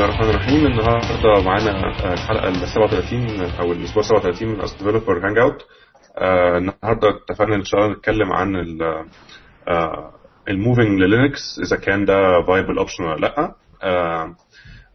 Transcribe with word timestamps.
الله 0.00 0.14
الرحمن 0.14 0.30
الرحيم. 0.30 0.66
النهارده 0.66 1.42
معانا 1.44 1.88
الحلقة 2.12 2.48
ال 2.48 2.54
37 2.68 3.40
أو 3.60 3.72
الأسبوع 3.72 4.02
37 4.02 4.48
من 4.48 4.60
اس 4.60 4.72
developer 4.74 5.26
hangout 5.26 5.62
النهارده 6.56 7.08
اتفقنا 7.08 7.54
إن 7.56 7.64
شاء 7.64 7.80
الله 7.80 7.92
نتكلم 7.92 8.32
عن 8.32 8.56
ال 10.48 10.55
moving 10.55 11.00
للينكس 11.00 11.40
إذا 11.66 11.76
كان 11.76 12.04
ده 12.04 12.42
viable 12.46 12.78
option 12.78 13.04
ولا 13.04 13.20
لأ. 13.20 13.54
آه، 13.82 14.34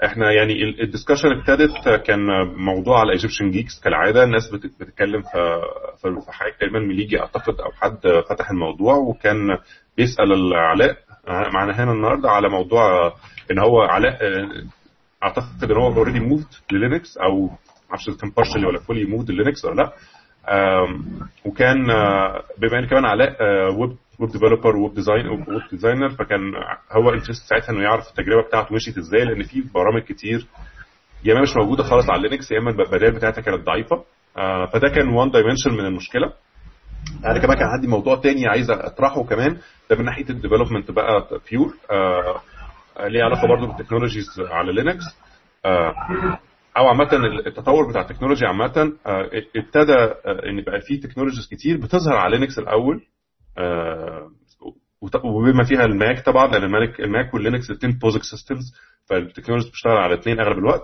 إحنا 0.05 0.32
يعني 0.32 0.54
ال 0.84 0.88
discussion 0.88 1.28
ابتدت 1.32 1.90
كان 2.08 2.20
موضوع 2.58 3.00
على 3.00 3.12
Egyptian 3.12 3.52
Geeks 3.52 3.80
كالعادة. 3.84 4.24
الناس 4.24 4.50
بت- 4.54 4.82
بتتكلم 4.82 5.22
في 5.22 5.62
في 6.26 6.32
حاجة 6.32 6.52
تقريبا 6.60 6.80
مليجي 6.80 7.20
أعتقد 7.20 7.59
أو 7.59 7.72
حد 7.72 8.00
فتح 8.30 8.50
الموضوع 8.52 8.95
وكان 8.95 9.48
بيسأل 9.98 10.53
علاء 10.53 10.95
معانا 11.28 11.84
هنا 11.84 11.92
النهارده 11.92 12.30
على 12.30 12.50
موضوع 12.50 13.14
إن 13.52 13.59
هو 13.59 13.81
علاء 13.81 14.14
آه، 14.22 14.50
أعتقد 15.24 15.64
إن 15.72 15.78
هو 15.78 15.88
already 15.88 16.20
moved 16.20 16.48
للينكس 16.72 17.18
أو 17.18 17.50
معرفش 17.90 18.10
إذا 18.10 18.18
كان 18.18 18.30
partially 18.38 18.66
ولا 18.68 18.80
fully 18.80 19.05
moved 19.05 19.32
للينكس 19.32 19.66
ولا 19.66 19.76
لأ. 19.82 19.92
وكان 21.46 21.90
آه، 21.90 22.44
بما 22.58 22.80
إن 22.80 22.86
كمان 22.88 23.06
علاء 23.06 23.36
web 23.73 23.95
web 24.20 24.32
developer 24.32 24.76
web 24.76 24.94
design 24.94 25.27
web 25.27 25.45
designer 25.72 26.09
فكان 26.09 26.40
هو 26.92 27.09
interested 27.14 27.50
ساعتها 27.50 27.70
إنه 27.73 27.82
يعرف 27.84 28.09
التجربة 28.09 28.48
بتاعته 28.48 28.76
مشيت 28.76 28.98
إزاي 28.98 29.26
لأن 29.26 29.44
في 29.44 29.64
برامج 29.73 30.02
كتير 30.02 30.48
يا 31.23 31.34
إما 31.34 31.42
مش 31.42 31.56
موجودة 31.58 31.84
خالص 31.84 32.09
على 32.09 32.30
لينكس 32.30 32.52
يا 32.52 32.59
إما 32.59 32.70
البدائل 32.70 33.12
بتاعتها 33.16 33.42
كانت 33.42 33.66
ضعيفة. 33.66 34.04
آه، 34.38 34.66
فده 34.66 34.90
كان 34.90 35.09
one 35.09 35.32
dimension 35.32 35.72
من 35.73 35.86
المشكلة. 35.86 36.34
أنا 37.26 37.40
كمان 37.40 37.58
كان 37.58 37.68
عندي 37.68 37.88
موضوع 37.88 38.16
تاني 38.16 38.48
عايز 38.48 38.72
أطرحه 38.72 39.23
كمان 39.23 39.58
ده 39.89 39.95
من 39.95 40.06
ناحية 40.06 40.30
ال 40.30 40.35
development 40.35 40.92
بقى 40.92 41.39
pure 41.52 41.73
ليه 43.00 43.24
علاقة 43.24 43.48
برضو 43.48 43.68
بال 43.67 43.76
technologies 43.76 44.25
على 44.40 44.74
لينكس. 44.74 45.04
آه 45.66 45.94
أو 46.78 46.88
عامة 46.88 47.10
التطور 47.48 47.90
بتاع 47.90 48.02
التكنولوجيا 48.02 48.48
عامة 48.48 48.94
آه، 49.06 49.30
ابتدى 49.56 49.94
آه، 49.94 50.50
إن 50.50 50.62
بقى 50.62 50.82
في 50.82 50.98
technologies 50.98 51.48
كتير 51.52 51.78
بتظهر 51.78 52.14
على 52.18 52.38
لينكس 52.38 52.60
الأول. 52.60 53.02
وبما 55.23 55.64
فيها 55.64 55.86
الماك 55.86 56.26
طبعا 56.26 56.48
لأن 56.48 56.64
الماك 56.64 57.00
الماك 57.00 57.34
واللينكس 57.34 57.70
الاثنين 57.70 57.98
POSIX 57.98 58.23
systems 58.23 58.73
فال 59.06 59.15
technologies 59.15 59.70
بتشتغل 59.70 59.98
على 59.98 60.14
الاثنين 60.14 60.40
أغلب 60.40 60.58
الوقت. 60.58 60.82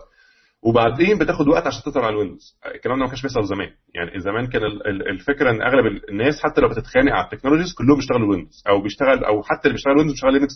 وبعدين 0.64 1.18
بتاخد 1.20 1.48
وقت 1.48 1.68
عشان 1.68 1.82
تظهر 1.84 2.04
على 2.04 2.14
الويندوز. 2.14 2.58
الكلام 2.76 2.98
ده 2.98 3.04
ما 3.04 3.08
كانش 3.10 3.22
بيحصل 3.22 3.44
زمان. 3.44 3.70
يعني 3.96 4.20
زمان 4.20 4.48
كان 4.48 4.64
ال- 4.64 4.88
ال- 4.88 5.10
الفكرة 5.10 5.52
إن 5.52 5.62
أغلب 5.62 5.86
الناس 6.10 6.36
حتى 6.44 6.62
لو 6.62 6.70
بتتخانق 6.70 7.12
على 7.14 7.26
ال 7.26 7.30
technologies 7.30 7.74
كلهم 7.74 7.96
بيشتغلوا 7.96 8.30
ويندوز 8.30 8.64
أو 8.70 8.82
بيشتغل 8.82 9.24
أو 9.26 9.44
حتى 9.44 9.62
اللي 9.66 9.74
بيشتغل 9.74 9.94
ويندوز 9.98 10.14
بيشتغل 10.14 10.34
لينكس 10.34 10.56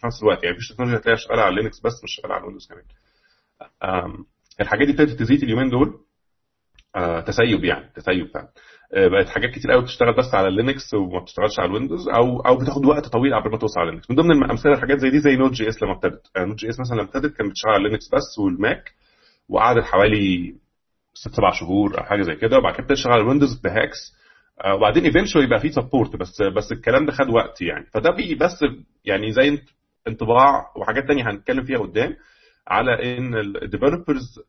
في 0.00 0.06
نفس 0.06 0.22
الوقت. 0.22 0.44
يعني 0.44 0.56
مفيش 0.56 0.68
تكنولوجيا 0.68 0.98
هتلاقيها 0.98 1.18
شغالة 1.20 1.42
على 1.42 1.54
لينكس 1.54 1.80
بس 1.80 1.92
مش 2.04 2.10
شغالة 2.16 2.34
على 2.34 2.40
الويندوز 2.40 2.68
كمان. 2.68 2.84
الحاجات 4.60 4.86
دي 4.86 4.92
ابتدت 4.92 5.18
تزيد 5.18 5.42
اليومين 5.42 5.70
دول. 5.70 5.94
آه، 6.96 7.20
تسيب 7.20 7.64
يعني 7.64 7.90
تسيب 7.94 8.26
فعلا. 8.26 8.48
آه، 8.94 9.08
بقت 9.08 9.28
حاجات 9.28 9.50
كتير 9.50 9.70
قوي 9.72 9.82
بتشتغل 9.82 10.16
بس 10.16 10.34
على 10.34 10.48
اللينكس 10.48 10.94
وما 10.94 11.20
بتشتغلش 11.20 11.58
على 11.60 11.68
الويندوز 11.68 12.08
أو 12.08 12.40
أو 12.40 12.56
بتاخد 12.58 12.86
وقت 12.86 13.06
طويل 13.08 13.34
قبل 13.34 13.50
ما 13.50 13.58
توصل 13.58 13.80
على 13.80 13.88
اللينكس 13.88 14.10
من 14.10 14.16
ضمن 14.16 14.30
الأمثلة 14.44 14.72
الحاجات 14.72 14.98
زي 14.98 15.10
دي 15.10 15.20
زي 15.20 15.36
Node 15.36 15.52
JS 15.52 15.82
لما 15.82 15.92
ابتدت. 15.92 16.22
Node 16.38 16.56
JS 16.56 16.80
مثلا 16.80 16.96
لما 16.96 17.04
ابتدت 17.04 17.36
كانت 17.36 17.50
بتشتغل 17.50 17.72
على 17.72 17.82
اللينكس 17.84 18.04
بس 18.14 18.38
والماك. 18.38 18.92
وقعدت 19.48 19.84
حوالي 19.84 20.54
ست 21.14 21.34
سبع 21.34 21.50
شهور 21.52 21.98
أو 21.98 22.04
حاجة 22.04 22.22
زي 22.22 22.34
كده 22.34 22.58
وبعد 22.58 22.72
كده 22.74 22.82
ابتدت 22.82 22.98
تشتغل 22.98 23.12
على 23.12 23.22
الويندوز 23.22 23.60
ب 23.60 23.69
hacks 23.69 24.14
آه، 24.64 24.74
وبعدين 24.74 25.04
eventually 25.04 25.44
يبقى 25.44 25.60
في 25.60 25.68
support 25.72 26.16
بس 26.16 26.42
بس 26.42 26.72
الكلام 26.72 27.06
ده 27.06 27.12
خد 27.12 27.28
وقت 27.30 27.62
يعني. 27.62 27.86
فده 27.94 28.10
بي 28.10 28.34
بس 28.34 28.64
يعني 29.04 29.32
زي 29.32 29.58
انطباع 30.08 30.72
وحاجات 30.76 31.06
تانية 31.08 31.30
هنتكلم 31.30 31.64
فيها 31.64 31.78
قدام 31.78 32.16
على 32.68 33.18
إن 33.18 33.34
ال 33.34 33.44
developers 33.44 34.40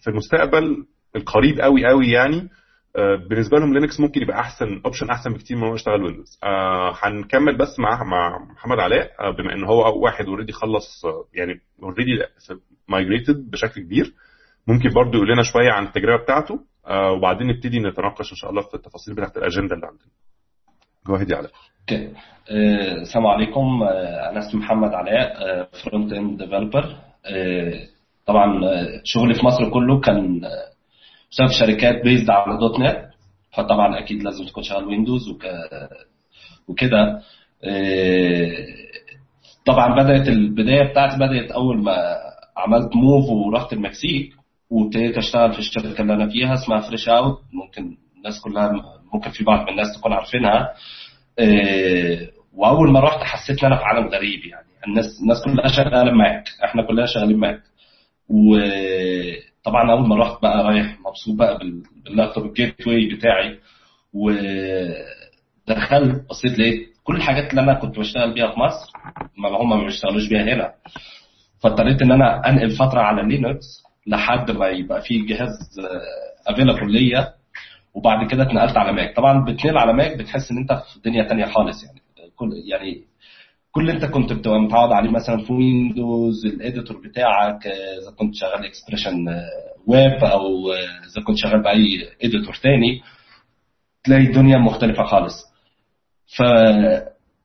في 0.00 0.10
المستقبل 0.10 0.86
القريب 1.16 1.60
قوي 1.60 1.86
قوي 1.86 2.08
يعني 2.08 2.48
آه، 2.96 3.16
بالنسبة 3.30 3.58
لهم 3.58 3.74
لينكس 3.74 4.00
ممكن 4.00 4.22
يبقى 4.22 4.40
أحسن 4.40 4.80
option 4.84 5.10
أحسن 5.10 5.32
بكتير 5.32 5.56
من 5.56 5.62
هو 5.68 5.74
يشتغل 5.74 6.02
ويندوز 6.02 6.38
آه، 6.44 6.94
هنكمل 7.02 7.56
بس 7.58 7.78
مع 7.78 8.04
مع 8.04 8.38
محمد 8.38 8.78
علاء 8.78 9.10
آه، 9.20 9.30
بما 9.30 9.52
إن 9.54 9.64
هو 9.64 10.02
واحد 10.04 10.24
already 10.26 10.52
خلص 10.52 11.04
آه، 11.04 11.24
يعني 11.34 11.60
already 11.82 12.10
migrated 12.88 13.50
بشكل 13.50 13.80
كبير. 13.80 14.12
ممكن 14.66 14.88
برضو 14.94 15.16
يقول 15.16 15.28
لنا 15.32 15.42
شوية 15.42 15.70
عن 15.72 15.84
التجربة 15.86 16.22
بتاعته. 16.22 16.60
آه، 16.86 17.12
وبعدين 17.12 17.46
نبتدي 17.46 17.80
نتناقش 17.80 18.30
إن 18.32 18.36
شاء 18.36 18.50
الله 18.50 18.62
في 18.62 18.74
التفاصيل 18.74 19.14
بتاعت 19.14 19.36
الأجندة 19.36 19.74
اللي 19.74 19.86
عندنا. 19.86 20.08
جو 21.06 21.16
يا 21.16 21.36
علاء. 21.36 21.50
okay 21.80 22.12
آه، 22.50 22.94
السلام 23.02 23.26
عليكم. 23.26 23.82
آه، 23.82 24.30
أنا 24.30 24.38
اسمي 24.38 24.60
محمد 24.60 24.94
علاء 24.94 25.34
front 25.84 26.12
end 26.12 26.42
developer 26.42 26.96
طبعا 28.26 28.60
شغلي 29.04 29.34
في 29.34 29.46
مصر 29.46 29.70
كله 29.70 30.00
كان 30.00 30.40
في 31.30 31.54
شركات 31.60 32.04
based 32.04 32.30
على. 32.30 32.58
dot 32.58 32.80
net 32.80 33.08
فطبعا 33.56 33.98
أكيد 33.98 34.22
لازم 34.22 34.44
تكون 34.44 34.62
شغال 34.62 34.84
ويندوز 34.84 35.28
وك... 35.28 35.44
وكده. 36.68 37.22
طبعا 39.66 40.02
بدأت 40.02 40.28
البداية 40.28 40.90
بتاعتي 40.90 41.16
بدأت 41.16 41.50
أول 41.50 41.82
ما 41.82 42.16
عملت 42.58 42.96
move 42.96 43.28
ورحت 43.30 43.72
المكسيك 43.72 44.32
وابتديت 44.70 45.16
أشتغل 45.18 45.52
في 45.52 45.58
الشركة 45.58 46.02
اللي 46.02 46.14
أنا 46.14 46.28
فيها 46.28 46.54
اسمها 46.54 46.80
فريش 46.80 47.08
اوت 47.08 47.38
ممكن 47.52 47.96
الناس 48.16 48.40
كلها 48.40 48.72
ممكن 49.14 49.30
في 49.30 49.44
بعض 49.44 49.62
من 49.62 49.68
الناس 49.68 49.86
تكون 49.98 50.12
عارفينها. 50.12 50.68
آه، 51.38 52.28
وأول 52.54 52.90
ما 52.92 53.00
رحت 53.00 53.22
حسيت 53.22 53.64
إن 53.64 53.66
أنا 53.72 53.76
في 53.76 53.84
عالم 53.84 54.08
غريب 54.08 54.44
يعني. 54.46 54.66
الناس 54.88 55.04
الناس 55.22 55.36
كلها 55.44 55.68
شغالة 55.68 56.12
ماك 56.12 56.44
إحنا 56.64 56.82
كلنا 56.86 57.06
شغالين 57.06 57.36
ماك 57.36 57.60
وطبعا 58.28 59.92
أول 59.92 60.08
ما 60.08 60.16
رحت 60.16 60.42
بقى 60.42 60.64
رايح 60.64 60.96
مبسوط 61.00 61.34
بقى 61.38 61.58
بال- 61.58 61.82
بال 62.04 62.13
laptop 62.13 62.41
ال 62.41 62.46
Gateway 62.46 63.14
بتاعي. 63.14 63.58
ودخلت 65.68 66.28
بصيت 66.30 66.58
لقيت 66.58 66.88
كل 67.04 67.16
الحاجات 67.16 67.50
اللي 67.50 67.60
أنا 67.60 67.74
كنت 67.74 67.98
بشتغل 67.98 68.34
بيها 68.34 68.52
في 68.54 68.60
مصر 68.60 68.90
ما 69.38 69.48
هم 69.48 69.70
ما 69.70 69.84
بيشتغلوش 69.84 70.28
بيها 70.28 70.42
هنا. 70.42 70.72
فاضطريت 71.62 72.02
إن 72.02 72.12
أنا 72.12 72.48
أنقل 72.48 72.70
فترة 72.70 73.00
على 73.00 73.22
لينكس 73.22 73.64
لحد 74.06 74.50
ما 74.50 74.66
يبقى 74.68 75.02
في 75.02 75.18
جهاز 75.26 75.50
available 76.46 76.92
ليا. 76.92 77.28
وبعد 77.94 78.30
كده 78.30 78.42
اتنقلت 78.42 78.76
على 78.76 78.92
ماك. 78.92 79.16
طبعا 79.16 79.44
بتنقل 79.44 79.78
على 79.78 79.92
ماك 79.92 80.16
بتحس 80.18 80.50
إن 80.50 80.58
أنت 80.58 80.72
في 80.72 81.00
دنيا 81.04 81.28
تانية 81.28 81.44
خالص 81.46 81.84
يعني. 81.84 82.00
كل 82.36 82.50
يعني 82.70 83.04
كل 83.72 83.80
اللي 83.80 83.92
أنت 83.92 84.04
كنت 84.04 84.32
بتبقى 84.32 84.60
متعود 84.60 84.92
عليه 84.92 85.10
مثلا 85.10 85.44
في 85.44 85.52
ويندوز 85.52 86.46
ال 86.46 86.53
editor 86.53 86.96
بتاعك 87.08 87.66
آه، 87.66 87.70
إذا 88.02 88.10
كنت 88.18 88.34
شغال 88.34 88.64
Expression 88.66 89.26
Web 89.86 90.24
أو 90.24 90.72
آه، 90.72 90.76
إذا 91.12 91.24
كنت 91.26 91.36
شغال 91.36 91.62
بأي 91.62 92.08
editor 92.24 92.54
تاني 92.62 93.00
تلاقي 94.04 94.22
الدنيا 94.22 94.58
مختلفة 94.58 95.02
خالص. 95.04 95.44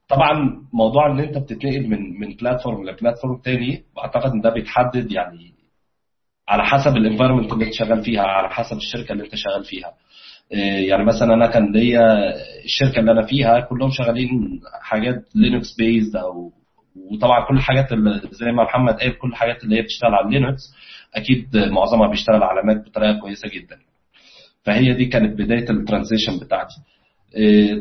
فطبعا 0.09 0.61
موضوع 0.73 1.11
ان 1.11 1.19
انت 1.19 1.37
بتتنقل 1.37 1.87
من 1.89 2.19
من 2.19 2.35
platform 2.35 2.89
ل 2.89 2.95
platform 2.95 3.37
تاني 3.41 3.83
بعتقد 3.95 4.31
إن 4.31 4.41
ده 4.41 4.49
بيتحدد 4.49 5.11
يعني 5.11 5.53
على 6.47 6.63
حسب 6.63 6.97
ال 6.97 7.02
environment 7.02 7.53
اللي 7.53 7.65
انت 7.65 7.73
شغال 7.73 8.03
فيها 8.03 8.21
على 8.21 8.49
حسب 8.49 8.77
الشركة 8.77 9.11
اللي 9.11 9.23
انت 9.23 9.35
شغال 9.35 9.63
فيها. 9.65 9.93
إيه، 10.51 10.89
يعني 10.89 11.05
مثلا 11.05 11.33
أنا 11.33 11.47
كان 11.47 11.71
ليا 11.71 12.33
الشركة 12.65 12.99
اللي 12.99 13.11
أنا 13.11 13.25
فيها 13.25 13.59
كلهم 13.59 13.89
شغالين 13.91 14.61
حاجات 14.81 15.23
Linux 15.35 15.75
based 15.77 16.15
أو 16.15 16.51
وطبعا 16.95 17.45
كل 17.47 17.55
الحاجات 17.57 17.91
اللي 17.91 18.21
زي 18.31 18.51
ما 18.51 18.63
محمد 18.63 18.93
قال 18.99 19.17
كل 19.17 19.27
الحاجات 19.29 19.63
اللي 19.63 19.77
هي 19.77 19.81
بتشتغل 19.81 20.13
على 20.13 20.29
لينكس 20.39 20.61
أكيد 21.15 21.57
معظمها 21.57 22.07
بيشتغل 22.09 22.43
على 22.43 22.61
ماك 22.63 22.85
بطريقة 22.85 23.19
كويسة 23.19 23.49
جدا. 23.49 23.77
فهي 24.63 24.93
دي 24.93 25.05
كانت 25.05 25.39
بداية 25.39 25.69
ال 25.69 25.76
transition 25.76 26.39
بتاعتي. 26.39 26.75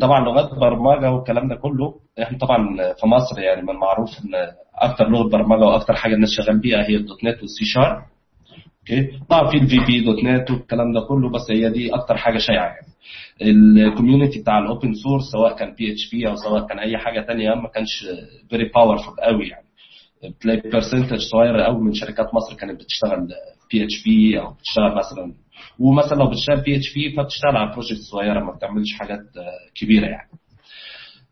طبعا 0.00 0.24
لغات 0.24 0.54
برمجة 0.54 1.10
والكلام 1.10 1.48
ده 1.48 1.54
كله 1.54 1.94
إحنا 2.22 2.38
طبعا 2.38 2.76
في 3.00 3.06
مصر 3.06 3.40
يعني 3.40 3.62
من 3.62 3.70
المعروف 3.70 4.08
إن 4.24 4.30
أكتر 4.74 5.08
لغة 5.08 5.28
برمجة 5.28 5.64
وأكتر 5.64 5.94
حاجة 5.94 6.14
الناس 6.14 6.28
شغال 6.30 6.60
بيها 6.60 6.88
هي 6.88 6.96
الدوت 6.96 7.24
نت 7.24 7.42
والسي 7.42 7.64
شارب 7.64 8.02
أوكي؟ 8.80 9.18
طبعا 9.30 9.50
في 9.50 9.56
ال 9.56 9.78
VB 9.86 10.00
.NET 10.00 10.50
والكلام 10.50 10.92
ده 10.92 11.00
كله 11.00 11.30
بس 11.30 11.50
هي 11.50 11.70
دي 11.70 11.94
أكتر 11.94 12.16
حاجة 12.16 12.38
شائعة 12.38 12.66
يعني. 12.66 12.86
ال 13.42 13.52
community 13.52 14.40
بتاع 14.40 14.58
ال 14.58 14.65
open 14.65 14.94
source 14.94 15.22
سواء 15.32 15.56
كان 15.56 15.74
PHP 15.74 16.28
أو 16.28 16.36
سواء 16.36 16.66
كان 16.66 16.78
أي 16.78 16.98
حاجة 16.98 17.20
تانية 17.20 17.54
ما 17.54 17.68
كانش 17.68 18.06
very 18.50 18.68
powerful 18.68 19.20
قوي 19.24 19.48
يعني. 19.48 19.66
بتلاقي 20.34 20.70
percentage 20.70 21.18
صغيرة 21.32 21.62
قوي 21.64 21.80
من 21.80 21.94
شركات 21.94 22.26
مصر 22.34 22.56
كانت 22.56 22.80
بتشتغل 22.80 23.28
PHP 23.72 24.40
أو 24.40 24.50
بتشتغل 24.52 24.94
مثلا 24.96 25.34
ومثلا 25.78 26.18
لو 26.18 26.30
بتشتغل 26.30 26.60
PHP 26.60 27.10
فبتشتغل 27.16 27.56
على 27.56 27.70
project 27.72 28.00
صغيرة 28.12 28.40
ما 28.40 28.52
بتعملش 28.52 28.92
حاجات 29.00 29.18
آه، 29.18 29.72
كبيرة 29.80 30.06
يعني. 30.06 30.28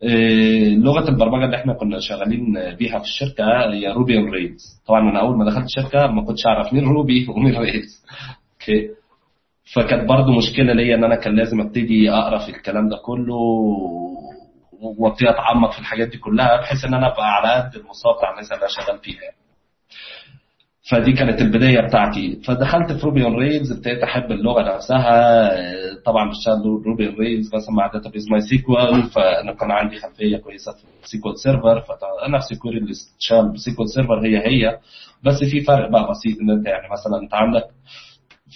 آه، 0.02 0.78
لغة 0.84 1.08
البرمجة 1.08 1.44
اللي 1.44 1.56
إحنا 1.56 1.72
كنا 1.74 1.98
شغالين 2.00 2.54
بيها 2.78 2.98
في 2.98 3.04
الشركة 3.04 3.44
هي 3.72 3.92
Ruby 3.92 4.16
on 4.18 4.30
Rails 4.30 4.62
طبعا 4.86 5.10
أنا 5.10 5.20
أول 5.20 5.36
ما 5.38 5.44
دخلت 5.44 5.64
الشركة 5.64 6.06
ما 6.06 6.24
كنتش 6.24 6.46
أعرف 6.46 6.72
مين 6.72 6.84
Ruby 6.84 7.26
ومين 7.28 7.56
Rails 7.56 8.04
okay. 8.52 8.88
فكانت 9.74 10.08
برضو 10.08 10.32
مشكلة 10.32 10.72
ليا 10.72 10.94
إن 10.94 11.04
أنا 11.04 11.16
كان 11.16 11.36
لازم 11.36 11.60
أبتدي 11.60 12.10
أقرأ 12.10 12.38
في 12.38 12.48
الكلام 12.56 12.88
ده 12.88 12.96
كله 13.06 13.34
وأبتدي 14.98 15.30
أتعمق 15.30 15.72
في 15.72 15.78
الحاجات 15.78 16.08
دي 16.08 16.18
كلها 16.18 16.60
بحيث 16.60 16.84
إن 16.84 16.94
أنا 16.94 17.06
أبقى 17.06 17.26
على 17.34 17.62
قد 17.62 17.74
المستوى 17.76 18.12
بتاع 18.18 18.30
الناس 18.30 18.52
اللي 18.52 18.60
أنا 18.62 18.68
شغال 18.68 18.98
فيها 18.98 19.22
يعني. 19.22 19.36
فدي 20.82 21.12
كانت 21.12 21.40
البداية 21.40 21.80
بتاعتي. 21.80 22.36
فدخلت 22.46 22.92
في 22.92 23.06
Ruby 23.06 23.24
on 23.24 23.34
Rails 23.34 23.72
ابتديت 23.72 24.02
أحب 24.02 24.32
اللغة 24.32 24.74
نفسها. 24.76 25.50
طبعا 26.04 26.30
بشتغل 26.30 26.82
Ruby 26.86 27.06
on 27.08 27.14
Rails 27.14 27.54
مثلا 27.54 27.74
مع 27.74 27.86
database 27.86 28.30
MySQL 28.30 29.02
فأنا 29.02 29.52
كان 29.54 29.70
عندي 29.70 29.96
خلفية 29.96 30.36
كويسة 30.36 30.72
في 30.72 31.08
SQL 31.08 31.38
Server 31.38 31.80
فنفس 31.80 32.52
ال 32.52 32.57
query 32.57 32.78
اللي 32.78 32.88
بتشتغل 33.16 33.52
ب 33.52 33.61
SQL 33.61 33.88
Server 33.88 34.20
هي 34.26 34.38
هي. 34.46 34.78
بس 35.24 35.38
في 35.50 35.60
فرق 35.60 35.90
بقى 35.90 36.10
بسيط 36.10 36.38
إن 36.40 36.50
أنت 36.50 36.66
يعني 36.66 36.88
مثلا 36.92 37.22
أنت 37.22 37.34
عندك 37.34 37.64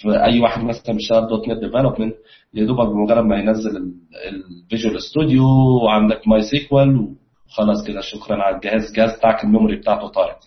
في 0.01 0.23
أي 0.23 0.39
واحد 0.39 0.63
مثلا 0.63 0.95
بيشتغل 0.95 1.27
.NET 1.27 1.59
development 1.59 2.15
يا 2.53 2.65
دوبك 2.65 2.87
بمجرد 2.87 3.23
ما 3.25 3.37
ينزل 3.39 3.93
ال 4.29 4.39
Visual 4.39 5.01
Studio 5.01 5.43
وعندك 5.85 6.27
MySQL 6.27 7.07
وخلاص 7.49 7.87
كده 7.87 8.01
شكرا 8.01 8.43
على 8.43 8.55
الجهاز 8.55 8.81
الجهاز 8.89 9.17
بتاعك 9.17 9.43
ال 9.43 9.48
memory 9.48 9.75
بتاعته 9.75 10.07
طارت. 10.07 10.37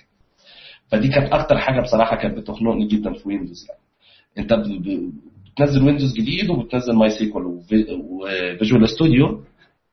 فدي 0.91 1.09
كانت 1.09 1.33
أكتر 1.33 1.59
حاجة 1.59 1.81
بصراحة 1.81 2.17
كانت 2.17 2.39
بتخنقني 2.39 2.87
جدا 2.87 3.13
في 3.13 3.29
ويندوز 3.29 3.67
يعني 3.69 3.81
انت 4.39 4.53
بتنزل 5.53 5.83
ويندوز 5.85 6.13
جديد 6.15 6.51
وبتنزل 6.51 6.95
MySQL 6.95 7.11
و 7.11 7.45
Visual 7.47 8.89
Studio 8.89 9.41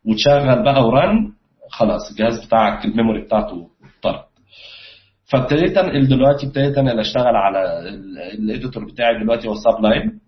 وتشغل 0.06 0.63
بقى 0.63 0.88
و 0.88 0.99
run 0.99 1.31
خلاص 1.69 2.09
الجهاز 2.12 2.45
بتاعك 2.45 2.86
ال 2.86 2.91
memory 2.91 3.22
بتاعته 3.21 3.68
طارت. 4.04 4.19
فابتديت 5.31 5.77
انقل 5.77 6.07
دلوقتي 6.07 6.47
ابتديت 6.47 6.77
انقل 6.77 7.00
أشتغل 7.00 7.36
على 7.36 7.89
ال 8.34 8.41
editor 8.41 8.86
بتاعي 8.86 9.19
دلوقتي 9.24 9.47
هو 9.47 9.53
Sublime 9.56 10.19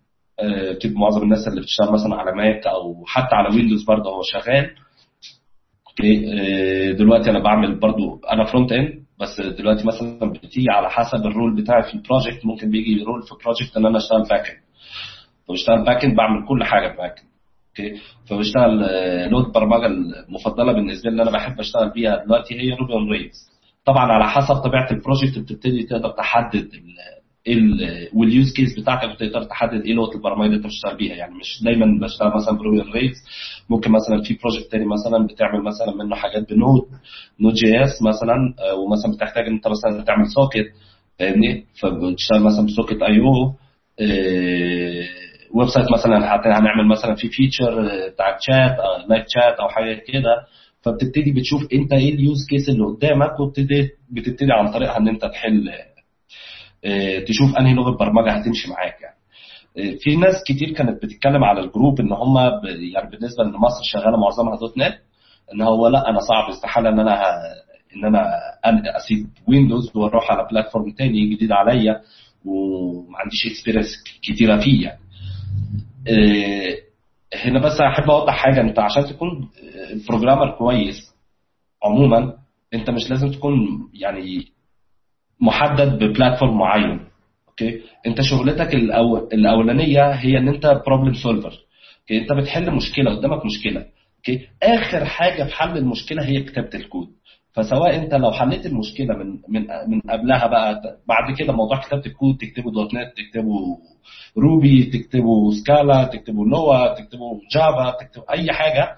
بتبقى 0.75 0.99
معظم 0.99 1.23
الناس 1.23 1.47
اللي 1.47 1.61
بتشتغل 1.61 1.91
مثلا 1.93 2.15
على 2.15 2.31
ماك 2.35 2.67
أو 2.67 3.03
حتى 3.07 3.35
على 3.35 3.55
ويندوز 3.55 3.83
برضه 3.83 4.09
هو 4.09 4.21
شغال. 4.23 4.69
okay 5.87 6.93
دلوقتي 6.93 7.29
أنا 7.29 7.39
بعمل 7.39 7.79
برضه 7.79 8.19
أنا 8.31 8.45
front 8.45 8.71
end 8.71 9.03
بس 9.19 9.41
دلوقتي 9.41 9.87
مثلا 9.87 10.31
بتيجي 10.31 10.69
على 10.69 10.89
حسب 10.89 11.25
ال 11.25 11.31
role 11.31 11.55
بتاعي 11.55 11.83
في 11.83 11.93
ال 11.93 12.00
project 12.00 12.45
ممكن 12.45 12.69
بيجي 12.71 13.03
role 13.03 13.21
في 13.23 13.35
project 13.43 13.77
إن 13.77 13.85
أنا 13.85 13.97
أشتغل 13.97 14.23
back 14.23 14.49
end 14.49 14.59
فبشتغل 15.47 15.85
back 15.85 16.05
end 16.05 16.15
بعمل 16.17 16.47
كل 16.47 16.63
حاجة 16.63 16.87
back 16.87 17.19
end 17.19 17.27
okay؟ 17.69 18.01
فبشتغل 18.29 18.79
لغه 19.31 19.47
البرمجه 19.47 19.85
المفضلة 19.85 20.71
بالنسبة 20.73 21.09
لي 21.09 21.11
اللي 21.11 21.23
أنا 21.23 21.31
بحب 21.31 21.59
أشتغل 21.59 21.89
بيها 21.89 22.23
دلوقتي 22.25 22.55
هي 22.61 22.73
Ruby 22.73 22.93
on 22.93 23.11
Rails 23.11 23.49
طبعا 23.85 24.11
على 24.11 24.29
حسب 24.29 24.55
طبيعة 24.55 24.87
ال 24.91 24.97
project 24.97 25.39
بتبتدي 25.39 25.83
تقدر 25.83 26.09
تحدد 26.09 26.69
وال 28.13 28.29
use 28.29 28.53
case 28.55 28.79
بتاعتك 28.79 29.09
بتقدر 29.15 29.43
تحدد 29.43 29.81
إيه 29.81 29.93
لغه 29.93 30.15
البرمجة 30.15 30.45
اللي 30.45 30.57
أنت 30.57 30.65
بتشتغل 30.65 30.97
بيها. 30.97 31.15
يعني 31.15 31.33
مش 31.35 31.63
دايما 31.63 31.99
بشتغل 32.01 32.31
مثلا 32.35 32.57
ب 32.57 32.62
Ruby 32.62 32.81
on 32.81 32.91
Rails 32.91 33.15
ممكن 33.69 33.91
مثلا 33.91 34.21
في 34.21 34.37
project 34.43 34.71
تاني 34.71 34.85
مثلا 34.85 35.27
بتعمل 35.27 35.63
مثلا 35.63 35.95
منه 36.03 36.15
حاجات 36.15 36.49
بنود 36.53 36.81
Node.js 37.41 38.01
مثلا 38.01 38.53
ومثلا 38.77 39.11
بتحتاج 39.15 39.47
إن 39.47 39.53
أنت 39.53 39.67
مثلا 39.67 40.03
تعمل 40.03 40.27
socket 40.27 40.65
فاهمني؟ 41.19 41.65
فبتشتغل 41.81 42.41
مثلا 42.41 42.65
ب 42.65 43.01
Socket.IO 43.01 43.53
website 45.55 45.91
مثلا 45.91 46.35
هنعمل 46.59 46.87
مثلا 46.87 47.15
في 47.15 47.27
feature 47.29 47.81
بتاع 48.13 48.37
تشات 48.37 48.77
live 49.09 49.25
chat 49.25 49.59
أو 49.59 49.67
حاجة 49.69 49.93
كده. 50.07 50.35
فبتبتدي 50.81 51.31
بتشوف 51.31 51.61
أنت 51.73 51.93
إيه 51.93 52.13
ال 52.13 52.19
use 52.19 52.37
case 52.49 52.69
اللي 52.69 52.83
قدامك 52.85 53.39
وبتبتدي 53.39 53.89
بتبتدي 54.11 54.51
عن 54.53 54.71
طريقها 54.71 54.97
إن 54.97 55.07
أنت 55.07 55.25
تحل 55.25 55.69
تشوف 57.27 57.57
أنهي 57.59 57.73
لغه 57.73 57.97
برمجة 57.97 58.31
هتمشي 58.31 58.69
معاك 58.69 58.95
يعني. 59.01 59.17
في 59.99 60.15
ناس 60.15 60.43
كتير 60.47 60.71
كانت 60.73 61.03
بتتكلم 61.03 61.43
على 61.43 61.59
ال 61.59 61.66
group 61.66 61.99
إن 61.99 62.11
هم 62.13 62.37
يعني 62.93 63.09
بالنسبة 63.11 63.43
إن 63.43 63.51
مصر 63.51 63.83
شغالة 63.83 64.17
معظمها 64.17 64.57
.NET 64.59 64.93
إن 65.53 65.61
هو 65.61 65.87
لأ 65.87 66.09
أنا 66.09 66.19
صعب 66.19 66.49
استحالة 66.49 66.89
إن 66.89 66.99
أنا 66.99 67.21
إن 67.95 68.05
أنا 68.05 68.27
أسيب 68.97 69.27
ويندوز 69.47 69.91
وأروح 69.95 70.31
على 70.31 70.47
platform 70.51 70.91
تاني 70.91 71.35
جديد 71.35 71.51
عليا 71.51 72.01
وما 72.45 73.17
عنديش 73.17 73.45
experience 73.51 73.87
كتيرة 74.23 74.59
فيه 74.59 74.83
يعني. 74.83 74.99
هنا 77.45 77.59
بس 77.59 77.81
أحب 77.81 78.09
أوضح 78.09 78.33
حاجة 78.33 78.61
أنت 78.61 78.79
عشان 78.79 79.05
تكون 79.05 79.49
programmer 80.09 80.57
كويس 80.57 81.15
عموما 81.83 82.33
أنت 82.73 82.89
مش 82.89 83.09
لازم 83.09 83.31
تكون 83.31 83.55
يعني 83.93 84.45
محدد 85.41 86.03
ب 86.03 86.09
platform 86.09 86.57
معين. 86.57 86.99
okay 87.49 87.81
انت 88.07 88.21
شغلتك 88.21 88.73
الأولانية 89.33 90.11
هي 90.11 90.37
إن 90.37 90.47
انت 90.47 90.81
problem 90.87 91.13
solver 91.13 91.53
okay 92.01 92.17
انت 92.21 92.31
بتحل 92.33 92.71
مشكلة 92.71 93.15
قدامك 93.15 93.45
مشكلة. 93.45 93.85
okay 94.17 94.47
آخر 94.63 95.05
حاجة 95.05 95.43
في 95.43 95.55
حل 95.55 95.77
المشكلة 95.77 96.23
هي 96.25 96.41
كتابة 96.43 96.69
الكود. 96.75 97.07
فسواء 97.53 97.95
انت 97.95 98.13
لو 98.13 98.31
حليت 98.31 98.65
المشكلة 98.65 99.15
من 99.15 99.27
من 99.49 99.61
من 99.87 100.01
قبلها 100.09 100.47
بقى 100.47 100.81
بعد 101.07 101.35
كده 101.37 101.53
موضوع 101.53 101.77
كتابة 101.79 102.05
الكود 102.05 102.37
تكتبه 102.37 102.71
.NET 102.71 103.13
تكتبه 103.17 103.77
Ruby 104.37 104.83
تكتبه 104.83 105.51
Scala 105.51 106.03
تكتبه 106.03 106.45
نوا 106.45 106.93
تكتبه 106.93 107.41
Java 107.51 107.91
تكتبه 107.99 108.23
أي 108.31 108.51
حاجة 108.51 108.95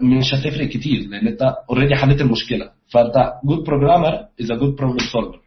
مش 0.00 0.34
هتفرق 0.34 0.68
كتير 0.68 1.08
لأن 1.08 1.26
أنت 1.26 1.42
already 1.70 1.94
حليت 1.96 2.20
المشكلة. 2.20 2.70
فأنت 2.92 3.32
good 3.44 3.64
programmer 3.64 4.12
is 4.40 4.50
a 4.50 4.54
good 4.54 4.76
problem 4.76 4.98
solver 5.12 5.40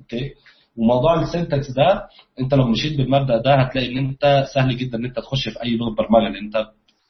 okay 0.00 0.34
وموضوع 0.76 1.22
ال 1.22 1.29
syntax 1.29 1.70
ده 1.70 2.06
أنت 2.40 2.54
لو 2.54 2.68
مشيت 2.68 2.96
بالمبدأ 2.96 3.36
ده 3.42 3.54
هتلاقي 3.54 3.92
إن 3.92 3.98
أنت 3.98 4.44
سهل 4.54 4.76
جدا 4.76 4.98
إن 4.98 5.04
أنت 5.04 5.16
تخش 5.16 5.48
في 5.48 5.62
أي 5.62 5.76
لغه 5.76 5.94
برمجة 5.94 6.28
لأن 6.32 6.44
أنت 6.44 6.66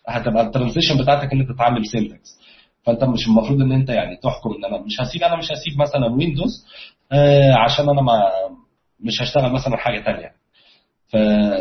هتبقى 0.09 0.47
ال 0.47 0.52
transition 0.52 1.03
بتاعتك 1.03 1.33
إن 1.33 1.41
أنت 1.41 1.53
تتعلم 1.53 1.85
syntax 1.85 2.41
فأنت 2.83 3.05
مش 3.05 3.27
المفروض 3.27 3.61
إن 3.61 3.73
أنت 3.73 3.89
يعني 3.89 4.17
تحكم 4.17 4.51
إن 4.59 4.65
أنا 4.65 4.85
مش 4.85 5.01
هسيب 5.01 5.23
أنا 5.23 5.37
مش 5.37 5.45
هسيب 5.53 5.79
مثلا 5.81 6.07
ويندوز 6.07 6.67
آه 7.13 7.55
عشان 7.55 7.89
أنا 7.89 8.03
ما 8.03 8.23
مش 9.01 9.23
هشتغل 9.23 9.53
مثلا 9.53 9.77
حاجة 9.77 10.03
ثانية 10.03 10.33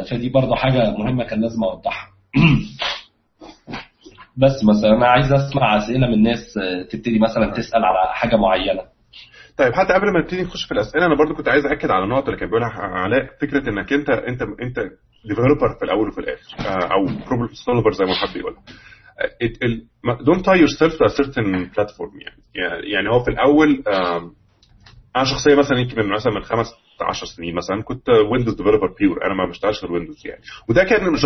فدي 0.09 0.29
برضه 0.29 0.55
حاجة 0.55 0.91
مهمة 0.91 1.23
كان 1.23 1.41
لازم 1.41 1.63
أوضحها. 1.63 2.09
بس 4.39 4.63
مثلا 4.63 4.97
أنا 4.97 5.07
عايز 5.07 5.31
أسمع 5.33 5.77
أسئلة 5.77 6.07
من 6.07 6.13
الناس 6.13 6.59
تبتدي 6.91 7.19
مثلا 7.19 7.51
تسأل 7.51 7.85
على 7.85 8.13
حاجة 8.13 8.35
معينة. 8.35 8.81
طيب 9.57 9.73
حتى 9.73 9.93
قبل 9.93 10.13
ما 10.13 10.19
نبتدي 10.19 10.41
نخش 10.41 10.65
في 10.65 10.71
الأسئلة 10.71 11.05
أنا 11.05 11.15
برضو 11.15 11.33
كنت 11.33 11.47
عايز 11.47 11.65
اكد 11.65 11.91
على 11.91 12.03
النقطه 12.03 12.25
اللي 12.27 12.39
كان 12.39 12.49
بيقولها 12.49 12.69
علاء 12.69 13.25
فكرة 13.41 13.69
إنك 13.69 13.93
أنت 13.93 14.09
أنت 14.09 14.41
أنت 14.41 14.79
developer 15.25 15.77
في 15.79 15.85
الأول 15.85 16.07
وفي 16.07 16.17
الآخر 16.17 16.57
أو 16.93 17.05
problem 17.05 17.49
solver 17.65 17.91
زي 17.91 18.05
ما 18.05 18.13
حد 18.13 18.35
يقولها 18.35 18.63
don't 20.23 20.43
tie 20.43 20.57
yourself 20.63 20.93
to 20.97 21.05
a 21.05 21.09
certain 21.09 21.69
platform 21.75 22.11
يعني. 22.21 22.41
يعني 22.93 23.09
هو 23.09 23.23
في 23.23 23.31
الأول 23.31 23.83
أنا 25.15 25.25
شخصيا 25.25 25.55
مثلا 25.55 25.79
يمكن 25.79 26.01
من 26.01 26.09
مثلا 26.09 26.33
من 26.33 26.43
خمس 26.43 26.67
10 27.03 27.27
سنين 27.27 27.55
مثلا 27.55 27.83
كنت 27.83 28.09
ويندوز 28.09 28.55
developer 28.55 28.93
pure 28.99 29.25
أنا 29.25 29.33
ما 29.33 29.45
بشتغلش 29.49 29.83
غير 29.83 29.91
ويندوز 29.91 30.27
يعني. 30.27 30.41
وده 30.69 30.83
كان 30.83 31.13
مش 31.13 31.21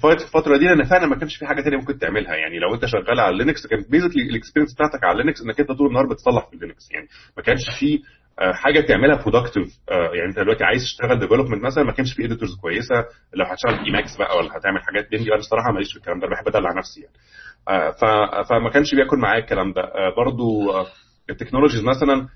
في 0.00 0.24
الفترة 0.24 0.56
دي 0.56 0.64
لأن 0.64 0.84
فعلا 0.84 1.06
ما 1.06 1.16
كانش 1.16 1.36
في 1.36 1.46
حاجة 1.46 1.62
ثانية 1.62 1.76
ممكن 1.76 1.98
تعملها 1.98 2.34
يعني. 2.34 2.58
لو 2.58 2.74
أنت 2.74 2.86
شغال 2.86 3.20
على 3.20 3.36
لينكس 3.36 3.66
كانت 3.66 3.90
basically 3.90 4.22
ال 4.22 4.27
experience 4.27 4.74
بتاعتك 4.74 5.04
على 5.04 5.22
لينكس 5.22 5.42
إنك 5.42 5.60
أنت 5.60 5.72
طول 5.72 5.86
النهار 5.88 6.06
بتصلح 6.06 6.48
في 6.50 6.56
لينكس 6.56 6.90
يعني. 6.90 7.08
ما 7.36 7.42
كانش 7.42 7.60
في 7.80 8.02
حاجة 8.38 8.80
تعملها 8.80 9.22
productive 9.22 9.68
يعني 9.90 10.28
أنت 10.28 10.38
دلوقتي 10.38 10.64
عايز 10.64 10.82
تشتغل 10.82 11.18
development 11.18 11.62
مثلا 11.62 11.84
ما 11.84 11.92
كانش 11.92 12.14
في 12.14 12.24
editors 12.24 12.56
كويسة. 12.62 12.94
لو 13.34 13.44
هتشتغل 13.44 13.84
Emacs 13.86 14.16
بقى 14.16 14.38
ولا 14.38 14.56
هتعمل 14.56 14.80
حاجات 14.82 15.10
بين 15.10 15.20
أنا 15.20 15.36
الصراحة 15.36 15.72
ماليش 15.72 15.92
في 15.92 15.98
الكلام 15.98 16.20
ده 16.20 16.26
بحب 16.26 16.48
أدلع 16.48 16.70
نفسي 16.78 17.00
يعني. 17.00 17.14
فما 18.50 18.70
كانش 18.70 18.94
بياكل 18.94 19.16
معايا 19.18 19.40
الكلام 19.40 19.72
ده. 19.72 19.82
برضو 20.16 20.72
ال 21.30 21.34
technologies 21.34 21.84
مثلا 21.84 22.28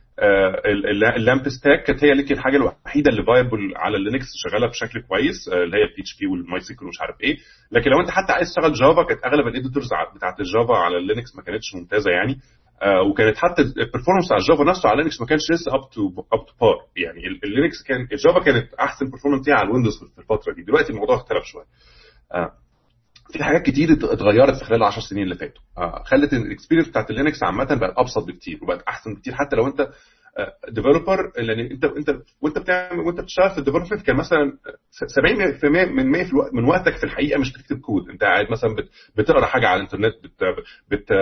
ال 1.17 1.23
LAMP 1.23 1.49
stack 1.49 1.83
كانت 1.83 2.04
هي 2.04 2.12
اللي 2.12 2.23
الحاجة 2.30 2.57
الوحيدة 2.57 3.11
اللي 3.11 3.23
viable 3.25 3.73
على 3.76 3.97
اللينكس 3.97 4.26
شغالة 4.37 4.66
بشكل 4.66 5.00
كويس 5.02 5.49
اللي 5.49 5.76
هي 5.76 5.83
ال 5.83 5.88
PHP 5.88 6.03
وال 6.03 6.19
MySQL 6.21 6.87
ومش 6.87 7.00
عارف 7.00 7.21
إيه. 7.21 7.37
لكن 7.73 7.90
لو 7.90 8.00
أنت 8.00 8.11
حتى 8.11 8.33
عايز 8.33 8.49
تشتغل 8.49 8.73
جافا 8.73 9.02
كانت 9.02 9.25
أغلب 9.25 9.47
ال 9.47 9.52
editors 9.52 9.87
بتاعت 10.16 10.40
الجافا 10.40 10.75
على 10.75 10.97
اللينكس 10.97 11.37
ما 11.37 11.42
كانتش 11.42 11.75
ممتازة 11.75 12.11
يعني. 12.11 12.38
وكانت 13.11 13.37
حتى 13.37 13.62
ال 13.62 13.68
performance 13.68 14.27
بتاع 14.26 14.37
الجافا 14.37 14.64
نفسه 14.64 14.88
على 14.88 15.02
لينكس 15.02 15.21
ما 15.21 15.26
كانش 15.26 15.42
لسه 15.52 15.75
up 15.75 15.91
to 15.91 16.09
up 16.33 16.47
to 16.47 16.53
par 16.61 16.77
يعني 16.97 17.26
اللينكس 17.45 17.83
كان 17.88 18.09
الجافا 18.12 18.40
كانت 18.45 18.75
أحسن 18.75 19.11
performance 19.11 19.45
فيها 19.45 19.54
على 19.54 19.68
الويندوز 19.68 19.99
في 20.14 20.18
الفترة 20.21 20.52
دي. 20.54 20.62
دلوقتي 20.62 20.92
الموضوع 20.92 21.16
اختلف 21.16 21.45
شوية. 21.45 21.64
في 23.33 23.45
حاجات 23.45 23.63
كتير 23.63 23.93
اتغيرت 23.93 24.59
في 24.59 24.65
خلال 24.65 24.83
10 24.83 25.01
سنين 25.03 25.23
اللي 25.25 25.35
فاتوا. 25.35 25.63
خلت 26.05 26.33
ال 26.33 26.38
experience 26.38 26.88
بتاعت 26.89 27.11
اللينكس 27.11 27.43
عامة 27.43 27.65
بقت 27.65 27.95
أبسط 27.99 28.25
بكتير 28.27 28.59
وبقت 28.63 28.83
أحسن 28.89 29.15
بكتير. 29.15 29.35
حتى 29.35 29.57
لو 29.57 29.67
أنت 29.67 29.89
developer 30.69 31.33
لأن 31.39 31.59
أنت 31.61 31.85
أنت 31.85 32.17
وأنت 32.41 32.59
بتعمل 32.59 33.01
وأنت 33.01 33.21
بتشتغل 33.21 33.51
في 33.51 33.59
ال 33.59 33.62
development 33.62 34.03
كان 34.03 34.17
مثلا 34.17 34.53
70% 35.61 35.65
من 35.65 36.11
100 36.11 36.25
في 36.25 36.33
الوقت 36.33 36.55
من 36.55 36.65
وقتك 36.65 36.97
في 36.97 37.05
الحقيقة 37.05 37.41
مش 37.41 37.53
بتكتب 37.53 37.81
كود 37.81 38.09
أنت 38.11 38.25
قاعد 38.25 38.51
مثلا 38.51 38.71
بتقرأ 39.17 39.47
حاجة 39.47 39.67
على 39.69 39.77
الإنترنت 39.77 40.15
بت 40.25 40.45
بت 40.91 41.13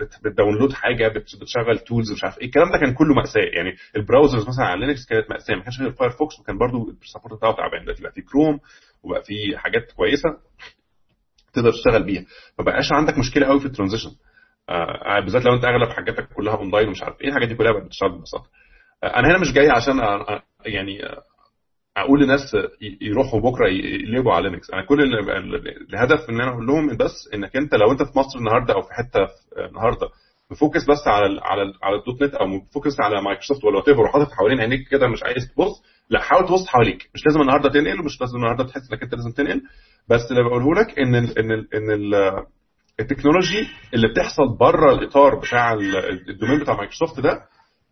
بت 0.00 0.14
بت 0.24 0.34
download 0.34 0.72
حاجة 0.72 1.08
بتشغل 1.08 1.78
tools 1.86 2.12
مش 2.12 2.24
عارف 2.24 2.38
إيه. 2.38 2.46
الكلام 2.46 2.72
ده 2.72 2.78
كان 2.78 2.94
كله 2.94 3.14
مأساة. 3.14 3.40
يعني 3.56 3.74
ال 3.96 4.02
browsers 4.02 4.48
مثلا 4.48 4.64
على 4.64 4.86
لينكس 4.86 5.06
كانت 5.06 5.30
مأساة. 5.30 5.54
ما 5.54 5.62
كانش 5.62 5.80
غير 5.80 5.92
Firefox 5.92 6.40
وكان 6.40 6.58
برضو 6.58 6.90
ال 7.02 7.06
support 7.06 7.34
بتاعه 7.34 7.52
تعبان. 7.56 7.82
دلوقتي 7.84 8.02
بقى 8.02 8.12
في 8.12 8.20
كروم 8.22 8.58
وبقى 9.02 9.22
في 9.22 9.56
حاجات 9.58 9.92
كويسة. 9.92 10.28
تقدر 11.56 11.72
تشتغل 11.72 12.02
بيها. 12.02 12.24
ما 12.58 12.64
بقاش 12.64 12.92
عندك 12.92 13.18
مشكلة 13.18 13.46
قوي 13.46 13.60
في 13.60 13.66
ال 13.66 13.70
transition. 13.70 14.10
آه 14.68 15.20
بالذات 15.20 15.44
لو 15.44 15.54
انت 15.54 15.64
اغلب 15.64 15.88
حاجاتك 15.90 16.28
كلها 16.36 16.56
اونلاين 16.56 16.88
ومش 16.88 17.02
عارف 17.02 17.20
إيه 17.20 17.28
الحاجات 17.28 17.48
دي 17.48 17.54
كلها 17.54 17.72
بقت 17.72 17.82
بتشتغل 17.82 18.12
ببساطة. 18.18 18.46
آه 19.04 19.06
أنا 19.06 19.28
هنا 19.28 19.38
مش 19.38 19.52
جاي 19.52 19.70
عشان 19.70 19.98
يعني 20.66 20.98
أقول 21.96 22.22
لناس 22.22 22.56
يروحوا 23.00 23.40
بكرة 23.40 23.68
يقلبوا 23.68 24.32
على 24.32 24.48
لينكس. 24.50 24.70
أنا 24.70 24.82
كل 24.86 25.02
الهدف 25.92 26.30
ان 26.30 26.40
أنا 26.40 26.50
أقول 26.52 26.66
لهم 26.66 26.96
بس 26.96 27.28
انك 27.34 27.56
انت 27.56 27.74
لو 27.74 27.92
انت 27.92 28.02
في 28.02 28.18
مصر 28.18 28.38
النهارده 28.38 28.74
أو 28.74 28.82
في 28.82 28.88
حتة 28.92 29.26
النهارده 29.68 30.08
م 30.50 30.56
focus 30.56 30.84
بس 30.84 31.06
على 31.08 31.26
ال 31.26 31.40
على 31.42 31.62
ال 31.62 31.74
على 31.82 31.96
ال 31.96 32.22
.NET 32.22 32.34
أو 32.34 32.46
م 32.46 32.55
focus 32.55 33.00
على 33.00 33.22
مايكروسوفت 33.22 33.64
ولا 33.64 33.76
what 33.76 33.88
وحاطط 33.88 34.32
حوالين 34.32 34.60
عينيك 34.60 34.88
كده 34.90 35.08
مش 35.08 35.22
عايز 35.22 35.52
تبص 35.56 35.82
لا 36.10 36.20
حاول 36.22 36.48
تبص 36.48 36.66
حواليك. 36.66 37.10
مش 37.14 37.26
لازم 37.26 37.40
النهارده 37.40 37.68
تنقل 37.68 38.00
ومش 38.00 38.20
لازم 38.20 38.36
النهارده 38.36 38.64
تحس 38.64 38.90
انك 38.92 39.02
انت 39.02 39.14
لازم 39.14 39.30
تنقل. 39.30 39.62
بس 40.08 40.20
اللي 40.30 40.42
بقوله 40.42 40.74
لك 40.80 40.98
إن 40.98 41.14
ال 41.14 41.38
إن 41.38 41.52
ال 41.52 41.74
إن 41.74 41.90
ال 41.90 42.14
ال 43.00 43.06
technology 43.06 43.68
اللي 43.94 44.08
بتحصل 44.08 44.56
بره 44.60 44.92
الإطار 44.92 45.34
بتاع 45.38 45.72
ال 46.28 46.33
domain 46.33 46.60
بتاع 46.60 46.76
مايكروسوفت 46.76 47.20
ده 47.20 47.40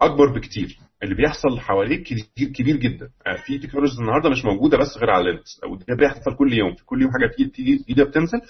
أكبر 0.03 0.33
بكتير. 0.35 0.79
اللي 1.03 1.15
بيحصل 1.15 1.61
حواليك 1.61 2.03
كبير 2.03 2.49
كبير 2.53 2.77
جدا. 2.77 3.09
في 3.47 3.59
technologies 3.59 4.01
النهارده 4.01 4.31
مش 4.31 4.45
موجودة 4.45 4.79
بس 4.79 4.99
غير 4.99 5.11
على 5.11 5.31
لينكس 5.31 5.61
أو 5.65 5.77
ده 5.77 5.95
بيحصل 5.99 6.37
كل 6.37 6.53
يوم. 6.53 6.75
في 6.75 6.85
كل 6.85 7.03
يوم 7.03 7.11
حاجة 7.13 7.31
جديدة 7.59 8.05
بتنزل. 8.05 8.41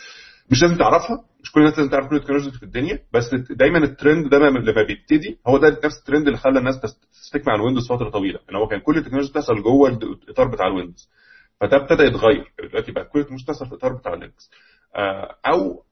مش 0.50 0.62
لازم 0.62 0.76
تعرفها 0.78 1.24
مش 1.42 1.52
كل 1.52 1.60
الناس 1.60 1.78
لازم 1.78 1.90
تعرف 1.90 2.08
كل 2.08 2.16
ال 2.16 2.20
technologies 2.20 2.56
في 2.56 2.62
الدنيا 2.62 2.98
بس 3.12 3.34
دايما 3.50 3.78
الترند 3.78 4.30
ده 4.30 4.38
لما 4.38 4.82
بيبتدي 4.82 5.38
هو 5.46 5.58
ده 5.58 5.68
نفس 5.84 5.98
الترند 5.98 6.26
اللي 6.26 6.38
خلى 6.38 6.58
الناس 6.58 6.80
ت 7.12 7.18
stick 7.18 7.46
مع 7.46 7.54
الويندوز 7.54 7.88
فترة 7.88 8.10
طويلة 8.10 8.38
إن 8.50 8.56
هو 8.56 8.66
كان 8.68 8.80
كل 8.80 8.96
التكنولوجيا 8.98 9.30
بتحصل 9.32 9.62
جوه 9.62 9.88
الإطار 9.88 10.48
بتاع 10.48 10.66
الويندوز. 10.66 11.08
فده 11.60 11.76
ابتدى 11.76 12.02
يتغير 12.02 12.52
دلوقتي 12.70 12.92
بقى 12.92 13.04
كل 13.04 13.18
التكنولوجيا 13.18 13.44
بتحصل 13.46 13.66
في 13.66 13.72
الإطار 13.72 13.92
بتاع 13.92 14.14
لينكس 14.14 14.50
أو 15.46 15.82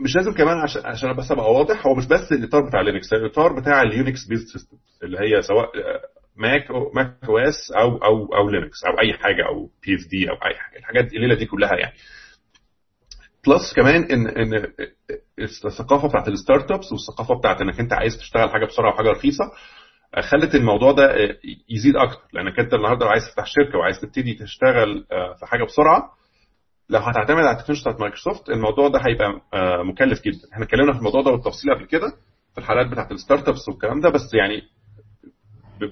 مش 0.00 0.16
لازم 0.16 0.32
كمان 0.32 0.58
عشان 0.58 0.86
عشان 0.86 1.12
بس 1.12 1.30
أبقى 1.30 1.52
واضح 1.52 1.86
هو 1.86 1.94
مش 1.94 2.06
بس 2.06 2.32
الإطار 2.32 2.68
بتاع 2.68 2.80
لينكس 2.80 3.12
الإطار 3.12 3.60
بتاع 3.60 3.82
ال 3.82 3.90
Unix 3.90 4.24
based 4.28 4.52
system 4.52 4.76
اللي 5.02 5.18
هي 5.18 5.42
سواء 5.42 5.70
ماك 6.36 6.70
أو 6.70 6.90
Mac 6.94 7.16
OS 7.28 7.72
أو 7.72 7.96
أو 7.96 8.34
أو 8.36 8.50
لينكس 8.50 8.84
أو 8.84 9.00
أي 9.00 9.12
حاجة 9.12 9.46
أو 9.48 9.70
BSD 9.86 10.30
أو 10.30 10.34
أي 10.34 10.54
حاجة 10.54 10.78
الحاجات 10.78 11.12
الليلة 11.12 11.34
دي 11.34 11.46
كلها 11.46 11.74
يعني. 11.74 11.92
plus 13.46 13.72
كمان 13.76 14.02
ان 14.04 14.26
إن 14.26 14.66
الثقافة 15.64 16.08
بتاعت 16.08 16.28
ال 16.28 16.70
startups 16.70 16.92
والثقافة 16.92 17.38
بتاعت 17.38 17.60
إنك 17.60 17.80
أنت 17.80 17.92
عايز 17.92 18.16
تشتغل 18.18 18.50
حاجة 18.50 18.64
بسرعة 18.66 18.94
وحاجة 18.94 19.08
رخيصة 19.10 19.44
خلت 20.30 20.54
الموضوع 20.54 20.92
ده 20.92 21.14
يزيد 21.68 21.96
أكتر. 21.96 22.20
لأنك 22.32 22.58
أنت 22.60 22.74
النهارده 22.74 23.04
لو 23.06 23.10
عايز 23.10 23.22
تفتح 23.30 23.46
شركة 23.46 23.78
وعايز 23.78 24.00
تبتدي 24.00 24.34
تشتغل 24.34 25.06
في 25.40 25.46
حاجة 25.46 25.64
بسرعة 25.64 26.10
لو 26.90 26.98
هتعتمد 27.00 27.38
على 27.44 27.50
التكنولوجيا 27.50 27.82
بتاعت 27.82 28.00
مايكروسوفت 28.00 28.48
الموضوع 28.48 28.88
ده 28.88 28.98
هيبقى 29.06 29.40
مكلف 29.84 30.22
جدا. 30.22 30.48
إحنا 30.52 30.64
اتكلمنا 30.64 30.92
في 30.92 30.98
الموضوع 30.98 31.22
ده 31.22 31.30
بالتفصيل 31.30 31.74
قبل 31.74 31.84
كده 31.84 32.06
في 32.54 32.58
الحالات 32.58 32.86
بتاعت 32.90 33.12
ال 33.12 33.48
startups 33.48 33.68
والكلام 33.68 34.00
ده 34.00 34.08
بس 34.08 34.34
يعني 34.34 34.62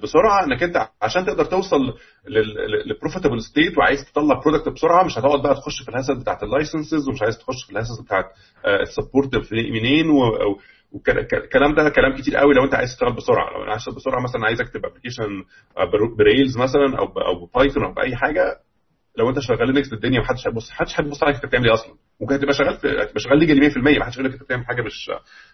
بسرعة 0.03 0.43
إنك 0.45 0.63
أنت 0.63 0.87
عشان 1.01 1.25
تقدر 1.25 1.45
توصل 1.45 1.77
لل 2.85 2.94
profitable 2.94 3.41
state 3.41 3.77
وعايز 3.77 4.05
تطلع 4.11 4.39
product 4.45 4.69
بسرعة 4.69 5.03
مش 5.03 5.17
هتقعد 5.17 5.41
بقى 5.41 5.55
تخش 5.55 5.81
في 5.83 5.89
ال 5.89 5.93
hassle 5.93 6.19
بتاعت 6.19 6.43
ال 6.43 6.50
licenses 6.50 7.07
ومش 7.09 7.21
عايز 7.21 7.37
تخش 7.37 7.65
في 7.65 7.71
ال 7.71 7.76
hassle 7.76 8.03
بتاعت 8.05 8.25
ال 8.81 8.90
support 8.90 9.53
منين 9.53 10.09
والكلام 10.09 11.75
ده 11.75 11.89
كلام 11.89 12.15
كتير 12.17 12.37
قوي 12.37 12.53
لو 12.53 12.63
أنت 12.63 12.73
عايز 12.75 12.93
تشتغل 12.93 13.13
بسرعة. 13.13 13.49
لو 13.53 13.63
أنا 13.63 13.71
عايز 13.71 13.89
بسرعة 13.95 14.21
مثلا 14.23 14.45
عايز 14.45 14.61
أكتب 14.61 14.85
application 14.85 15.43
ب 16.17 16.24
Rails 16.24 16.57
مثلا 16.57 16.97
أو 16.99 17.05
أو 17.05 17.45
Python 17.55 17.83
أو 17.83 17.93
بأي 17.93 18.15
حاجة 18.15 18.59
لو 19.17 19.29
أنت 19.29 19.39
شغال 19.39 19.73
لينكس 19.73 19.93
الدنيا 19.93 20.19
محدش 20.19 20.47
هيبص 20.47 20.71
محدش 20.71 20.99
هيبص 21.01 21.23
عليك 21.23 21.35
انت 21.35 21.45
بتعمل 21.45 21.65
إيه 21.65 21.73
أصلا. 21.73 21.93
ممكن 22.21 22.39
تبقى 22.39 22.53
شغال 22.53 22.77
تبقى 22.81 23.19
شغال 23.19 23.39
legal 23.39 23.71
100% 23.71 23.99
محدش 23.99 24.13
يقول 24.17 24.25
لك 24.27 24.33
انت 24.33 24.43
بتعمل 24.43 24.65
حاجة 24.65 24.81
مش 24.81 25.11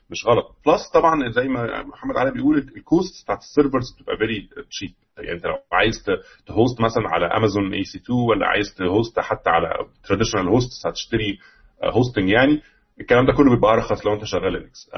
مش 0.09 0.25
غلط. 0.27 0.55
plus 0.65 0.89
طبعا 0.93 1.31
زي 1.31 1.47
ما 1.47 1.83
محمد 1.83 2.17
علي 2.17 2.31
بيقول 2.31 2.57
ال 2.57 2.70
cost 2.70 3.23
بتاعت 3.23 3.39
ال 3.39 3.46
servers 3.46 3.95
بتبقى 3.95 4.17
very 4.17 4.49
cheap 4.69 4.93
يعني 5.17 5.31
انت 5.31 5.45
لو 5.45 5.57
عايز 5.71 6.05
ت 6.45 6.52
host 6.52 6.81
مثلا 6.81 7.09
على 7.09 7.25
امازون 7.25 7.73
EC 7.73 7.97
2 7.97 8.19
ولا 8.19 8.47
عايز 8.47 8.75
ت 8.77 8.86
host 8.86 9.19
حتى 9.19 9.49
على 9.49 9.87
traditional 10.03 10.47
host 10.47 10.87
هتشتري 10.87 11.39
hosting 11.83 12.29
يعني 12.29 12.61
الكلام 13.01 13.25
ده 13.25 13.33
كله 13.33 13.55
بيبقى 13.55 13.73
أرخص 13.73 14.05
لو 14.05 14.13
انت 14.13 14.23
شغال 14.23 14.53
لينكس 14.53 14.89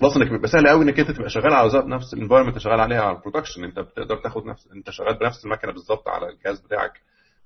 plus 0.00 0.16
إنك 0.16 0.30
بيبقى 0.30 0.48
سهل 0.48 0.68
قوي 0.68 0.84
إنك 0.84 1.00
انت 1.00 1.10
تبقى 1.10 1.30
شغال 1.30 1.52
على 1.52 1.70
نفس 1.86 2.14
ال 2.14 2.18
environment 2.18 2.58
شغال 2.58 2.80
عليها 2.80 3.02
على 3.02 3.16
ال 3.16 3.20
production 3.20 3.64
انت 3.64 3.78
بتقدر 3.78 4.16
تاخد 4.16 4.46
نفس 4.46 4.68
انت 4.72 4.90
شغال 4.90 5.18
بنفس 5.18 5.44
المكنة 5.44 5.72
بالظبط 5.72 6.08
على 6.08 6.28
الجهاز 6.28 6.60
بتاعك 6.60 7.00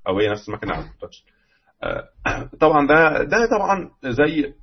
أو 0.09 0.19
هي 0.19 0.29
نفس 0.29 0.49
المكنة 0.49 0.73
على 0.75 0.85
ال 0.85 0.88
production 0.88 1.25
طبعا 2.61 2.87
ده 2.87 3.23
ده 3.23 3.49
طبعا 3.50 3.90
زي 4.02 4.55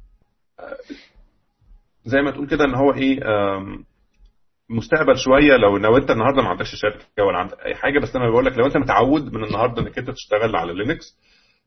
زي 2.08 2.22
ما 2.22 2.32
تقول 2.32 2.48
كده 2.48 2.66
إن 2.66 2.76
هو 2.76 2.94
إيه 2.94 3.20
مستقبل 4.70 5.18
شوية. 5.18 5.58
لو 5.58 5.78
لو 5.78 5.98
أنت 5.98 6.12
النهارده 6.12 6.42
ما 6.42 6.50
عندكش 6.50 6.76
شركه 6.76 7.24
ولا 7.24 7.38
عندك 7.38 7.60
أي 7.66 7.76
حاجة 7.76 8.00
بس 8.00 8.16
أنا 8.16 8.30
بقول 8.30 8.46
لك 8.46 8.58
لو 8.58 8.66
أنت 8.66 8.78
متعود 8.78 9.34
من 9.34 9.44
النهارده 9.44 9.82
إنك 9.82 9.98
أنت 9.98 10.10
تشتغل 10.10 10.56
على 10.56 10.74
لينكس 10.74 11.18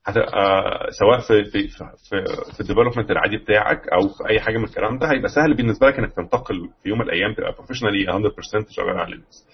هتبقى 0.07 0.63
سواء 0.99 1.21
في 1.21 1.45
في 1.45 1.69
في, 1.69 2.25
في 2.55 2.61
ال 2.61 2.65
development 2.65 3.11
العادي 3.11 3.37
بتاعك 3.37 3.89
أو 3.89 4.01
في 4.09 4.29
أي 4.31 4.41
حاجة 4.41 4.59
من 4.59 4.65
الكلام 4.65 4.99
ده 4.99 5.11
هيبقى 5.13 5.29
سهل 5.29 5.55
بالنسبة 5.55 5.87
لك 5.87 5.99
إنك 5.99 6.13
تنتقل 6.15 6.69
في 6.83 6.89
يوم 6.89 6.99
من 6.99 7.05
الأيام 7.05 7.35
تبقى 7.35 7.53
professionally 7.53 8.07
100% 8.07 8.71
شغال 8.71 8.99
على 8.99 9.11
لينكس. 9.11 9.47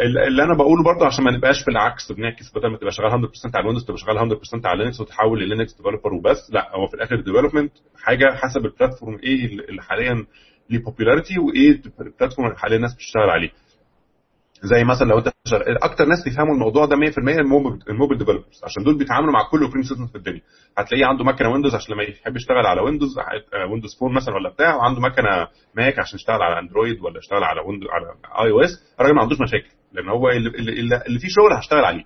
اللي 0.00 0.42
أنا 0.42 0.54
بقوله 0.54 0.84
برضه 0.84 1.06
عشان 1.06 1.24
ما 1.24 1.30
نبقاش 1.30 1.64
بالعكس 1.64 2.12
بنعكس 2.12 2.52
بدل 2.56 2.70
ما 2.70 2.76
تبقى 2.78 2.92
شغال 2.92 3.10
100% 3.10 3.54
على 3.54 3.60
الويندوز 3.60 3.84
تبقى 3.84 3.98
شغال 3.98 4.18
100% 4.62 4.66
على 4.66 4.82
لينكس 4.82 5.00
وتحول 5.00 5.40
للينكس 5.40 5.72
developer 5.76 6.14
وبس. 6.14 6.50
لا 6.50 6.76
هو 6.76 6.86
في 6.86 6.94
الآخر 6.94 7.14
ال 7.14 7.19
development 7.19 7.72
حاجة 8.02 8.34
حسب 8.34 8.64
ال 8.66 8.72
platform 8.72 9.18
إيه 9.22 9.44
اللي 9.46 9.82
حاليا 9.82 10.26
ليه 10.70 10.78
popularity 10.84 11.38
وإيه 11.38 11.80
ال 12.00 12.05
platform 12.05 12.46
اللي 12.48 12.58
حاليا 12.58 12.76
الناس 12.76 12.94
بتشتغل 12.94 13.30
عليه. 13.30 13.50
زي 14.62 14.84
مثلا 14.84 15.08
لو 15.08 15.18
أنت 15.18 15.32
أكتر 15.82 16.04
ناس 16.04 16.24
بيفهموا 16.24 16.54
الموضوع 16.54 16.84
ده 16.86 16.96
100% 16.96 17.18
ال 17.88 17.92
mobile 17.92 18.18
developers 18.18 18.60
عشان 18.64 18.84
دول 18.84 18.98
بيتعاملوا 18.98 19.32
مع 19.32 19.42
كل 19.50 19.58
operating 19.62 19.84
system 19.84 20.06
في 20.06 20.14
الدنيا. 20.18 20.40
هتلاقيه 20.78 21.06
عنده 21.06 21.24
مكنة 21.24 21.48
ويندوز 21.52 21.74
عشان 21.74 21.94
لما 21.94 22.02
يحب 22.02 22.36
يشتغل 22.36 22.66
على 22.66 22.80
ويندوز 22.80 23.14
ويندوز 23.70 23.96
Phone 24.00 24.14
مثلا 24.14 24.34
ولا 24.34 24.50
بتاع 24.50 24.76
وعنده 24.76 25.00
مكنة 25.00 25.48
ماك 25.76 25.98
عشان 25.98 26.16
يشتغل 26.18 26.42
على 26.42 26.58
Android 26.58 27.00
ولا 27.00 27.18
يشتغل 27.18 27.44
على 27.44 27.60
ويندوز 27.60 27.88
على 27.90 28.06
iOS 28.46 28.94
الراجل 29.00 29.14
ما 29.14 29.22
عندوش 29.22 29.40
مشاكل. 29.40 29.70
لأن 29.94 30.08
هو 30.08 30.28
اللي, 30.28 30.48
اللي, 30.58 31.18
فيه 31.18 31.28
شغل 31.28 31.52
هشتغل 31.58 31.84
عليه. 31.84 32.04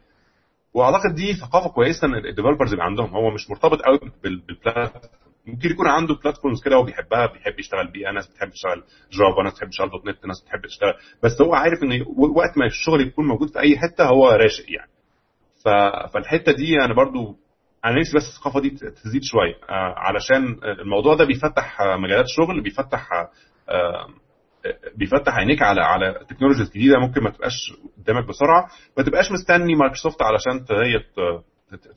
وأعتقد 0.75 1.15
دي 1.15 1.35
ثقافة 1.35 1.71
كويسة 1.71 2.07
إن 2.09 2.15
ال 2.15 2.20
developers 2.20 2.73
يبقى 2.73 2.87
عندهم. 2.87 3.11
هو 3.15 3.31
مش 3.31 3.51
مرتبط 3.51 3.83
قوي 3.83 3.99
بال 4.23 4.39
platform 4.39 5.03
ممكن 5.47 5.71
يكون 5.71 5.87
عنده 5.89 6.15
platforms 6.15 6.63
كده 6.65 6.77
هو 6.77 6.83
بيحبها 6.83 7.27
بيحب 7.27 7.59
يشتغل 7.61 7.91
بيها 7.93 8.13
ناس 8.13 8.29
بتحب 8.29 8.51
تشتغل 8.51 8.83
جافا 9.13 9.43
ناس 9.45 9.53
بتحب 9.55 9.69
تشتغل 9.69 9.91
.NET 9.91 10.27
ناس 10.27 10.43
بتحب 10.43 10.67
تشتغل. 10.67 10.95
بس 11.23 11.41
هو 11.43 11.55
عارف 11.55 11.83
إن 11.83 12.05
وقت 12.37 12.59
ما 12.59 12.67
الشغل 12.67 13.01
يكون 13.01 13.27
موجود 13.27 13.49
في 13.51 13.59
أي 13.61 13.79
حتة 13.79 14.05
هو 14.05 14.29
راشق 14.29 14.65
يعني. 14.69 14.91
ف... 15.65 15.69
فالحتة 16.15 16.53
دي 16.53 16.77
أنا 16.85 16.95
برضو 16.95 17.37
أنا 17.85 18.01
نفسي 18.01 18.17
بس 18.17 18.23
الثقافة 18.29 18.61
دي 18.61 18.71
تزيد 18.71 19.23
شوية. 19.23 19.55
آه 19.71 19.95
علشان 19.97 20.59
الموضوع 20.65 21.15
ده 21.15 21.25
بيفتح 21.25 21.79
مجالات 21.83 22.25
شغل 22.29 22.61
بيفتح 22.63 23.09
آه 23.69 24.07
بيفتح 24.97 25.35
عينيك 25.35 25.63
على 25.63 25.81
على 25.81 26.21
technologies 26.29 26.71
جديدة 26.71 26.99
ممكن 26.99 27.23
ما 27.23 27.31
تبقاش 27.31 27.73
قدامك 27.99 28.25
بسرعة 28.29 28.69
ما 28.99 29.05
تبقاش 29.05 29.33
مستني 29.33 29.75
مايكروسوفت 29.75 30.23
علشان 30.23 30.65
هي 30.71 30.99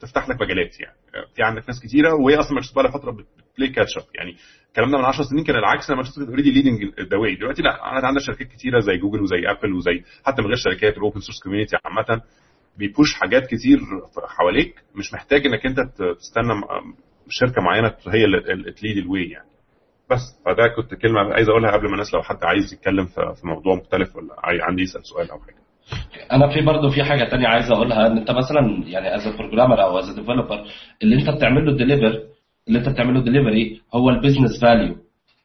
تفتح 0.02 0.30
لك 0.30 0.42
مجالات 0.42 0.80
يعني. 0.80 0.96
في 1.36 1.44
عندك 1.44 1.64
ناس 1.68 1.80
كتيرة 1.84 2.14
وهي 2.16 2.36
أصلا 2.36 2.54
مايكروسوفت 2.54 2.76
بقى 2.76 2.92
فترة 2.92 3.12
بت 3.12 3.31
play 3.31 3.70
catch 3.70 3.98
up 3.98 4.04
يعني. 4.16 4.36
الكلام 4.68 4.92
ده 4.92 4.98
من 4.98 5.06
10 5.06 5.24
سنين 5.24 5.44
كان 5.44 5.56
العكس 5.56 5.90
لما 5.90 5.96
مايكروسوفت 6.02 6.28
already 6.30 6.52
leading 6.52 7.00
the 7.00 7.18
way 7.18 7.36
دلوقتي 7.36 7.62
لا 7.62 7.92
أنا 8.00 8.08
عندك 8.08 8.22
شركات 8.22 8.48
كتيرة 8.48 8.80
زي 8.80 8.98
جوجل 8.98 9.22
وزي 9.22 9.38
ابل 9.48 9.74
وزي 9.74 10.04
حتى 10.26 10.42
من 10.42 10.48
غير 10.48 10.56
شركات 10.58 10.98
ال 10.98 11.02
open 11.02 11.20
source 11.20 11.40
community 11.44 11.78
عامة 11.86 12.22
بي 12.78 12.90
push 12.90 13.14
حاجات 13.14 13.46
كتير 13.48 13.80
حواليك. 14.28 14.76
مش 14.96 15.14
محتاج 15.14 15.46
إنك 15.46 15.66
أنت 15.66 15.80
تستنى 16.20 16.54
شركة 17.30 17.62
معينة 17.62 17.94
هي 18.08 18.26
اللي 18.26 18.72
ت 18.72 18.77
lead 18.77 18.98
ال 18.98 19.06
way 19.06 19.30
يعني. 19.30 19.50
بس. 20.12 20.42
فده 20.46 20.68
كنت 20.76 21.02
كلمة 21.02 21.20
عايز 21.34 21.50
أقولها 21.50 21.72
قبل 21.72 21.88
ما 21.88 21.94
الناس 21.94 22.14
لو 22.14 22.22
حد 22.22 22.44
عايز 22.44 22.74
يتكلم 22.74 23.06
في 23.06 23.48
موضوع 23.48 23.76
مختلف 23.76 24.16
ولا 24.16 24.36
عندي 24.44 24.82
يسأل 24.82 25.06
سؤال 25.06 25.32
أو 25.32 25.40
حاجة. 25.40 25.62
أنا 26.32 26.54
في 26.54 26.62
برضه 26.62 26.90
في 26.90 27.04
حاجة 27.04 27.24
تانية 27.30 27.48
عايز 27.48 27.72
أقولها 27.72 28.08
إن 28.08 28.18
أنت 28.18 28.32
مثلا 28.32 28.84
يعني 28.86 29.16
as 29.16 29.28
programmer 29.28 29.84
أو 29.84 30.00
as 30.00 30.16
developer 30.16 30.66
اللي 31.04 31.16
أنت 31.16 31.30
بتعمل 31.30 31.66
له 31.66 31.78
deliver 31.78 32.22
اللي 32.68 32.80
أنت 32.80 32.90
بتعمل 32.90 33.14
له 33.14 33.24
ديليفري 33.24 33.82
هو 33.96 34.10
ال 34.10 34.16
business 34.16 34.62
value 34.62 34.96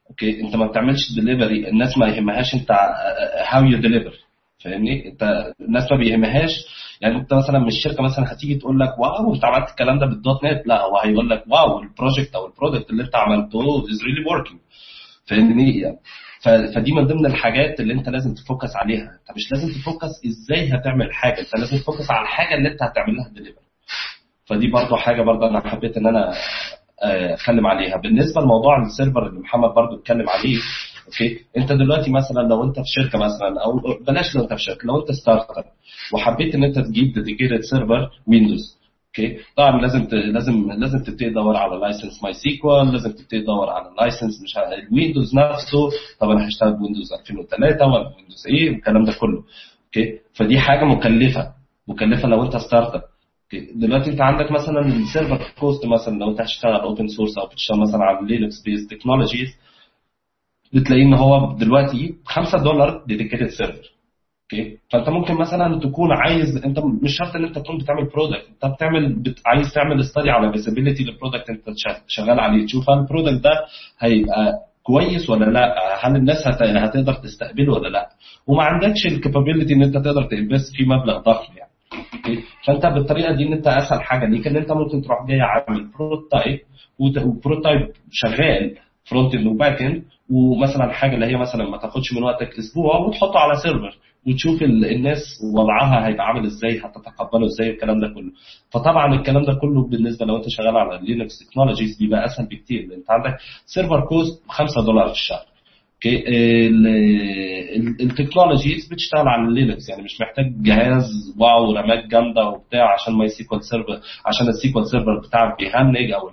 okay 0.09 0.41
أنت 0.41 0.55
ما 0.55 0.67
بتعملش 0.67 0.99
ديليفري 1.15 1.69
الناس 1.69 1.97
ما 1.97 2.07
يهمهاش 2.07 2.53
أنت 2.53 2.71
how 3.47 3.63
you 3.63 3.77
deliver 3.79 4.13
فاهمني؟ 4.63 5.07
انت 5.11 5.51
الناس 5.61 5.91
ما 5.91 5.97
بيهمهاش. 5.97 6.51
يعني 7.01 7.15
انت 7.15 7.33
مثلا 7.33 7.59
من 7.59 7.67
الشركة 7.67 8.03
مثلا 8.03 8.33
هتيجي 8.33 8.55
تقول 8.55 8.79
لك 8.79 8.99
wow 8.99 9.33
انت 9.33 9.45
عملت 9.45 9.69
الكلام 9.69 9.99
ده 9.99 10.05
بال 10.05 10.20
dot 10.20 10.43
net. 10.43 10.67
لا 10.67 10.81
هو 10.81 10.97
هيقول 11.03 11.29
لك 11.29 11.43
wow 11.47 11.79
ال 11.79 11.86
project 11.86 12.35
أو 12.35 12.45
ال 12.45 12.50
product 12.50 12.89
اللي 12.89 13.03
انت 13.03 13.15
عملته 13.15 13.59
is 13.59 14.03
really 14.03 14.29
working 14.29 14.59
فاهمني؟ 15.25 15.79
يعني 15.79 15.97
فدي 16.75 16.91
من 16.91 17.07
ضمن 17.07 17.25
الحاجات 17.25 17.79
اللي 17.79 17.93
انت 17.93 18.09
لازم 18.09 18.33
ت 18.33 18.40
focus 18.40 18.75
عليها. 18.75 19.03
انت 19.03 19.35
مش 19.37 19.51
لازم 19.51 19.67
ت 19.81 19.86
focus 19.86 20.11
إزاي 20.25 20.69
هتعمل 20.69 21.13
حاجة. 21.13 21.39
انت 21.39 21.55
لازم 21.59 21.77
ت 21.77 21.83
focus 21.83 22.11
على 22.11 22.21
الحاجة 22.21 22.55
اللي 22.57 22.71
انت 22.71 22.83
هتعمل 22.83 23.15
لها 23.15 23.29
deliver 23.33 23.61
فدي 24.45 24.67
برضو 24.67 24.95
حاجة 24.95 25.21
برضو 25.21 25.45
أنا 25.45 25.69
حبيت 25.69 25.97
إن 25.97 26.07
أنا 26.07 26.33
أتكلم 27.01 27.67
عليها. 27.67 27.97
بالنسبة 27.97 28.41
لموضوع 28.41 28.81
ال 28.85 28.91
server 28.91 29.27
اللي 29.27 29.39
محمد 29.39 29.69
برضو 29.69 29.95
اتكلم 29.99 30.29
عليه 30.29 30.57
okay 31.07 31.39
انت 31.57 31.71
دلوقتي 31.71 32.11
مثلا 32.11 32.41
لو 32.41 32.63
انت 32.63 32.75
في 32.75 32.85
شركة 32.87 33.19
مثلا 33.19 33.63
أو 33.65 33.81
بلاش 34.07 34.35
لو 34.35 34.43
انت 34.43 34.53
في 34.53 34.59
شركة 34.61 34.85
لو 34.87 35.01
انت 35.01 35.11
startup 35.11 35.63
وحبيت 36.13 36.55
إن 36.55 36.63
أنت 36.63 36.79
تجيب 36.79 37.13
dedicated 37.13 37.59
server 37.61 38.09
ويندوز 38.27 38.77
okay؟ 39.07 39.37
طبعا 39.55 39.81
لازم. 39.81 40.07
لازم 40.11 40.71
لازم 40.71 40.97
تبتدي 40.97 41.29
تدور 41.29 41.57
على 41.57 41.75
license 41.79 42.23
ماي 42.23 42.33
سيكوال 42.33 42.91
لازم 42.91 43.11
تبتدي 43.11 43.41
تدور 43.41 43.69
على 43.69 43.85
license 43.99 44.41
مش 44.43 44.57
الويندوز 44.57 45.35
نفسه. 45.35 45.89
طب 46.19 46.29
أنا 46.29 46.47
هشتغل 46.47 46.73
بويندوز 46.73 47.13
2003 47.13 47.85
ولا 47.85 47.97
ويندوز 48.17 48.47
إيه؟ 48.47 48.71
والكلام 48.71 49.03
ده 49.05 49.13
كله 49.19 49.43
okay؟ 49.85 50.19
فدي 50.33 50.59
حاجة 50.59 50.85
مكلفة 50.85 51.51
مكلفة 51.87 52.27
لو 52.27 52.43
أنت 52.43 52.57
startup 52.57 53.01
دلوقتي 53.75 54.09
أنت 54.11 54.21
عندك 54.21 54.51
مثلا 54.51 54.79
ال 54.85 54.95
server 54.95 55.53
cost 55.59 55.85
مثلا 55.85 56.19
لو 56.19 56.31
أنت 56.31 56.41
هتشتغل 56.41 56.73
open 56.75 57.07
source 57.07 57.37
أو 57.37 57.47
بتشتغل 57.47 57.79
مثلا 57.79 58.03
على 58.03 58.27
لينكس 58.27 58.61
based 58.65 58.87
technologies 58.87 59.47
بتلاقي 60.73 61.01
إن 61.01 61.13
هو 61.13 61.55
دلوقتي 61.57 62.13
5 62.25 62.57
دولار 62.63 63.03
dedicated 63.07 63.47
server 63.47 63.91
okay 64.53 64.77
فأنت 64.91 65.09
ممكن 65.09 65.33
مثلا 65.33 65.79
تكون 65.79 66.09
عايز 66.11 66.57
أنت 66.65 66.79
مش 66.79 67.17
شرط 67.17 67.35
إن 67.35 67.43
أنت 67.45 67.59
تكون 67.59 67.77
بتعمل 67.77 68.05
product 68.05 68.45
أنت 68.63 68.73
بتعمل 68.75 69.15
بت... 69.21 69.39
عايز 69.45 69.73
تعمل 69.73 70.05
study 70.05 70.29
على 70.29 70.51
feasibility 70.51 71.03
لل 71.03 71.13
product 71.13 71.49
أنت 71.49 71.63
شغ- 71.77 72.01
شغال 72.07 72.39
عليه. 72.39 72.65
تشوف 72.65 72.89
هل 72.89 72.97
ال 72.99 73.04
product 73.04 73.43
ده 73.43 73.51
هيبقى 73.99 74.53
كويس 74.83 75.29
ولا 75.29 75.45
لأ. 75.45 75.75
هل 76.07 76.15
الناس 76.15 76.47
هت... 76.47 76.61
هتقدر 76.61 77.13
تستقبله 77.13 77.73
ولا 77.73 77.87
لأ. 77.87 78.09
وما 78.47 78.63
عندكش 78.63 79.05
ال 79.05 79.11
capability 79.11 79.73
إن 79.73 79.83
أنت 79.83 79.93
تقدر 79.97 80.23
ت 80.23 80.30
invest 80.30 80.73
فيه 80.75 80.85
مبلغ 80.85 81.17
ضخم 81.21 81.53
يعني. 81.57 81.71
okay 82.13 82.43
فأنت 82.65 82.85
بالطريقة 82.85 83.33
دي 83.35 83.43
إن 83.47 83.53
أنت 83.53 83.67
أسهل 83.67 84.01
حاجة 84.01 84.25
ليك 84.25 84.47
إن 84.47 84.55
أنت 84.57 84.71
ممكن 84.71 85.01
تروح 85.01 85.27
جاي 85.27 85.41
عامل 85.41 85.87
prototype 85.97 86.59
و 86.99 87.08
prototype 87.08 87.87
شغال 88.11 88.75
front 89.05 89.35
end 89.35 89.47
و 89.47 89.54
back 89.54 89.81
end 89.81 90.03
ومثلا 90.29 90.93
حاجة 90.93 91.15
اللي 91.15 91.25
هي 91.25 91.37
مثلا 91.37 91.69
ما 91.69 91.77
تاخدش 91.77 92.13
من 92.13 92.23
وقتك 92.23 92.57
أسبوع 92.59 92.97
وتحطه 92.97 93.39
على 93.39 93.53
server 93.63 93.97
وتشوف 94.27 94.61
ال- 94.61 94.85
الناس 94.85 95.19
وضعها 95.53 96.07
هيبقى 96.07 96.25
عامل 96.27 96.45
إزاي 96.45 96.79
هتتقبله 96.79 97.45
إزاي 97.45 97.69
الكلام 97.69 97.99
ده 97.99 98.07
كله. 98.07 98.31
فطبعا 98.71 99.15
الكلام 99.15 99.43
ده 99.45 99.53
كله 99.53 99.87
بالنسبة 99.87 100.25
لو 100.25 100.37
أنت 100.37 100.45
شغال 100.49 100.77
على 100.77 100.99
لينكس 101.07 101.39
technologies 101.39 101.97
بيبقى 101.99 102.25
أسهل 102.25 102.45
بكتير 102.45 102.83
أنت 102.83 103.11
عندك 103.11 103.37
server 103.65 104.01
cost 104.05 104.43
5 104.49 104.81
دولار 104.85 105.05
في 105.07 105.13
الشهر. 105.13 105.45
okay 105.97 106.23
ال 108.01 108.08
technologies 108.08 108.87
بتشتغل 108.91 109.27
على 109.27 109.53
لينكس 109.53 109.89
يعني 109.89 110.03
مش 110.03 110.21
محتاج 110.21 110.45
جهاز 110.61 111.03
wow 111.39 111.71
رامات 111.75 112.05
جامدة 112.07 112.45
وبتاع 112.49 112.93
عشان 112.93 113.13
ماي 113.13 113.29
سيكوال 113.29 113.63
server 113.63 113.99
عشان 114.25 114.47
ال 114.47 114.57
SQL 114.57 114.87
Server 114.91 115.19
بتاعك 115.27 115.57
بي 115.59 115.76
hang 115.76 116.11
أو 116.11 116.29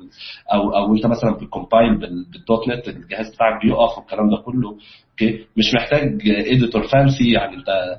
أو 0.54 0.76
أو 0.76 0.94
أنت 0.94 1.06
مثلا 1.06 1.30
بت 1.34 1.49
compile 1.49 1.98
بال- 1.99 2.26
بال 2.32 2.47
dot 2.47 2.68
net 2.68 2.88
الجهاز 2.88 3.35
بتاعك 3.35 3.62
بيقف 3.62 3.99
والكلام 3.99 4.30
ده 4.30 4.37
كله. 4.37 4.76
okay؟ 5.14 5.46
مش 5.56 5.75
محتاج 5.75 6.28
editor 6.28 6.82
fancy 6.88 7.32
يعني 7.33 7.56
انت 7.56 7.99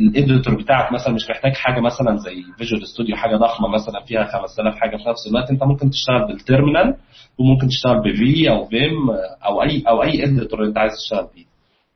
ال 0.00 0.08
editor 0.08 0.54
بتاعك 0.54 0.92
مثلا 0.92 1.14
مش 1.14 1.30
محتاج 1.30 1.52
حاجة 1.54 1.80
مثلا 1.80 2.16
زي 2.16 2.42
فيجوال 2.58 2.86
ستوديو 2.86 3.16
حاجة 3.16 3.36
ضخمة 3.36 3.68
مثلا 3.68 4.00
فيها 4.06 4.24
5000 4.24 4.74
حاجة 4.74 4.96
في 4.96 5.08
نفس 5.08 5.26
الوقت. 5.30 5.50
انت 5.50 5.62
ممكن 5.62 5.90
تشتغل 5.90 6.26
بال 6.26 6.40
terminal 6.40 6.96
وممكن 7.38 7.68
تشتغل 7.68 7.98
ب 8.00 8.17
Vi 8.17 8.50
أو 8.50 8.64
Vim 8.64 9.10
أو 9.46 9.62
أي 9.62 9.84
أو 9.88 10.02
أي 10.02 10.24
editor 10.24 10.64
انت 10.64 10.78
عايز 10.78 10.92
تشتغل 10.92 11.28
بيه. 11.34 11.44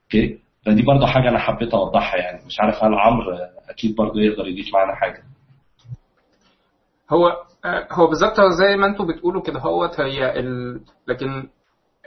okay؟ 0.04 0.38
فدي 0.66 0.82
برضه 0.82 1.06
حاجة 1.06 1.28
أنا 1.28 1.38
حبيت 1.38 1.74
أوضحها 1.74 2.16
يعني. 2.20 2.46
مش 2.46 2.60
عارف 2.60 2.84
هل 2.84 2.94
عمرو 2.94 3.38
أكيد 3.68 3.96
برضه 3.96 4.20
يقدر 4.20 4.46
يضيف 4.46 4.74
معانا 4.74 4.94
حاجة. 4.94 5.22
هو 7.10 7.28
آه، 7.64 7.88
هو 7.92 8.06
بالظبط 8.06 8.40
زي 8.40 8.76
ما 8.76 8.86
أنتوا 8.86 9.06
بتقولوا 9.06 9.42
كده 9.42 9.60
هوت 9.60 10.00
هي 10.00 10.40
ال... 10.40 10.80
لكن 11.08 11.48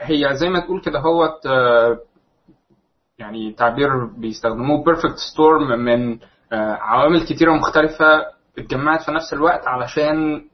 هي 0.00 0.34
زي 0.34 0.48
ما 0.48 0.60
تقول 0.60 0.80
كده 0.80 0.98
هوت 0.98 1.46
آه، 1.46 1.98
يعني 3.18 3.52
تعبير 3.52 4.04
بيستخدموه. 4.04 4.84
perfect 4.84 5.16
storm 5.32 5.78
من 5.84 6.12
آه، 6.52 6.72
عوامل 6.80 7.20
كتيرة 7.26 7.52
مختلفة 7.52 8.06
اتجمعت 8.58 9.02
في 9.02 9.12
نفس 9.12 9.32
الوقت 9.32 9.66
علشان 9.66 10.44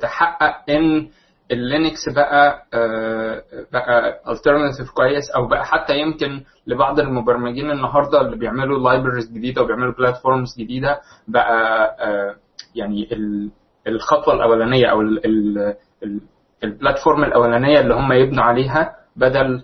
تحقق 0.00 0.70
إن 0.70 1.08
اللينكس 1.50 2.08
بقى 2.16 2.66
آه، 2.74 3.42
بقى 3.72 4.20
alternative 4.26 4.94
كويس 4.94 5.30
أو 5.36 5.46
بقى 5.48 5.64
حتى 5.64 5.98
يمكن 5.98 6.42
لبعض 6.66 7.00
المبرمجين 7.00 7.70
النهارده 7.70 8.20
اللي 8.20 8.36
بيعملوا 8.36 8.90
libraries 8.90 9.32
جديدة 9.32 9.62
وبيعملوا 9.62 9.92
platforms 9.94 10.48
جديدة 10.58 11.00
بقى 11.28 11.86
آه، 12.00 12.34
يعني 12.74 13.08
ال- 13.12 13.50
الخطوة 13.88 14.34
الأولانية 14.34 14.86
أو 14.86 15.00
ال- 15.00 15.26
ال- 15.26 15.74
ال- 16.02 16.20
ال 16.64 16.71
platform 16.71 17.24
الأولانية 17.24 17.80
اللي 17.80 17.94
هم 17.94 18.12
يبنوا 18.12 18.44
عليها 18.44 18.96
بدل 19.16 19.62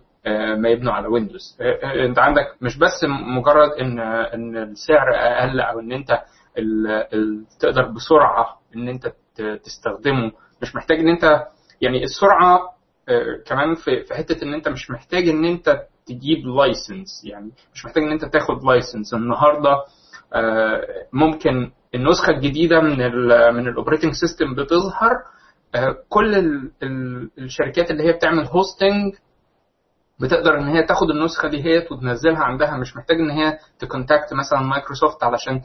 ما 0.56 0.68
يبنوا 0.68 0.92
على 0.92 1.06
ويندوز 1.08 1.56
آه، 1.60 1.64
آه، 1.86 2.06
انت 2.06 2.18
عندك 2.18 2.46
مش 2.60 2.78
بس 2.78 3.04
مجرد 3.36 3.70
ان 3.80 3.98
آه، 4.00 4.34
ان 4.34 4.56
السعر 4.56 5.14
أقل 5.14 5.60
أو 5.60 5.80
ان 5.80 5.92
انت 5.92 6.22
تقدر 7.60 7.82
بسرعة 7.88 8.60
ان 8.76 8.88
انت 8.88 9.12
تستخدمه. 9.64 10.32
مش 10.62 10.74
محتاج 10.76 10.98
ان 10.98 11.08
انت 11.08 11.46
يعني 11.80 12.04
السرعة 12.04 12.60
آه، 13.08 13.42
كمان 13.46 13.74
في 13.74 14.14
حتة 14.14 14.44
ان 14.44 14.54
انت 14.54 14.68
مش 14.68 14.90
محتاج 14.90 15.28
ان 15.28 15.44
انت 15.44 15.82
تجيب 16.06 16.46
license 16.46 17.24
يعني 17.24 17.50
مش 17.74 17.84
محتاج 17.84 18.02
ان 18.02 18.10
انت 18.12 18.24
تاخد 18.24 18.64
license 18.64 19.14
النهارده 19.14 19.74
آه، 20.34 20.82
ممكن 21.12 21.70
النسخة 21.94 22.30
الجديدة 22.30 22.80
من 22.80 23.02
ال 23.02 23.54
من 23.54 23.68
ال 23.68 23.73
operating 23.73 24.12
system 24.12 24.54
بتظهر 24.54 25.10
آه، 25.74 25.96
كل 26.08 26.34
ال- 26.34 26.70
ال- 26.82 27.30
الشركات 27.38 27.90
اللي 27.90 28.02
هي 28.02 28.12
بتعمل 28.12 28.44
hosting 28.46 29.14
بتقدر 30.22 30.58
إن 30.58 30.68
هي 30.68 30.82
تاخد 30.82 31.10
النسخة 31.10 31.48
دي 31.48 31.64
هي 31.64 31.86
وتنزلها 31.90 32.42
عندها 32.44 32.76
مش 32.76 32.96
محتاج 32.96 33.16
إن 33.16 33.30
هي 33.30 33.58
ت 33.78 33.85
contact 33.85 34.32
مثلا 34.34 34.60
مايكروسوفت 34.60 35.24
علشان 35.24 35.62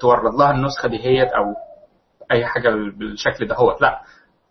تورد 0.00 0.34
لها 0.34 0.50
النسخة 0.50 0.88
دي 0.88 0.98
هي 1.04 1.22
أو 1.22 1.44
أي 2.32 2.46
حاجة 2.46 2.68
بالشكل 2.98 3.46
ده 3.46 3.54
هو 3.54 3.76
لا 3.80 4.00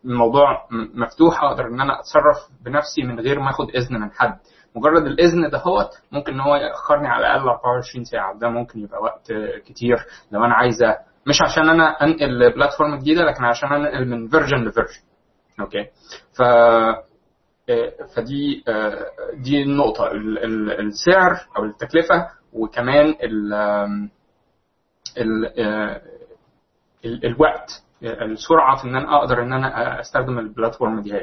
الموضوع 0.05 0.67
مفتوح 0.95 1.43
أقدر 1.43 1.67
إن 1.67 1.81
أنا 1.81 1.99
أتصرف 1.99 2.37
بنفسي 2.65 3.01
من 3.03 3.19
غير 3.19 3.39
ما 3.39 3.49
آخد 3.49 3.69
إذن 3.75 3.99
من 4.01 4.11
حد. 4.11 4.37
مجرد 4.75 5.05
الإذن 5.05 5.49
ده 5.49 5.57
هو 5.57 5.89
ممكن 6.11 6.33
إن 6.33 6.39
هو 6.39 6.55
يأخرني 6.55 7.07
على 7.07 7.27
الأقل 7.27 7.49
24 7.49 8.03
ساعة. 8.05 8.39
ده 8.39 8.49
ممكن 8.49 8.79
يبقى 8.79 9.01
وقت 9.01 9.31
كتير 9.65 9.97
لو 10.31 10.45
أنا 10.45 10.53
عايزه 10.53 10.95
مش 11.27 11.41
عشان 11.41 11.69
أنا 11.69 11.83
أنقل 11.89 12.53
platform 12.55 12.95
جديدة 12.95 13.23
لكن 13.23 13.43
عشان 13.45 13.73
أنقل 13.73 14.07
من 14.07 14.27
version 14.27 14.57
ل 14.57 14.62
version 14.62 14.99
okay؟ 15.59 15.83
ف 16.37 16.41
فدي 18.15 18.63
دي 19.33 19.63
النقطة. 19.63 20.11
ال- 20.11 20.43
ال- 20.43 20.87
السعر 20.87 21.39
أو 21.57 21.65
التكلفة 21.65 22.27
وكمان 22.53 23.05
ال 23.23 23.53
ال 25.17 25.45
ال- 27.05 27.25
الوقت 27.25 27.83
السرعة 28.03 28.77
في 28.77 28.83
إن 28.87 28.95
أنا 28.95 29.17
أقدر 29.17 29.41
إن 29.41 29.53
أنا 29.53 29.99
أستخدم 30.01 30.39
ال 30.39 30.46
platform 30.46 30.99
دي. 31.01 31.21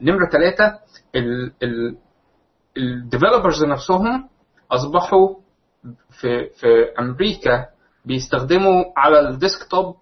نمرة 0.00 0.28
ثلاثة 0.32 0.78
ال 2.76 2.84
developers 2.84 3.64
نفسهم 3.64 4.28
أصبحوا 4.72 5.34
في 6.20 6.48
في 6.60 6.92
أمريكا 6.98 7.66
بيستخدموا 8.04 8.84
على 8.96 9.20
ال 9.28 9.37
desktop 9.37 9.96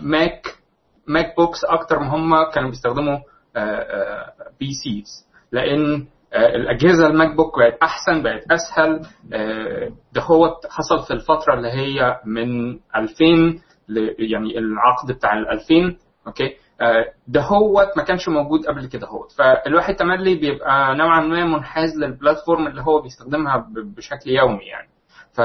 ماك 0.00 0.46
MacBooks 1.06 1.64
أكتر 1.64 1.98
ما 1.98 2.14
هم 2.14 2.50
كانوا 2.54 2.70
بيستخدموا 2.70 3.18
PCs. 4.60 5.26
لأن 5.52 6.06
آه، 6.32 6.56
الأجهزة 6.56 7.06
ال 7.06 7.36
MacBook 7.36 7.58
بقت 7.58 7.78
أحسن 7.82 8.22
بقت 8.22 8.42
أسهل. 8.50 9.00
آه، 9.32 9.90
ده 10.12 10.22
هو 10.22 10.56
حصل 10.70 11.06
في 11.06 11.10
الفترة 11.14 11.54
اللي 11.54 11.68
هي 11.68 12.20
من 12.24 12.78
2000 12.96 13.60
ل- 13.88 14.14
يعني 14.18 14.58
العقد 14.58 15.12
بتاع 15.12 15.38
ال 15.38 15.48
2000 15.50 15.96
okay؟ 16.26 16.56
آه، 16.80 17.04
ده 17.28 17.40
هو 17.42 17.92
ما 17.96 18.02
كانش 18.02 18.28
موجود 18.28 18.66
قبل 18.66 18.86
كده 18.86 19.06
هو 19.06 19.26
فالواحد 19.38 19.94
تملي 19.94 20.34
بيبقى 20.34 20.94
نوعا 20.94 21.20
ما 21.20 21.44
منحاز 21.44 21.96
لل 21.98 22.12
platform 22.12 22.66
اللي 22.66 22.82
هو 22.82 23.00
بيستخدمها 23.00 23.66
بشكل 23.96 24.30
يومي 24.30 24.64
يعني. 24.64 24.88
ف 25.34 25.40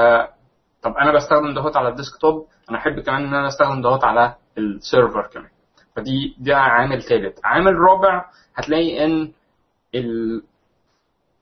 طب 0.82 0.92
أنا 1.02 1.12
بستخدم 1.12 1.54
دهوت 1.54 1.76
على 1.76 1.88
ال 1.88 1.94
desktop. 1.94 2.46
أنا 2.70 2.78
أحب 2.78 3.00
كمان 3.00 3.24
إن 3.24 3.34
أنا 3.34 3.48
أستخدم 3.48 3.82
دهوت 3.82 4.04
على 4.04 4.34
ال 4.58 4.68
server 4.68 5.26
كمان. 5.32 5.50
فدي 5.96 6.36
ده 6.38 6.56
عامل 6.56 7.02
ثالث 7.02 7.38
عامل 7.44 7.74
رابع 7.74 8.24
هتلاقي 8.54 9.04
إن 9.04 9.32
ال 9.94 10.42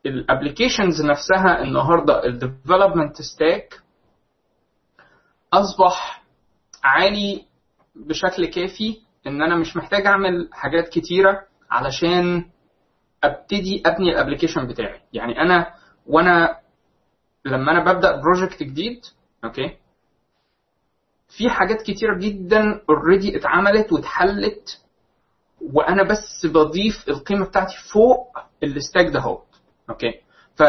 applications 0.06 1.02
نفسها 1.04 1.62
النهارده 1.62 2.24
ال 2.26 2.34
development 2.34 3.22
stack 3.22 3.80
أصبح 5.52 6.22
عالي 6.84 7.44
بشكل 7.94 8.46
كافي 8.46 8.96
إن 9.26 9.42
أنا 9.42 9.56
مش 9.56 9.76
محتاج 9.76 10.06
أعمل 10.06 10.48
حاجات 10.52 10.88
كتيرة 10.88 11.40
علشان 11.70 12.44
أبتدي 13.24 13.82
أبني 13.86 14.10
ال 14.10 14.15
application 14.15 14.66
بتاعي. 14.66 15.00
يعني 15.12 15.40
أنا 15.42 15.74
وأنا 16.06 16.58
لما 17.44 17.72
أنا 17.72 17.92
ببدأ 17.92 18.20
project 18.20 18.62
جديد 18.62 19.00
أوكي؟ 19.44 19.76
في 21.36 21.50
حاجات 21.50 21.82
كتيرة 21.82 22.18
جدا 22.18 22.80
already 22.90 23.36
اتعملت 23.36 23.92
واتحلت 23.92 24.80
وأنا 25.72 26.02
بس 26.02 26.46
بضيف 26.46 27.08
القيمة 27.08 27.46
بتاعتي 27.46 27.74
فوق 27.92 28.38
ال 28.62 28.70
stack 28.70 29.06
ده 29.06 29.20
هو 29.20 29.42
أوكي 29.90 30.12
ف 30.56 30.62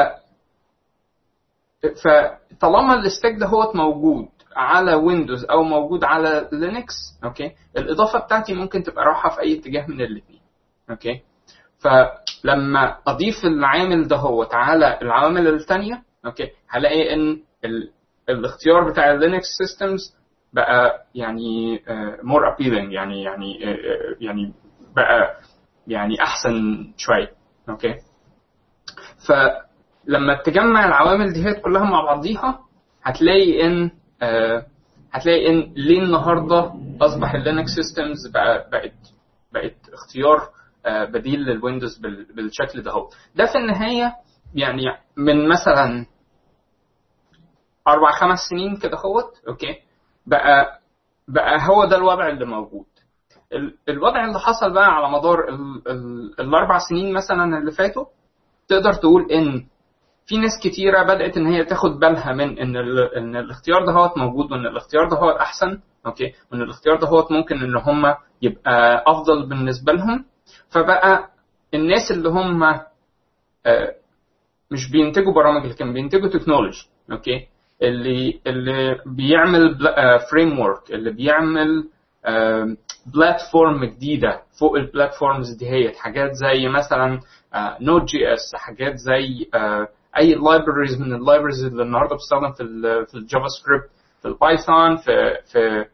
فطالما 2.04 2.93
ال 2.94 3.01
stack 3.01 3.36
ده 3.39 3.45
هو 3.45 3.71
موجود 3.76 4.28
على 4.56 4.93
ويندوز 4.93 5.45
أو 5.45 5.63
موجود 5.63 6.04
على 6.04 6.50
لينكس 6.52 6.93
أوكي 7.24 7.52
الإضافة 7.78 8.19
بتاعتي 8.19 8.54
ممكن 8.54 8.84
تبقى 8.84 9.06
رايحه 9.06 9.30
في 9.30 9.41
أي 9.41 9.60
اتجاه 9.60 9.86
من 9.88 10.02
الاثنين 10.02 10.41
أوكي 10.89 11.21
فلما 11.80 12.97
أضيف 13.08 13.45
العامل 13.45 14.08
ده 14.08 14.15
هو 14.15 14.47
على 14.54 15.00
العوامل 15.02 15.47
الثانية 15.47 16.04
أوكي 16.26 16.50
هلاقي 16.69 17.13
إن 17.13 17.41
ال... 17.65 17.91
الاختيار 18.30 18.91
بتاع 18.91 19.12
اللينكس 19.12 19.45
systems 19.58 20.16
بقى 20.54 21.06
يعني 21.16 21.84
more 22.24 22.54
appealing 22.54 22.94
يعني 22.94 23.24
يعني 23.24 23.60
يعني 24.22 24.54
بقى 24.96 25.38
يعني 25.88 26.22
أحسن 26.24 26.88
شوية. 26.98 27.32
أوكي 27.70 27.96
فلما 29.28 30.36
تجمع 30.46 30.86
العوامل 30.86 31.34
دي 31.34 31.54
كلها 31.54 31.84
مع 31.84 32.02
بعضيها 32.06 32.60
هتلاقي 33.04 33.66
إن 33.66 33.92
آه 34.22 34.66
هتلاقي 35.14 35.50
إن 35.50 35.74
ليه 35.76 36.00
النهارده 36.04 36.74
أصبح 37.02 37.34
اللينكس 37.34 37.70
systems 37.70 38.28
بقى 38.34 38.70
بقت 38.72 38.94
بقت 39.54 39.76
اختيار 39.94 40.50
آه 40.86 41.06
بديل 41.06 41.40
للويندوز 41.40 41.98
بالشكل 42.36 42.82
ده 42.82 42.92
هو 42.92 43.10
ده 43.36 43.46
في 43.46 43.58
النهاية 43.58 44.14
يعني 44.56 44.84
من 45.18 45.48
مثلا 45.50 46.06
أربع 47.88 48.12
خمس 48.12 48.40
سنين 48.50 48.78
كده 48.78 48.98
هوت 48.98 49.34
أوكي 49.48 49.76
بقى 50.28 50.80
بقى 51.28 51.58
هو 51.70 51.86
ده 51.86 51.96
الوضع 51.98 52.30
اللي 52.30 52.46
موجود. 52.46 52.86
الوضع 53.90 54.26
اللي 54.26 54.40
حصل 54.40 54.74
بقى 54.74 54.88
على 54.88 55.10
مدار 55.12 55.50
ال 55.50 55.82
ال 55.88 56.40
الأربع 56.40 56.78
سنين 56.90 57.14
مثلا 57.14 57.58
اللي 57.58 57.72
فاتوا 57.72 58.06
تقدر 58.68 58.94
تقول 58.94 59.32
إن 59.32 59.66
في 60.26 60.38
ناس 60.38 60.52
كتيرة 60.64 61.04
بدأت 61.04 61.38
إن 61.38 61.48
هي 61.48 61.66
تاخد 61.66 62.00
بالها 62.00 62.34
من 62.34 62.60
إن 62.60 62.76
إن 63.18 63.36
الاختيار 63.36 63.86
ده 63.86 63.92
هو 63.92 64.14
موجود 64.18 64.52
وإن 64.52 64.66
الاختيار 64.66 65.10
ده 65.10 65.18
هو 65.18 65.30
الاحسن 65.32 65.80
أوكي؟ 66.06 66.34
وإن 66.52 66.62
الاختيار 66.62 67.00
ده 67.00 67.08
هو 67.08 67.28
ممكن 67.32 67.56
إن 67.64 67.76
هم 67.78 68.16
يبقى 68.42 69.04
أفضل 69.08 69.50
بالنسبة 69.50 69.94
لهم. 69.94 70.26
فبقى 70.70 71.30
الناس 71.74 72.12
اللي 72.12 72.30
هم 72.30 72.60
مش 74.72 74.92
بينتجوا 74.92 75.34
برامج 75.34 75.66
لكن 75.66 75.94
بينتجوا 75.94 76.28
technology 76.30 76.88
أوكي؟ 77.12 77.48
اللي 77.82 78.41
اللي 78.48 78.98
بيعمل 79.06 79.78
framework 80.32 80.92
اللي 80.91 81.12
بيعمل 81.12 81.89
platform 83.14 83.86
جديدة 83.86 84.41
فوق 84.60 84.76
ال 84.76 84.83
platforms 84.83 85.52
دي 85.60 85.70
هي 85.70 85.94
حاجات 85.98 86.32
زي 86.32 86.67
مثلا 86.67 87.20
Node.js 87.82 88.56
حاجات 88.56 88.94
زي 88.96 89.48
أي 90.17 90.36
libraries 90.36 91.02
من 91.02 91.13
ال 91.14 91.19
libraries 91.19 91.64
اللي 91.65 91.84
النهارده 91.84 92.15
بتستخدم 92.15 92.52
في 92.52 92.63
في 93.12 93.17
ال 93.18 93.48
JavaScript 93.48 93.90
في 94.22 94.28
ال 94.28 94.38
Python 94.38 94.98
في 94.98 95.36
في 95.52 95.86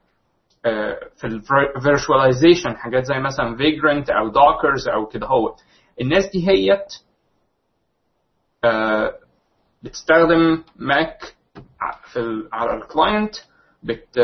في 1.17 1.27
ال 1.27 1.37
virtualization 1.37 2.77
حاجات 2.77 3.03
زي 3.05 3.19
مثلا 3.19 3.55
Vagrant 3.55 4.09
أو 4.09 4.27
Docker 4.27 4.87
أو 4.87 5.05
كده 5.05 5.27
هو. 5.27 5.55
الناس 6.01 6.23
دي 6.33 6.49
هيت 6.49 6.85
بتستخدم 9.83 10.63
ماك 10.75 11.17
في 12.13 12.47
على 12.53 12.73
ال 12.73 12.82
client 12.82 13.35
بت 13.83 14.15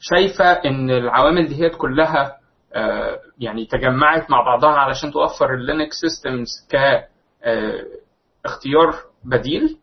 شايفة 0.00 0.44
إن 0.52 0.90
العوامل 0.90 1.48
دي 1.48 1.68
كلها 1.68 2.38
يعني 3.38 3.66
تجمعت 3.66 4.30
مع 4.30 4.42
بعضها 4.42 4.70
علشان 4.70 5.12
توفر 5.12 5.54
اللينكس 5.54 5.96
systems 6.00 6.48
ك 6.70 6.76
اختيار 8.44 8.94
بديل. 9.24 9.78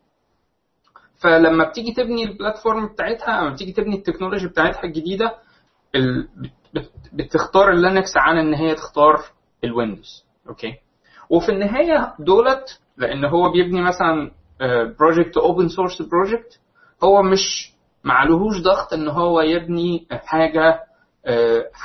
فلما 1.23 1.63
بتيجي 1.69 1.93
تبني 1.93 2.23
ال 2.23 2.30
platform 2.30 2.87
بتاعتها 2.87 3.31
أو 3.31 3.53
بتيجي 3.53 3.71
تبني 3.71 3.95
ال 3.95 4.00
technology 4.00 4.47
بتاعتها 4.47 4.83
الجديدة 4.83 5.35
بتختار 7.13 7.71
اللينكس 7.71 8.17
عن 8.17 8.37
إن 8.37 8.53
هي 8.53 8.75
تختار 8.75 9.21
الويندوز 9.63 10.25
أوكي؟ 10.49 10.73
وفي 11.29 11.49
النهاية 11.51 12.13
دولت 12.19 12.79
لأن 12.97 13.25
هو 13.25 13.51
بيبني 13.51 13.81
مثلا 13.81 14.31
project 14.99 15.37
open 15.37 15.67
source 15.67 16.01
project 16.01 16.59
هو 17.03 17.23
مش 17.23 17.71
معلهوش 18.03 18.61
ضغط 18.61 18.93
إن 18.93 19.07
هو 19.07 19.41
يبني 19.41 20.07
حاجة 20.11 20.79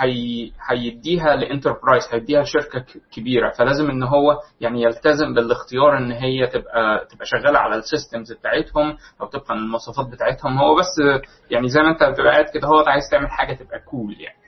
هي 0.00 0.50
هيديها 0.70 1.36
ل 1.36 1.42
enterprise 1.42 2.02
هيديها 2.12 2.42
لشركه 2.42 2.84
كبيرة. 3.12 3.50
فلازم 3.50 3.90
إن 3.90 4.02
هو 4.02 4.40
يعني 4.60 4.82
يلتزم 4.82 5.34
بالاختيار 5.34 5.98
إن 5.98 6.12
هي 6.12 6.46
تبقى 6.46 7.06
تبقى 7.10 7.26
شغالة 7.26 7.58
على 7.58 7.76
ال 7.76 7.83
systems 7.83 8.32
بتاعتهم 8.32 8.96
أو 9.20 9.26
طبقا 9.26 9.54
للمواصفات 9.54 10.06
بتاعتهم. 10.12 10.58
هو 10.58 10.74
بس 10.74 11.20
يعني 11.50 11.68
زي 11.68 11.80
ما 11.80 11.90
أنت 11.90 12.02
بتبقى 12.02 12.30
قاعد 12.32 12.44
كده 12.54 12.68
هو 12.68 12.78
عايز 12.86 13.04
تعمل 13.10 13.30
حاجة 13.30 13.54
تبقى 13.54 13.78
cool 13.90 14.20
يعني. 14.20 14.38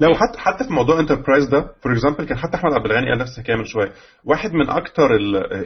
لو 0.00 0.14
حتى 0.14 0.38
حتى 0.38 0.64
في 0.64 0.72
موضوع 0.72 1.00
enterprise 1.00 1.48
ده 1.48 1.60
for 1.82 1.92
example 1.92 2.24
كان 2.24 2.38
حتى 2.38 2.56
أحمد 2.56 2.72
عبد 2.72 2.86
الغني 2.86 3.08
قال 3.10 3.18
نفس 3.18 3.38
من 3.48 3.64
شوية. 3.64 3.92
واحد 4.24 4.52
من 4.52 4.70
أكتر 4.70 5.16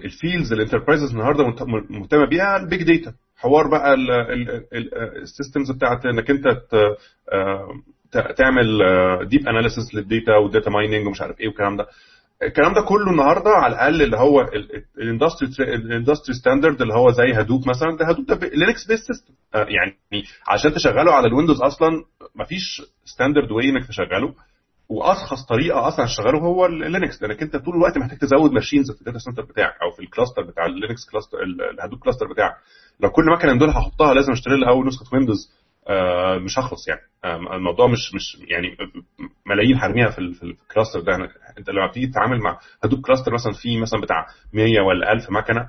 ال 0.04 0.11
fields 0.11 0.52
ال 0.52 0.57
enterprises 0.57 1.10
النهارده 1.12 1.44
مهتمة 1.90 2.26
بيها 2.30 2.56
ال 2.56 2.63
big 2.63 2.82
data 2.82 3.12
حوار 3.36 3.66
بقى 3.70 3.94
ال 5.22 5.28
systems 5.28 5.70
بتاعت 5.70 6.06
إنك 6.06 6.30
أنت 6.30 6.44
تعمل 8.36 8.78
deep 9.28 9.48
analysis 9.48 9.94
لل 9.94 10.08
data 10.08 10.36
وال 10.36 10.48
data 10.48 10.70
mining 10.70 11.06
ومش 11.06 11.20
عارف 11.22 11.40
إيه 11.40 11.48
والكلام 11.48 11.76
ده. 11.76 11.86
الكلام 12.42 12.74
ده 12.74 12.80
كله 12.82 13.10
النهارده 13.10 13.50
على 13.50 13.74
الأقل 13.74 14.02
اللي 14.02 14.16
هو 14.16 14.40
ال 14.98 15.04
industry 15.04 15.48
ال 15.74 15.81
industry 15.81 16.34
standard 16.34 16.82
اللي 16.82 16.94
هو 16.94 17.10
زي 17.10 17.32
Hadoop 17.32 17.68
مثلا 17.68 17.96
ده 17.96 18.06
Hadoop 18.06 18.26
ده 18.26 18.34
لينكس 18.48 18.86
based 18.86 19.06
system 19.06 19.34
يعني 19.54 19.96
عشان 20.48 20.72
تشغله 20.74 21.12
على 21.12 21.26
الويندوز 21.28 21.62
أصلا 21.62 22.04
مفيش 22.34 22.82
standard 23.04 23.50
way 23.52 23.68
إنك 23.70 23.86
تشغله 23.86 24.34
وأرخص 24.88 25.44
طريقة 25.48 25.88
أصلا 25.88 26.06
تشغله 26.06 26.38
هو 26.38 26.66
اللينكس 26.66 27.22
لأنك 27.22 27.42
أنت 27.42 27.56
طول 27.56 27.74
الوقت 27.76 27.98
محتاج 27.98 28.18
تزود 28.18 28.52
machines 28.52 28.90
في 28.90 29.00
ال 29.00 29.04
data 29.04 29.18
center 29.18 29.42
بتاعك 29.44 29.74
أو 29.82 29.90
في 29.96 30.02
ال 30.02 30.07
cluster 30.07 30.42
بتاع 30.42 30.66
اللينكس 30.66 31.10
cluster 31.12 31.38
ال 31.42 31.50
Hadoop 31.50 31.98
cluster 31.98 32.26
بتاعك. 32.32 32.54
لو 33.00 33.10
كل 33.10 33.24
مكنة 33.36 33.52
من 33.52 33.58
دول 33.58 33.68
هحطها 33.70 34.14
لازم 34.14 34.32
أشتري 34.32 34.60
لها 34.60 34.68
أول 34.68 34.86
نسخة 34.86 35.06
ويندوز 35.16 35.50
مش 36.44 36.58
هخلص 36.58 36.88
يعني. 36.88 37.00
آه 37.24 37.56
الموضوع 37.56 37.86
مش 37.86 38.14
مش 38.14 38.38
يعني 38.48 38.76
ملايين 39.46 39.76
هرميها 39.76 40.10
في 40.10 40.18
ال 40.18 40.29
cluster 40.29 41.00
ده. 41.00 41.14
انت 41.58 41.70
لما 41.70 41.86
بتيجي 41.86 42.06
تتعامل 42.06 42.38
مع 42.40 42.58
Hadoop 42.84 43.00
cluster 43.00 43.34
مثلا 43.34 43.52
في 43.52 43.80
مثلا 43.80 44.00
بتاع 44.00 44.26
100 44.52 44.80
ولا 44.80 45.12
1000 45.12 45.30
مكنة 45.30 45.68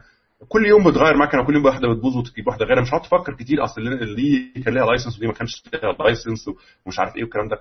كل 0.50 0.66
يوم 0.66 0.90
بتغير 0.92 1.18
مكنة 1.18 1.46
كل 1.46 1.56
يوم 1.56 1.66
واحدة 1.66 1.88
بتبوظ 1.94 2.18
وتجيب 2.18 2.48
واحدة 2.48 2.66
غيرها. 2.66 2.82
مش 2.82 2.88
هتقعد 2.88 3.02
تفكر 3.02 3.34
كتير 3.34 3.64
أصل 3.64 3.82
اللي 3.82 4.52
كان 4.66 4.74
ليها 4.74 4.86
license 4.86 5.18
ودي 5.18 5.28
ما 5.28 5.34
كانش 5.34 5.64
ليها 5.74 5.92
license 6.00 6.48
ومش 6.86 7.00
عارف 7.00 7.16
إيه 7.16 7.24
والكلام 7.24 7.48
ده. 7.48 7.60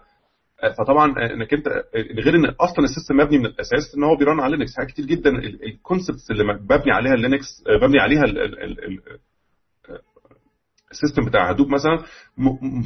فطبعا 0.79 1.33
إنك 1.33 1.55
انت 1.55 1.69
غير 2.25 2.35
إن 2.35 2.45
أصلا 2.47 2.85
ال 2.85 2.89
system 2.89 3.17
مبني 3.17 3.39
من 3.39 3.47
الأساس 3.47 3.95
إن 3.97 4.05
هو 4.05 4.17
بي 4.17 4.27
run 4.27 4.41
على 4.41 4.57
لينكس. 4.57 4.77
حاجات 4.77 4.91
كتير 4.91 5.05
جدا 5.05 5.31
ال 5.41 5.51
concepts 5.51 6.31
اللي 6.31 6.45
مبني 6.45 6.93
عليها 6.93 7.15
اللينكس 7.15 7.65
مبني 7.83 7.99
عليها 8.01 8.25
ال 10.95 10.99
system 10.99 11.25
بتاع 11.25 11.51
Hadoop 11.51 11.69
مثلا 11.69 11.99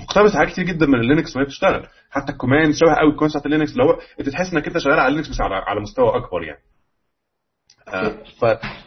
مقتبس 0.00 0.36
حاجات 0.36 0.52
كتير 0.52 0.64
جدا 0.64 0.86
من 0.86 1.00
اللينكس 1.00 1.36
وهي 1.36 1.44
بتشتغل. 1.44 1.86
حتى 2.10 2.32
ال 2.32 2.38
command 2.38 2.74
شبه 2.74 2.94
قوي 2.94 3.10
ال 3.12 3.17
concept 3.17 3.46
اللينكس 3.46 3.72
اللي 3.72 3.82
هو 3.84 3.98
انت 4.20 4.28
تحس 4.28 4.52
إنك 4.52 4.66
أنت 4.66 4.78
شغال 4.78 4.98
على 4.98 5.14
لينكس 5.14 5.28
بس 5.28 5.40
على, 5.40 5.54
على 5.54 5.80
مستوى 5.80 6.16
أكبر 6.16 6.42
يعني. 6.42 6.60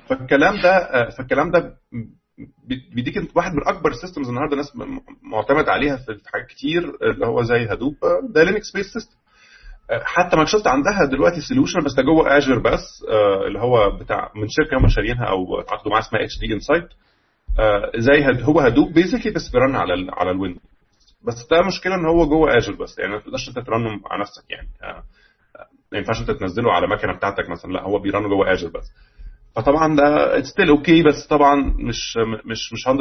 فالكلام 0.09 0.61
ده 0.61 1.09
فالكلام 1.09 1.51
ده 1.51 1.73
بيديك 2.95 3.35
واحد 3.37 3.51
من 3.51 3.67
أكبر 3.67 3.89
ال 3.91 3.96
systems 3.96 4.27
النهارده 4.29 4.53
الناس 4.53 4.71
معتمد 5.31 5.69
عليها 5.69 5.95
في 5.97 6.19
حاجات 6.33 6.47
كتير 6.47 6.83
اللي 7.01 7.25
هو 7.25 7.41
زي 7.43 7.65
Hadoop 7.73 7.95
ده 8.29 8.43
لينكس 8.43 8.71
based 8.71 8.85
system 8.93 9.15
حتى 10.03 10.35
مايكروسوفت 10.35 10.67
عندها 10.67 11.05
دلوقتي 11.05 11.41
solution 11.41 11.79
بس 11.79 11.93
ده 11.93 12.03
جوه 12.03 12.37
Azure 12.37 12.59
بس 12.59 13.03
اللي 13.47 13.59
هو 13.59 13.97
بتاع 13.97 14.31
من 14.35 14.47
شركة 14.49 14.77
هم 14.77 14.87
شاريينها 14.87 15.25
أو 15.25 15.59
اتعاقدوا 15.59 15.91
معاها 15.91 16.01
اسمها 16.03 16.23
HDInsight 16.23 16.87
زي 17.95 18.23
هد 18.23 18.41
هو 18.41 18.59
Hadoop 18.59 18.93
basically 18.93 19.31
بس 19.31 19.49
بي 19.49 19.60
run 19.60 19.75
على 19.75 19.93
ال 19.93 20.09
على 20.13 20.31
الويندوز 20.31 20.61
بس 21.27 21.47
ده 21.51 21.61
مشكلة 21.67 21.95
إن 21.95 22.05
هو 22.05 22.25
جوه 22.29 22.57
Azure 22.57 22.75
بس 22.75 22.99
يعني 22.99 23.11
ما 23.11 23.19
تقدرش 23.19 23.49
أنت 23.49 23.57
على 24.11 24.21
نفسك 24.21 24.43
يعني. 24.49 24.67
ما 25.91 25.97
ينفعش 25.97 26.21
أنت 26.21 26.31
تنزله 26.31 26.71
على 26.71 26.87
مكنة 26.87 27.13
بتاعتك 27.13 27.49
مثلا 27.49 27.71
لا 27.71 27.83
هو 27.83 27.99
بي 27.99 28.11
run 28.11 28.29
جوه 28.29 28.51
Azure 28.51 28.67
بس. 28.67 28.91
فطبعا 29.55 29.95
ده 29.95 30.41
still 30.41 30.69
okay 30.69 31.03
بس 31.03 31.27
طبعا 31.27 31.55
مش 31.79 32.17
مش 32.45 32.73
مش 32.73 32.87
100% 32.87 32.93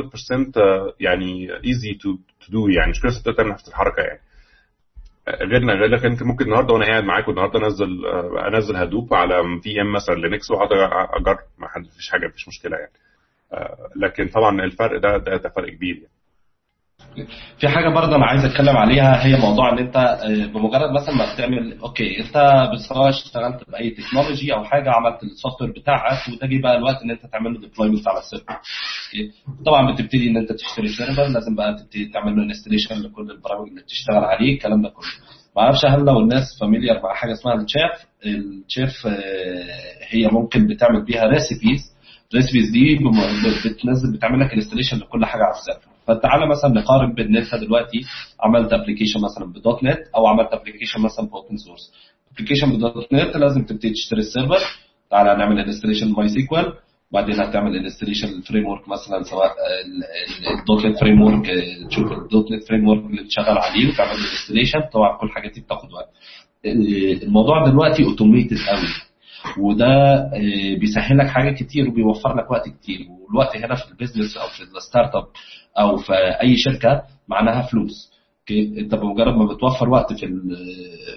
يعني 1.01 1.51
easy 1.65 1.95
to 1.95 2.17
do 2.49 2.69
يعني. 2.69 2.91
مش 2.91 3.01
كل 3.01 3.09
الناس 3.09 3.23
تعمل 3.23 3.51
نفس 3.51 3.69
الحركة 3.69 4.03
يعني. 4.03 4.21
غيرنا 5.29 5.73
غير 5.73 5.87
لك 5.87 6.05
أنت 6.05 6.23
ممكن 6.23 6.45
النهارده 6.45 6.75
وأنا 6.75 6.87
قاعد 6.87 7.05
معاك 7.05 7.29
النهارده 7.29 7.59
أنزل 7.67 8.07
أنزل 8.55 8.77
Hadoop 8.77 9.15
على 9.15 9.61
VM 9.63 9.93
مثلا 9.93 10.15
لينكس 10.15 10.51
واقعد 10.51 10.69
أجرب. 10.73 11.39
ما 11.59 11.69
فيش 11.97 12.11
حاجة 12.11 12.27
مفيش 12.27 12.49
مشكلة 12.49 12.77
يعني. 12.77 12.93
لكن 13.97 14.29
طبعا 14.29 14.65
الفرق 14.65 15.01
ده 15.01 15.17
ده, 15.19 15.37
ده 15.37 15.49
فرق 15.49 15.69
كبير 15.75 15.95
يعني. 15.97 16.11
في 17.61 17.69
حاجة 17.69 17.89
برضه 17.89 18.17
أنا 18.17 18.27
عايز 18.27 18.45
أتكلم 18.45 18.77
عليها 18.77 19.27
هي 19.27 19.37
موضوع 19.41 19.73
إن 19.73 19.79
أنت 19.79 19.97
آه، 19.97 20.47
بمجرد 20.47 20.91
مثلا 20.91 21.15
ما 21.15 21.35
بتعمل 21.35 21.79
okay 21.83 22.21
أنت 22.21 22.35
سواء 22.89 23.09
اشتغلت 23.09 23.71
بأي 23.71 23.91
technology 23.91 24.55
أو 24.55 24.65
حاجة 24.65 24.91
عملت 24.91 25.23
ال 25.23 25.63
software 25.63 25.71
بتاعك 25.71 26.29
وده 26.29 26.47
جه 26.47 26.61
بقى 26.63 26.77
الوقت 26.77 27.03
إن 27.03 27.11
أنت 27.11 27.27
تعمل 27.27 27.53
له 27.55 27.61
deployment 27.61 28.09
على 28.09 28.19
ال 28.19 28.23
server. 28.23 28.53
Okay؟ 28.53 29.33
طبعا 29.67 29.93
بتبتدي 29.95 30.31
إن 30.31 30.37
أنت 30.37 30.53
تشتري 30.53 30.89
server 30.89 31.23
لازم 31.23 31.55
بقى 31.55 31.75
تبتدي 31.83 32.05
تعمل 32.09 32.37
له 32.37 32.43
installation 32.43 32.95
لكل 33.03 33.31
البرامج 33.31 33.69
اللي 33.69 33.81
بتشتغل 33.83 34.25
عليه 34.25 34.55
الكلام 34.55 34.83
ده 34.83 34.89
كله. 34.89 35.07
ما 35.57 35.63
أعرفش 35.63 35.85
هل 35.87 36.01
لو 36.05 36.21
الناس 36.21 36.45
familiar 36.61 37.03
مع 37.03 37.15
حاجة 37.15 37.33
اسمها 37.33 37.55
ال 37.55 37.65
Chef 37.65 38.07
ال 38.27 38.43
Chef 38.43 39.07
آه، 39.07 40.07
هي 40.09 40.29
ممكن 40.33 40.67
بتعمل 40.67 41.05
بيها 41.05 41.25
recipes 41.27 41.81
ال 42.35 42.39
recipes 42.39 42.71
دي 42.71 42.99
بتنزل 43.71 44.13
بتعمل 44.17 44.41
لك 44.41 44.53
installation 44.55 44.97
لكل 44.97 45.25
حاجة 45.25 45.43
على 45.43 45.55
ال 45.59 45.63
server. 45.63 45.91
فتعالى 46.07 46.47
مثلا 46.47 46.71
نقارن 46.71 47.15
بين 47.15 47.27
ان 47.27 47.37
انت 47.37 47.55
دلوقتي. 47.55 48.01
عملت 48.41 48.73
application 48.73 49.21
مثلا 49.21 49.53
ب 49.53 49.85
.NET 49.85 49.99
أو 50.17 50.27
عملت 50.27 50.49
application 50.53 51.01
مثلا 51.01 51.27
ب 51.27 51.33
open 51.33 51.57
source 51.57 51.93
application 52.35 52.77
ب 52.77 53.13
.NET 53.13 53.37
لازم 53.37 53.63
تبتدي 53.65 53.91
تشتري 53.91 54.21
ال 54.21 54.26
server. 54.26 54.59
تعالى 55.11 55.37
نعمل 55.37 55.59
installation 55.59 56.13
MySQL 56.13 56.73
بعدين 57.13 57.41
هتعمل 57.41 57.77
installation 57.77 58.29
ال 58.29 58.67
framework 58.67 58.89
مثلا 58.89 59.23
سواء 59.23 59.51
ال 60.61 60.87
.NET 60.87 61.01
framework 61.01 61.47
تشوف 61.89 62.13
ال 62.13 62.53
.NET 62.53 62.65
framework 62.69 63.05
اللي 63.05 63.23
بتشتغل 63.23 63.59
عليه 63.59 63.89
وتعمل 63.89 64.11
installation 64.11 64.81
طبعا 64.93 65.19
كل 65.19 65.27
الحاجات 65.27 65.53
دي 65.55 65.61
بتاخد 65.61 65.93
وقت. 65.93 66.09
الموضوع 67.23 67.67
دلوقتي 67.71 68.05
automated 68.05 68.57
قوي. 68.69 69.10
وده 69.59 69.87
آه، 70.15 70.79
بيسهل 70.81 71.19
لك 71.19 71.27
حاجات 71.27 71.55
كتير 71.55 71.89
وبيوفر 71.89 72.37
لك 72.37 72.51
وقت 72.51 72.69
كتير. 72.69 72.99
والوقت 73.29 73.57
هنا 73.57 73.75
في 73.75 73.91
ال 73.91 73.96
business 73.96 74.37
أو 74.37 74.49
في 74.49 74.63
ال 74.63 75.15
startup 75.15 75.25
أو 75.79 75.97
في 75.97 76.13
أي 76.43 76.57
شركة 76.57 77.03
معناها 77.29 77.63
فلوس. 77.63 78.11
أنت 78.79 78.95
بمجرد 78.95 79.35
ما 79.37 79.45
بتوفر 79.55 79.89
وقت 79.89 80.13
في 80.13 80.27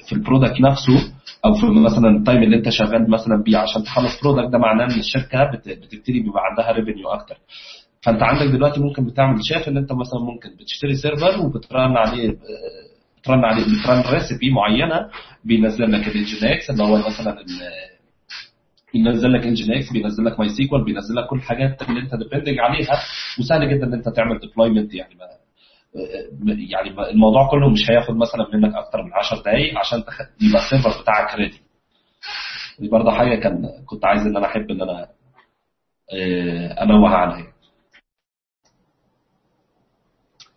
في 0.08 0.14
ال 0.14 0.20
product 0.20 0.62
نفسه 0.62 1.14
أو 1.46 1.54
في 1.54 1.66
مثلا 1.66 2.10
ال 2.18 2.23
time 2.23 2.44
اللي 2.44 2.56
أنت 2.58 2.70
شغال 2.70 3.10
مثلا 3.10 3.44
بيه 3.44 3.58
عشان 3.58 3.84
تخلص 3.84 4.22
product 4.24 4.52
ده 4.52 4.58
معناه 4.58 4.86
إن 4.86 5.00
الشركة 5.00 5.44
بت- 5.54 5.70
بتبتدي 5.70 6.20
بيبقى 6.20 6.42
عندها 6.50 6.72
revenue 6.72 7.08
أكتر. 7.10 7.36
فأنت 8.02 8.24
عندك 8.24 8.52
دلوقتي 8.56 8.80
ممكن 8.80 9.06
بتعمل 9.06 9.40
شايف 9.44 9.68
إن 9.68 9.78
أنت 9.78 9.92
مثلا 9.92 10.20
ممكن 10.34 10.50
بتشتري 10.60 10.96
server 10.96 11.46
وبت 11.46 11.72
run 11.72 11.98
عليه 11.98 12.30
آه، 12.30 13.20
بت 13.22 13.31
run 13.31 13.46
عليه 13.46 13.64
بت 13.64 13.84
run 13.84 14.14
recipe 14.14 14.52
معينة 14.52 15.10
بينزل 15.46 15.92
لك 15.92 16.08
ال 16.08 16.48
Nginx 16.48 16.70
اللي 16.70 16.84
هو 16.84 16.98
مثلا 16.98 17.36
بينزل 18.94 19.34
لك 19.34 19.44
Nginx 19.46 19.92
بينزل 19.94 20.26
لك 20.26 20.40
MySQL 20.40 20.84
بينزل 20.84 21.16
لك 21.16 21.28
كل 21.28 21.38
الحاجات 21.38 21.82
اللي 21.82 22.00
انت 22.00 22.16
depending 22.16 22.60
عليها 22.60 22.94
وسهل 23.40 23.70
جدا 23.76 23.86
ان 23.88 23.94
انت 23.94 24.10
تعمل 24.10 24.40
deployment 24.40 24.94
يعني 24.94 25.16
ما 25.16 25.26
يعني 26.72 27.10
الموضوع 27.12 27.52
كله 27.52 27.70
مش 27.70 27.92
هياخد 27.92 28.16
مثلا 28.16 28.48
منك 28.54 28.76
أكتر 28.76 29.04
من 29.04 29.14
10 29.14 29.40
دقائق 29.42 29.80
عشان. 29.80 30.00
يبقى 30.42 30.62
ال 30.64 30.69
server 30.69 31.02
بتاعك 31.02 31.36
ready 31.40 31.58
دي 32.80 32.88
برضه 32.90 33.12
حاجة 33.12 33.36
كان 33.40 33.70
كنت 33.86 34.06
عايز 34.06 34.22
إن 34.22 34.38
أنا 34.38 34.46
أحب 34.46 34.72
إن 34.72 34.82
أنا 34.82 35.08
آه، 36.14 36.84
أنوه 36.84 37.10
عنها 37.10 37.53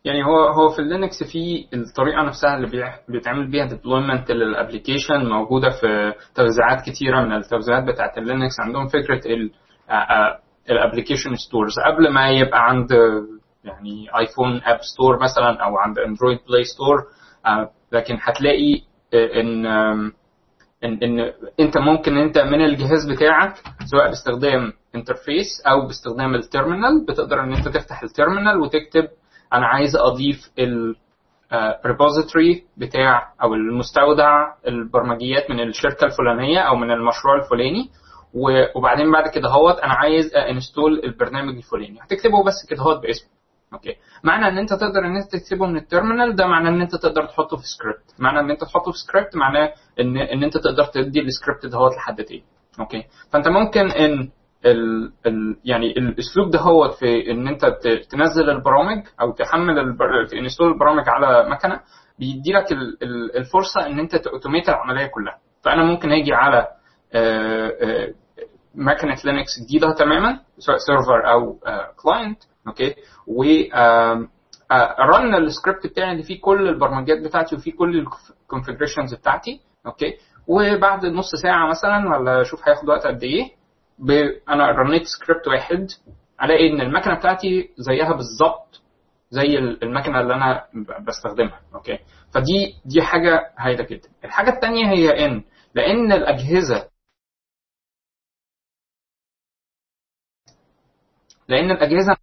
يعني 0.07 0.25
هو 0.25 0.47
هو 0.49 0.69
في 0.69 0.79
ال 0.79 0.86
Linux 0.86 1.23
في 1.33 1.67
الطريقة 1.75 2.23
نفسها 2.23 2.57
اللي 2.57 2.93
بيتعمل 3.09 3.51
بيها 3.51 3.65
deployment 3.65 4.31
لل 4.31 4.46
application 4.46 5.29
موجودة 5.29 5.71
في 5.71 6.13
توزيعات 6.35 6.81
كتيرة 6.91 7.21
من 7.25 7.33
التوزيعات 7.33 7.85
بتاعه 7.85 8.13
ال 8.19 8.26
Linux 8.26 8.61
عندهم 8.61 8.87
فكرة 8.89 9.21
ال 10.71 10.76
application 10.76 11.35
stores 11.35 11.73
قبل 11.87 12.13
ما 12.13 12.31
يبقى 12.31 12.69
عند 12.69 12.91
يعني 13.65 14.07
iPhone 14.19 14.61
App 14.65 14.79
Store 14.95 15.23
مثلا 15.23 15.65
أو 15.65 15.79
عند 15.79 15.99
Android 15.99 16.39
Play 16.49 16.65
Store 16.65 16.97
لكن 17.93 18.19
هتلاقي 18.23 18.83
إن 19.15 19.67
إن 20.85 20.99
إن 21.03 21.33
أنت 21.61 21.79
ممكن 21.79 22.17
أنت 22.17 22.39
من 22.39 22.65
الجهاز 22.65 23.11
بتاعك 23.11 23.55
سواء 23.91 24.09
باستخدام 24.09 24.73
interface 24.95 25.47
أو 25.67 25.87
باستخدام 25.87 26.35
ال 26.35 26.43
terminal 26.43 27.07
بتقدر 27.09 27.41
إن 27.43 27.53
أنت 27.53 27.69
تفتح 27.69 28.03
ال 28.03 28.09
terminal 28.09 28.61
وتكتب 28.61 29.09
أنا 29.53 29.67
عايز 29.67 29.97
أضيف 29.97 30.51
ال 31.53 31.63
repository 31.63 32.65
بتاع 32.77 33.33
أو 33.43 33.55
المستودع 33.55 34.53
البرمجيات 34.67 35.51
من 35.51 35.61
الشركة 35.61 36.05
الفلانية 36.05 36.59
أو 36.61 36.77
من 36.77 36.91
المشروع 36.91 37.37
الفلاني. 37.37 37.91
وبعدين 38.77 39.13
بعد 39.13 39.29
كده 39.35 39.49
هوت 39.49 39.79
أنا 39.79 39.93
عايز 39.95 40.35
install 40.35 41.01
البرنامج 41.05 41.57
الفلاني. 41.57 41.99
هتكتبه 42.03 42.45
بس 42.45 42.67
كده 42.71 42.83
هوت 42.83 43.03
باسمه. 43.03 43.29
Okay. 43.73 43.97
معنى 44.25 44.49
إن 44.49 44.59
أنت 44.59 44.71
تقدر 44.71 44.99
إن 45.07 45.17
أنت 45.17 45.33
تكتبه 45.37 45.67
من 45.67 45.77
ال 45.77 45.83
terminal 45.83 46.37
ده 46.37 46.47
معناه 46.47 46.71
إن 46.71 46.81
أنت 46.81 46.95
تقدر 46.95 47.25
تحطه 47.27 47.57
في 47.57 47.63
سكريبت 47.63 48.15
معنى 48.19 48.41
إن 48.41 48.51
أنت 48.51 48.65
تحطه 48.65 48.93
في 48.93 48.99
سكريبت 48.99 49.37
معناه 49.37 49.73
ان 50.01 50.17
إن 50.17 50.45
أنت 50.45 50.57
تقدر 50.59 50.85
تدي 50.85 51.21
السكريبت 51.21 51.67
دهوت 51.67 51.95
لحد 51.97 52.25
تاني. 52.25 52.45
Okay. 52.81 53.03
فأنت 53.33 53.49
ممكن 53.49 53.91
إن 53.91 54.29
ال 54.67 55.13
ال 55.27 55.57
يعني 55.65 55.91
الاسلوب 55.91 56.51
ده 56.51 56.59
هو 56.61 56.89
في 56.89 57.31
إن 57.31 57.49
أنت 57.49 57.67
تنزل 58.11 58.51
البرامج 58.51 59.03
أو 59.21 59.33
تحمل 59.33 59.79
البر... 59.79 60.25
ت 60.25 60.31
install 60.31 60.73
البرامج 60.73 61.05
على 61.09 61.49
مكنة 61.51 61.81
بيدي 62.19 62.53
لك 62.53 62.73
ال- 62.73 63.03
ال- 63.03 63.37
الفرصة 63.37 63.87
إن 63.87 63.99
أنت 63.99 64.17
ت 64.17 64.22
automate 64.22 64.69
العملية 64.69 65.07
كلها. 65.07 65.39
فأنا 65.63 65.85
ممكن 65.85 66.13
أجي 66.13 66.35
على 66.35 66.67
آه، 67.15 67.73
آه، 67.83 68.09
مكنة 68.75 69.17
Linux 69.25 69.51
جديدة 69.67 69.93
تماما 69.95 70.41
سواء 70.59 70.77
server 70.79 71.31
أو 71.33 71.59
client 72.03 72.39
okay؟ 72.69 72.95
و 73.27 73.43
run 75.01 75.35
ال 75.35 75.42
script 75.42 75.87
بتاعي 75.87 76.13
اللي 76.13 76.23
فيه 76.23 76.41
كل 76.41 76.69
البرمجيات 76.69 77.21
بتاعتي 77.25 77.57
وفيه 77.57 77.73
كل 77.73 78.07
ال 78.43 78.47
configurations 78.47 79.15
بتاعتي 79.15 79.61
Okay؟ 79.87 80.15
وبعد 80.47 81.07
نص 81.07 81.31
ساعة 81.43 81.69
مثلا 81.71 82.09
ولا 82.19 82.41
أشوف 82.41 82.69
هياخد 82.69 82.89
وقت 82.89 83.07
قد 83.07 83.23
إيه 83.23 83.51
ب... 83.99 84.11
أنا 84.49 84.67
run 84.71 84.90
يت 84.90 85.03
script 85.07 85.49
واحد 85.49 85.87
ألاقي 86.43 86.71
إن 86.73 86.81
المكنة 86.81 87.15
بتاعتي 87.19 87.71
زيها 87.77 88.13
بالظبط 88.13 88.83
زي 89.31 89.59
ال- 89.59 89.83
المكنة 89.85 90.21
اللي 90.21 90.35
أنا 90.35 90.65
بستخدمها 91.09 91.61
okay؟ 91.75 91.99
فدي 92.35 92.75
دي 92.85 93.03
حاجة 93.03 93.53
هايلة 93.59 93.85
جدا. 93.85 94.09
الحاجة 94.25 94.51
الثانية 94.51 94.87
هي 94.93 95.27
إن 95.27 95.45
لأن 95.75 96.13
الأجهزة 96.13 96.89
لأن 101.49 101.71
الأجهزة 101.71 102.17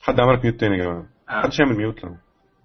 حد 0.00 0.20
عمل 0.20 0.40
mute 0.44 0.60
تاني 0.60 0.78
يا 0.78 0.84
جماعة؟ 0.84 1.06
آه. 1.28 1.38
محدش 1.40 1.58
يعمل 1.60 1.76
mute 1.76 2.04
لو 2.04 2.16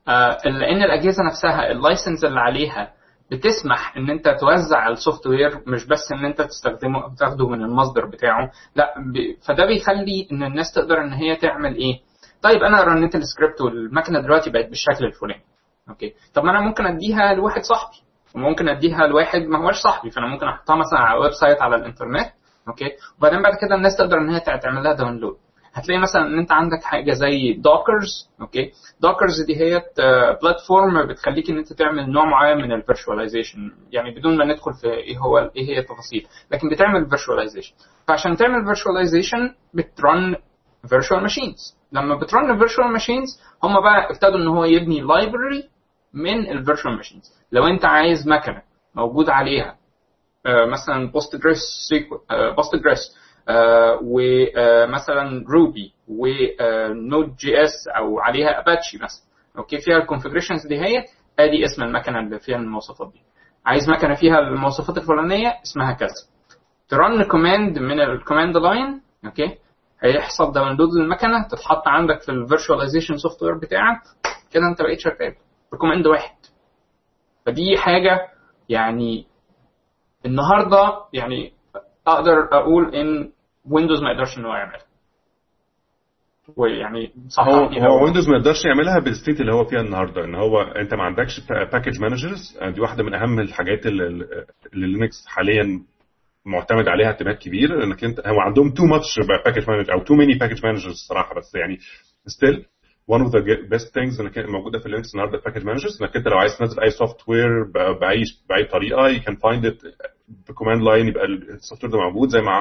آه، 0.08 0.38
لأن 0.46 0.84
الأجهزة 0.84 1.24
نفسها 1.24 1.72
ال 1.72 1.78
license 1.78 2.24
اللي 2.26 2.40
عليها 2.40 2.94
بتسمح 3.32 3.98
إن 3.98 4.10
أنت 4.10 4.28
توزع 4.30 4.88
ال 4.88 5.28
software 5.28 5.60
مش 5.68 5.86
بس 5.88 6.12
إن 6.12 6.26
أنت 6.26 6.42
تستخدمه 6.42 7.16
تاخده 7.20 7.48
من 7.50 7.62
المصدر 7.64 8.06
بتاعه 8.06 8.52
لا 8.76 8.94
ب... 8.98 9.36
فده 9.48 9.66
بيخلي 9.66 10.28
إن 10.32 10.44
الناس 10.44 10.74
تقدر 10.74 11.02
إن 11.02 11.14
هي 11.14 11.36
تعمل 11.36 11.76
إيه؟ 11.76 12.00
طيب 12.42 12.64
أنا 12.64 12.84
run 12.84 13.03
يت 13.03 13.16
ال 13.16 13.23
script 13.23 13.62
والمكنة 13.62 14.20
دلوقتي 14.22 14.50
بقت 14.50 14.70
بالشكل 14.70 15.06
الفلاني. 15.06 15.42
Okay. 15.90 16.14
طب 16.34 16.44
ما 16.44 16.52
أنا 16.52 16.62
ممكن 16.62 16.86
أديها 16.86 17.34
لواحد 17.34 17.62
صاحبي 17.62 17.98
وممكن 18.36 18.70
أديها 18.70 19.08
لواحد 19.08 19.42
ما 19.42 19.58
هوش 19.68 19.76
صاحبي 19.76 20.12
فأنا 20.12 20.28
ممكن 20.28 20.48
أحطها 20.48 20.76
مثلا 20.76 21.00
على 21.00 21.20
website 21.20 21.62
على 21.62 21.76
الإنترنت. 21.76 22.30
Okay. 22.68 22.92
وبعدين 23.20 23.42
بعد 23.42 23.54
كده 23.62 23.76
الناس 23.76 23.98
تقدر 23.98 24.18
إن 24.18 24.30
هي 24.30 24.40
تع- 24.40 24.58
تعمل 24.58 24.84
لها 24.84 24.94
download 24.94 25.38
هتلاقي 25.74 26.00
مثلا 26.02 26.22
إن 26.28 26.40
أنت 26.40 26.52
عندك 26.52 26.84
حاجة 26.84 27.12
زي 27.14 27.54
Dockers 27.54 28.30
okay؟ 28.42 28.72
Dockers 29.00 29.42
دي 29.42 29.56
هي 29.62 29.82
platform 30.44 31.08
بتخليك 31.08 31.50
إن 31.50 31.58
أنت 31.58 31.74
تعمل 31.74 32.10
نوع 32.12 32.26
معين 32.26 32.58
من 32.58 32.72
ال 32.72 32.78
virtualization. 32.78 33.72
يعني 33.92 34.12
بدون 34.16 34.38
ما 34.38 34.46
ندخل 34.46 34.74
في 34.74 34.88
إيه 34.88 35.18
هو 35.18 35.38
إيه 35.38 35.70
هي 35.70 35.80
التفاصيل 35.80 36.28
لكن 36.52 36.70
بتعمل 36.70 37.10
virtualization 37.10 37.74
فعشان 38.08 38.38
تعمل 38.38 38.66
virtualization 38.66 39.56
بت 39.74 39.99
run 39.99 40.36
virtual 40.90 41.22
machines 41.22 41.78
لما 41.92 42.16
بت 42.16 42.33
run 42.33 42.58
virtual 42.58 42.88
machines 42.92 43.42
هم 43.64 43.82
بقى 43.82 44.10
ابتدوا 44.12 44.38
إن 44.40 44.48
هو 44.48 44.64
يبني 44.66 45.02
library 45.02 45.70
من 46.14 46.50
ال 46.52 46.57
virtual 46.57 46.96
machines 46.96 47.34
لو 47.52 47.68
أنت 47.68 47.86
عايز 47.86 48.28
مكنة 48.28 48.62
موجود 48.96 49.30
عليها 49.30 49.76
آه، 50.46 50.66
مثلا 50.66 51.12
Postgres 51.12 51.90
Postgres 52.56 53.16
ومثلا 54.04 55.46
Ruby 55.54 55.94
و 56.08 57.36
Node.js 57.36 57.88
أو 57.98 58.20
عليها 58.20 58.60
اباتشي 58.60 58.98
مثلا. 58.98 59.24
Okay 59.58 59.78
فيها 59.78 59.98
ال 59.98 60.03
configurations 60.03 60.68
دي 60.68 60.80
هي. 60.80 61.06
آدي 61.40 61.66
اسم 61.66 61.84
المكنة 61.84 62.20
اللي 62.20 62.40
فيها 62.40 62.58
المواصفات 62.58 63.12
دي. 63.14 63.22
عايز 63.66 63.90
مكنة 63.90 64.16
فيها 64.16 64.40
المواصفات 64.40 64.98
الفلانية 64.98 65.54
اسمها 65.64 65.94
كذا. 65.94 66.10
ت 66.90 66.98
run 66.98 67.24
command 67.24 67.80
من 67.80 68.02
ال 68.02 68.09
command 68.09 68.58
line 68.58 69.02
okay 69.26 69.58
هيحصل 70.02 70.52
download 70.52 70.90
للمكنة. 70.94 71.48
تتحط 71.48 71.88
عندك 71.88 72.22
في 72.22 72.32
ال 72.32 73.18
virtualization 73.18 73.44
software 73.44 73.58
بتاعك. 73.58 74.02
كده 74.52 74.64
أنت 74.72 74.82
بقيت 74.82 75.00
شغال. 75.00 75.36
ب 75.74 75.78
command 75.78 76.08
واحد. 76.08 76.36
فدي 77.46 77.78
حاجة 77.78 78.20
يعني 78.70 79.26
النهارده 80.26 80.94
يعني 81.14 81.54
أقدر 82.08 82.48
أقول 82.52 82.96
إن 82.96 83.32
Windows 83.72 84.02
ما 84.04 84.12
يقدرش 84.12 84.38
ان 84.38 84.46
هو 84.46 84.54
يعملها 84.54 84.86
ويعني 86.58 87.06
هو 87.08 87.30
صححني 87.30 87.82
هو 87.82 87.98
لو 88.00 88.04
Windows 88.04 88.30
ما 88.30 88.38
يقدرش 88.38 88.66
يعملها 88.66 89.00
بال 89.00 89.12
state 89.12 89.42
اللي 89.42 89.54
هو 89.54 89.66
فيها 89.66 89.82
النهارده 89.82 90.24
إن 90.26 90.36
هو 90.36 90.62
أنت 90.62 90.94
ما 90.94 91.04
عندكش 91.04 91.40
package 91.50 92.00
managers 92.02 92.58
دي 92.64 92.82
واحدة 92.82 93.04
من 93.04 93.14
أهم 93.14 93.40
الحاجات 93.40 93.86
اللي 93.86 94.26
Linux 94.74 95.26
حاليا 95.28 95.82
معتمد 96.46 96.88
عليها 96.88 97.08
اعتماد 97.08 97.36
كبير 97.36 97.84
إنك 97.84 98.04
انت 98.04 98.20
هو 98.28 98.40
عندهم 98.40 98.70
too 98.74 98.84
much 98.86 99.20
package 99.46 99.70
manager 99.70 99.94
أو 99.94 100.00
too 100.00 100.14
many 100.16 100.34
package 100.34 100.66
managers 100.66 100.92
الصراحه 100.92 101.36
بس 101.36 101.56
يعني 101.56 101.78
still 102.28 102.66
one 103.12 103.20
of 103.22 103.30
the 103.32 103.70
best 103.74 103.88
things 103.88 104.20
إنك 104.22 104.38
موجودة 104.38 104.80
في 104.80 104.90
Linux 104.90 105.14
النهارده 105.16 105.38
package 105.46 105.66
managers 105.66 106.02
إنك 106.02 106.16
أنت 106.16 106.28
لو 106.28 106.38
عايز 106.38 106.58
تنزل 106.58 106.80
أي 106.82 106.90
software 106.90 107.64
بأي 108.02 108.24
بأي 108.50 108.64
طريقة 108.64 109.14
you 109.18 109.22
can 109.22 109.34
find 109.36 109.66
it 109.66 109.86
ب 110.50 110.54
command 110.54 110.82
line 110.82 111.08
يبقى 111.08 111.26
ال 111.26 111.84
software 111.84 111.92
ده 111.94 111.98
موجود. 112.00 112.30
زي 112.30 112.42
ما 112.42 112.52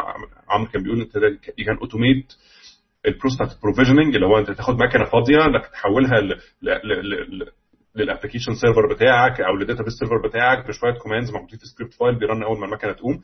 عمرو 0.48 0.70
كان 0.70 0.82
بيقول 0.82 1.00
انت 1.00 1.16
you 1.60 1.64
can 1.64 1.78
automate 1.86 2.36
ال 3.06 3.10
process 3.10 3.36
بتاعت 3.36 3.52
ال 3.56 3.61
provisioning 3.61 4.14
اللي 4.14 4.26
هو 4.26 4.38
انت 4.38 4.50
تاخد 4.50 4.74
مكنة 4.74 5.04
فاضية 5.04 5.44
انك 5.46 5.66
تحولها 5.66 6.20
لل 7.96 8.05
application 8.05 8.54
server 8.54 8.94
بتاعك 8.94 9.40
أو 9.40 9.56
لل 9.56 9.82
database 9.82 9.92
server 9.92 10.28
بتاعك 10.28 10.68
بشوية 10.68 10.92
commands 11.02 11.30
موجودين 11.30 11.58
في 11.58 11.66
script 11.66 11.94
file 11.94 12.18
بي 12.18 12.28
run 12.28 12.42
أول 12.42 12.58
ما 12.58 12.66
المكنة 12.66 12.92
تقوم. 12.92 13.22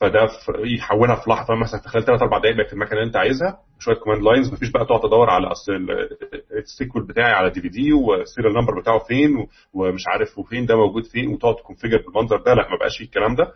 فده 0.00 0.28
يحولها 0.64 1.14
في 1.16 1.30
لحظة 1.30 1.54
مثلا 1.54 1.80
في 1.80 1.88
خلال 1.88 2.04
ثلاث 2.04 2.22
أربع 2.22 2.38
دقائق 2.38 2.56
بقت 2.56 2.72
المكنة 2.72 2.92
اللي 2.92 3.06
أنت 3.06 3.16
عايزها 3.16 3.58
شوية 3.78 3.94
command 3.96 4.22
lines 4.22 4.52
مفيش 4.52 4.70
بقى 4.70 4.84
تقعد 4.84 5.00
تدور 5.00 5.30
على 5.30 5.46
أصل 5.46 5.72
ال 6.58 6.70
SQL 6.70 7.06
بتاعي 7.06 7.32
على 7.32 7.50
DVD 7.50 7.92
وال 7.92 8.08
serial 8.08 8.54
number 8.54 8.80
بتاعه 8.80 8.98
فين 8.98 9.46
ومش 9.74 10.02
عارف 10.06 10.38
وفين 10.38 10.66
ده 10.66 10.76
موجود 10.76 11.04
فين 11.04 11.28
وتقعد 11.28 11.54
ت 11.56 11.61
configure 11.61 12.02
بالمنظر 12.06 12.36
ده 12.36 12.54
لا 12.54 12.70
ما 12.70 12.76
بقاش 12.76 13.00
الكلام 13.00 13.34
ده. 13.34 13.52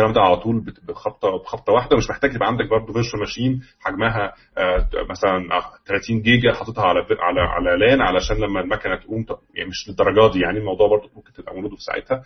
الكلام 0.00 0.14
ده 0.14 0.20
على 0.20 0.36
طول 0.36 0.60
بخبطه 0.88 1.28
بخبطة 1.44 1.72
واحدة. 1.72 1.96
مش 1.96 2.10
محتاج 2.10 2.34
يبقى 2.34 2.48
عندك 2.48 2.68
برضه 2.70 2.92
virtual 2.92 3.20
machine 3.20 3.60
حجمها 3.80 4.32
آه، 4.58 4.88
مثلا 5.10 5.56
آه، 5.56 5.62
30 5.86 6.22
جيجا 6.22 6.52
حاططها 6.52 6.84
على 6.84 7.00
على 7.20 7.40
على 7.40 7.76
لأن 7.86 8.00
علشان 8.00 8.36
لما 8.36 8.60
المكنة 8.60 8.96
تقوم 8.96 9.26
يعني 9.54 9.68
مش 9.68 9.88
للدرجة 9.88 10.32
دي. 10.32 10.40
يعني 10.40 10.58
الموضوع 10.58 10.88
برضه 10.88 11.10
ممكن 11.16 11.32
تبقى 11.32 11.54
upload 11.54 11.70
في 11.70 11.82
ساعتها. 11.82 12.22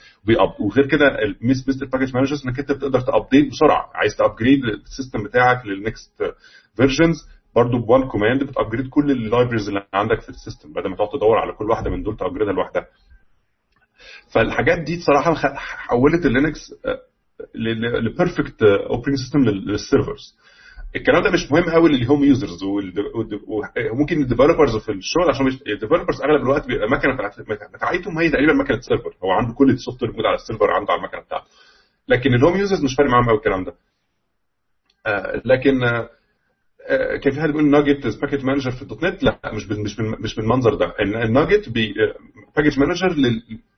وغير 0.60 0.86
كده 0.86 1.06
الميس 1.22 1.64
بيست 1.66 1.82
ال 1.82 1.86
package 1.86 2.14
managers 2.14 2.46
إنك 2.46 2.58
أنت 2.58 2.72
بتقدر 2.72 3.00
ت 3.00 3.07
update 3.07 3.50
بسرعة. 3.50 3.90
عايز 3.94 4.16
ت 4.16 4.22
upgrade 4.22 4.64
ال 4.64 4.72
system 4.72 5.22
بتاعك 5.24 5.66
لل 5.66 5.89
next 5.89 6.34
versions 6.76 7.16
برضه 7.56 7.78
ب 7.78 7.86
one 7.86 8.08
command 8.08 8.44
بت 8.44 8.54
upgrade 8.54 8.88
كل 8.88 9.10
ال 9.10 9.16
libraries 9.16 9.68
اللي 9.68 9.86
عندك 9.94 10.20
في 10.20 10.28
ال 10.28 10.34
system 10.34 10.72
بدل 10.72 10.88
ما 10.90 10.96
تقعد 10.96 11.08
تدور 11.08 11.38
على 11.38 11.52
كل 11.52 11.70
واحدة 11.70 11.90
من 11.90 12.02
دول 12.02 12.16
ت 12.16 12.20
upgrade 12.20 12.48
ها 12.48 12.52
لوحدها. 12.52 12.86
فالحاجات 14.34 14.78
دي 14.78 14.96
بصراحه 14.98 15.34
حولت 15.56 16.26
ال 16.26 16.34
Linux 16.34 16.74
ل 17.54 17.68
perfect 17.68 18.62
operating 18.62 19.18
system 19.18 19.38
لل 19.44 19.64
servers 19.64 20.36
الكلام 20.96 21.22
ده 21.22 21.30
مش 21.30 21.52
مهم 21.52 21.70
قوي 21.70 21.88
لل 21.90 22.01
home 22.01 22.24
users 22.24 22.62
وممكن 23.92 24.22
ال 24.22 24.27
developers 24.27 24.76
في 24.76 24.92
الشغل 24.92 25.30
عشان 25.30 25.46
ال 25.46 25.53
developers 25.53 26.22
أغلب 26.22 26.42
الوقت 26.42 26.66
بيبقى 26.66 26.88
بتاعت- 27.16 27.40
بتاعتهم 27.74 28.18
هي 28.18 28.30
تقريبا 28.30 28.52
مكنة 28.52 28.80
server 28.80 29.14
هو 29.24 29.30
عنده 29.30 29.54
كل 29.54 29.70
ال 29.70 30.02
software 30.02 30.10
موجود 30.10 30.26
على 30.26 30.34
ال 30.34 30.39
server 30.39 30.70
عنده 30.70 30.92
على 30.92 30.98
المكنة 31.00 31.20
بتاعته. 31.20 31.44
لكن 32.08 32.34
ال 32.34 32.38
home 32.38 32.56
users 32.56 32.84
مش 32.84 32.94
فارق 32.96 33.10
معاهم 33.10 33.28
قوي 33.28 33.36
الكلام 33.38 33.64
ده. 33.64 33.74
آه، 35.06 35.42
لكن 35.44 35.82
آه، 35.84 36.08
كان 37.22 37.32
في 37.32 37.40
حد 37.40 37.48
بيقول 37.48 37.70
NuGet 37.70 38.06
as 38.06 38.16
package 38.16 38.44
manager 38.44 38.70
في 38.70 38.82
ال 38.82 39.04
.NET؟ 39.04 39.22
لا 39.22 39.38
مش 39.54 39.66
بال- 39.66 39.80
مش 39.82 39.96
بال- 39.96 40.22
مش 40.22 40.34
بالمنظر 40.34 40.74
ده. 40.74 40.92
ال 41.00 41.11
NuGet 41.11 41.68
package 42.56 42.78
manager 42.78 43.14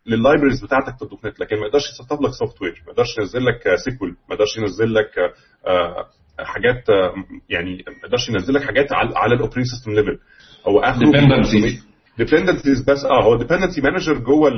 لل 0.07 0.17
libraries 0.17 0.65
بتاعتك 0.65 0.97
في 0.97 1.03
ال 1.03 1.27
.NET 1.27 1.41
لكن 1.41 1.57
ما 1.57 1.67
يقدرش 1.67 1.83
يسطب 1.91 2.23
لك 2.23 2.31
software 2.33 2.83
ما 2.87 2.91
يقدرش 2.93 3.19
ينزل 3.19 3.45
لك 3.45 3.75
SQL 3.85 4.09
ما 4.09 4.35
يقدرش 4.35 4.57
ينزل 4.59 4.95
لك 4.95 5.19
آه، 5.19 5.71
آه، 5.71 6.45
حاجات 6.45 6.91
آه، 6.91 7.15
يعني 7.49 7.85
ما 7.87 7.93
يقدرش 8.05 8.29
ينزل 8.29 8.55
لك 8.55 8.63
حاجات 8.63 8.93
على 8.93 9.11
على 9.17 9.35
ال 9.35 9.38
operating 9.38 9.65
system 9.67 9.93
level 9.93 10.19
هو 10.69 10.81
آخره. 10.81 11.07
dependencies 12.19 12.85
بس 12.91 13.05
آه 13.05 13.23
هو 13.23 13.37
dependency 13.37 13.81
manager 13.81 14.19
جوه 14.19 14.49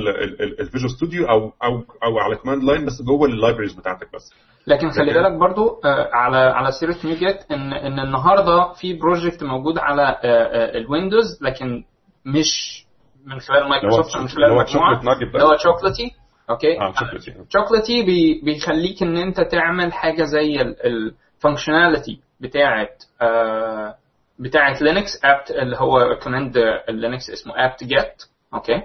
ال 0.59 0.64
Visual 0.64 0.91
Studio 0.91 1.25
أو 1.29 1.53
أو 1.63 1.83
أو 2.03 2.19
على 2.19 2.35
command 2.35 2.63
line 2.63 2.85
بس 2.85 3.01
جوه 3.01 3.27
ال 3.27 3.32
libraries 3.32 3.73
بتاعتك 3.73 4.07
بس. 4.15 4.33
لكن 4.67 4.89
خلي 4.89 5.13
بالك 5.13 5.31
برضو 5.39 5.81
آه، 5.85 6.09
على 6.13 6.37
على 6.37 6.71
سيره 6.71 6.95
NuGet 7.05 7.51
ان 7.51 7.73
إن 7.73 7.99
النهارده 7.99 8.73
في 8.73 8.93
project 8.93 9.43
موجود 9.43 9.77
على 9.77 10.01
آه، 10.01 10.17
آه، 10.23 10.77
ال 10.77 10.85
Windows 10.85 11.43
لكن 11.43 11.83
مش 12.25 12.83
من 13.25 13.39
خلال 13.39 13.69
مايكروسوفت 13.69 14.17
من 14.17 14.27
خلال 14.27 14.45
المجموعه. 14.51 15.01
اللي 15.01 15.43
هو 15.43 15.55
Chocolatey 15.57 16.11
okay 16.49 16.79
آه 16.81 16.93
شكرا 16.93 17.19
Chocolatey 17.49 18.03
بي 18.03 18.41
بيخليك 18.45 19.03
إن 19.03 19.17
أنت 19.17 19.41
تعمل 19.41 19.93
حاجة 19.93 20.23
زي 20.23 20.61
ال 20.85 20.95
functionality 20.95 22.19
بتاعت 22.41 23.03
آه، 23.21 23.95
بتاعت 24.39 24.81
Linux 24.81 25.25
apt 25.25 25.51
اللي 25.51 25.77
هو 25.77 26.15
command 26.23 26.57
Linux 26.89 27.29
اسمه 27.29 27.53
apt-get 27.65 28.23
okay؟ 28.53 28.81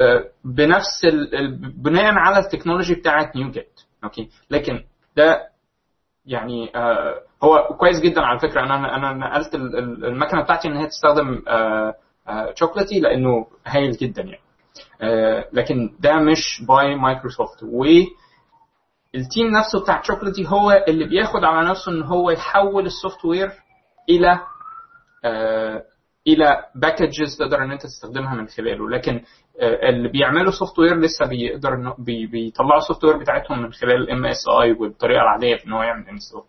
آه، 0.00 0.24
بنفس 0.44 1.06
بناء 1.76 2.14
على 2.14 2.38
التكنولوجي 2.38 2.94
بتاعت 2.94 3.36
NuGet 3.36 3.80
okay؟ 4.04 4.28
لكن 4.50 4.84
ده 5.16 5.48
يعني 6.26 6.76
آه، 6.76 7.14
هو 7.44 7.68
كويس 7.78 8.00
جدا 8.00 8.20
على 8.20 8.38
فكرة. 8.38 8.60
أنا 8.60 8.96
أنا 8.96 9.12
نقلت 9.12 9.54
ال- 9.54 9.78
ال- 9.78 10.04
المكنة 10.04 10.42
بتاعتي 10.42 10.68
إن 10.68 10.76
هي 10.76 10.86
تستخدم 10.86 11.42
Chocolatey 12.54 13.00
لأنه 13.00 13.46
هايل 13.66 13.92
جدا 13.92 14.22
يعني. 14.22 14.40
آه، 15.02 15.48
لكن 15.52 15.96
ده 16.00 16.14
مش 16.16 16.62
by 16.68 16.94
Microsoft 16.96 17.62
وال 17.62 18.23
team 18.23 19.46
نفسه 19.58 19.80
بتاع 19.82 20.02
Chocolatey 20.02 20.48
هو 20.48 20.84
اللي 20.88 21.04
بياخد 21.04 21.44
على 21.44 21.68
نفسه 21.68 21.92
إن 21.92 22.02
هو 22.02 22.30
يحول 22.30 22.86
ال 22.86 23.24
software 23.24 23.52
إلى 24.08 24.30
آه، 24.32 24.40
إلى 26.26 26.64
packages 26.74 27.36
تقدر 27.38 27.62
إن 27.62 27.70
أنت 27.70 27.82
تستخدمها 27.82 28.34
من 28.34 28.46
خلاله. 28.46 28.90
لكن 28.90 29.20
آه، 29.60 29.88
اللي 29.88 30.08
بيعملوا 30.08 30.52
software 30.52 30.96
لسه 30.96 31.26
بيقدر 31.26 31.94
بيطلعوا 32.32 32.78
ال 32.78 33.04
software 33.04 33.16
بتاعتهم 33.16 33.62
من 33.62 33.72
خلال 33.72 33.96
ال 33.96 34.24
MSI 34.26 34.72
والطريقة 34.72 35.22
العادية 35.22 35.56
في 35.56 35.66
إن 35.66 35.72
هو 35.72 35.82
يعمل 35.82 36.08
install 36.08 36.42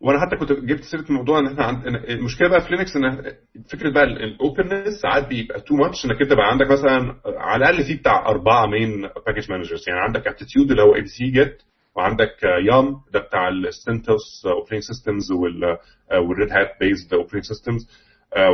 وأنا 0.00 0.18
حتى 0.20 0.36
كنت 0.36 0.52
جبت 0.52 0.82
سيرة 0.84 1.04
الموضوع 1.10 1.38
إن 1.38 1.46
إحنا 1.46 1.64
عند... 1.64 1.86
المشكلة 1.86 2.48
بقى 2.48 2.60
في 2.60 2.70
Linux 2.76 2.96
إن 2.96 3.32
فكرة 3.72 3.90
بقى 3.92 4.04
ال 4.04 4.14
openness 4.14 4.94
ساعات 5.02 5.28
بيبقى 5.28 5.60
too 5.60 5.74
much 5.74 6.04
إنك 6.04 6.22
أنت 6.22 6.32
بقى 6.32 6.50
عندك 6.50 6.70
مثلا 6.70 7.14
على 7.26 7.56
الأقل 7.68 7.84
في 7.84 7.94
بتاع 7.94 8.26
أربعة 8.28 8.66
main 8.66 9.00
package 9.26 9.50
managers 9.50 9.84
يعني 9.88 10.00
عندك 10.00 10.26
aptitude 10.28 10.70
اللي 10.70 10.82
هو 10.82 10.92
apt-get 10.92 11.62
وعندك 11.98 12.42
yum 12.42 13.00
ده 13.12 13.20
بتاع 13.20 13.48
ال 13.48 13.62
CentOS 13.62 14.46
operating 14.46 14.82
systems 14.82 15.32
وال 15.32 15.80
Red 15.80 16.52
Hat 16.52 16.70
based 16.80 17.14
operating 17.14 17.44
systems 17.44 17.88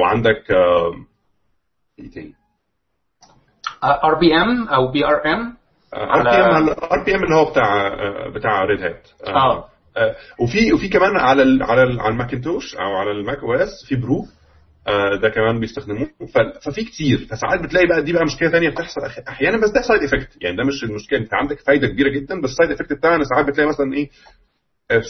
وعندك 0.03 0.51
آه، 0.51 0.93
إيه 1.99 2.11
تاني؟ 2.11 2.35
ار 3.85 4.15
بي 4.15 4.35
ام 4.37 4.69
أو 4.69 4.91
بي 4.93 5.07
ار 5.07 5.27
ام 5.27 5.57
ار 5.95 6.23
بي 6.23 6.29
ام 6.29 6.69
ار 6.69 7.05
بي 7.05 7.15
ام 7.15 7.25
اللي 7.25 7.35
هو 7.35 7.51
بتاع 7.51 7.87
آه، 7.87 8.29
بتاع 8.29 8.65
Red 8.65 8.83
Hat 8.83 9.09
آه 9.27 9.69
آه، 9.97 10.17
وفي 10.41 10.73
وفي 10.73 10.89
كمان 10.89 11.17
على 11.17 11.43
ال 11.43 11.63
على 11.63 11.83
ال 11.83 12.01
على 12.01 12.13
ال 12.13 12.19
Macintosh 12.19 12.75
أو 12.77 12.97
على 12.97 13.11
ال 13.11 13.39
Mac 13.39 13.55
OS 13.55 13.85
في 13.89 13.97
brew 13.97 14.19
آه، 14.23 14.27
ده 15.23 15.29
كمان 15.29 15.61
بيستخدموه. 15.61 16.09
ففي 16.65 16.85
كتير. 16.85 17.19
فساعات 17.31 17.61
بتلاقي 17.61 17.87
بقى 17.87 18.03
دي 18.03 18.13
بقى 18.13 18.25
مشكلة 18.25 18.51
ثانية 18.51 18.69
بتحصل 18.71 19.01
أحيانا 19.29 19.57
بس 19.57 19.71
ده 19.71 19.83
side 19.83 20.03
effect 20.03 20.37
يعني 20.43 20.57
ده 20.57 20.65
مش 20.65 20.85
المشكلة. 20.85 21.19
أنت 21.19 21.35
عندك 21.35 21.61
فايدة 21.61 21.89
كبيرة 21.89 22.09
جدا 22.09 22.41
بس 22.41 22.51
ال 22.51 22.55
side 22.55 22.71
effect 22.71 22.93
بتاعنا 22.93 23.25
ساعات 23.25 23.47
بتلاقي 23.47 23.69
مثلا 23.69 23.95
إيه 23.95 24.11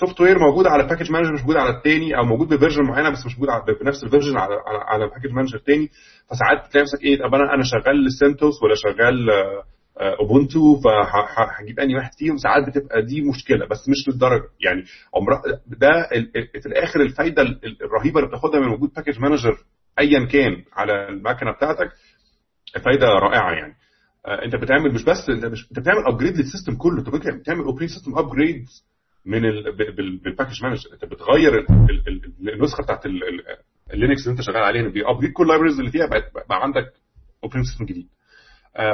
software 0.01 0.39
موجود 0.39 0.67
على 0.67 0.83
package 0.87 1.11
manager 1.13 1.33
مش 1.33 1.41
موجود 1.41 1.57
على 1.57 1.71
التاني 1.77 2.17
أو 2.19 2.25
موجود 2.25 2.49
ب 2.49 2.53
version 2.53 2.83
معينة 2.83 3.11
بس 3.11 3.27
مش 3.27 3.33
موجود 3.39 3.49
بنفس 3.81 4.05
ال 4.05 4.09
version 4.09 4.37
على 4.37 4.55
على, 4.55 4.79
على 4.79 5.07
package 5.09 5.33
manager 5.33 5.59
تاني 5.59 5.89
فساعات 6.31 6.69
بتلاقي 6.69 6.83
نفسك 6.83 7.05
إيه 7.05 7.19
طب 7.19 7.35
أنا 7.35 7.55
أنا 7.55 7.63
شغال 7.63 8.13
CentOS 8.21 8.63
ولا 8.63 8.75
شغال 8.75 9.31
Ubuntu 9.99 10.81
فهجيب 10.81 11.81
أنهي 11.81 11.95
واحد 11.97 12.11
فيهم؟ 12.19 12.37
ساعات 12.37 12.69
بتبقى 12.69 13.03
دي 13.03 13.21
مشكلة 13.23 13.67
بس 13.67 13.89
مش 13.89 14.09
للدرجة. 14.09 14.49
يعني 14.65 14.85
عمر 15.15 15.41
ده 15.67 16.09
في 16.61 16.67
الآخر 16.67 17.01
الفايدة 17.01 17.43
ال- 17.43 17.65
ال- 17.65 17.83
الرهيبة 17.83 18.19
اللي 18.21 18.29
بتاخدها 18.31 18.61
من 18.61 18.69
وجود 18.69 18.91
package 18.97 19.19
manager 19.21 19.57
ايا 19.99 20.25
كان 20.27 20.65
على 20.73 21.09
المكنة 21.09 21.53
بتاعتك 21.53 21.89
فايدة 22.85 23.07
رائعة 23.07 23.53
يعني. 23.53 23.75
آه، 24.27 24.45
أنت 24.45 24.57
بتعمل 24.57 24.95
مش 24.95 25.05
بس 25.05 25.29
أنت 25.31 25.45
مش 25.45 25.69
أنت 25.71 25.79
بتعمل 25.79 26.07
upgrade 26.07 26.37
لل 26.37 26.47
system 26.47 26.77
كله. 26.77 26.99
أنت 26.99 27.09
بتعمل 27.27 27.61
operating 27.65 27.91
system 27.91 28.19
upgrade 28.19 28.65
من 29.27 29.41
بال 30.25 30.33
package 30.33 30.63
manager 30.63 30.89
أنت 30.93 31.05
بتغير 31.05 31.59
ال... 31.59 31.67
ال... 31.91 32.09
ال- 32.09 32.55
النسخة 32.55 32.83
بتاعت 32.83 33.07
ال- 33.07 33.25
ال- 33.29 33.45
ال 33.93 33.98
Linux 33.98 34.21
اللي 34.23 34.33
أنت 34.33 34.41
شغال 34.41 34.57
عليها 34.63 34.89
بي 34.89 34.99
upgrade 34.99 35.33
كل 35.33 35.43
ال 35.45 35.48
libraries 35.48 35.79
اللي 35.79 35.91
فيها 35.91 36.07
بقى 36.07 36.63
عندك 36.63 36.93
operating 37.45 37.65
system 37.65 37.85
جديد. 37.85 38.07
آه، 38.07 38.14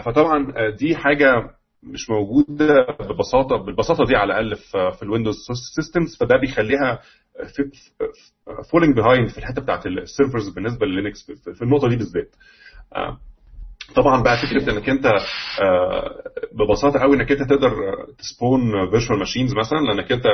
فطبعا 0.04 0.52
آه، 0.56 0.70
دي 0.70 0.96
حاجة 0.96 1.50
مش 1.82 2.10
موجودة 2.10 2.74
ببساطة 3.00 3.56
بالبساطة 3.56 4.04
دي 4.04 4.16
على 4.16 4.40
الأقل 4.40 4.56
في 4.96 5.02
ال 5.02 5.06
Windows 5.06 5.34
systems 5.76 6.16
فده 6.20 6.36
بيخليها 6.36 6.98
falling 8.72 8.94
behind 8.96 9.28
في 9.28 9.38
الحتة 9.38 9.62
بتاعت 9.62 9.86
ال 9.86 9.94
servers 9.94 10.48
بالنسبة 10.48 10.86
للينكس 10.86 11.30
في- 11.54 11.62
النقطة 11.62 11.88
دي 11.88 11.96
بالذات. 11.96 12.34
آه، 12.96 13.18
طبعا 13.96 14.22
بقى 14.22 14.36
فكرة 14.36 14.72
إنك 14.72 14.88
أنت 14.88 15.06
آه، 15.62 16.22
ببساطة 16.52 17.00
قوي 17.00 17.16
إنك 17.16 17.32
أنت 17.32 17.42
تقدر 17.50 17.70
ت 18.18 18.30
spawn 18.30 18.90
virtual 18.90 19.18
machines 19.18 19.54
مثلا 19.54 19.78
لأنك 19.78 20.12
أنت 20.12 20.24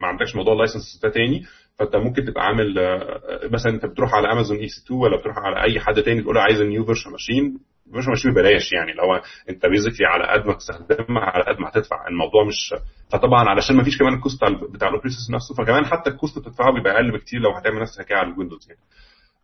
ما 0.00 0.08
عندكش 0.08 0.36
موضوع 0.36 0.52
ال 0.52 0.58
license 0.58 1.00
ده 1.02 1.08
تاني 1.10 1.42
فأنت 1.78 1.96
ممكن 1.96 2.24
تبقى 2.24 2.44
عامل 2.46 2.78
آه، 2.78 3.20
مثلا 3.52 3.72
أنت 3.72 3.86
بتروح 3.86 4.14
على 4.14 4.32
Amazon 4.32 4.56
EC2 4.58 5.00
ولا 5.00 5.16
بتروح 5.20 5.36
على 5.38 5.62
أي 5.62 5.80
حد 5.80 6.02
تاني 6.02 6.22
تقول 6.22 6.34
له 6.34 6.40
عايز 6.40 6.62
new 6.62 6.84
virtual 6.84 7.10
machine 7.10 7.58
virtual 7.92 8.08
machine 8.10 8.30
ببلاش 8.32 8.72
يعني. 8.72 8.92
لو 8.92 9.14
انت 9.50 9.66
basically 9.66 10.06
على 10.06 10.24
قد 10.32 10.46
ما 10.46 10.54
تستخدمها 10.54 11.22
على 11.22 11.44
قد 11.44 11.60
ما 11.60 11.68
هتدفع. 11.68 12.08
الموضوع 12.08 12.44
مش 12.44 12.74
فطبعا 13.12 13.48
علشان 13.48 13.76
ما 13.76 13.84
فيش 13.84 13.98
كمان 13.98 14.14
ال 14.14 14.20
cost 14.20 14.44
بتاع 14.74 14.88
ال 14.88 14.92
operating 14.92 15.30
نفسه 15.34 15.54
فكمان 15.54 15.86
حتى 15.86 16.10
ال 16.10 16.16
cost 16.16 16.38
بتدفعه 16.38 16.72
بيبقى 16.74 16.94
أقل 16.94 17.12
بكتير 17.12 17.40
لو 17.40 17.50
هتعمل 17.50 17.80
نفس 17.80 17.98
الحكاية 18.00 18.18
على 18.18 18.28
ال 18.32 18.36
Windows 18.36 18.66
يعني. 18.68 18.80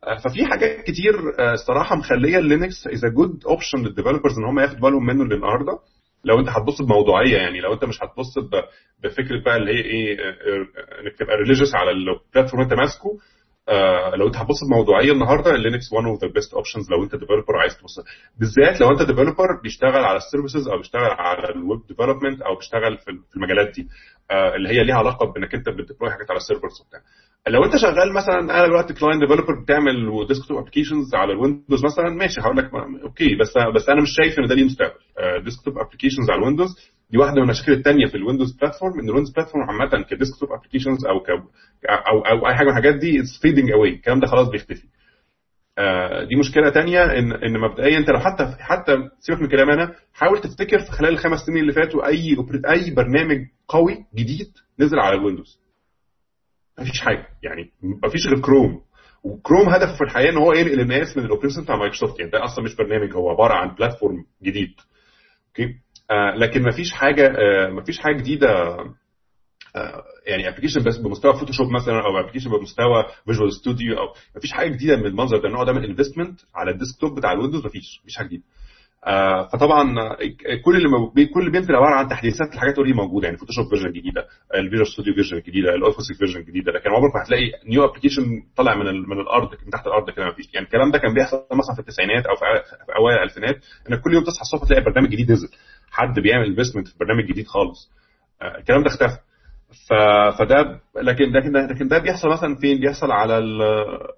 آه، 0.04 0.18
ففي 0.18 0.46
حاجات 0.46 0.80
كتير 0.84 1.14
آه، 1.38 1.52
الصراحة 1.52 1.96
مخلية 1.96 2.38
Linux 2.38 2.86
as 2.86 3.04
good 3.06 3.44
option 3.46 3.78
لل 3.78 3.88
developers 3.88 4.38
إن 4.38 4.44
هم 4.44 4.58
ياخدوا 4.60 4.80
بالهم 4.80 5.06
منه 5.06 5.24
للنهاردة. 5.24 5.78
لو 6.24 6.40
أنت 6.40 6.48
هتبص 6.48 6.82
بموضوعية 6.82 7.36
يعني 7.36 7.60
لو 7.60 7.72
أنت 7.74 7.84
مش 7.84 7.98
هتبص 8.02 8.38
بفكرة 9.04 9.42
بقى 9.44 9.56
اللي 9.56 9.70
هي 9.72 9.80
إيه 9.84 10.18
آه، 10.20 10.30
إنك 11.02 11.18
تبقى 11.18 11.36
religious 11.36 11.74
على 11.74 11.90
ال 11.90 11.98
platform 11.98 12.62
أنت 12.62 12.72
ماسكه 12.74 13.18
لو 14.18 14.26
انت 14.26 14.36
هتبص 14.36 14.64
بموضوعية 14.70 15.12
النهارده 15.12 15.52
Linux 15.56 15.84
one 15.94 16.06
of 16.06 16.24
the 16.24 16.30
best 16.34 16.54
options 16.54 16.90
لو 16.90 17.04
انت 17.04 17.16
developer 17.16 17.56
عايز 17.56 17.76
تبص. 17.78 17.94
بالذات 18.40 18.80
لو 18.80 18.90
انت 18.90 19.02
developer 19.02 19.60
بيشتغل 19.62 20.04
على 20.04 20.16
ال 20.16 20.22
services 20.22 20.68
أو 20.68 20.76
بيشتغل 20.78 21.10
على 21.18 21.48
ال 21.54 21.62
web 21.62 21.86
development 21.88 22.42
أو 22.42 22.54
بيشتغل 22.56 22.98
في 22.98 23.36
المجالات 23.36 23.74
دي 23.74 23.88
آه، 24.30 24.54
اللي 24.54 24.68
هي 24.68 24.84
ليها 24.84 24.94
علاقة 24.96 25.32
بإنك 25.32 25.54
انت 25.54 25.68
بت 25.68 25.79
deploy 25.79 26.10
حاجات 26.12 26.30
على 26.30 26.36
ال 26.36 26.42
servers 26.42 26.80
وبتاع. 26.80 27.00
لو 27.48 27.64
انت 27.64 27.76
شغال 27.76 28.12
مثلا 28.12 28.38
أنا 28.40 28.66
دلوقتي 28.66 28.94
client 28.94 29.20
developer 29.20 29.62
بتعمل 29.62 30.26
desktop 30.28 30.56
applications 30.58 31.14
على 31.14 31.32
ال 31.32 31.39
Windows 31.39 31.84
مثلا 31.84 32.08
ماشي 32.10 32.40
هقول 32.40 32.56
لك 32.56 32.70
okay 33.04 33.36
بس 33.40 33.52
بس 33.74 33.88
أنا 33.88 34.02
مش 34.02 34.08
شايف 34.16 34.38
إن 34.38 34.46
ده 34.48 34.54
ليه 34.54 34.64
مستقبل. 34.64 35.44
desktop 35.44 35.78
applications 35.78 36.30
على 36.30 36.38
ال 36.38 36.42
Windows 36.42 36.68
دي 37.12 37.18
واحدة 37.18 37.36
من 37.36 37.42
المشاكل 37.42 37.72
الثانية 37.72 38.06
في 38.06 38.14
ال 38.16 38.21
Windows 38.21 38.52
platform 38.56 39.00
إن 39.00 39.08
ال 39.08 39.11
Windows 39.11 39.32
platform 39.32 39.64
عامة 39.70 40.04
ك 40.04 40.10
desktop 40.10 40.52
applications 40.52 41.06
أو 41.06 41.20
ك 41.20 41.30
أو 41.30 42.20
أو 42.20 42.48
أي 42.48 42.54
حاجة 42.54 42.64
من 42.64 42.70
الحاجات 42.70 42.94
دي 42.94 43.20
it's 43.20 43.38
fading 43.42 43.70
away 43.70 43.88
الكلام 43.88 44.20
ده 44.20 44.26
خلاص 44.26 44.48
بيختفي. 44.48 44.86
آه، 45.78 46.24
دي 46.24 46.36
مشكلة 46.36 46.70
تانية 46.70 47.04
إن 47.04 47.32
إن 47.32 47.60
مبدئيا 47.60 47.98
أنت 47.98 48.10
لو 48.10 48.18
حتى 48.18 48.56
حتى 48.60 48.96
سيبك 49.20 49.40
من 49.40 49.48
كلام 49.48 49.70
أنا 49.70 49.94
حاول 50.14 50.40
تفتكر 50.40 50.78
في 50.78 50.90
خلال 50.92 51.12
الخمس 51.12 51.38
سنين 51.46 51.58
اللي 51.58 51.72
فاتوا 51.72 52.06
أي 52.06 52.36
أي 52.70 52.90
برنامج 52.90 53.38
قوي 53.68 54.04
جديد 54.14 54.52
نزل 54.80 54.98
على 54.98 55.16
ال 55.16 55.21
Windows. 55.21 55.58
مفيش 56.78 57.00
حاجة 57.00 57.26
يعني 57.42 57.70
مفيش 58.04 58.26
غير 58.26 58.40
Chrome 58.40 58.80
و 59.24 59.31
Chrome 59.31 59.68
هدفه 59.68 59.96
في 59.96 60.04
الحقيقة 60.04 60.30
إن 60.30 60.36
هو 60.36 60.52
ينقل 60.52 60.80
الناس 60.80 61.16
من 61.16 61.24
ال 61.24 61.28
operation 61.28 61.62
بتاع 61.62 61.76
مايكروسوفت 61.76 62.18
يعني 62.18 62.30
ده 62.30 62.44
أصلا 62.44 62.64
مش 62.64 62.76
برنامج 62.76 63.14
هو 63.14 63.30
عبارة 63.30 63.54
عن 63.54 63.74
platform 63.74 64.24
جديد. 64.42 64.74
Okay 65.48 65.74
لكن 66.36 66.62
مفيش 66.62 66.92
حاجة 66.92 67.26
آه 67.38 67.70
مفيش 67.70 67.98
حاجة 67.98 68.16
جديدة 68.16 68.48
آه 69.76 70.04
يعني 70.26 70.48
application 70.48 70.82
بس 70.84 70.96
بمستوى 70.96 71.32
Photoshop 71.34 71.70
مثلا 71.70 71.94
أو 72.04 72.20
application 72.20 72.50
بمستوى 72.50 73.04
Visual 73.26 73.52
Studio 73.52 73.98
أو 73.98 74.06
مفيش 74.36 74.52
حاجة 74.52 74.68
جديدة 74.68 74.96
من 74.96 75.06
المنظر 75.06 75.38
ده 75.38 75.48
النوع 75.48 75.64
ده 75.64 75.72
من 75.72 75.84
ال 75.84 75.89
investment 75.89 76.40
على 76.54 76.70
ال 76.70 76.76
desktop 76.76 77.14
بتاع 77.18 77.32
ال 77.32 77.37
Windows 77.37 77.66
مفيش 77.66 78.00
مفيش 78.02 78.16
حاجة 78.16 78.26
جديدة. 78.26 78.42
آه 79.06 79.46
فطبعا 79.52 80.00
آه، 80.00 80.16
كل 80.64 80.76
اللي 80.76 81.26
كل 81.34 81.40
اللي 81.40 81.50
بينزل 81.50 81.74
عبارة 81.76 81.94
عن 81.94 82.08
تحديثات 82.08 82.54
الحاجات 82.54 82.76
already 82.76 82.96
موجودة 82.96 83.24
يعني 83.26 83.38
Photoshop 83.38 83.66
version 83.68 83.92
جديده 83.92 84.26
ال 84.54 84.59
Visual 84.59 84.86
Studio 84.86 85.14
version 85.14 85.38
جديده 85.40 85.74
ال 85.74 85.80
Office 85.80 86.12
version 86.18 86.42
جديده 86.44 86.72
لكن 86.72 86.90
عمرك 86.90 87.14
ما 87.16 87.22
هتلاقي 87.24 87.50
new 87.68 87.84
application 87.84 88.22
طالع 88.56 88.74
من 88.76 88.84
من 89.08 89.20
الأرض 89.20 89.48
من 89.64 89.70
تحت 89.72 89.86
الأرض 89.86 90.10
كده 90.10 90.26
مفيش. 90.26 90.54
يعني 90.54 90.66
الكلام 90.66 90.90
ده 90.90 90.98
كان 90.98 91.14
بيحصل 91.14 91.36
مثلا 91.36 91.74
في 91.74 91.80
التسعينات 91.80 92.26
أو 92.26 92.34
في 92.36 92.40
أ- 92.44 92.86
في 92.86 92.92
أوائل 92.98 93.16
الألفينات 93.18 93.56
إنك 93.90 94.00
كل 94.00 94.14
يوم 94.14 94.24
تصحى 94.24 94.40
الصبح 94.42 94.68
تلاقي 94.68 94.84
برنامج 94.84 95.08
جديد 95.10 95.32
نزل. 95.32 95.48
حد 95.92 96.20
بيعمل 96.20 96.46
investment 96.46 96.88
في 96.88 96.98
برنامج 97.00 97.24
جديد 97.24 97.46
خالص 97.46 97.90
آه، 98.42 98.58
الكلام 98.58 98.82
ده 98.82 98.88
اختفى. 98.88 99.18
فده 100.38 100.80
لكن 101.02 101.24
لكن 101.32 101.52
لكن 101.52 101.88
ده 101.88 101.98
بيحصل 101.98 102.28
مثلا 102.28 102.56
فين؟ 102.56 102.80
بيحصل 102.80 103.10
على 103.10 103.38
ال... 103.38 103.62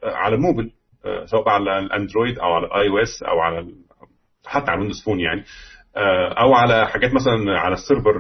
على 0.05 0.35
الموبل 0.35 0.70
آه، 1.05 1.25
سواء 1.25 1.49
على 1.49 1.79
ال 1.78 1.86
Android 1.86 2.38
أو 2.39 2.53
على 2.53 2.66
ال 2.66 2.88
iOS 2.88 3.22
أو 3.22 3.41
على. 3.41 3.66
حتى 4.47 4.66
على 4.70 4.75
ال 4.74 4.78
Windows 4.78 5.03
Phone 5.05 5.20
يعني 5.20 5.45
آه، 5.97 6.33
أو 6.41 6.55
على 6.55 6.89
حاجات 6.89 7.14
مثلا 7.14 7.59
على 7.61 7.75
ال 7.74 7.80
server 7.80 8.12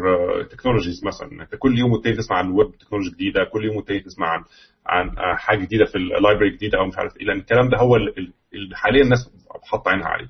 technologies 0.50 1.04
مثلا 1.06 1.42
أنت 1.42 1.54
كل 1.54 1.78
يوم 1.78 1.92
والتاني 1.92 2.16
تسمع 2.16 2.36
عن 2.38 2.50
web 2.50 2.72
technology 2.78 3.10
جديدة 3.10 3.44
كل 3.44 3.64
يوم 3.64 3.76
والتاني 3.76 4.00
تسمع 4.00 4.28
عن 4.28 4.44
عن 4.86 5.08
آه، 5.18 5.34
حاجة 5.36 5.58
جديدة 5.58 5.84
في 5.84 5.94
ال 5.98 6.05
library 6.05 6.50
جديدة 6.56 6.78
أو 6.78 6.86
مش 6.86 6.98
عارف 6.98 7.16
إيه 7.16 7.26
لأن 7.26 7.36
الكلام 7.38 7.68
ده 7.68 7.78
هو 7.78 7.96
ال- 7.96 8.18
ال- 8.18 8.32
اللي 8.54 8.76
حاليا 8.76 9.02
الناس 9.02 9.30
حاطة 9.70 9.90
عينها 9.90 10.06
عليه 10.08 10.26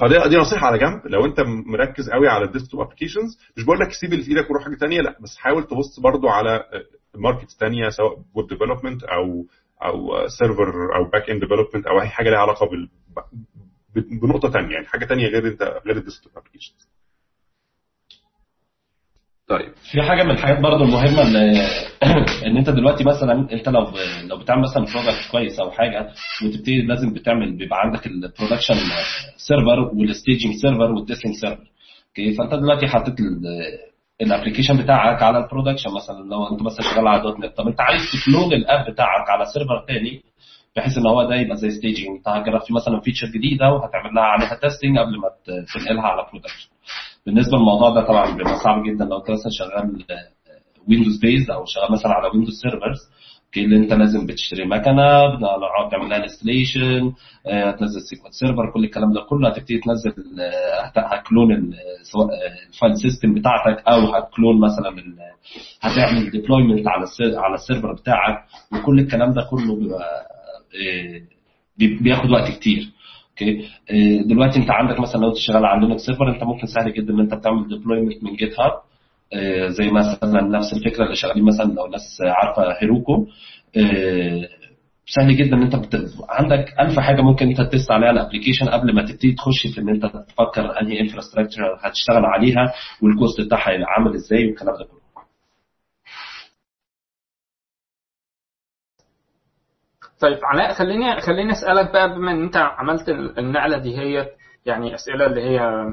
فدي 0.00 0.28
دي 0.28 0.36
نصيحة 0.36 0.66
على 0.66 0.78
جنب. 0.78 1.00
لو 1.06 1.24
انت 1.24 1.40
مركز 1.66 2.10
قوي 2.10 2.28
على 2.28 2.44
ال 2.44 2.49
desktop 2.49 2.80
applications 2.80 3.38
مش 3.56 3.64
بقول 3.64 3.78
لك 3.78 3.92
سيب 4.00 4.12
اللي 4.12 4.24
في 4.24 4.30
إيدك 4.30 4.50
وروح 4.50 4.64
حاجة 4.64 4.74
ثانية 4.74 5.00
لا 5.00 5.16
بس 5.20 5.36
حاول 5.36 5.64
تبص 5.64 6.00
برضو 6.00 6.28
على 6.28 6.64
markets 7.14 7.56
ثانية 7.60 7.88
سواء 7.88 8.18
web 8.34 8.46
development 8.48 9.02
أو 9.04 9.46
أو 9.84 10.28
server 10.38 10.96
أو 10.96 11.10
back 11.10 11.30
end 11.30 11.40
development 11.40 11.86
أو 11.86 12.00
أي 12.00 12.08
حاجة 12.08 12.30
ليها 12.30 12.38
علاقة 12.38 12.68
بنقطة 14.22 14.50
ثانية 14.50 14.74
يعني 14.74 14.86
حاجة 14.86 15.04
ثانية 15.04 15.26
غير 15.26 15.46
انت 15.48 15.62
غير 15.86 15.96
ال 15.96 16.01
desktop 16.01 16.32
applications 16.36 16.88
طيب. 19.48 19.72
في 19.92 20.02
حاجة 20.02 20.22
من 20.22 20.30
الحاجات 20.30 20.60
برضو 20.60 20.84
المهمة 20.84 21.22
إن 21.22 21.36
إن 22.46 22.56
أنت 22.56 22.70
دلوقتي 22.70 23.04
مثلا 23.04 23.52
أنت 23.52 23.68
لو 23.68 23.92
لو 24.28 24.38
بتعمل 24.38 24.62
مثلا 24.62 24.84
product 24.84 25.30
كويس 25.30 25.60
أو 25.60 25.70
حاجة 25.70 26.08
وتبتدي 26.44 26.82
لازم 26.82 27.12
بتعمل 27.12 27.56
بيبقى 27.56 27.80
عندك 27.80 28.06
ال 28.06 28.12
production 28.12 28.74
server 29.36 29.80
وال 29.94 30.07
staging 30.07 30.54
server 30.62 30.92
وال 30.92 31.01
testing 31.01 31.34
server 31.34 31.64
okay؟ 32.08 32.34
فأنت 32.34 32.54
دلوقتي 32.54 32.86
حاطط 32.86 33.14
ال 34.20 34.25
application 34.25 34.76
بتاعك 34.76 35.22
على 35.22 35.38
ال 35.38 35.43
production 35.43 35.90
مثلا. 35.96 36.28
لو 36.30 36.48
أنت 36.48 36.62
مثلا 36.62 36.92
شغال 36.94 37.08
على 37.08 37.22
.NET 37.22 37.56
طب 37.56 37.68
أنت 37.68 37.80
عايز 37.80 38.02
ت 38.12 38.19
clone 38.19 38.52
ال 38.52 38.62
app 38.62 38.90
بتاعك 38.90 39.30
على 39.30 39.44
server 39.54 39.84
تاني 39.88 40.22
بحيث 40.76 40.98
إن 40.98 41.06
هو 41.06 41.28
ده 41.28 41.34
يبقى 41.34 41.56
زي 41.56 41.70
staging 41.70 42.16
انت 42.16 42.28
هتجرب 42.28 42.60
في 42.60 42.74
مثلا 42.74 43.00
feature 43.00 43.26
جديدة 43.26 43.68
وهتعمل 43.68 44.14
لها 44.14 44.24
عليها 44.24 44.54
testing 44.54 44.98
قبل 44.98 45.18
ما 45.20 45.28
تنقلها 45.74 46.02
على 46.02 46.26
production 46.30 46.68
بالنسبة 47.26 47.58
للموضوع 47.58 47.90
ده 47.90 48.06
طبعا 48.06 48.36
بيبقى 48.36 48.56
صعب 48.64 48.82
جدا 48.84 49.04
لو 49.04 49.16
انت 49.18 49.30
مثلا 49.30 49.50
شغال 49.58 50.04
Windows 50.88 51.20
based 51.20 51.50
أو 51.50 51.64
شغال 51.66 51.92
مثلا 51.92 52.12
على 52.12 52.28
Windows 52.34 52.54
servers 52.62 52.98
okay 53.46 53.64
اللي 53.64 53.76
أنت 53.76 53.92
لازم 53.92 54.26
بتشتري 54.26 54.64
مكنة 54.64 55.36
بنقعد 55.36 55.90
تعمل 55.90 56.08
لها 56.10 56.18
installation 56.24 57.12
هتنزل 57.46 58.00
SQL 58.10 58.34
Server 58.34 58.70
كل 58.74 58.84
الكلام 58.84 59.12
ده 59.12 59.20
كله 59.28 59.48
هتبتدي 59.48 59.78
تنزل 59.78 60.40
آه، 60.40 60.80
هت- 60.86 60.98
هت 61.18 61.33
clone 61.33 61.72
سواء 62.12 62.26
آه، 62.26 62.68
ال 62.68 62.74
file 62.74 62.96
system 62.96 63.34
بتاعتك 63.34 63.82
أو 63.88 64.14
هت 64.14 64.27
clone 64.27 64.60
مثلا 64.60 64.90
هتعمل 65.80 66.30
deployment 66.30 66.88
على 66.88 67.04
على 67.36 67.54
ال 67.54 67.59
server 67.59 67.92
بتاعك 67.92 68.44
وكل 68.72 68.98
الكلام 68.98 69.32
ده 69.32 69.42
كله 69.50 69.76
بيبقى 69.76 70.26
آه، 70.74 71.20
بي- 71.78 71.98
بياخد 72.02 72.30
وقت 72.30 72.50
كتير. 72.50 72.91
okay. 73.32 73.68
آه، 73.90 74.22
دلوقتي 74.28 74.58
انت 74.58 74.70
عندك 74.70 75.00
مثلا 75.00 75.20
لو 75.20 75.34
شغال 75.34 75.64
على 75.64 75.86
Linux 75.86 76.02
server 76.02 76.28
انت 76.34 76.44
ممكن 76.44 76.66
سهل 76.66 76.92
جدا 76.92 77.14
إن 77.14 77.20
انت 77.20 77.34
بتعمل 77.34 77.68
deployment 77.68 78.24
من 78.24 78.36
GitHub 78.36 78.72
آه، 79.34 79.68
زي 79.68 79.90
مثلا 79.90 80.42
نفس 80.42 80.72
الفكرة 80.72 81.04
اللي 81.04 81.16
شغالين 81.16 81.44
مثلا 81.44 81.72
لو 81.72 81.86
ناس 81.86 82.18
عارفة 82.20 82.62
Heroku 82.82 83.26
آه، 83.76 84.48
سهل 85.06 85.36
جدا 85.36 85.56
إن 85.56 85.62
انت 85.62 85.76
بت... 85.76 86.10
عندك 86.28 86.74
ألف 86.80 86.98
حاجة 86.98 87.22
ممكن 87.22 87.48
انت 87.48 87.60
test 87.60 87.90
عليها 87.90 88.10
ال 88.10 88.15
application 88.15 88.68
قبل 88.68 88.94
ما 88.94 89.02
تبتدي 89.02 89.32
تخش 89.32 89.66
في 89.74 89.80
إن 89.80 89.88
انت 89.88 90.06
تفكر 90.06 90.80
أنهي 90.80 91.00
infrastructure 91.00 91.78
هتشتغل 91.80 92.24
عليها 92.24 92.72
وال 93.02 93.15
cost 93.15 93.40
بتاعها 93.40 93.70
عامل 93.86 94.14
إزاي 94.14 94.46
والكلام 94.46 94.74
ده 94.78 94.84
كله. 94.84 95.01
طيب 100.22 100.38
علاء 100.44 100.72
خليني 100.74 101.20
خليني 101.20 101.52
أسألك 101.52 101.92
بقى 101.92 102.08
بما 102.14 102.30
إن 102.32 102.42
أنت 102.42 102.56
عملت 102.56 103.08
النقلة 103.08 103.78
دي 103.78 103.98
هي 103.98 104.26
يعني 104.66 104.94
أسئلة 104.94 105.26
اللي 105.26 105.42
هي 105.42 105.86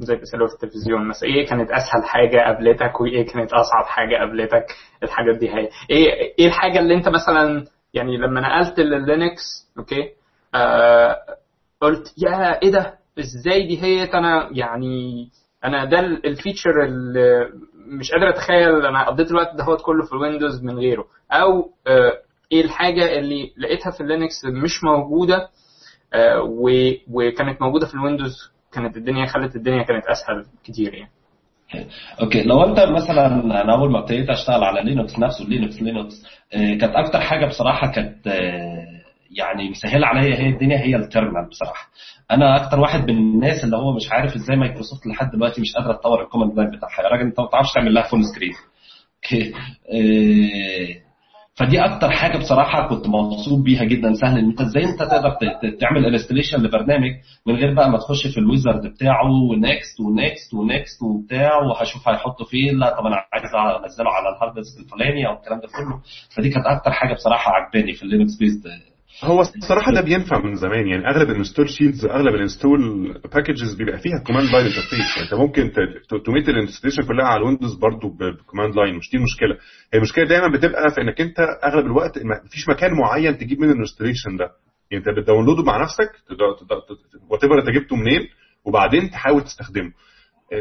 زي 0.00 0.16
بيسالوا 0.16 0.48
في 0.48 0.54
التلفزيون 0.54 1.08
مثلا 1.08 1.28
إيه 1.28 1.46
كانت 1.46 1.70
أسهل 1.70 2.04
حاجة 2.04 2.38
قابلتك 2.40 3.00
وإيه 3.00 3.26
كانت 3.26 3.52
أصعب 3.52 3.84
حاجة 3.84 4.16
قابلتك؟ 4.16 4.66
الحاجات 5.02 5.36
دي 5.36 5.50
هي. 5.50 5.68
إيه 5.90 6.34
إيه 6.38 6.46
الحاجة 6.46 6.78
اللي 6.78 6.94
أنت 6.94 7.08
مثلا 7.08 7.64
يعني 7.94 8.16
لما 8.16 8.40
نقلت 8.40 8.80
لل 8.80 8.98
Linux 8.98 9.42
okay 9.78 10.08
آه 10.54 11.16
قلت 11.80 12.14
يا 12.18 12.62
إيه 12.62 12.72
ده؟ 12.72 12.94
إزاي 13.18 13.66
دي 13.66 13.82
هي 13.82 14.04
أنا 14.04 14.48
يعني 14.52 15.28
أنا 15.64 15.84
ده 15.84 16.00
ال- 16.00 16.26
الfeature 16.26 16.84
اللي 16.84 17.48
مش 17.74 18.12
قادر 18.12 18.28
أتخيل 18.28 18.86
أنا 18.86 19.06
قضيت 19.06 19.30
الوقت 19.30 19.54
ده 19.56 19.64
كله 19.64 20.04
في 20.06 20.12
ال 20.12 20.18
Windows 20.18 20.64
من 20.64 20.78
غيره. 20.78 21.06
أو 21.32 21.70
آه 21.86 22.12
إيه 22.52 22.64
الحاجة 22.64 23.18
اللي 23.18 23.52
لقيتها 23.58 23.90
في 23.90 24.00
ال 24.00 24.07
Linux 24.07 24.44
مش 24.44 24.84
موجودة 24.84 25.48
آه 26.14 26.42
وكانت 27.10 27.62
موجودة 27.62 27.86
في 27.86 27.94
ال 27.94 27.99
Windows 27.99 28.34
كانت 28.72 28.96
الدنيا 28.96 29.26
خلت 29.26 29.56
الدنيا 29.56 29.82
كانت 29.82 30.04
أسهل 30.06 30.46
كتير 30.64 30.94
يعني. 30.94 31.10
okay 32.22 32.42
لو 32.42 32.64
أنت 32.64 32.80
مثلا 32.80 33.26
أنا 33.62 33.74
أول 33.74 33.90
ما 33.92 33.98
ابتديت 33.98 34.30
أشتغل 34.30 34.64
على 34.64 34.82
Linux 34.90 35.18
نفسه 35.18 35.44
Linux 35.44 35.82
Linux 35.82 36.22
آه، 36.54 36.74
كانت 36.74 36.94
أكتر 36.96 37.20
حاجة 37.20 37.46
بصراحة 37.46 37.92
كانت 37.92 38.26
آه، 38.26 38.86
يعني 39.30 39.70
مسهلة 39.70 40.06
عليا 40.06 40.36
هي 40.36 40.48
الدنيا 40.48 40.78
هي 40.78 40.96
ال 40.96 41.02
terminal 41.02 41.48
بصراحة. 41.50 41.88
أنا 42.30 42.64
أكتر 42.66 42.80
واحد 42.80 43.10
من 43.10 43.18
الناس 43.18 43.64
اللي 43.64 43.76
هو 43.76 43.96
مش 43.96 44.12
عارف 44.12 44.34
إزاي 44.34 44.56
مايكروسوفت 44.56 45.06
لحد 45.06 45.30
دلوقتي 45.30 45.60
مش 45.60 45.72
قادره 45.76 45.92
تطور 45.92 46.22
ال 46.22 46.26
command 46.26 46.56
line 46.58 46.70
بتاعها. 46.70 47.02
يا 47.02 47.08
راجل 47.08 47.22
أنت 47.22 47.40
ما 47.40 47.46
بتعرفش 47.46 47.72
تعمل 47.74 47.94
لها 47.94 48.02
full 48.02 48.20
screen 48.24 48.52
okay 49.16 49.52
فدي 51.58 51.80
أكتر 51.84 52.10
حاجة 52.10 52.38
بصراحة 52.38 52.88
كنت 52.88 53.06
مبسوط 53.08 53.64
بيها 53.64 53.84
جدا. 53.84 54.14
سهل 54.14 54.38
إن 54.38 54.44
أنت 54.50 54.60
إزاي 54.60 54.84
أنت 54.84 54.98
تقدر 54.98 55.36
تعمل 55.80 56.06
installation 56.06 56.62
لبرنامج 56.62 57.10
من 57.46 57.54
غير 57.56 57.74
بقى 57.74 57.90
ما 57.90 57.98
تخش 57.98 58.26
في 58.26 58.38
ال 58.40 58.47
wizard 58.47 58.86
بتاعه 58.86 59.30
و 59.50 59.60
next 59.60 60.00
و 60.00 60.11
next 60.11 60.54
و 60.54 60.64
next 60.64 61.02
وبتاع 61.02 61.56
وهشوف 61.62 62.08
هيحطه 62.08 62.44
فين. 62.44 62.78
لا 62.78 62.90
طب 63.00 63.06
أنا 63.06 63.16
عايز 63.32 63.44
أنزله 63.84 64.10
على 64.10 64.28
ال 64.36 64.40
hard 64.40 64.54
disk 64.54 64.80
الفلاني 64.80 65.26
أو 65.28 65.32
الكلام 65.34 65.60
ده 65.60 65.66
كله. 65.68 66.00
فدي 66.36 66.50
كانت 66.50 66.66
أكتر 66.66 66.90
حاجة 66.90 67.14
بصراحة 67.14 67.52
عجباني 67.52 67.92
في 67.92 68.02
ال 68.02 68.08
Linux 68.08 68.36
based 68.38 68.66
هو 69.24 69.40
الصراحه 69.40 69.92
ده 69.92 70.00
بينفع 70.00 70.38
من 70.38 70.54
زمان. 70.54 70.86
يعني 70.86 71.08
أغلب 71.08 71.30
ال 71.30 71.68
InstallShields 71.70 72.04
أغلب 72.04 72.34
ال 72.34 72.40
install 72.40 72.80
packages 73.34 73.74
بيبقى 73.74 73.98
فيها 73.98 74.18
command 74.26 74.50
line 74.50 74.66
interface 74.66 75.18
أنت 75.22 75.34
ممكن 75.34 75.70
automate 76.24 76.48
ال 76.48 76.52
installation 76.52 77.02
كلها 77.02 77.26
على 77.26 77.40
ال 77.40 77.44
Windows 77.44 77.74
برضه 77.74 78.08
ب 78.08 78.16
command 78.16 78.74
line 78.76 78.94
مش 78.94 79.10
دي 79.10 79.16
المشكلة. 79.16 79.54
هي 79.92 79.98
المشكلة 79.98 80.24
دايما 80.24 80.48
بتبقى 80.48 80.90
في 80.94 81.00
إنك 81.00 81.20
أنت 81.20 81.36
أغلب 81.64 81.86
الوقت 81.86 82.18
مفيش 82.44 82.68
مكان 82.68 82.90
معين 82.94 83.38
تجيب 83.38 83.60
منه 83.60 83.72
ال 83.72 83.77
installation 83.77 84.36
ده. 84.36 84.50
يعني 84.90 85.04
أنت 85.08 85.18
بت 85.18 85.26
download 85.26 85.58
ه 85.58 85.62
مع 85.62 85.82
نفسك 85.82 86.10
whatever 87.30 87.58
أنت 87.58 87.70
جبته 87.70 87.96
منين 87.96 88.28
وبعدين 88.64 89.10
تحاول 89.10 89.42
تستخدمه. 89.42 89.92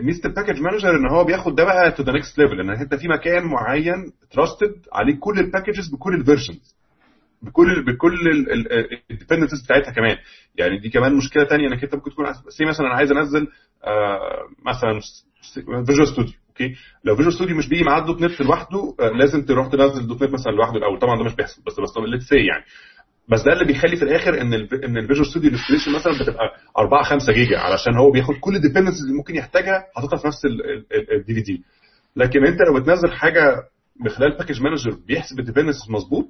ميزه 0.04 0.30
ال 0.30 0.34
package 0.34 0.62
manager 0.62 0.90
إن 0.96 1.10
هو 1.12 1.24
بياخد 1.24 1.56
ده 1.56 1.64
بقى 1.64 1.92
to 1.92 2.04
the 2.04 2.12
next 2.12 2.38
level 2.40 2.60
إن 2.60 2.70
أنت 2.70 2.96
في 2.96 3.08
مكان 3.08 3.44
معين 3.44 4.12
trusted 4.32 4.74
عليه 4.94 5.16
كل 5.20 5.40
ال 5.40 5.45
packages 5.45 5.90
بكل 5.94 6.14
ال 6.16 6.23
versions 6.23 6.77
بكل 7.42 7.84
بكل 7.86 8.14
ال 9.12 9.16
dependencies 9.16 9.64
بتاعتها 9.66 9.92
كمان. 9.92 10.18
يعني 10.56 10.80
دي 10.80 10.90
كمان 10.90 11.14
مشكلة 11.16 11.46
ثانية 11.46 11.68
انك 11.68 11.84
انت 11.84 11.96
ممكن 11.96 12.12
تكون 12.12 12.26
say 12.50 12.66
مثلا 12.66 12.88
أنا 12.88 12.96
عايز 12.96 13.12
انزل 13.12 13.48
آه 13.84 14.48
مثلا 14.66 15.00
Visual 15.86 16.08
Studio 16.08 16.34
okay 16.50 16.76
لو 17.04 17.16
Visual 17.16 17.34
Studio 17.34 17.56
مش 17.58 17.70
بيجي 17.70 17.84
معاه 17.84 18.06
.NET 18.06 18.42
لوحده 18.42 18.96
آه 19.00 19.10
لازم 19.10 19.46
تروح 19.46 19.68
تنزل 19.68 20.08
.NET 20.08 20.32
مثلا 20.32 20.52
لوحده 20.52 20.78
الأول. 20.78 21.00
طبعا 21.00 21.18
ده 21.18 21.24
مش 21.24 21.36
بيحصل 21.36 21.62
بس 21.68 21.80
بس 21.80 21.98
let's 22.08 22.26
say 22.30 22.36
يعني. 22.36 22.64
بس 23.30 23.42
ده 23.44 23.54
اللي 23.54 23.66
بيخلي 23.66 23.96
في 23.98 24.04
الآخر 24.04 24.42
إن 24.42 24.54
ال 24.54 24.84
إن 24.86 24.98
ال 24.98 25.02
Visual 25.02 25.26
Studio 25.26 25.52
installation 25.52 25.92
مثلا 25.96 26.14
بتبقى 26.22 26.44
4 26.78 27.04
5 27.04 27.34
جيجا 27.34 27.58
علشان 27.60 27.98
هو 27.98 28.12
بياخد 28.12 28.36
كل 28.36 28.56
ال 28.56 28.59
dependencies 28.59 29.02
اللي 29.04 29.18
ممكن 29.18 29.36
يحتاجها 29.36 29.86
حاططها 29.96 30.18
في 30.18 30.28
نفس 30.28 30.42
ال 31.16 31.34
DVD 31.34 31.64
لكن 32.16 32.46
أنت 32.46 32.58
لو 32.62 32.80
بتنزل 32.82 33.12
حاجة 33.12 33.56
من 34.00 34.10
خلال 34.10 34.38
package 34.38 34.62
manager 34.62 34.98
بيحسب 35.08 35.40
ال 35.40 35.44
dependencies 35.44 35.90
مظبوط 35.92 36.28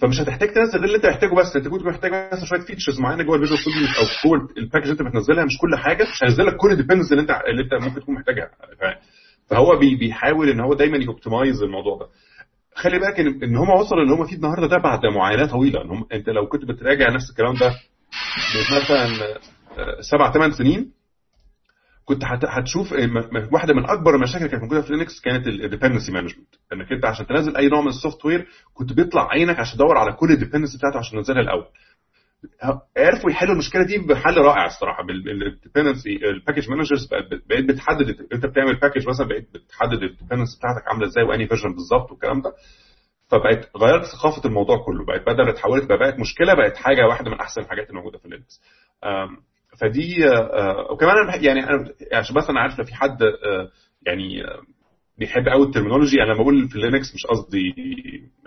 فمش 0.00 0.20
هتحتاج 0.20 0.52
تنزل 0.52 0.78
غير 0.78 0.84
اللي 0.84 0.96
انت 0.96 1.06
محتاجه 1.06 1.34
بس 1.34 1.56
انت 1.56 1.68
كنت 1.68 1.82
محتاج 1.82 2.10
مثلا 2.32 2.44
شوية 2.44 2.60
features 2.60 3.00
معينة 3.00 3.22
جوه 3.22 3.36
ال 3.36 3.39
Visual 3.39 3.58
Studio 3.58 3.80
أو 3.80 4.04
جوه 4.24 4.48
ال 4.58 4.61
package 4.61 4.82
اللي 4.82 4.92
انت 4.92 5.02
بتنزلها 5.02 5.44
مش 5.44 5.58
كل 5.60 5.76
حاجة 5.76 6.02
مش 6.02 6.22
هينزل 6.24 6.46
لك 6.46 6.56
كل 6.56 6.70
ال 6.72 6.75
dependencies 6.75 7.12
اللي 7.12 7.22
انت 7.22 7.30
اللي 7.30 7.62
انت 7.62 7.74
ممكن 7.84 8.00
تكون 8.00 8.14
محتاجها. 8.14 8.50
فهو 9.46 9.78
بي 9.78 9.96
بيحاول 9.96 10.48
إن 10.48 10.60
هو 10.60 10.74
دايما 10.74 10.96
ي 10.96 11.03
optimize 11.03 11.62
الموضوع 11.62 11.98
ده. 11.98 12.06
خلي 12.74 12.98
بالك 12.98 13.20
ان, 13.42 13.56
هم 13.56 13.70
وصلوا 13.70 14.02
إن 14.04 14.10
هم 14.10 14.26
فيه 14.26 14.36
النهارده 14.36 14.66
ده 14.66 14.78
بعد 14.78 15.06
معاناة 15.06 15.46
طويلة. 15.46 15.84
إن 15.84 15.90
هم 15.90 16.04
أنت 16.12 16.28
لو 16.28 16.46
كنت 16.46 16.64
بتراجع 16.64 17.10
نفس 17.10 17.30
الكلام 17.30 17.54
ده 17.54 17.74
مثلا 18.82 19.08
سبع 20.00 20.32
ثمان 20.32 20.50
سنين 20.52 20.92
كنت 22.10 22.24
هتشوف 22.24 22.92
واحدة 23.52 23.74
من 23.74 23.84
أكبر 23.84 24.14
المشاكل 24.14 24.38
اللي 24.38 24.48
كانت 24.48 24.62
موجودة 24.62 24.82
في 24.82 24.92
Linux 24.92 25.20
كانت 25.20 25.46
ال 25.46 25.52
dependency 25.52 26.12
management 26.12 26.48
إنك 26.72 26.92
أنت 26.92 27.04
عشان 27.04 27.26
تنزل 27.26 27.56
أي 27.56 27.68
نوع 27.68 27.80
من 27.80 27.88
ال 27.88 28.24
software 28.26 28.46
كنت 28.74 28.92
بيطلع 28.92 29.28
عينك 29.30 29.58
عشان 29.58 29.74
تدور 29.78 29.98
على 29.98 30.12
كل 30.12 30.30
ال 30.30 30.34
dependency 30.34 30.78
بتاعته 30.78 30.98
عشان 30.98 31.18
تنزلها 31.18 31.40
الأول. 31.42 31.64
عرفوا 32.96 33.30
يحلوا 33.30 33.52
المشكلة 33.52 33.82
دي 33.86 33.98
بحل 33.98 34.36
رائع 34.38 34.66
الصراحة. 34.66 35.02
بال 35.06 35.24
dependency 35.24 36.16
ال 36.30 36.35
package 36.35 36.70
managers 36.70 37.08
بقيت 37.48 37.64
بتحدد 37.64 38.16
أنت 38.34 38.46
بتعمل 38.46 38.74
package 38.80 39.08
مثلا 39.08 39.26
بقيت 39.28 39.48
بتحدد 39.54 40.02
ال 40.02 40.07
dependency 40.07 40.58
بتاعتك 40.58 40.88
عاملة 40.88 41.06
إزاي 41.06 41.24
واني 41.24 41.46
version 41.48 41.74
بالظبط 41.74 42.10
والكلام 42.10 42.40
ده. 42.42 42.52
فبقت 43.28 43.70
غيرت 43.76 44.04
ثقافة 44.04 44.42
الموضوع 44.48 44.84
كله. 44.86 45.04
بقت 45.04 45.26
بدل 45.26 45.48
اتحولت 45.48 45.88
بقت 45.88 46.18
مشكلة 46.18 46.54
بقت 46.54 46.76
حاجة 46.76 47.06
واحدة 47.06 47.30
من 47.30 47.40
أحسن 47.40 47.60
الحاجات 47.60 47.86
اللي 47.90 47.98
موجوده 47.98 48.18
في 48.18 48.28
Linux 48.28 48.60
فدي 49.80 50.16
وكمان 50.90 51.16
أنا 51.18 51.36
يعني 51.36 51.64
أنا 51.64 51.92
عشان 52.12 52.36
بس 52.36 52.50
أنا 52.50 52.60
عارف 52.60 52.78
لو 52.78 52.84
في 52.84 52.94
حد 52.94 53.18
يعني 54.06 54.42
بيحب 55.18 55.48
قوي 55.48 55.66
ال 55.66 55.70
terminology. 55.70 56.22
أنا 56.22 56.32
لما 56.32 56.42
بقول 56.42 56.68
في 56.68 56.78
Linux 56.78 57.14
مش 57.14 57.26
قصدي 57.26 57.74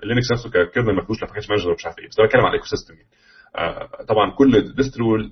Linux 0.04 0.32
نفسه 0.32 0.50
ك 0.50 0.57
kernel 0.57 0.96
ما 0.96 1.02
فيهوش 1.06 1.22
لا 1.22 1.28
package 1.28 1.50
manager 1.50 1.74
مش 1.74 1.86
عارف 1.86 2.00
إيه 2.00 2.08
بس 2.08 2.20
أنا 2.20 2.28
بتكلم 2.28 2.42
على 2.42 2.50
ال 2.50 2.66
ecosystem 2.66 2.94
يعني 2.94 3.08
طبعا 4.08 4.32
كل 4.32 4.74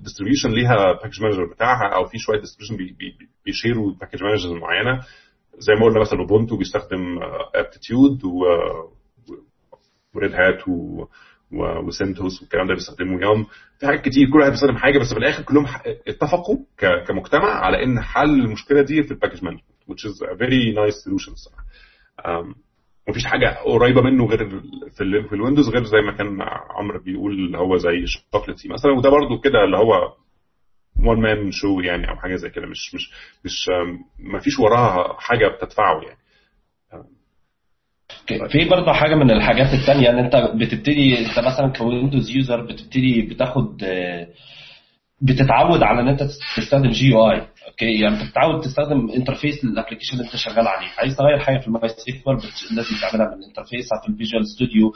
distribution 0.02 0.50
ليها 0.50 0.92
package 0.92 1.22
manager 1.22 1.44
بتاعها 1.54 1.94
أو 1.94 2.04
في 2.04 2.18
شوية 2.18 2.40
distribution 2.40 2.76
بي 2.76 2.92
بي 2.98 3.28
بي 3.44 3.58
share 3.58 3.92
وا 4.00 4.03
package 4.03 4.22
managers 4.22 4.52
معينة. 4.52 5.00
زي 5.58 5.74
ما 5.74 5.84
قلنا 5.84 6.00
مثلا 6.00 6.18
Ubuntu 6.20 6.56
بيستخدم 6.56 7.18
aptitude 7.54 8.24
و 10.14 10.19
Red 10.19 10.34
Hat 10.34 10.68
و 11.52 11.65
CentOS 11.65 12.42
والكلام 12.42 12.66
ده 12.66 12.74
بيستخدموا 12.74 13.20
yum. 13.20 13.46
في 13.80 13.86
حاجات 13.86 14.00
كتير 14.04 14.30
كل 14.30 14.38
واحد 14.38 14.50
بيستخدم 14.50 14.76
حاجة 14.76 14.98
بس 14.98 15.12
في 15.12 15.18
الآخر 15.18 15.42
كلهم 15.42 15.66
اتفقوا 16.08 16.56
كمجتمع 17.06 17.48
على 17.64 17.84
إن 17.84 18.00
حل 18.00 18.30
المشكلة 18.40 18.82
دي 18.82 19.02
في 19.02 19.10
ال 19.10 19.14
package 19.14 19.44
management 19.44 19.64
which 19.90 20.04
is 20.10 20.22
a 20.28 20.34
very 20.34 20.74
nice 20.76 20.96
solution 21.04 21.32
الصراحه 21.32 21.64
مفيش 23.08 23.24
حاجة 23.26 23.58
قريبة 23.64 24.02
منه 24.02 24.26
غير 24.26 24.48
في 24.48 25.22
في 25.28 25.34
ال 25.34 25.38
Windows 25.38 25.68
غير 25.68 25.84
زي 25.84 26.00
ما 26.00 26.12
كان 26.12 26.42
عمرو 26.70 26.98
بيقول 26.98 27.32
اللي 27.32 27.58
هو 27.58 27.76
زي 27.76 28.06
Chocolatey 28.06 28.66
مثلا 28.66 28.92
وده 28.92 29.10
برضو 29.10 29.40
كده 29.40 29.64
اللي 29.64 29.76
هو 29.76 30.12
one 31.06 31.20
man 31.20 31.50
show 31.50 31.80
يعني 31.80 32.10
أو 32.10 32.16
حاجة 32.16 32.36
زي 32.36 32.50
كده. 32.50 32.66
مش 32.66 32.94
مش 32.94 33.10
مش 33.44 33.70
ما 34.18 34.38
فيش 34.38 34.58
وراها 34.58 35.16
حاجة 35.20 35.48
بتدفعه 35.48 36.00
يعني. 36.02 36.18
في 38.26 38.64
برضه 38.70 38.92
حاجة 38.92 39.14
من 39.14 39.30
الحاجات 39.30 39.74
الثانية 39.74 40.10
إن 40.10 40.18
أنت 40.18 40.36
بتبتدي 40.54 41.18
أنت 41.18 41.38
مثلا 41.38 41.72
ك 41.72 41.79
Windows 41.79 42.30
user 42.30 42.60
بتبتدي 42.60 43.22
بتاخد 43.22 43.84
بتتعود 45.20 45.82
على 45.82 46.00
إن 46.00 46.08
أنت 46.08 46.22
تستخدم 46.56 46.90
GUI 46.90 47.06
okay 47.06 48.00
يعني 48.00 48.14
انت 48.14 48.28
بتتعود 48.28 48.60
تستخدم 48.60 49.10
interface 49.10 49.64
لل 49.64 49.71
application 49.71 50.12
اللي 50.16 50.24
أنت 50.26 50.36
شغال 50.36 50.66
عليه. 50.68 50.86
عايز 50.98 51.16
تغير 51.16 51.38
حاجة 51.38 51.58
في 51.58 51.66
ال 51.68 51.88
MySQL 51.88 52.36
لازم 52.76 52.90
تعملها 53.02 53.34
من 53.36 53.42
ال 53.42 53.47
interface 53.47 53.88
في 54.04 54.08
ال 54.12 54.17
Visual 54.17 54.46
Studio 54.46 54.92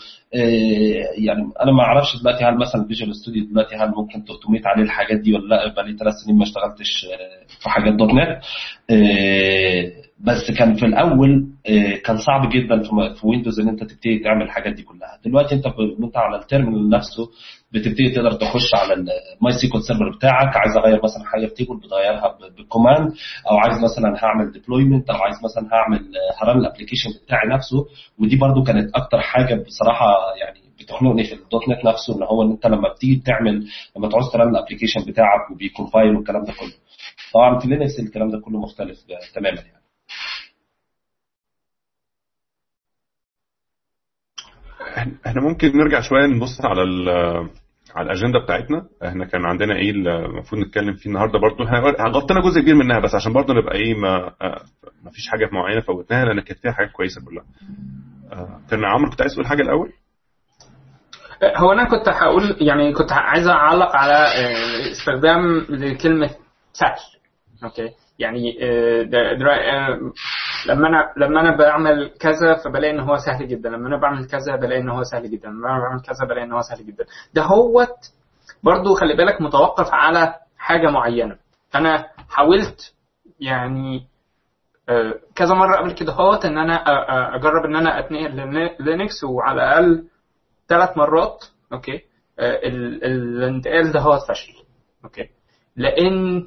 يعني 1.27 1.41
أنا 1.63 1.73
ما 1.73 1.83
أعرفش 1.83 2.17
دلوقتي 2.23 2.45
هل 2.45 2.59
مثلا 2.59 2.83
ال 2.83 2.88
Visual 2.88 3.17
Studio 3.17 3.45
دلوقتي 3.45 3.77
هل 3.77 3.89
ممكن 3.97 4.25
ت 4.25 4.29
automate 4.29 4.67
عليه 4.67 4.83
الحاجات 4.83 5.21
دي 5.21 5.35
ولا 5.35 5.49
لا. 5.55 5.75
بقى 5.75 5.85
لي 5.85 5.97
ثلاث 5.99 6.15
سنين 6.25 6.39
ما 6.39 6.45
اشتغلتش 6.45 7.07
في 7.63 7.69
حاجات 7.71 7.95
.NET 7.95 8.39
بس 10.21 10.51
كان 10.59 10.75
في 10.75 10.87
الأول 10.87 11.47
كان 12.05 12.17
صعب 12.17 12.49
جدا 12.53 12.83
في 13.15 13.27
Windows 13.27 13.61
إن 13.61 13.69
أنت 13.69 13.81
تبتدي 13.85 14.19
تعمل 14.19 14.43
الحاجات 14.43 14.73
دي 14.75 14.83
كلها. 14.83 15.19
دلوقتي 15.25 15.55
أنت 15.55 15.67
وأنت 16.01 16.17
على 16.17 16.37
ال 16.37 16.43
terminal 16.43 16.91
نفسه 16.91 17.29
بتبتدي 17.73 18.11
تقدر 18.11 18.33
تخش 18.33 18.75
على 18.75 18.95
ال 18.95 19.53
MySQL 19.61 19.83
server 19.83 20.17
بتاعك. 20.17 20.57
عايز 20.57 20.77
أغير 20.77 21.01
مثلا 21.05 21.25
حاجة 21.25 21.47
في 21.47 21.55
table 21.55 21.77
بتغيرها 21.77 22.37
بال 22.57 22.69
command 22.69 23.13
أو 23.51 23.57
عايز 23.57 23.85
مثلا 23.85 24.25
هعمل 24.25 24.53
deployment 24.53 25.11
أو 25.11 25.17
عايز 25.17 25.37
مثلا 25.45 25.69
هعمل 25.75 26.13
ه 26.43 26.47
run 26.47 26.59
ال 26.61 26.65
application 26.65 27.11
بتاعي 27.25 27.49
نفسه. 27.49 27.87
ودي 28.19 28.37
برده 28.37 28.63
كانت 28.63 28.95
أكتر 28.95 29.21
حاجة 29.21 29.55
بصراحة 29.55 30.15
يعني 30.41 30.61
بتخنقني 30.81 31.25
في. 31.25 31.33
ال 31.35 31.69
.NET 31.69 31.85
نفسه 31.85 32.17
إن 32.17 32.23
هو 32.23 32.43
إن 32.43 32.51
أنت 32.51 32.67
لما 32.67 32.89
بتيجي 32.93 33.23
تعمل 33.27 33.67
لما 33.97 34.09
تعوز 34.09 34.33
ت 34.33 34.37
run 34.37 34.49
ال 34.49 34.53
application 34.53 35.01
بتاعك 35.07 35.51
وب 35.51 35.65
compile 35.65 36.17
والكلام 36.17 36.45
ده 36.45 36.53
كله. 36.53 36.73
طبعا 37.35 37.59
في 37.59 37.69
لينكس 37.69 38.01
الكلام 38.01 38.31
ده 38.31 38.41
كله 38.41 38.61
مختلف 38.61 38.99
تماما 39.35 39.57
يعني. 39.61 39.83
إحنا 45.27 45.41
ممكن 45.41 45.69
نرجع 45.79 46.01
شوية 46.01 46.27
نبص 46.27 46.61
على 46.65 46.83
على 47.97 48.07
الأجندة 48.13 48.39
بتاعتنا. 48.39 48.83
إحنا 49.05 49.25
كان 49.25 49.45
عندنا 49.45 49.75
إيه 49.77 49.91
المفروض 49.91 50.63
نتكلم 50.63 50.95
فيه 50.95 51.11
النهارده 51.11 51.39
برضو 51.39 51.65
غطينا 52.19 52.41
جزء 52.41 52.61
كبير 52.61 52.75
منها 52.75 52.99
بس 53.01 53.15
عشان 53.15 53.33
برضو 53.33 53.53
نبقى 53.53 53.75
إيه 53.75 53.95
ما 53.95 54.19
ما 55.05 55.11
فيش 55.11 55.29
حاجة 55.29 55.49
معينة 55.53 55.81
فوتناها 55.81 56.25
لأن 56.25 56.41
كانت 56.41 56.61
فيها 56.61 56.73
حاجات 56.73 56.91
كويسة 56.91 57.21
كلها 57.25 57.45
كان 58.71 58.85
عمرو 58.85 59.11
كنت 59.11 59.21
عايز 59.21 59.33
تقول 59.33 59.47
حاجة 59.47 59.63
الأول؟ 59.63 59.93
هو 61.57 61.73
أنا 61.73 61.85
كنت 61.85 62.09
هقول 62.09 62.57
يعني 62.61 62.93
كنت 62.93 63.13
عايز 63.13 63.49
أعلق 63.49 63.97
على 63.97 64.27
استخدام 64.93 65.67
لكلمة 65.69 66.31
سهل 66.73 66.97
okay 67.65 67.89
يعني 68.19 68.53
ده 69.05 69.33
ده 69.33 69.47
لما 70.67 70.89
أنا 70.89 71.13
لما 71.17 71.41
أنا 71.41 71.57
بعمل 71.57 72.11
كذا 72.21 72.55
فبلاقي 72.65 72.95
إن 72.95 73.01
هو 73.01 73.17
سهل 73.17 73.49
جدا. 73.49 73.69
لما 73.69 73.89
أنا 73.89 73.97
بعمل 73.97 74.27
كذا 74.27 74.57
بلاقي 74.57 74.81
إن 74.81 74.89
هو 74.89 75.03
سهل 75.03 75.31
جدا. 75.31 75.49
لما 75.49 75.69
أنا 75.71 75.79
بعمل 75.81 76.01
كذا 76.03 76.27
بلاقي 76.29 76.43
إن 76.45 76.53
هو 76.53 76.61
سهل 76.61 76.87
جدا. 76.87 77.05
دهوت 77.35 77.97
برضو 78.63 78.95
خلي 78.95 79.17
بالك 79.17 79.41
متوقف 79.41 79.87
على 79.93 80.35
حاجة 80.59 80.91
معينة. 80.91 81.37
أنا 81.75 82.07
حاولت 82.29 82.95
يعني 83.41 84.07
كذا 85.35 85.55
مرة 85.55 85.77
قبل 85.77 85.93
كدهوت 85.93 86.45
إن 86.45 86.59
أنا 86.59 86.75
أجرب 87.37 87.65
إن 87.65 87.77
أنا 87.77 87.99
أتنقل 87.99 88.71
Linux 88.81 89.25
وعلى 89.25 89.63
الأقل 89.63 90.05
ثلاث 90.69 90.97
مرات 90.99 91.45
okay. 91.73 92.01
الانتقال 92.39 93.93
ده 93.93 94.01
هو 94.01 94.19
فشل. 94.29 94.53
okay. 95.05 95.29
لأن 95.77 96.37
آه، 96.39 96.47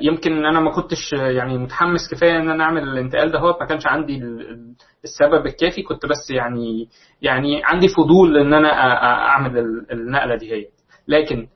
يمكن 0.00 0.32
إن 0.32 0.44
أنا 0.44 0.60
ما 0.60 0.70
كنتش 0.72 1.14
آه، 1.14 1.30
يعني 1.30 1.58
متحمس 1.58 2.00
كفاية 2.14 2.36
إن 2.36 2.50
أنا 2.50 2.64
أعمل 2.64 2.82
الانتقال 2.82 3.30
ده 3.32 3.38
هو 3.38 3.56
ما 3.60 3.66
كانش 3.66 3.86
عندي 3.86 4.16
ال- 4.16 4.50
ال- 4.50 4.74
السبب 5.04 5.46
الكافي. 5.46 5.82
كنت 5.82 6.06
بس 6.06 6.30
يعني 6.30 6.88
يعني 7.22 7.64
عندي 7.64 7.88
فضول 7.88 8.36
إن 8.38 8.52
أنا 8.54 8.72
أعمل 9.04 9.58
ال- 9.58 9.92
النقلة 9.92 10.36
دي 10.36 10.52
هي. 10.52 10.66
لكن 11.08 11.48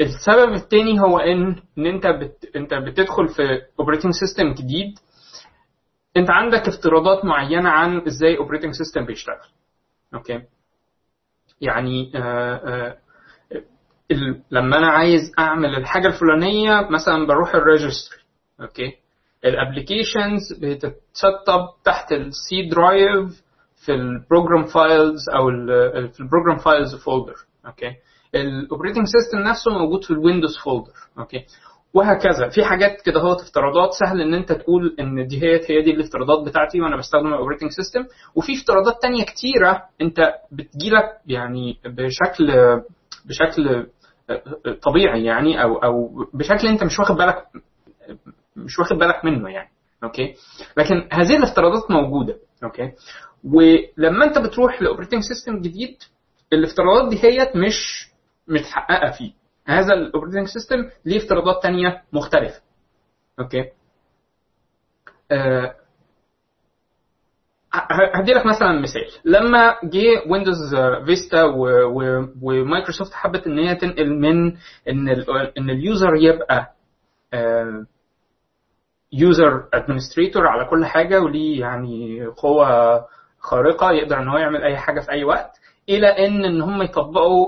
السبب 0.00 0.52
التاني 0.52 1.00
هو 1.00 1.18
إن 1.18 1.56
إن 1.78 1.86
أنت 1.86 2.06
بت 2.06 2.56
أنت 2.56 2.74
بتدخل 2.74 3.28
في 3.28 3.42
operating 3.80 4.12
system 4.12 4.52
جديد. 4.52 4.98
أنت 6.16 6.30
عندك 6.30 6.68
افتراضات 6.68 7.24
معينة 7.24 7.68
عن 7.68 8.00
إزاي 8.06 8.36
operating 8.38 8.72
system 8.74 9.04
بيشتغل. 9.06 9.48
okay؟ 10.14 10.42
يعني 11.60 12.12
آه 12.14 12.20
آه 12.54 12.88
ال- 12.90 13.07
لما 14.50 14.78
أنا 14.78 14.86
عايز 14.88 15.20
أعمل 15.38 15.74
الحاجة 15.76 16.06
الفلانية 16.08 16.88
مثلا 16.90 17.26
بروح 17.26 17.54
ال 17.54 17.61
registry 17.61 18.18
okay؟ 18.60 18.92
ال 19.44 19.52
applications 19.52 20.52
بتتسطب 20.60 21.68
تحت 21.84 22.12
ال 22.12 22.40
C 22.40 22.68
drive 22.70 23.42
في 23.84 23.92
ال 23.94 24.03
Program 24.03 24.64
Files 24.64 25.20
أو 25.36 25.46
في 26.12 26.20
ال 26.20 26.24
Program 26.24 26.56
Files 26.56 26.94
folder 26.94 27.34
okay؟ 27.66 27.92
ال 28.34 28.41
operating 28.41 29.06
system 29.06 29.38
نفسه 29.38 29.70
موجود 29.70 30.04
في 30.04 30.10
ال 30.10 30.16
Windows 30.16 30.58
folder 30.64 30.92
okay؟ 31.18 31.44
وهكذا. 31.94 32.48
في 32.48 32.64
حاجات 32.64 33.00
كده 33.04 33.20
هو 33.20 33.32
افتراضات 33.32 33.90
سهل 33.92 34.20
إن 34.20 34.34
أنت 34.34 34.52
تقول 34.52 34.96
إن 35.00 35.26
دي 35.26 35.42
هي 35.42 35.54
هي 35.70 35.82
دي 35.82 35.90
الافتراضات 35.90 36.48
بتاعتي 36.48 36.80
وأنا 36.80 36.96
بستخدم 36.96 37.26
ال 37.26 37.30
operating 37.30 37.70
system 37.70 38.00
وفي 38.34 38.52
افتراضات 38.52 39.02
تانية 39.02 39.24
كتيرة 39.24 39.82
أنت 40.00 40.16
بتجيلك 40.52 41.04
يعني 41.26 41.78
بشكل 41.84 42.52
بشكل 43.24 43.86
طبيعي 44.82 45.24
يعني 45.24 45.62
أو 45.62 45.76
أو 45.76 46.26
بشكل 46.34 46.68
أنت 46.68 46.84
مش 46.84 46.98
واخد 46.98 47.16
بالك 47.16 47.46
مش 48.56 48.78
واخد 48.78 48.96
بالك 48.96 49.24
منه 49.24 49.50
يعني. 49.50 49.68
okay؟ 50.04 50.34
لكن 50.76 51.08
هذه 51.12 51.36
الافتراضات 51.36 51.90
موجودة. 51.90 52.36
okay؟ 52.64 52.92
ولما 53.44 54.24
أنت 54.24 54.38
بتروح 54.38 54.82
ل 54.82 54.86
operating 54.86 55.22
system 55.22 55.60
جديد 55.60 55.96
الافتراضات 56.52 57.08
دي 57.10 57.24
هي 57.24 57.52
مش 57.54 58.08
متحققة 58.48 59.10
فيه. 59.10 59.32
هذا 59.66 59.94
ال 59.94 59.99
operating 59.99 60.46
system 60.46 60.76
ليه 61.04 61.18
افتراضات 61.18 61.62
تانية 61.62 62.02
مختلفة. 62.12 62.60
okay؟ 63.40 63.64
آه 65.32 65.74
هدي 68.14 68.32
لك 68.32 68.46
مثلا 68.46 68.80
مثال. 68.80 69.02
لما 69.24 69.74
جه 69.84 70.22
Windows 70.30 70.74
Vista 71.06 71.44
و 72.42 72.49
Microsoft 72.49 73.12
حبت 73.14 73.46
إن 73.46 73.58
هي 73.58 73.74
تنقل 73.74 74.10
من 74.20 74.46
إن 74.88 75.08
إن 75.58 75.70
ال 75.70 75.79
user 75.79 76.14
يبقى 76.16 76.72
user 79.12 79.68
administrator 79.74 80.46
على 80.46 80.64
كل 80.64 80.84
حاجة 80.86 81.20
وليه 81.20 81.60
يعني 81.60 82.26
قوة 82.26 83.00
خارقة 83.38 83.92
يقدر 83.92 84.18
إن 84.18 84.28
هو 84.28 84.38
يعمل 84.38 84.62
أي 84.62 84.76
حاجة 84.76 85.00
في 85.00 85.10
أي 85.12 85.24
وقت 85.24 85.50
إلى 85.88 86.06
إن 86.26 86.44
إن 86.44 86.62
هم 86.62 86.82
يطبقوا 86.82 87.46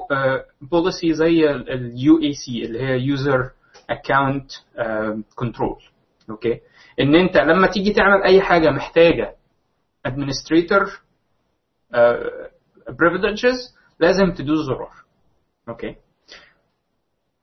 policy 0.71 1.13
زي 1.15 1.51
ال 1.51 2.19
UAC 2.23 2.65
اللي 2.65 2.81
هي 2.83 3.01
user 3.01 3.51
account 3.91 4.51
control 5.35 5.77
okay؟ 6.31 6.61
إن 7.01 7.15
أنت 7.15 7.37
لما 7.37 7.67
تيجي 7.67 7.93
تعمل 7.93 8.23
أي 8.23 8.41
حاجة 8.41 8.71
محتاجة 8.71 9.35
administrator 10.09 10.87
uh, 11.95 12.49
privileges 12.91 13.75
لازم 14.01 14.33
تدوس 14.33 14.59
زرار 14.67 14.93
okay 15.69 15.97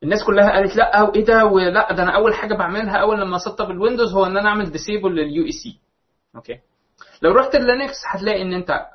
الناس 0.03 0.24
كلها 0.24 0.51
قالت 0.51 0.76
لا 0.76 1.01
وايه 1.01 1.26
ده؟ 1.26 1.45
ولا 1.45 1.93
ده 1.93 2.03
أنا 2.03 2.16
أول 2.16 2.34
حاجة 2.34 2.53
بعملها 2.53 2.97
أول 2.97 3.22
لما 3.22 3.36
أسطب 3.36 3.72
ال 3.71 3.77
Windows 3.77 4.13
هو 4.14 4.26
إن 4.26 4.38
أنا 4.38 4.49
أعمل 4.49 4.72
disable 4.71 5.15
لل 5.15 5.45
UAC 5.45 5.80
okay 6.36 6.59
لو 7.22 7.32
رحت 7.32 7.55
ال 7.55 7.62
Linux 7.62 7.95
هتلاقي 8.08 8.41
إن 8.41 8.53
أنت 8.53 8.86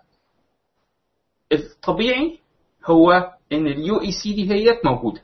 الطبيعي 1.53 2.39
هو 2.87 3.13
إن 3.53 3.67
ال 3.67 4.01
UAC 4.01 4.33
دي 4.35 4.53
هي 4.53 4.81
موجودة. 4.85 5.21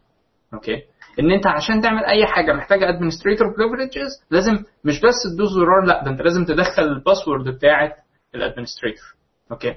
okay 0.54 0.82
إن 1.20 1.30
أنت 1.32 1.46
عشان 1.46 1.80
تعمل 1.82 2.04
أي 2.04 2.26
حاجة 2.26 2.52
محتاجة 2.52 2.88
administrator 2.88 3.46
privileges 3.56 4.22
لازم 4.30 4.52
مش 4.84 5.00
بس 5.00 5.14
تدوس 5.34 5.48
زرار 5.50 5.84
لا 5.86 6.04
ده 6.04 6.10
أنت 6.10 6.20
لازم 6.22 6.44
تدخل 6.44 6.82
ال 6.82 6.90
password 6.90 7.48
بتاعه 7.48 7.92
ال 8.34 8.39
administrator 8.39 9.04
okay 9.52 9.74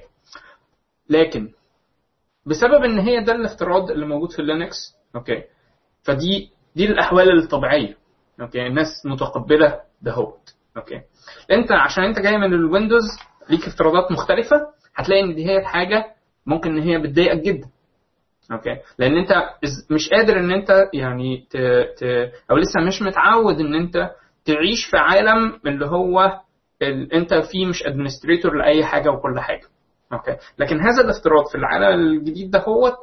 لكن 1.10 1.52
بسبب 2.46 2.84
إن 2.84 2.98
هي 2.98 3.24
ده 3.24 3.32
الافتراض 3.32 3.90
اللي 3.90 4.06
موجود 4.06 4.32
في 4.32 4.38
ال 4.38 4.44
Linux 4.44 4.76
okay 5.16 5.42
فدي 6.02 6.50
دي 6.76 6.84
الأحوال 6.84 7.38
الطبيعية. 7.38 7.96
okay 8.40 8.66
الناس 8.66 8.88
متقبلة 9.06 9.80
دهوت. 10.02 10.54
okay 10.76 11.00
أنت 11.50 11.72
عشان 11.72 12.04
أنت 12.04 12.18
جاي 12.18 12.38
من 12.38 12.54
ال 12.54 12.60
Windows 12.60 13.02
ليك 13.50 13.66
افتراضات 13.66 14.12
مختلفة 14.12 14.56
هتلاقي 14.94 15.22
إن 15.22 15.34
دي 15.34 15.46
هي 15.50 15.64
حاجة 15.64 16.14
ممكن 16.46 16.76
إن 16.76 16.82
هي 16.82 16.98
بتضايقك 16.98 17.40
جدا. 17.42 17.68
okay 18.52 18.76
لأن 18.98 19.16
أنت 19.16 19.32
مش 19.90 20.08
قادر 20.10 20.38
إن 20.38 20.50
أنت 20.52 20.88
يعني 20.94 21.46
ت... 21.50 21.56
ت... 21.98 22.02
أو 22.50 22.56
لسه 22.56 22.80
مش 22.86 23.02
متعود 23.02 23.60
إن 23.60 23.74
أنت 23.74 24.10
تعيش 24.44 24.86
في 24.90 24.96
عالم 24.96 25.60
اللي 25.66 25.86
هو. 25.86 26.40
انت 27.12 27.34
فيه 27.34 27.66
مش 27.66 27.82
administrator 27.86 28.54
لأي 28.56 28.84
حاجة 28.84 29.10
وكل 29.10 29.40
حاجة. 29.40 29.66
okay 30.12 30.36
لكن 30.58 30.80
هذا 30.80 31.04
الافتراض 31.04 31.46
في 31.52 31.54
العالم 31.54 32.00
الجديد 32.00 32.50
ده 32.50 32.58
هو 32.68 32.96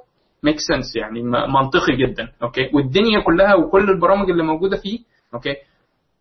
make 0.43 0.57
sense 0.59 0.95
يعني 0.95 1.23
منطقي 1.23 1.95
جدا. 1.97 2.31
okay 2.43 2.69
والدنيا 2.73 3.19
كلها 3.25 3.55
وكل 3.55 3.89
البرامج 3.89 4.29
اللي 4.29 4.43
موجودة 4.43 4.77
فيه 4.77 4.99
okay 5.33 5.55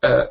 آه 0.04 0.28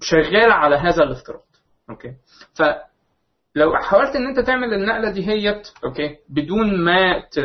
شغالة 0.00 0.54
على 0.54 0.76
هذا 0.76 1.02
الافتراض. 1.02 1.42
okay 1.90 2.12
فلو 2.54 3.76
حاولت 3.76 4.16
إن 4.16 4.26
أنت 4.26 4.40
تعمل 4.46 4.74
النقلة 4.74 5.10
دي 5.10 5.28
هيت 5.28 5.68
okay 5.84 6.16
بدون 6.28 6.84
ما 6.84 7.20
ت... 7.32 7.40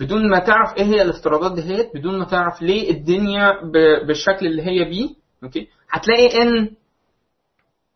بدون 0.00 0.30
ما 0.30 0.38
تعرف 0.38 0.76
إيه 0.76 0.84
هي 0.84 1.02
الافتراضات 1.02 1.52
دي 1.54 1.62
هيت 1.62 1.90
بدون 1.96 2.18
ما 2.18 2.24
تعرف 2.24 2.62
ليه 2.62 2.90
الدنيا 2.90 3.50
ب... 3.64 3.72
بالشكل 4.06 4.46
اللي 4.46 4.62
هي 4.62 4.84
بيه 4.84 5.08
okay؟ 5.44 5.68
هتلاقي 5.90 6.42
ان 6.42 6.70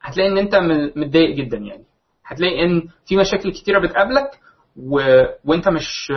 هتلاقي 0.02 0.28
إن 0.30 0.38
أنت 0.38 0.54
متضايق 0.96 1.36
جدا 1.36 1.56
يعني. 1.58 1.84
هتلاقي 2.26 2.64
إن 2.64 2.88
في 3.06 3.16
مشاكل 3.16 3.52
كتيرة 3.52 3.80
بتقابلك 3.86 4.30
و... 4.76 5.00
وأنت 5.44 5.68
مش 5.68 6.12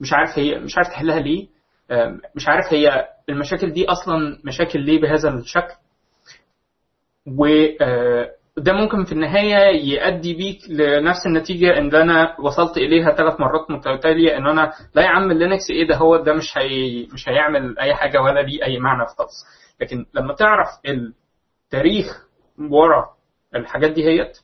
مش 0.00 0.12
عارف 0.12 0.38
هي 0.38 0.58
مش 0.58 0.76
عارف 0.76 0.88
تحلها 0.88 1.20
ليه. 1.20 1.48
مش 2.34 2.48
عارف 2.48 2.72
هي 2.72 3.08
المشاكل 3.28 3.72
دي 3.72 3.86
أصلا 3.88 4.38
مشاكل 4.44 4.80
ليه 4.80 5.00
بهذا 5.00 5.28
الشكل. 5.34 5.74
وده 8.58 8.72
ممكن 8.72 9.04
في 9.04 9.12
النهاية 9.12 9.84
يؤدي 9.94 10.34
بيك 10.34 10.58
لنفس 10.70 11.26
النتيجة 11.26 11.78
إن 11.78 11.94
أنا 11.94 12.36
وصلت 12.40 12.76
إليها 12.76 13.14
ثلاث 13.14 13.40
مرات 13.40 13.70
متتالية 13.70 14.36
إن 14.36 14.46
أنا 14.46 14.72
لا 14.94 15.02
يا 15.02 15.08
عم 15.08 15.32
لينكس 15.32 15.70
إيه 15.70 15.88
ده 15.88 15.96
هو 15.96 16.16
ده 16.16 16.32
مش 16.34 16.58
هي 16.58 17.06
مش 17.14 17.28
هيعمل 17.28 17.78
أي 17.78 17.94
حاجة 17.94 18.20
ولا 18.22 18.40
ليه 18.40 18.64
أي 18.64 18.78
معنى 18.78 19.06
خالص. 19.06 19.44
لكن 19.80 20.06
لما 20.14 20.34
تعرف 20.34 20.68
التاريخ 20.86 22.26
ورا 22.70 23.04
الحاجات 23.54 23.90
دي 23.90 24.04
هيت 24.04 24.38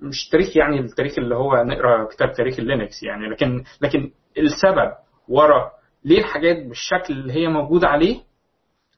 مش 0.00 0.28
تاريخ 0.28 0.56
يعني 0.56 0.80
التاريخ 0.80 1.18
اللي 1.18 1.34
هو 1.36 1.62
نقرأ 1.64 2.04
كتاب 2.08 2.32
تاريخ 2.32 2.58
ال 2.58 2.65
Linux 2.65 3.02
يعني 3.02 3.28
لكن 3.28 3.64
لكن 3.80 4.10
السبب 4.38 4.92
ورا 5.28 5.70
ليه 6.04 6.18
الحاجات 6.18 6.66
بالشكل 6.66 7.14
اللي 7.14 7.32
هي 7.32 7.48
موجودة 7.48 7.88
عليه 7.88 8.20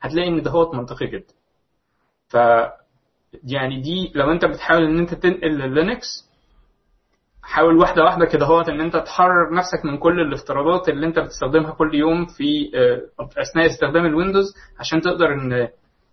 هتلاقي 0.00 0.28
إن 0.28 0.42
ده 0.42 0.50
هو 0.50 0.72
منطقي 0.72 1.06
جدا. 1.06 1.34
ف 2.28 2.36
يعني 3.44 3.80
دي 3.80 4.12
لو 4.14 4.32
انت 4.32 4.44
بتحاول 4.44 4.84
ان 4.84 4.98
انت 4.98 5.14
تنقل 5.14 5.58
للينكس 5.58 6.28
حاول 7.42 7.76
واحدة 7.76 8.04
واحدة 8.04 8.26
كده 8.26 8.46
هو 8.46 8.60
ان 8.60 8.80
انت 8.80 8.96
تحرر 8.96 9.54
نفسك 9.54 9.84
من 9.84 9.98
كل 9.98 10.20
الافتراضات 10.20 10.88
اللي 10.88 11.06
انت 11.06 11.18
بتستخدمها 11.18 11.70
كل 11.70 11.94
يوم 11.94 12.26
في 12.26 12.70
اثناء 13.20 13.66
استخدام 13.66 14.06
ال 14.06 14.12
Windows 14.12 14.54
عشان 14.78 15.00
تقدر 15.00 15.32
ان 15.32 15.68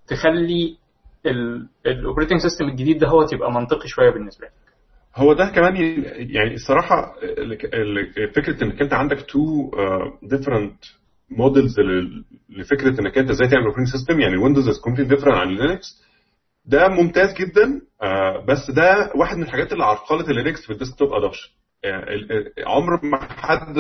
تخلي 0.08 0.78
ال 1.86 1.91
operating 1.91 2.40
system 2.40 2.66
الجديد 2.66 2.98
ده 2.98 3.08
هو 3.08 3.24
تبقى 3.26 3.52
منطقي 3.52 3.88
شوية 3.88 4.10
بالنسبة 4.10 4.46
لك. 4.46 4.52
هو 5.16 5.34
ده 5.34 5.50
كمان 5.56 5.76
يعني 6.18 6.54
الصراحة 6.54 7.14
فكرة 8.36 8.64
انك 8.64 8.82
انت 8.82 8.94
عندك 8.94 9.22
two 9.22 9.72
different 10.24 10.78
models 11.30 11.76
لفكرة 12.50 13.02
انك 13.02 13.18
انت 13.18 13.30
إزاي 13.30 13.48
تعمل 13.48 13.64
operating 13.64 13.88
system 13.88 14.20
يعني 14.20 14.38
Windows 14.38 14.68
is 14.70 14.80
complete 14.80 15.08
different 15.08 15.36
عن 15.36 15.48
Linux 15.48 16.04
ده 16.68 16.88
ممتاز 16.88 17.34
جدا. 17.34 17.82
بس 18.48 18.72
ده 18.72 19.12
واحد 19.16 19.38
من 19.38 19.44
الحاجات 19.44 19.74
اللي 19.74 19.84
عرقلت 19.84 20.30
ال 20.30 20.36
Linux 20.36 20.66
في 20.66 20.74
ال 20.74 20.79
desktop 20.79 21.14
adoption 21.14 21.50
عمر 22.68 23.06
ما 23.06 23.18
حد 23.22 23.78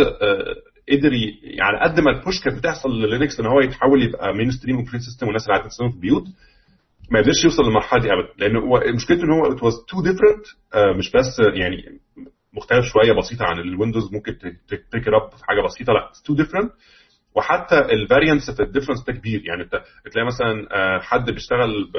قدر 0.91 1.11
يعني 1.43 1.79
قد 1.83 1.99
ما 1.99 2.11
ال 2.11 2.18
push 2.18 2.43
كانت 2.43 2.57
بتحصل 2.57 2.89
للينكس 2.89 3.39
إن 3.39 3.45
هو 3.45 3.59
يتحول 3.59 4.03
يبقى 4.03 4.33
mainstream 4.33 4.75
operating 4.75 5.01
system 5.01 5.25
والناس 5.27 5.43
اللي 5.43 5.53
قاعدة 5.53 5.69
تستخدمه 5.69 5.89
في 5.91 5.95
البيوت 5.95 6.23
ما 7.11 7.19
قدرش 7.21 7.43
يوصل 7.43 7.63
للمرحلة 7.63 8.01
دي 8.01 8.07
ابدا. 8.13 8.29
لأن 8.37 8.95
مشكلته 8.95 9.23
إن 9.23 9.31
هو 9.31 9.51
it 9.53 9.63
was 9.63 9.73
too 9.87 10.01
different 10.01 10.45
مش 10.97 11.11
بس 11.11 11.39
يعني 11.53 11.99
مختلف 12.53 12.85
شوية 12.85 13.13
بسيطة 13.13 13.45
عن 13.45 13.59
ال 13.59 13.66
Windows 13.66 14.13
ممكن 14.13 14.37
take 14.69 15.07
up 15.07 15.37
في 15.37 15.45
حاجة 15.45 15.61
بسيطة 15.61 15.93
لا 15.93 16.11
too 16.25 16.35
different 16.35 16.71
وحتى 17.35 17.79
ال 17.79 17.87
variance 17.87 18.51
في 18.51 18.63
ال 18.63 18.67
difference 18.67 19.03
ده 19.07 19.13
كبير. 19.13 19.41
يعني 19.45 19.63
انت 19.63 19.81
تلاقي 20.13 20.25
مثلا 20.27 20.67
آه، 20.71 20.99
حد 20.99 21.31
بيشتغل 21.31 21.91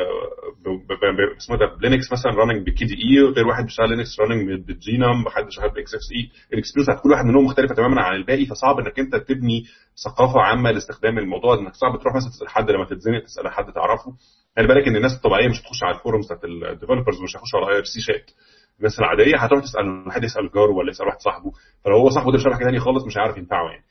اسمه 1.38 1.56
ده 1.56 1.66
ب 1.80 1.86
Linux 1.86 2.12
مثلا 2.12 2.32
running 2.32 2.66
ب 2.66 2.84
KDE 2.84 3.22
وغير 3.22 3.46
واحد 3.46 3.64
بيشتغل 3.64 3.90
Linux 3.90 4.20
running 4.20 4.66
بال 4.66 4.83
GNOME 4.83 5.26
وحد 5.26 5.44
بيشتغل 5.44 5.68
باكس 5.70 5.94
إكس 5.94 6.04
اي 6.16 6.30
ال 6.52 6.55
experience 6.55 6.86
بتاعت 6.88 7.02
كل 7.02 7.10
واحد 7.10 7.24
منهم 7.24 7.44
مختلفة 7.44 7.74
تماما 7.74 8.02
عن 8.02 8.16
الباقي 8.16 8.46
فصعب 8.46 8.78
إنك 8.78 8.98
أنت 8.98 9.16
تبني 9.16 9.64
ثقافة 10.04 10.40
عامة 10.40 10.70
لاستخدام 10.70 11.18
الموضوع. 11.18 11.54
إنك 11.54 11.74
صعب 11.74 11.98
تروح 12.00 12.14
مثلا 12.16 12.30
تسأل 12.30 12.48
حد 12.48 12.70
لما 12.70 12.84
تتزنق 12.84 13.22
تسأل 13.24 13.48
حد 13.48 13.72
تعرفه. 13.72 14.12
خلي 14.56 14.66
بالك 14.66 14.88
إن 14.88 14.96
الناس 14.96 15.16
الطبيعية 15.16 15.48
مش 15.48 15.60
هتخش 15.60 15.82
على 15.82 15.94
ال 15.94 15.99
forums 15.99 16.24
بتاعت 16.26 16.44
ال 16.44 16.51
developers 16.51 17.22
مش 17.22 17.36
هيخشوا 17.36 17.58
على 17.60 17.72
IRC 17.72 17.84
chat. 17.84 18.30
الناس 18.78 18.98
العادية 18.98 19.36
هتروح 19.38 19.62
تسأل 19.62 20.12
حد 20.12 20.24
يسأل 20.24 20.50
جاره 20.54 20.72
ولا 20.72 20.90
يسأل 20.90 21.06
واحد 21.06 21.18
صاحبه. 21.20 21.52
فلو 21.84 21.96
هو 21.96 22.10
صاحبه 22.10 22.32
ده 22.32 22.38
عارف 22.38 22.54
حاجة 22.54 22.64
ثانية 22.64 22.78
خالص 22.78 23.06
مش 23.06 23.18
هيعرف 23.18 23.36
ينفعه 23.36 23.70
يعني. 23.70 23.84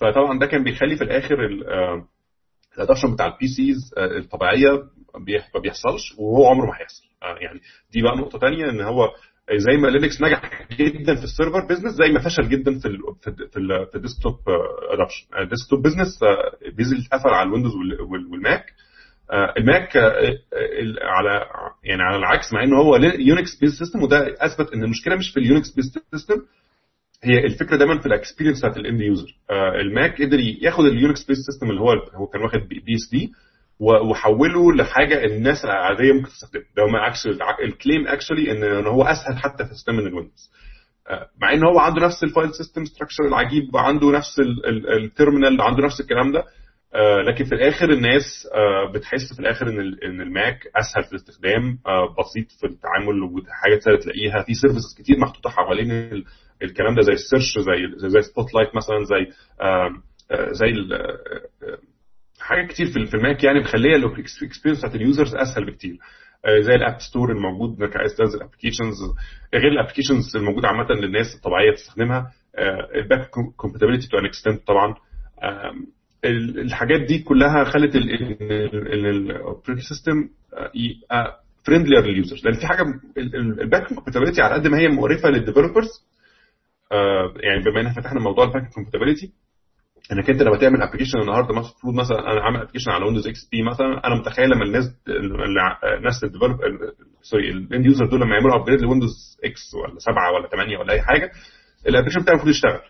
فطبعا 0.00 0.38
ده 0.38 0.46
كان 0.46 0.64
بيخلي 0.64 0.96
في 0.96 1.04
الآخر 1.04 1.36
ال 2.76 2.80
adoption 2.80 3.14
بتاع 3.14 3.26
ال 3.26 3.46
PCs 3.48 3.94
الطبيعية 3.98 4.70
ما 5.54 5.60
بيحصلش 5.60 6.14
وهو 6.18 6.46
عمره 6.46 6.66
ما 6.66 6.72
هيحصل. 6.80 7.04
يعني 7.40 7.60
دي 7.92 8.02
بقى 8.02 8.16
نقطة 8.16 8.38
ثانية 8.38 8.70
إن 8.70 8.80
هو 8.80 9.08
زي 9.56 9.76
ما 9.76 9.88
Linux 9.88 10.22
نجح 10.22 10.68
جدا 10.72 11.14
في 11.14 11.24
ال 11.24 11.30
server 11.30 11.66
business 11.66 11.92
زي 11.92 12.12
ما 12.12 12.20
فشل 12.20 12.48
جدا 12.48 12.78
في 12.78 12.88
ال 12.88 12.98
في 13.22 13.28
ال 13.30 13.36
في, 13.50 13.56
ال 13.58 13.86
في 13.90 13.94
ال 13.96 14.01
desktop 14.01 14.34
adoption 14.92 15.26
ال 15.42 15.47
desktop 15.47 15.82
business 15.82 16.18
basically 16.76 16.96
اتقفل 17.06 17.28
على 17.28 17.46
ال 17.48 17.51
Windows 17.51 17.72
وال 18.32 18.43
Mac. 18.43 18.64
ال 19.58 19.67
Mac 19.67 19.96
على 21.02 21.44
يعني 21.84 22.02
على 22.02 22.16
العكس 22.16 22.52
مع 22.52 22.62
انه 22.64 22.76
هو 22.76 22.96
Unix 23.18 23.58
based 23.60 23.78
system 23.78 24.02
وده 24.02 24.34
أثبت 24.40 24.72
إن 24.72 24.84
المشكلة 24.84 25.16
مش 25.16 25.30
في 25.30 25.40
ال 25.40 25.46
Unix 25.46 25.70
based 25.74 25.98
system 26.10 26.34
هي 27.24 27.38
الفكرة 27.46 27.76
دايما 27.76 27.98
في 28.00 28.06
ال 28.06 28.11
experience 28.11 28.58
بتاعت 28.58 28.76
ال 28.76 28.82
end 28.82 29.00
user 29.00 29.36
ال 29.80 29.90
Mac 29.90 30.22
قدر 30.22 30.38
ياخد 30.62 30.84
ال 30.84 30.92
Unix 30.92 31.24
based 31.24 31.36
system 31.50 31.70
اللي 31.70 31.80
هو 31.80 31.92
هو 32.14 32.26
كان 32.26 32.42
واخد 32.42 32.58
BSD 32.68 33.32
وحوله 33.80 34.72
لحاجة 34.72 35.24
الناس 35.24 35.64
العادية 35.64 36.12
ممكن 36.12 36.28
تستخدمها 36.28 36.64
ده 36.76 37.06
actually 37.08 37.38
ال 37.64 37.71
claim 37.71 38.08
actually 38.08 38.52
ان 38.52 38.86
هو 38.86 39.02
أسهل 39.02 39.38
حتى 39.38 39.64
في 39.64 39.70
system 39.74 39.92
من 39.94 40.06
ال 40.06 40.11
Windows 40.11 40.50
مع 41.42 41.52
إن 41.52 41.64
هو 41.64 41.78
عنده 41.78 42.06
نفس 42.06 42.22
ال 42.24 42.30
file 42.30 42.54
system 42.54 42.84
structure 42.84 43.24
العجيب 43.24 43.74
وعنده 43.74 44.10
نفس 44.10 44.40
ال 44.96 45.03
terminal 45.03 45.60
عنده 45.62 45.84
نفس 45.84 46.00
الكلام 46.00 46.32
ده. 46.32 46.44
لكن 47.28 47.44
في 47.44 47.54
الآخر 47.54 47.90
الناس 47.90 48.48
بتحس 48.94 49.32
في 49.34 49.40
الآخر 49.40 49.68
إن 49.68 49.78
إن 50.04 50.20
ال 50.20 50.29
Mac 50.29 50.58
أسهل 50.76 51.04
في 51.04 51.12
الاستخدام 51.12 51.78
بسيط 52.18 52.52
في 52.60 52.66
التعامل 52.66 53.22
وحاجات 53.22 53.82
سهله 53.82 53.98
تلاقيها. 53.98 54.42
في 54.42 54.54
services 54.54 54.94
كتير 54.98 55.18
محطوطة 55.18 55.50
حوالين 55.50 56.24
الكلام 56.62 56.94
ده 56.94 57.02
زي 57.02 57.12
ال 57.12 57.19
search 57.19 57.58
زي 57.58 58.08
زي 58.08 58.22
Spotlight 58.22 58.68
مثلا 58.76 59.04
زي 59.04 59.26
زي 60.52 60.72
حاجات 62.40 62.68
كتير 62.70 62.86
في 62.86 63.14
ال 63.16 63.23
Mac 63.23 63.44
يعني 63.44 63.60
مخلية 63.60 63.96
ال 63.96 64.03
experience 64.03 64.78
بتاعت 64.78 64.94
ال 64.94 65.01
users 65.01 65.34
أسهل 65.34 65.64
بكتير. 65.66 65.96
زي 66.60 66.74
ال 66.74 66.80
App 66.80 67.00
Store 67.00 67.32
الموجود 67.32 67.82
انك 67.82 67.96
عايز 67.96 68.16
تنزل 68.16 68.42
applications 68.42 68.96
غير 69.54 69.68
ال 69.72 69.77
applications 69.77 70.36
الموجوده 70.36 70.68
عامة 70.68 70.86
للناس 71.00 71.26
الطبيعية 71.36 71.72
تستخدمها. 71.74 72.32
ال 72.94 73.01
back 73.01 73.30
compatibility 73.56 74.08
to 74.08 74.18
an 74.18 74.24
extent 74.24 74.66
طبعا. 74.66 74.94
الحاجات 76.24 77.00
دي 77.00 77.18
كلها 77.18 77.64
خلت 77.64 77.96
ال 77.96 78.14
operating 78.14 79.78
system 79.78 80.28
يبقى 80.74 81.40
friendlier 81.66 82.00
لل 82.06 82.17
users 82.17 82.44
لأن 82.44 82.54
في 82.54 82.66
حاجة 82.66 82.84
ال 83.62 83.67
back 83.67 83.86
compatibility 83.94 84.42
على 84.42 84.54
قد 84.54 84.66
ما 84.66 84.78
هي 84.78 84.88
مقرفة 84.88 85.28
لل 85.30 85.40
developers 85.40 85.88
يعني 87.42 87.62
بما 87.64 87.80
ان 87.80 87.92
فتحنا 87.92 88.20
موضوع 88.20 88.44
ال 88.44 88.49
back 88.49 88.68
compatibility 88.74 89.32
إنك 90.12 90.30
أنت 90.30 90.42
لما 90.42 90.56
تعمل 90.58 90.82
application 90.82 91.18
النهارده 91.20 91.50
المفروض 91.50 91.94
مثلا 91.94 92.32
أنا 92.32 92.40
عامل 92.42 92.60
application 92.60 92.90
على 92.90 93.04
Windows 93.04 93.26
XP 93.26 93.62
مثلا 93.62 94.06
أنا 94.06 94.14
متخيل 94.14 94.50
لما 94.50 94.64
الناس 94.64 94.84
الناس 95.98 96.24
ال 96.24 96.28
develop 96.28 96.56
sorry 97.22 97.50
ال 97.50 97.59
end 97.59 97.86
user 97.86 98.06
دول 98.06 98.20
لما 98.20 98.34
يعملوا 98.36 98.56
upgrade 98.56 98.80
ل 98.80 98.87
Windows 98.87 99.38
X 99.44 99.74
ولا 99.74 99.98
7 99.98 100.32
ولا 100.32 100.48
8 100.48 100.78
ولا 100.78 100.92
أي 100.92 101.02
حاجة 101.02 101.30
ال 101.88 101.91
application 101.91 102.20
بتاعه 102.20 102.34
المفروض 102.34 102.54
يشتغل. 102.54 102.80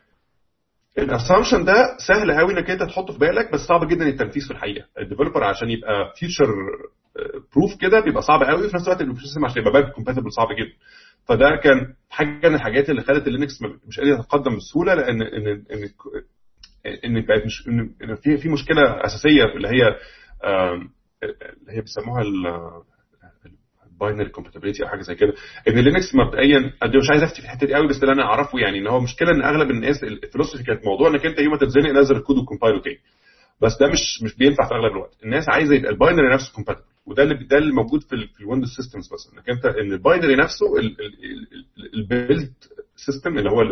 ال 0.99 1.05
assumption 1.05 1.65
ده 1.65 1.97
سهل 2.09 2.33
قوي 2.33 2.53
إنك 2.53 2.71
أنت 2.71 2.83
تحطه 2.83 3.13
في 3.13 3.19
بالك 3.19 3.53
بس 3.53 3.61
صعب 3.61 3.89
جدا 3.89 4.09
التنفيذ 4.09 4.43
في 4.47 4.51
الحقيقة. 4.51 4.87
ال 5.01 5.05
developer 5.05 5.45
عشان 5.45 5.71
يبقى 5.71 6.13
future 6.19 6.49
proof 7.57 7.81
كده 7.81 8.01
بيبقى 8.01 8.23
صعب 8.23 8.43
قوي 8.43 8.69
في 8.69 8.77
نفس 8.77 8.89
الوقت 8.89 9.03
عشان 9.45 9.63
يبقى 9.63 9.73
back 9.73 9.93
compatible 9.93 10.33
صعب 10.33 10.49
جدا. 10.53 10.73
فده 11.29 11.57
كان 11.65 11.95
حاجة 12.11 12.49
من 12.49 12.55
الحاجات 12.55 12.91
اللي 12.91 13.03
خلت 13.03 13.27
ال 13.27 13.33
Linux 13.33 13.63
مش 13.89 14.01
قادر 14.01 14.13
يتقدم 14.13 14.57
بسهولة 14.57 14.95
لأن 14.95 15.23
ان 15.23 15.47
ان 15.47 15.89
إن 17.05 17.27
بقت 17.27 17.47
مش 17.47 17.69
ان 17.69 18.15
في 18.17 18.37
في 18.37 18.49
مشكلة 18.49 19.05
أساسية 19.07 19.45
اللي 19.45 19.69
هي 19.69 19.97
اللي 21.23 21.73
هي 21.73 21.81
بيسموها 21.81 22.23
ال 23.87 23.93
binary 23.93 24.29
compatibility 24.29 24.83
أو 24.83 24.89
حاجة 24.89 25.01
زي 25.01 25.15
كده. 25.15 25.33
إن 25.69 25.79
Linux 25.79 26.15
مبدئيا 26.15 26.59
مش 26.85 27.11
عايز 27.11 27.23
أفتي 27.23 27.35
في 27.41 27.45
الحتة 27.47 27.67
دي 27.67 27.75
قوي 27.75 27.89
بس 27.89 28.03
اللي 28.03 28.13
أنا 28.13 28.23
أعرفه 28.23 28.59
يعني 28.59 28.79
إن 28.79 28.87
هو 28.87 29.01
مشكلة 29.01 29.31
إن 29.31 29.43
أغلب 29.43 29.71
الناس 29.71 30.05
ال 30.05 30.10
philosophy 30.10 30.63
كانت 30.63 30.85
موضوع 30.87 31.09
إنك 31.09 31.27
أنت 31.27 31.39
يوم 31.39 31.53
ما 31.53 31.59
تتزنق 31.59 31.91
نزل 31.91 32.17
ال 32.17 32.21
code 32.21 32.37
و 32.39 32.43
compile 32.43 32.76
ه 32.76 32.81
تاني 32.81 32.99
بس 33.63 33.73
ده 33.81 33.87
مش 33.89 34.23
مش 34.23 34.37
بينفع 34.37 34.69
في 34.69 34.75
أغلب 34.75 34.93
الوقت. 34.93 35.15
الناس 35.25 35.49
عايزة 35.49 35.75
يبقى 35.75 35.91
ال 35.93 35.99
binary 35.99 36.35
نفسه 36.35 36.53
compatible 36.55 36.85
وده 37.11 37.23
اللي 37.23 37.35
ده 37.35 37.59
اللي 37.59 37.73
موجود 37.73 38.03
في, 38.03 38.29
ال 38.41 38.44
Windows 38.44 38.69
systems 38.77 39.09
بس 39.15 39.33
انك 39.35 39.51
انت 39.51 39.65
ان 39.67 39.93
ال 39.93 39.99
binary 39.99 40.37
نفسه 40.37 40.67
ال 41.95 42.04
build 42.04 42.53
system 42.97 43.39
اللي 43.39 43.51
هو 43.51 43.63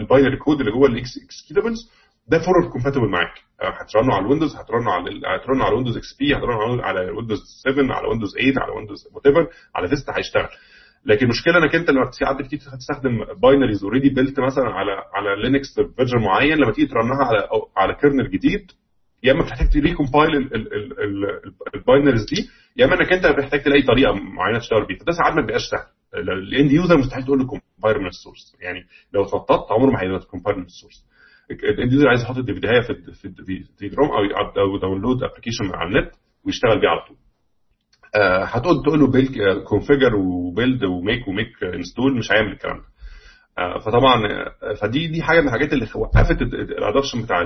ال 0.00 0.05
binary 0.05 0.36
code 0.36 0.60
اللي 0.60 0.72
جوه 0.72 0.88
ال 0.88 0.97
executables 0.97 1.90
ده 2.28 2.38
forward 2.38 2.70
compatible 2.72 3.08
معاك. 3.08 3.34
هترنه 3.60 4.14
على 4.14 4.24
الويندوز 4.24 4.56
هترنه 4.56 4.90
على 4.92 5.10
هترنه 5.26 5.64
على 5.64 5.74
ويندوز 5.74 5.96
إكس 5.96 6.16
بي 6.18 6.36
هترنه 6.36 6.82
على 6.82 7.10
ويندوز 7.10 7.38
7 7.68 7.94
على 7.96 8.08
ويندوز 8.08 8.32
8 8.34 8.54
على 8.60 8.72
ويندوز 8.72 9.08
whatever 9.14 9.48
على 9.74 9.88
Vista 9.88 10.12
هيشتغل. 10.18 10.48
لكن 11.06 11.24
المشكلة 11.26 11.58
انك 11.58 11.74
انت 11.74 11.90
لما 11.90 12.10
في 12.18 12.26
حد 12.26 12.42
كتير 12.42 12.58
هتستخدم 12.58 13.24
binaries 13.42 13.84
already 13.84 14.08
built 14.08 14.40
مثلا 14.40 14.64
على 14.64 14.92
على 15.14 15.42
لينكس 15.42 15.74
version 15.96 16.18
معين 16.20 16.56
لما 16.58 16.72
تيجي 16.72 16.86
ت 16.86 16.94
run 16.94 17.16
ها 17.16 17.24
على 17.24 17.48
على 17.76 17.94
kernel 17.94 18.30
جديد 18.30 18.72
يا 19.22 19.32
إما 19.32 19.42
بتحتاج 19.44 19.68
ت 19.72 19.80
recompile 19.80 20.50
ال 21.74 21.80
binaries 21.80 22.24
دي 22.24 22.48
يا 22.76 22.84
إما 22.84 22.94
إنك 22.94 23.12
أنت 23.12 23.26
محتاج 23.26 23.62
تلاقي 23.62 23.82
طريقة 23.82 24.12
معينة 24.12 24.58
تشتغل 24.58 24.86
بيها. 24.86 24.98
فده 24.98 25.12
ساعات 25.12 25.34
ما 25.34 25.40
بيبقاش 25.40 25.62
سهل. 25.70 25.86
ال 26.30 26.41
end 26.41 26.72
user 26.72 26.96
مستحيل 26.98 27.24
تقول 27.24 27.38
له 27.38 27.46
compile 27.46 27.98
من 28.02 28.06
ال 28.06 28.13
source 28.13 28.56
يعني 28.60 28.86
لو 29.12 29.22
اتنططت 29.22 29.72
عمره 29.72 29.90
ما 29.90 30.02
هيقدر 30.02 30.24
compile 30.24 30.56
من 30.58 30.64
ال 30.64 30.70
source 30.70 31.04
ال 31.50 31.61
end 31.61 31.92
user 31.92 32.08
عايز 32.08 32.22
يحط 32.22 32.36
ال 32.36 32.47
DVD 32.47 32.80
في 32.80 32.94
في 33.44 33.64
في 33.78 33.88
ROM 33.96 34.08
أو 34.08 34.24
أو 34.62 34.78
download 34.78 35.22
application 35.22 35.64
على 35.74 35.88
النت 35.88 36.10
ويشتغل 36.44 36.80
بيه 36.80 36.88
على 36.88 37.00
طول. 37.08 37.16
آه 38.14 38.44
هتقعد 38.44 38.82
تقول 38.84 39.00
له 39.00 39.06
configure 39.64 40.16
و 40.16 40.27
build 40.27 40.84
و 40.84 40.93
make 40.93 41.28
و 41.28 41.35
make 41.35 41.64
install 41.64 42.18
مش 42.18 42.32
هيعمل 42.32 42.52
الكلام 42.52 42.76
ده. 42.76 42.84
فطبعا 43.84 44.22
فدي 44.80 45.06
دي 45.08 45.22
حاجة 45.22 45.40
من 45.40 45.46
الحاجات 45.46 45.72
اللي 45.72 45.86
وقفت 45.94 46.42
ال 46.42 46.51
adoption 46.51 47.22
بتاع 47.22 47.42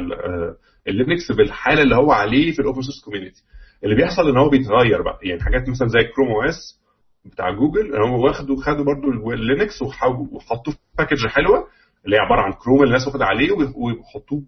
اللينكس 0.89 1.33
بالحاله 1.33 1.83
اللي 1.83 1.95
هو 1.97 2.13
عليه 2.13 2.53
في 2.53 2.59
ال 2.59 2.63
open 2.63 2.83
source 2.83 3.05
community 3.05 3.43
اللي 3.85 3.95
بيحصل 3.97 4.29
إن 4.29 4.37
هو 4.37 4.49
بيتغير 4.49 5.03
بقى. 5.03 5.19
يعني 5.23 5.41
حاجات 5.43 5.69
مثلا 5.69 5.89
زي 5.89 6.05
Chrome 6.17 6.29
OS 6.29 6.81
بتاع 7.25 7.51
جوجل 7.51 7.97
هو 7.97 8.25
واخده 8.25 8.57
خدوا 8.57 8.85
برضو 8.85 9.31
اللينكس 9.33 9.83
وحطوه 9.83 10.73
في 10.75 10.79
package 10.99 11.27
حلوة 11.27 11.67
اللي 12.05 12.17
هي 12.17 12.21
عبارة 12.21 12.41
عن 12.41 12.53
كروم 12.53 12.83
الناس 12.83 13.07
واخدة 13.07 13.25
عليه 13.25 13.53
ويحطوه 13.53 14.43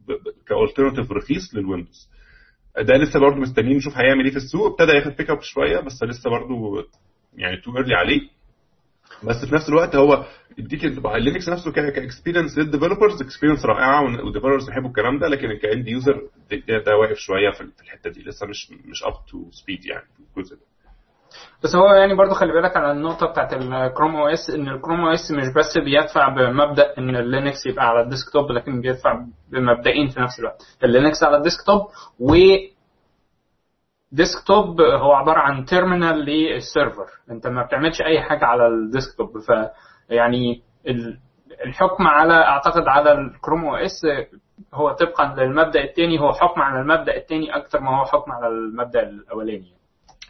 ك 0.46 0.52
alternative 0.52 1.12
رخيص 1.12 1.54
للويندوز. 1.54 2.08
ده 2.78 2.94
لسه 2.96 3.20
برضه 3.20 3.36
مستنيين 3.36 3.76
نشوف 3.76 3.96
هيعمل 3.98 4.24
إيه 4.24 4.30
في 4.30 4.36
السوق. 4.36 4.66
ابتدى 4.66 4.96
ياخد 4.98 5.16
pick 5.16 5.30
up 5.30 5.40
شوية 5.40 5.80
بس 5.80 6.02
لسه 6.02 6.30
برضه 6.30 6.84
يعني 7.34 7.56
too 7.56 7.76
early 7.76 7.94
عليه. 7.94 8.20
بس 9.24 9.44
في 9.48 9.54
نفس 9.54 9.68
الوقت 9.68 9.96
هو 9.96 10.24
يديك 10.58 10.84
اللينكس 10.84 11.48
نفسه 11.48 11.72
ك 11.72 11.80
experience 11.80 12.58
لل 12.58 12.69
developers 12.69 13.22
experience 13.22 13.64
رائعة 13.66 14.02
وال 14.04 14.14
developers 14.14 14.66
بيحبوا 14.66 14.88
الكلام 14.88 15.18
ده 15.18 15.28
لكن 15.28 15.52
ك 15.62 15.69
end 15.69 15.88
user 15.88 16.22
ده 16.86 16.96
واقف 16.96 17.16
شوية 17.16 17.50
في 17.50 17.60
الحتة 17.82 18.10
دي 18.10 18.22
لسه 18.22 18.46
مش 18.46 18.70
مش 18.84 19.04
up 19.04 19.12
to 19.30 19.50
speed 19.50 19.86
يعني 19.86 20.04
في 20.34 20.40
الجزء 20.40 20.54
ده. 20.56 20.62
بس 21.64 21.76
هو 21.76 21.94
يعني 21.94 22.14
برضو 22.14 22.34
خلي 22.34 22.52
بالك 22.52 22.76
على 22.76 22.92
النقطة 22.92 23.26
بتاعت 23.26 23.52
ال 23.52 24.16
Chrome 24.16 24.28
OS 24.28 24.50
إن 24.50 24.68
ال 24.68 25.00
Chrome 25.00 25.12
OS 25.12 25.30
مش 25.30 25.44
بس 25.56 25.78
بيدفع 25.78 26.28
بمبدأ 26.28 26.94
إن 26.98 27.16
اللينكس 27.16 27.66
يبقى 27.66 27.88
على 27.88 28.00
ال 28.00 28.06
desktop 28.06 28.50
لكن 28.52 28.80
بيدفع 28.80 29.24
بمبدئين 29.52 30.08
في 30.08 30.20
نفس 30.20 30.40
الوقت. 30.40 30.62
اللينكس 30.84 31.22
على 31.22 31.36
ال 31.36 31.42
desktop 31.42 31.80
و 32.20 32.34
desktop 34.12 34.80
هو 34.80 35.12
عبارة 35.12 35.38
عن 35.38 35.64
terminal 35.64 36.16
لل 36.24 36.42
server. 36.42 37.06
انت 37.30 37.46
ما 37.46 37.62
بتعملش 37.62 38.02
أي 38.02 38.20
حاجة 38.22 38.44
على 38.44 38.66
ال 38.66 38.73
desktop. 38.73 39.28
فيعني 39.38 40.62
الحكم 41.66 42.06
على 42.06 42.34
أعتقد 42.34 42.82
على 42.88 43.12
ال 43.12 43.64
Chrome 43.64 43.76
OS 43.76 44.06
هو 44.74 44.92
طبقا 44.92 45.34
للمبدأ 45.34 45.84
الثاني 45.84 46.20
هو 46.20 46.32
حكم 46.32 46.60
على 46.60 46.80
المبدأ 46.80 47.16
الثاني 47.16 47.56
أكتر 47.56 47.80
ما 47.80 48.00
هو 48.00 48.04
حكم 48.04 48.32
على 48.32 48.46
المبدأ 48.48 49.02
الأولاني. 49.08 49.72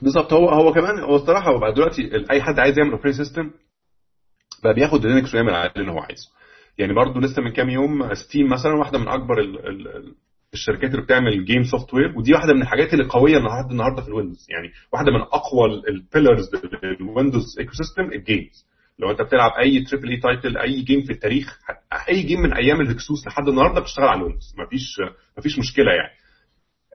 بالظبط. 0.02 0.32
هو 0.32 0.48
هو 0.48 0.72
كمان 0.72 0.98
هو 1.00 1.16
الصراحة 1.16 1.50
هو 1.50 1.58
بقى 1.58 1.72
دلوقتي 1.72 2.26
أي 2.30 2.42
حد 2.42 2.58
عايز 2.58 2.78
يعمل 2.78 2.90
operating 2.90 3.26
system 3.26 3.50
بقى 4.64 4.74
بياخد 4.74 5.06
لينكس 5.06 5.34
ويعمل 5.34 5.54
اللي 5.76 5.92
هو 5.92 5.98
عايزه. 5.98 6.28
يعني 6.78 6.94
برضه 6.94 7.20
لسه 7.20 7.42
من 7.42 7.52
كام 7.52 7.68
يوم 7.70 8.14
Steam 8.14 8.48
مثلا 8.48 8.72
واحدة 8.78 8.98
من 8.98 9.08
أكبر 9.08 9.34
الشركات 10.54 10.90
اللي 10.90 11.02
بتعمل 11.02 11.44
game 11.44 11.62
software 11.64 12.18
ودي 12.18 12.32
واحدة 12.32 12.52
من 12.54 12.62
الحاجات 12.62 12.92
اللي 12.94 13.04
قوية 13.04 13.38
لحد 13.38 13.70
النهارده 13.70 14.02
في 14.02 14.08
الويندوز. 14.08 14.46
يعني 14.50 14.72
واحدة 14.92 15.12
من 15.12 15.20
أقوى 15.20 15.82
ال 15.88 15.96
pillars 15.96 16.50
للويندوز 17.00 17.58
ecosystem 17.58 17.72
ال 17.72 18.12
games 18.12 18.66
لو 18.98 19.10
أنت 19.10 19.22
بتلعب 19.22 19.50
أي 19.50 19.84
triple 19.84 20.08
A 20.10 20.16
title 20.16 20.58
أي 20.58 20.80
game 20.82 21.02
في 21.02 21.12
التاريخ 21.12 21.58
أي 22.08 22.22
game 22.22 22.40
من 22.40 22.52
أيام 22.52 22.80
الهكسوس 22.80 23.26
لحد 23.26 23.48
النهارده 23.48 23.80
بتشتغل 23.80 24.04
على 24.08 24.18
الويندوز. 24.18 24.54
مفيش 24.58 24.96
مفيش 25.38 25.58
مشكلة 25.58 25.92
يعني. 25.92 26.12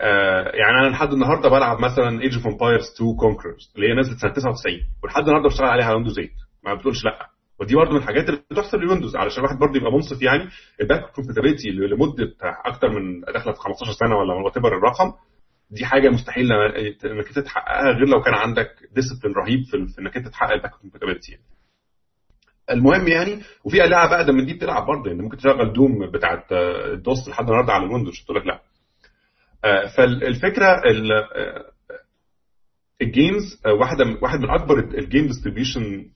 آه 0.02 0.52
يعني 0.56 0.80
أنا 0.80 0.88
لحد 0.90 1.14
النهارده 1.14 1.50
بلعب 1.50 1.80
مثلا 1.80 2.22
Age 2.22 2.34
of 2.36 2.48
Empires 2.48 2.94
2 2.96 3.16
Conquerors 3.16 3.72
اللي 3.76 3.88
هي 3.88 3.94
نزلت 4.00 4.18
سنة 4.20 4.32
99 4.32 4.74
ولحد 5.04 5.22
النهارده 5.24 5.50
بشتغل 5.50 5.68
عليها 5.68 5.86
على 5.86 5.96
ويندوز 5.96 6.16
8 6.16 6.30
ما 6.66 6.74
بتقولش 6.74 7.06
لأ. 7.06 7.28
ودي 7.60 7.76
برضه 7.76 7.92
من 7.92 7.98
الحاجات 7.98 8.30
اللي 8.30 8.42
بتحسب 8.52 8.78
للويندوز 8.80 9.16
علشان 9.16 9.40
الواحد 9.44 9.60
برضه 9.60 9.78
يبقى 9.80 9.92
منصف 9.92 10.22
يعني 10.22 10.50
ال 10.82 10.88
back 10.88 11.12
compatibility 11.12 11.70
لمدة 11.70 12.34
أكتر 12.42 12.90
من 12.90 13.22
داخلة 13.22 13.54
في 13.54 13.60
15 13.60 13.92
سنة 13.92 14.16
ولا 14.18 14.34
what 14.34 14.58
الرقم 14.58 15.14
دي 15.72 15.86
حاجة 15.86 16.10
مستحيل 16.10 16.52
إنك 16.54 17.28
أنت 17.28 17.40
تحققها 17.40 17.92
غير 17.92 18.08
لو 18.08 18.22
كان 18.22 18.34
عندك 18.34 18.70
discipline 18.96 19.36
رهيب 19.36 19.64
في 19.64 20.00
إنك 20.02 20.18
أنت 20.18 20.28
تحقق 20.28 20.52
ال 20.52 20.56
back 20.56 20.72
compatibility 20.72 21.32
يعني. 21.32 21.44
المهم 22.72 23.08
يعني 23.08 23.42
وفي 23.64 23.84
العاب 23.86 24.14
اقدم 24.14 24.36
من 24.36 24.46
دي 24.46 24.54
بتلعب 24.54 24.86
برضه 24.86 25.10
يعني 25.10 25.22
ممكن 25.24 25.38
تشغل 25.38 25.74
Doom 25.74 26.12
بتاعت 26.12 26.52
ال 26.52 26.71
DOS 26.71 27.30
لحد 27.30 27.46
النهارده 27.48 27.74
على 27.74 27.86
الويندوز 27.86 28.24
تقول 28.26 28.38
لك 28.38 28.44
لا 28.48 28.62
فالفكرة 29.98 30.82
ال 33.02 33.12
games 33.12 33.62
واحدة 33.80 34.06
واحد 34.22 34.40
من 34.40 34.50
أكبر 34.50 34.80
ال 34.80 34.89
game 34.89 35.28
distribution 35.28 36.10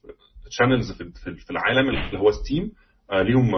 channels 0.51 0.91
في 1.45 1.51
العالم 1.51 1.89
اللي 1.89 2.19
هو 2.19 2.31
Steam 2.32 2.71
ليهم 3.11 3.51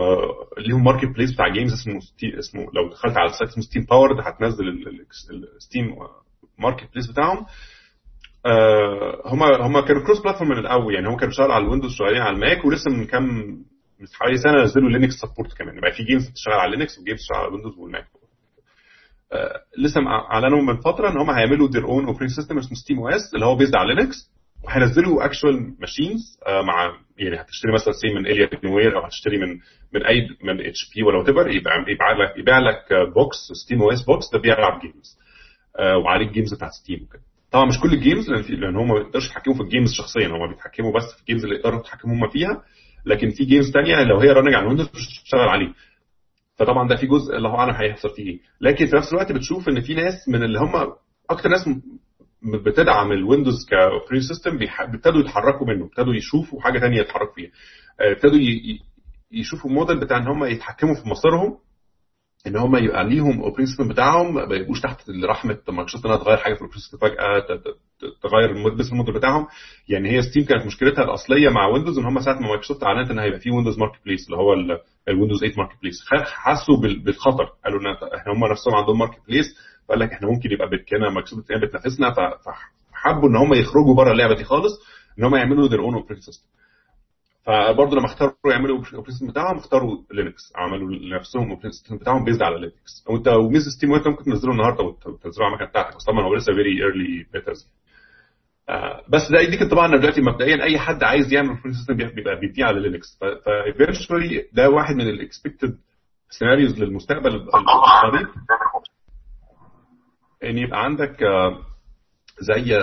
ليهم 0.57 0.83
marketplace 0.84 1.34
بتاع 1.33 1.47
games 1.47 1.74
اسمه 1.73 1.99
اسمه 2.39 2.61
لو 2.73 2.89
دخلت 2.91 3.17
على 3.17 3.29
ال 3.30 3.34
site 3.34 3.49
اسمه 3.51 3.63
Steampowered 3.63 4.28
هتنزل 4.27 4.63
ال 5.57 5.95
Steam 6.59 6.93
marketplace 6.93 7.11
بتاعهم. 7.11 7.45
هم 9.25 9.43
هم 9.43 9.79
كانوا 9.79 10.03
cross 10.05 10.21
platform 10.21 10.49
من 10.49 10.57
الأول. 10.57 10.93
يعني 10.95 11.07
هم 11.07 11.13
كانوا 11.15 11.27
بيشتغلوا 11.27 11.53
على 11.53 11.63
الويندوز 11.65 11.91
شغالين 11.91 12.21
على 12.21 12.35
ال 12.36 12.43
Mac 12.43 12.65
ولسه 12.65 12.91
من 12.91 13.05
كام 13.05 13.23
من 13.99 14.07
حوالي 14.19 14.37
سنة 14.37 14.63
نزلوا 14.63 14.89
لينكس 14.89 15.13
support 15.13 15.53
كمان. 15.53 15.81
بقى 15.81 15.91
في 15.91 16.03
games 16.03 16.30
بتشتغل 16.29 16.53
على 16.53 16.71
لينكس 16.77 16.99
و 16.99 17.03
games 17.03 17.17
بتشتغل 17.19 17.37
على 17.37 17.47
الويندوز 17.47 17.77
وال 17.78 17.89
Mac 17.89 18.05
لسه 19.77 20.01
أعلنوا 20.07 20.61
من 20.61 20.77
فترة 20.81 21.09
إن 21.09 21.17
هم 21.17 21.29
هيعملوا 21.29 21.67
their 21.69 21.86
own 21.86 22.05
operating 22.05 22.30
system 22.36 22.57
اسمه 22.57 22.73
Steam 22.78 22.99
OS 22.99 23.34
اللي 23.33 23.45
هو 23.45 23.55
based 23.55 23.76
على 23.75 23.95
لينكس 23.95 24.32
وهينزلوا 24.64 25.26
actual 25.26 25.76
machines 25.80 26.38
مع 26.47 26.93
يعني 27.18 27.41
هتشتري 27.41 27.74
مثلا 27.74 27.93
سي 27.93 28.07
من 28.14 28.28
اليا 28.28 28.49
وير 28.66 28.97
أو 28.97 29.05
هتشتري 29.05 29.38
من 29.38 29.59
من 29.93 30.05
أي 30.05 30.28
من 30.43 30.66
HP 30.65 31.03
ولا 31.03 31.18
whatever 31.17 31.49
يبقى 31.49 31.74
يبيع 31.88 32.11
لك 32.11 32.38
يبيع 32.38 32.59
لك 32.59 32.86
box 33.15 33.38
Steam 33.65 33.82
OS 33.82 34.01
box 34.05 34.26
ده 34.34 34.39
بيلعب 34.39 34.80
games 34.82 35.17
وعليه 36.05 36.26
ال 36.28 36.32
games 36.32 36.53
بتاعت 36.53 36.72
Steam 36.71 37.03
وكده. 37.03 37.22
طبعا 37.51 37.66
مش 37.66 37.80
كل 37.80 37.93
ال 37.93 37.99
games 37.99 38.30
لأن 38.30 38.41
في 38.41 38.53
لأن 38.55 38.76
هم 38.76 38.88
ما 38.88 38.93
بيقدرش 38.93 39.26
يتحكموا 39.26 39.55
في 39.55 39.61
ال 39.63 39.68
games 39.68 39.93
شخصيا 39.93 40.28
هم 40.28 40.49
بيتحكموا 40.49 40.93
بس 40.93 41.03
في 41.16 41.20
ال 41.21 41.25
games 41.25 41.43
اللي 41.43 41.55
يقدروا 41.55 41.80
يتحكموا 41.80 42.16
هم 42.16 42.30
فيها 42.30 42.64
لكن 43.05 43.30
في 43.30 43.45
games 43.45 43.71
ثانية 43.72 44.03
لو 44.03 44.20
هي 44.20 44.30
running 44.30 44.53
على 44.53 44.64
الويندوز 44.64 44.89
مش 44.95 45.20
بتشتغل 45.22 45.49
عليه. 45.49 45.74
فطبعا 46.55 46.88
ده 46.88 46.95
في 46.95 47.07
جزء 47.07 47.36
الله 47.38 47.55
أعلم 47.55 47.74
هيحصل 47.76 48.09
فيه 48.16 48.24
إيه. 48.30 48.39
لكن 48.61 48.86
في 48.86 48.95
نفس 48.95 49.14
الوقت 49.14 49.32
بتشوف 49.32 49.70
إن 49.70 49.82
في 49.82 49.93
ناس 49.93 50.30
من 50.30 50.43
اللي 50.43 50.59
هم 50.59 50.93
أكتر 51.30 51.49
ناس 51.49 51.68
بتدعم 52.65 53.11
الويندوز 53.11 53.65
ك 53.69 53.75
operating 53.75 54.21
system 54.21 54.57
بيبتدوا 54.91 55.19
يتحركوا 55.21 55.67
منه 55.67 55.85
ابتدوا 55.85 56.13
يشوفوا 56.15 56.61
حاجة 56.61 56.79
ثانية 56.79 56.99
يتحركوا 56.99 57.33
فيها. 57.35 57.49
ابتدوا 58.01 58.39
يشوفوا 59.31 59.69
الموديل 59.69 59.99
بتاع 59.99 60.17
إن 60.17 60.27
هم 60.27 60.43
يتحكموا 60.43 60.95
في 61.03 61.09
مصيرهم 61.09 61.57
إن 62.47 62.55
هم 62.57 62.75
يبقى 62.75 63.03
ليهم 63.09 63.41
operating 63.41 63.67
system 63.67 63.88
بتاعهم 63.87 64.35
ما 64.35 64.55
يبقوش 64.55 64.81
تحت 64.81 64.97
رحمة 65.29 65.57
مايكروسوفت 65.67 66.05
إنها 66.05 66.17
تغير 66.17 66.37
حاجة 66.37 66.53
في 66.53 66.61
ال 66.61 66.64
operating 66.64 66.84
system 66.84 66.97
فجأة 66.97 67.39
تغير 68.23 68.75
بس 68.75 68.91
الموديل 68.91 69.13
بتاعهم. 69.13 69.47
يعني 69.89 70.11
هي 70.11 70.21
Steam 70.21 70.45
كانت 70.45 70.65
مشكلتها 70.65 71.03
الأصلية 71.03 71.49
مع 71.49 71.67
ويندوز 71.67 71.97
إن 71.99 72.05
هم 72.05 72.19
ساعة 72.19 72.33
ما 72.35 72.47
مايكروسوفت 72.47 72.83
أعلنت 72.83 73.11
إن 73.11 73.19
هيبقى 73.19 73.39
في 73.39 73.51
ويندوز 73.51 73.79
marketplace 73.80 74.26
اللي 74.25 74.37
هو 74.37 74.53
الويندوز 75.09 75.39
8 75.39 75.55
marketplace 75.57 75.95
حسوا 76.23 76.77
بالخطر. 77.05 77.45
قالوا 77.65 77.79
إن 77.79 78.31
هم 78.35 78.51
نفسهم 78.51 78.75
عندهم 78.75 78.99
marketplace 78.99 79.45
فقال 79.88 79.99
لك 79.99 80.11
إحنا 80.11 80.27
ممكن 80.27 80.51
يبقى 80.51 80.69
كده 80.88 81.09
مايكروسوفت 81.09 81.51
بتنافسنا 81.51 82.13
فحبوا 82.13 83.29
إن 83.29 83.36
هم 83.36 83.53
يخرجوا 83.53 83.95
بره 83.97 84.11
اللعبة 84.11 84.36
دي 84.36 84.43
خالص 84.43 84.73
إن 85.19 85.23
هم 85.23 85.36
يعملوا 85.36 85.69
their 85.69 85.81
own 85.81 86.03
operating 86.03 86.21
system. 86.34 86.45
فبرضه 87.45 87.97
لما 87.97 88.05
اختاروا 88.05 88.34
يعملوا 88.45 88.77
ال 88.80 88.82
operating 88.82 89.09
system 89.11 89.28
بتاعهم 89.27 89.57
اختاروا 89.57 89.97
لينكس 90.11 90.53
عملوا 90.55 90.91
لنفسهم 90.91 91.41
ال 91.43 91.46
operating 91.46 91.71
system 91.74 91.97
بتاعهم 91.97 92.23
based 92.26 92.41
على 92.41 92.59
لينكس 92.59 93.03
و 93.09 93.28
optimized 93.28 93.67
Steam 93.78 93.91
وأنت 93.91 94.07
ممكن 94.07 94.23
تنزله 94.23 94.51
النهارده 94.51 94.84
وتنزله 94.84 95.45
على 95.45 95.49
المكنه 95.53 95.67
بتاعتك 95.69 95.95
بس 95.95 96.03
طبعا 96.05 96.23
هو 96.25 96.36
لسه 96.36 96.53
very 96.53 96.84
early 96.84 97.26
betas 97.34 97.67
بس 99.09 99.31
ده 99.31 99.39
يديك 99.39 99.61
انطباع 99.61 99.86
إن 99.86 99.99
دلوقتي 99.99 100.21
مبدئيا 100.21 100.63
أي 100.63 100.79
حد 100.79 101.03
عايز 101.03 101.34
يعمل 101.34 101.47
operating 101.49 101.74
system 101.76 101.93
بيبقى 101.93 102.39
بيديه 102.39 102.65
على 102.65 102.79
لينكس 102.79 103.19
ف 103.45 103.55
eventually 103.55 104.45
ده 104.53 104.69
واحد 104.69 104.95
من 104.95 105.09
ال 105.09 105.17
expected 105.17 105.78
scenarios 106.30 106.80
للمستقبل 106.79 107.36
القريب 107.36 108.27
إن 110.43 110.57
يبقى 110.57 110.83
عندك 110.83 111.17
زي 112.39 112.77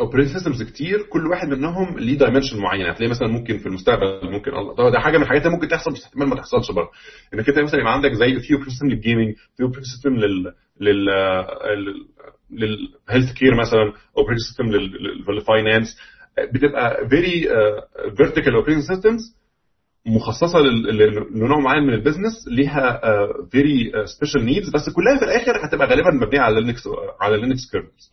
operating 0.00 0.32
systems 0.36 0.62
كتير 0.62 1.02
كل 1.02 1.26
واحد 1.26 1.48
منهم 1.48 1.98
ليه 1.98 2.18
dimension 2.18 2.58
معين 2.60 2.86
هتلاقي 2.86 3.10
مثلا 3.10 3.28
ممكن 3.28 3.58
في 3.58 3.66
المستقبل 3.66 4.30
ممكن 4.30 4.50
الله 4.54 4.90
ده 4.90 5.00
حاجة 5.00 5.16
من 5.16 5.22
الحاجات 5.22 5.42
اللي 5.42 5.54
ممكن 5.54 5.68
تحصل 5.68 5.92
بس 5.92 6.04
احتمال 6.04 6.28
ما 6.28 6.36
تحصلش 6.36 6.70
برضه. 6.70 6.90
إنك 7.34 7.48
أنت 7.48 7.58
مثلا 7.58 7.80
يبقى 7.80 7.92
عندك 7.92 8.12
زي 8.12 8.26
في 8.40 8.52
operating 8.54 8.68
system 8.72 8.88
لل 8.88 9.00
gaming 9.00 9.34
في 9.56 9.62
operating 9.62 9.84
system 9.86 10.16
لل 10.16 10.54
لل 10.80 11.06
لل 12.50 13.32
healthcare 13.38 13.54
مثلا 13.54 13.92
operating 14.16 14.38
system 14.48 14.64
لل 15.32 15.46
finance 15.46 15.96
بتبقى 16.54 17.08
very 17.08 17.48
vertical 18.16 18.54
operating 18.54 18.82
systems 18.82 19.36
مخصصة 20.06 20.58
لنوع 21.34 21.58
معين 21.60 21.82
من 21.82 21.94
ال 21.94 22.00
business 22.00 22.48
ليها 22.48 23.00
very 23.50 23.92
special 24.16 24.44
needs 24.44 24.70
بس 24.74 24.90
كلها 24.96 25.18
في 25.18 25.24
الآخر 25.24 25.66
هتبقى 25.66 25.86
غالبا 25.86 26.10
مبنية 26.10 26.40
على 26.40 26.60
لينكس 26.60 26.82
على 27.20 27.36
لينكس 27.36 27.70
kernels 27.70 28.12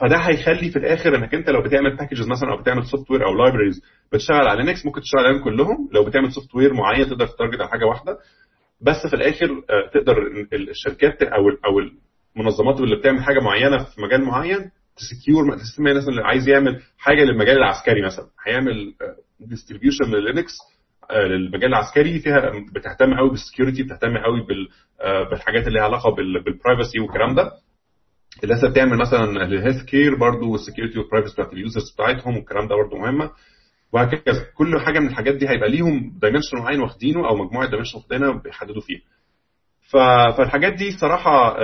فده 0.00 0.16
هيخلي 0.16 0.70
في 0.70 0.78
الآخر 0.78 1.16
إنك 1.16 1.34
أنت 1.34 1.50
لو 1.50 1.62
بتعمل 1.62 1.96
packages 1.96 2.28
مثلا 2.28 2.50
أو 2.52 2.60
بتعمل 2.62 2.86
software 2.86 3.26
أو 3.26 3.34
libraries 3.34 3.82
بتشتغل 4.12 4.48
على 4.48 4.62
لينكس 4.64 4.86
ممكن 4.86 5.00
تشتغل 5.00 5.26
عليهم 5.26 5.44
كلهم. 5.44 5.88
لو 5.92 6.04
بتعمل 6.04 6.32
software 6.32 6.74
معين 6.74 7.06
تقدر 7.06 7.26
ت 7.26 7.31
target 7.31 7.60
على 7.60 7.70
حاجة 7.70 7.84
واحدة. 7.84 8.18
بس 8.80 9.06
في 9.10 9.16
الآخر 9.16 9.48
تقدر 9.94 10.16
الشركات 10.52 11.22
أو 11.22 11.48
أو 11.48 11.80
المنظمات 12.36 12.80
اللي 12.80 12.96
بتعمل 12.96 13.22
حاجة 13.22 13.40
معينة 13.40 13.78
في 13.84 14.00
مجال 14.02 14.24
معين 14.24 14.70
secure 14.96 15.44
مثلا 15.46 16.08
اللي 16.08 16.22
عايز 16.22 16.48
يعمل 16.48 16.80
حاجة 16.98 17.24
للمجال 17.24 17.56
العسكري 17.56 18.02
مثلا. 18.02 18.26
هيعمل 18.46 18.94
distribution 19.40 20.04
للينكس 20.04 20.52
للمجال 21.12 21.64
العسكري. 21.64 22.18
فيها 22.20 22.52
بتهتم 22.74 23.14
قوي 23.18 23.30
بال 23.30 23.40
security 23.40 23.82
بتهتم 23.82 24.18
قوي 24.18 24.46
بالحاجات 25.30 25.66
اللي 25.66 25.78
ليها 25.78 25.84
علاقة 25.84 26.10
بال 26.14 26.33
privacy 26.33 27.00
والكلام 27.00 27.34
ده. 27.34 27.50
لسه 28.44 28.68
بتعمل 28.70 28.98
مثلا 28.98 29.24
ال 29.44 29.50
health 29.50 29.84
care 29.84 30.14
برضه 30.14 30.46
وال 30.46 30.56
security 30.56 30.98
وال 30.98 31.06
privacy 31.06 31.32
بتاعت 31.34 31.52
ال 31.52 31.59
users 31.59 31.92
بتاعتهم 31.94 32.36
والكلام 32.36 32.68
ده 32.68 32.74
برضه 32.74 32.96
مهمة. 32.98 33.30
وهكذا. 33.92 34.46
كل 34.54 34.80
حاجة 34.80 34.98
من 34.98 35.06
الحاجات 35.08 35.34
دي 35.34 35.48
هيبقى 35.48 35.68
ليهم 35.70 36.18
dimension 36.22 36.58
معين 36.58 36.80
واخدينه 36.80 37.28
أو 37.28 37.36
مجموعة 37.36 37.68
dimension 37.70 37.98
واخدينها 37.98 38.42
بيحددوا 38.42 38.80
فيه 38.80 38.98
فالحاجات 40.36 40.72
دي 40.72 40.90
صراحة 40.92 41.56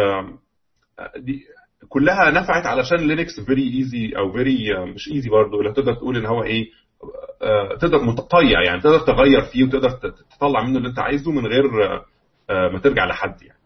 دي 1.16 1.40
كلها 1.88 2.30
نفعت 2.30 2.66
علشان 2.66 2.96
لينكس 2.98 3.40
very 3.46 3.62
easy 3.78 4.12
أو 4.16 4.32
very 4.32 4.84
مش 4.94 5.08
easy 5.12 5.30
برضه 5.30 5.60
اللي 5.60 5.72
تقدر 5.72 5.94
تقول 5.94 6.16
إن 6.16 6.26
هو 6.26 6.42
إيه 6.42 6.64
تقدر 7.80 8.02
متطيع 8.02 8.62
يعني 8.62 8.80
تقدر 8.80 9.00
تغير 9.00 9.42
فيه 9.42 9.64
وتقدر 9.64 9.90
تطلع 10.36 10.62
منه 10.62 10.78
اللي 10.78 10.88
انت 10.88 10.98
عايزه 10.98 11.30
من 11.32 11.46
غير 11.46 11.62
ما 12.72 12.78
ترجع 12.78 13.04
لحد 13.04 13.42
يعني. 13.42 13.58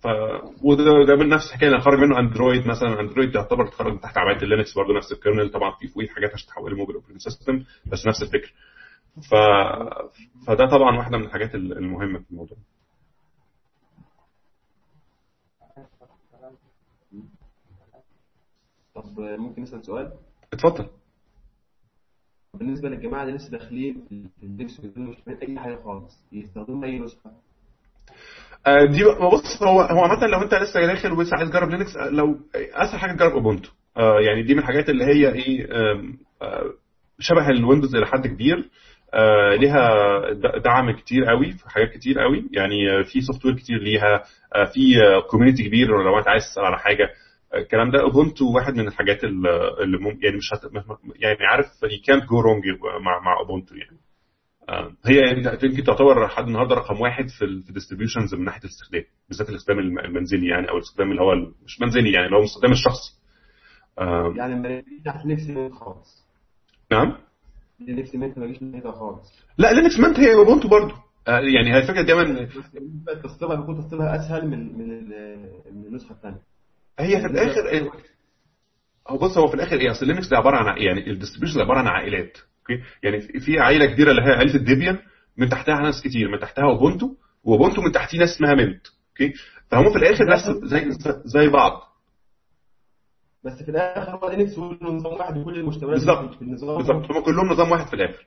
ف 0.00 0.06
وده 0.62 0.84
ده 1.08 1.16
من 1.16 1.28
نفس 1.28 1.48
الحكاية 1.48 1.68
اللي 1.68 1.80
خرج 1.80 1.98
منه 1.98 2.18
اندرويد 2.18 2.66
مثلا. 2.66 3.00
اندرويد 3.00 3.32
تعتبر 3.32 3.66
تخرج 3.66 3.92
من 3.92 4.00
تحت 4.00 4.18
عباية 4.18 4.42
اللينكس 4.42 4.74
برضه 4.74 4.96
نفس 4.96 5.12
ال 5.12 5.17
kernel. 5.17 5.50
طبعا 5.50 5.70
في 5.80 5.88
فوقيه 5.88 6.08
حاجات 6.08 6.30
عشان 6.34 6.48
تحوله 6.48 6.76
mobile 6.76 6.96
operating 6.96 7.20
system 7.20 7.64
بس 7.92 8.06
نفس 8.06 8.22
الفكرة. 8.22 8.50
ف... 9.30 9.34
فده 10.46 10.66
طبعا 10.66 10.96
واحدة 10.98 11.18
من 11.18 11.24
الحاجات 11.24 11.54
المهمة 11.54 12.18
في 12.18 12.30
الموضوع. 12.30 12.58
طب 18.94 19.20
ممكن 19.20 19.62
نسأل 19.62 19.84
سؤال؟ 19.86 20.12
اتفضل. 20.52 20.86
بالنسبة 22.58 22.88
للجماعة 22.88 23.22
اللي 23.22 23.34
لسه 23.34 23.50
داخلين 23.50 24.04
في 24.08 24.46
اللبس 24.46 24.80
مش 24.96 25.16
أي 25.42 25.58
حاجة 25.58 25.76
خالص 25.84 26.24
يستخدموا 26.32 26.84
أي 26.84 26.98
نسخة. 26.98 27.30
دي 28.66 29.04
بص 29.32 29.62
هو 29.62 29.80
هو 29.80 30.04
عامة 30.04 30.26
لو 30.26 30.42
أنت 30.42 30.54
لسه 30.54 30.86
داخل 30.86 31.12
ولسه 31.12 31.36
عايز 31.36 31.50
تجرب 31.50 31.70
لينكس 31.70 31.96
لو 31.96 32.38
أسهل 32.54 33.00
حاجة 33.00 33.12
تجرب 33.12 33.32
أوبونتو. 33.32 33.70
يعني 33.96 34.42
دي 34.42 34.54
من 34.54 34.60
الحاجات 34.60 34.88
اللي 34.88 35.04
هي 35.04 35.32
إيه 35.32 35.66
شبه 37.18 37.48
الويندوز 37.50 37.94
إلى 37.96 38.06
حد 38.06 38.26
كبير. 38.26 38.68
آه، 39.14 39.54
ليها 39.54 39.98
دعم 40.64 40.90
كتير 40.90 41.24
قوي 41.24 41.52
في 41.52 41.70
حاجات 41.70 41.90
كتير 41.90 42.18
قوي. 42.20 42.48
يعني 42.52 42.90
آه، 42.90 43.02
في 43.02 43.20
software 43.20 43.54
كتير 43.54 43.78
ليها. 43.78 44.22
آه، 44.54 44.64
في 44.64 44.80
community 45.30 45.64
كبير 45.68 45.88
لو 45.88 46.18
أنت 46.18 46.28
عايز 46.28 46.42
تسأل 46.42 46.64
على 46.64 46.78
حاجة. 46.78 47.04
آه، 47.04 47.25
الكلام 47.54 47.90
ده. 47.90 48.00
اوبونتو 48.02 48.52
واحد 48.52 48.74
من 48.76 48.86
الحاجات 48.88 49.24
ال- 49.24 49.46
اللي 49.82 49.98
مم 49.98 50.18
يعني 50.22 50.36
مش 50.36 50.54
هت... 50.54 50.60
يعني 51.16 51.38
عارف 51.50 51.66
you 51.66 52.00
can't 52.06 52.22
go 52.24 52.42
wrong 52.44 52.82
مع 53.04 53.20
مع 53.20 53.38
أوبونتو 53.40 53.74
يعني. 53.74 53.98
آه، 54.68 54.92
هي 55.06 55.20
يمكن 55.62 55.84
تعتبر 55.84 56.24
لحد 56.26 56.46
النهارده 56.46 56.74
رقم 56.74 57.00
واحد 57.00 57.28
في 57.28 57.44
ال- 57.44 57.62
في 57.62 57.68
ال 57.68 57.73
distributions 57.73 58.34
من 58.34 58.44
ناحية 58.44 58.60
الاستخدام 58.60 59.02
بالذات 59.28 59.48
الاستخدام 59.50 59.78
الم- 59.78 59.98
المنزلي 59.98 60.46
يعني 60.48 60.68
أو 60.70 60.76
الاستخدام 60.76 61.10
اللي 61.10 61.22
هو 61.22 61.34
مش 61.64 61.80
منزلي 61.80 62.12
يعني 62.12 62.26
اللي 62.26 62.36
هو 62.36 62.40
الاستخدام 62.40 62.72
الشخصي. 62.72 63.12
آه، 63.98 64.34
يعني 64.36 64.54
ما 64.54 64.82
تحت 65.04 65.26
لينكس 65.26 65.46
مينت 65.46 65.72
خالص. 65.72 66.26
نعم؟ 66.92 67.16
لينكس 67.80 68.14
ما 68.14 68.44
يجيش 68.44 68.62
ناحيتها 68.62 68.92
خالص. 68.92 69.32
لا 69.58 69.72
لينكس 69.72 69.98
مينت 70.00 70.18
هي 70.20 70.34
أوبونتو 70.34 70.68
برضه. 70.68 70.94
آه، 71.28 71.38
يعني 71.40 71.72
هي 71.74 71.78
الفكرة 71.78 72.02
دايما 72.02 72.48
لتسطيبها 73.08 73.56
بيكون 73.56 73.78
تسطيبها 73.84 74.16
أسهل 74.16 74.48
من 74.48 74.78
من 74.78 75.12
النسخة 75.86 76.12
الثانية 76.12 76.40
هي 76.98 77.20
في 77.20 77.26
الآخر 77.26 77.90
هو 79.08 79.18
بص 79.18 79.38
هو 79.38 79.48
في 79.48 79.54
الآخر 79.54 79.80
إيه 79.80 79.90
اصل 79.90 80.06
لينكس 80.06 80.28
ده 80.28 80.36
عبارة 80.36 80.56
عن 80.56 80.78
يعني 80.82 81.10
ال 81.10 81.14
distribution 81.14 81.60
عبارة 81.60 81.78
عن 81.78 81.86
عائلات 81.86 82.38
okay؟ 82.60 82.82
يعني 83.02 83.20
في 83.20 83.58
عائلة 83.60 83.86
كبيرة 83.86 84.10
اللي 84.10 84.22
هي 84.22 84.32
عائلة 84.32 84.54
الديبيان 84.54 84.98
من 85.36 85.48
تحتها 85.48 85.80
ناس 85.80 86.02
كتير 86.02 86.28
من 86.28 86.38
تحتها 86.40 86.64
اوبونتو 86.64 87.14
واوبونتو 87.44 87.82
من 87.82 87.92
تحتيه 87.92 88.18
ناس 88.18 88.28
اسمها 88.36 88.54
منت 88.54 88.86
okay؟ 89.10 89.32
فهم 89.70 89.90
في 89.92 89.98
الآخر 89.98 90.24
ناس 90.24 90.40
زي 90.64 90.90
زي 91.24 91.48
بعض. 91.48 91.82
بس 93.44 93.62
في 93.62 93.68
الآخر 93.70 94.16
هو 94.16 94.30
لينكس 94.30 94.58
هو 94.58 94.72
نظام 94.82 95.12
واحد 95.12 95.36
وكل 95.36 95.56
المشتملات 95.58 95.98
بالظبط. 95.98 96.34
في 96.34 96.42
النظام 96.42 96.76
بالظبط. 96.76 97.10
هم 97.10 97.20
كلهم 97.24 97.46
نظام 97.48 97.70
واحد 97.70 97.86
في 97.86 97.94
الآخر. 97.94 98.26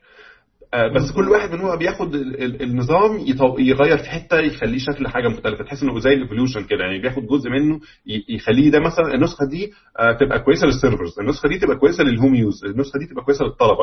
بس 0.74 1.12
كل 1.16 1.28
واحد 1.28 1.50
منهم 1.52 1.76
بياخد 1.78 2.14
ال- 2.14 2.42
ال- 2.44 2.62
النظام 2.62 3.18
يغير 3.58 3.96
في 3.98 4.04
حتة 4.10 4.38
يخليه 4.40 4.78
شكل 4.78 5.08
حاجة 5.08 5.28
مختلفة. 5.28 5.64
تحس 5.64 5.82
إنه 5.82 5.98
زي 5.98 6.10
ال 6.14 6.19
evolution 6.19 6.64
كده 6.64 6.84
يعني 6.84 6.98
بياخد 6.98 7.26
جزء 7.26 7.50
منه 7.50 7.80
يخليه 8.28 8.70
ده 8.70 8.80
مثلا 8.80 9.14
النسخة 9.14 9.46
دي 9.50 9.72
آه، 9.98 10.12
تبقى 10.12 10.40
كويسة 10.40 10.66
لل 10.66 10.78
servers 10.78 11.18
النسخة 11.20 11.48
دي 11.48 11.58
تبقى 11.58 11.76
كويسة 11.76 12.04
لل 12.04 12.14
home 12.14 12.34
use 12.34 12.64
النسخة 12.64 12.98
دي 12.98 13.06
تبقى 13.06 13.24
كويسة 13.24 13.44
للطلبة 13.44 13.78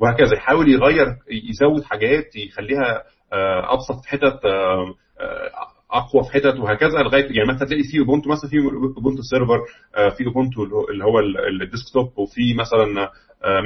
وهكذا. 0.00 0.34
يحاول 0.36 0.68
يغير 0.68 1.06
يزود 1.50 1.82
حاجات 1.84 2.36
يخليها 2.36 3.02
آه، 3.32 3.74
أبسط 3.74 4.02
في 4.02 4.08
حتت 4.08 4.44
آه، 4.44 4.94
آه، 5.20 5.50
أقوى 5.92 6.24
في 6.24 6.30
حتت 6.32 6.56
وهكذا 6.60 6.98
لغاية 7.02 7.22
يعني 7.36 7.48
مثلا 7.54 7.68
تلاقي 7.68 7.82
في 7.82 7.98
اوبونتو 7.98 8.30
مثلا 8.30 8.50
في 8.50 8.56
اوبونتو 8.96 9.22
server 9.22 9.58
آه، 9.96 10.08
في 10.08 10.26
اوبونتو 10.26 10.62
اللي 10.64 10.74
هو- 10.74 10.88
اللي 10.88 11.04
هو 11.04 11.18
ال- 11.18 11.62
ال 11.62 11.69
desktop 11.69 12.18
وفي 12.18 12.54
مثلا 12.54 13.02
آه، 13.02 13.10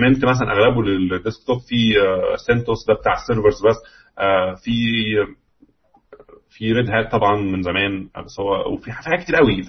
منت 0.02 0.24
مثلا 0.24 0.52
أغلبه 0.52 0.82
لل 0.82 0.99
desktop 0.99 1.58
في 1.68 2.00
آه، 2.00 2.36
سنتوس 2.36 2.86
ده 2.88 2.94
بتاع 2.94 3.12
ال 3.12 3.19
servers 3.19 3.66
بس. 3.66 3.76
آه، 4.18 4.54
في 4.54 4.72
في 6.50 6.72
ريد 6.72 6.90
هات 6.90 7.12
طبعا 7.12 7.36
من 7.40 7.62
زمان 7.62 8.08
آه، 8.16 8.20
بس 8.20 8.40
هو 8.40 8.72
وفي 8.74 8.92
حاجات 8.92 9.20
كتير 9.24 9.36
قوي. 9.36 9.62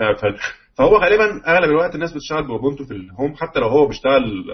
فهو 0.77 0.97
غالبا 0.97 1.47
أغلب 1.47 1.69
الوقت 1.69 1.95
الناس 1.95 2.13
بتشتغل 2.13 2.47
بأوبونتو 2.47 2.85
في 2.85 2.91
ال 2.93 3.02
home 3.02 3.35
حتى 3.35 3.59
لو 3.59 3.67
هو 3.67 3.87
بيشتغل 3.87 4.45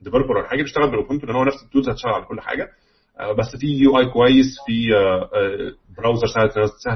developer 0.00 0.36
ولا 0.36 0.48
حاجة 0.48 0.62
بيشتغل 0.62 0.90
بالأوبونتو 0.90 1.26
لأن 1.26 1.36
هو 1.36 1.44
نفس 1.44 1.62
ال 1.64 1.68
tools 1.68 1.88
هتشتغل 1.88 2.12
على 2.12 2.24
كل 2.24 2.40
حاجة. 2.40 2.68
آه، 3.20 3.32
بس 3.32 3.56
في 3.60 3.66
UI 3.66 4.06
كويس 4.06 4.56
في 4.66 4.96
آه، 4.96 5.30
آه، 5.34 5.72
browser 5.98 6.26
سهل 6.26 6.48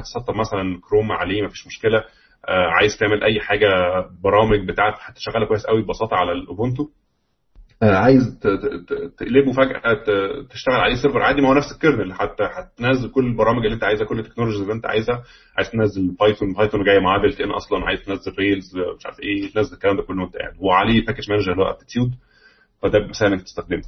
تسطب 0.03 0.35
مثلا 0.35 0.79
كروم 0.89 1.11
عليه 1.11 1.41
مفيش 1.43 1.67
مشكلة. 1.67 1.97
آه، 2.47 2.67
عايز 2.67 2.97
تعمل 2.99 3.23
أي 3.23 3.39
حاجة 3.39 3.67
برامج 4.23 4.67
بتاعت 4.67 4.93
حتى 4.99 5.19
شغالة 5.19 5.45
كويس 5.45 5.65
قوي 5.65 5.81
ببساطة 5.81 6.15
على 6.15 6.31
الأوبونتو. 6.31 6.83
آه، 6.83 7.04
عايز 7.83 8.39
ت- 8.41 8.47
ت- 8.47 9.13
تقلبه 9.17 9.51
فجأة 9.51 9.81
تشتغل 10.49 10.75
عليه 10.75 10.95
server 10.95 11.21
عادي. 11.21 11.41
ما 11.41 11.49
هو 11.49 11.53
نفس 11.53 11.71
ال 11.75 11.80
kernel 11.80 12.13
حتى 12.13 12.43
هتنزل 12.43 13.09
كل 13.11 13.25
البرامج 13.25 13.63
اللي 13.63 13.75
انت 13.75 13.83
عايزها 13.83 14.05
كل 14.07 14.19
ال 14.19 14.22
technologies 14.22 14.61
اللي 14.61 14.73
انت 14.73 14.85
عايزها. 14.85 15.23
عايز 15.57 15.71
تنزل 15.71 16.15
بايثون 16.19 16.53
بايثون 16.53 16.83
جاية 16.83 16.99
مع 16.99 17.17
built 17.17 17.41
in 17.41 17.51
أصلا. 17.51 17.85
عايز 17.85 17.99
تنزل 18.03 18.31
ريلز 18.39 18.77
مش 18.97 19.05
عارف 19.05 19.19
إيه 19.19 19.51
تنزل 19.53 19.73
الكلام 19.73 19.97
ده 19.97 20.03
كله 20.03 20.23
وانت 20.23 20.37
قاعد. 20.37 20.53
وعليه 20.59 21.05
package 21.05 21.29
manager 21.31 21.51
اللي 21.51 21.63
هو 21.63 21.69
aptitude 21.69 22.11
فده 22.81 22.99
إنك 23.27 23.41
تستخدمه. 23.41 23.81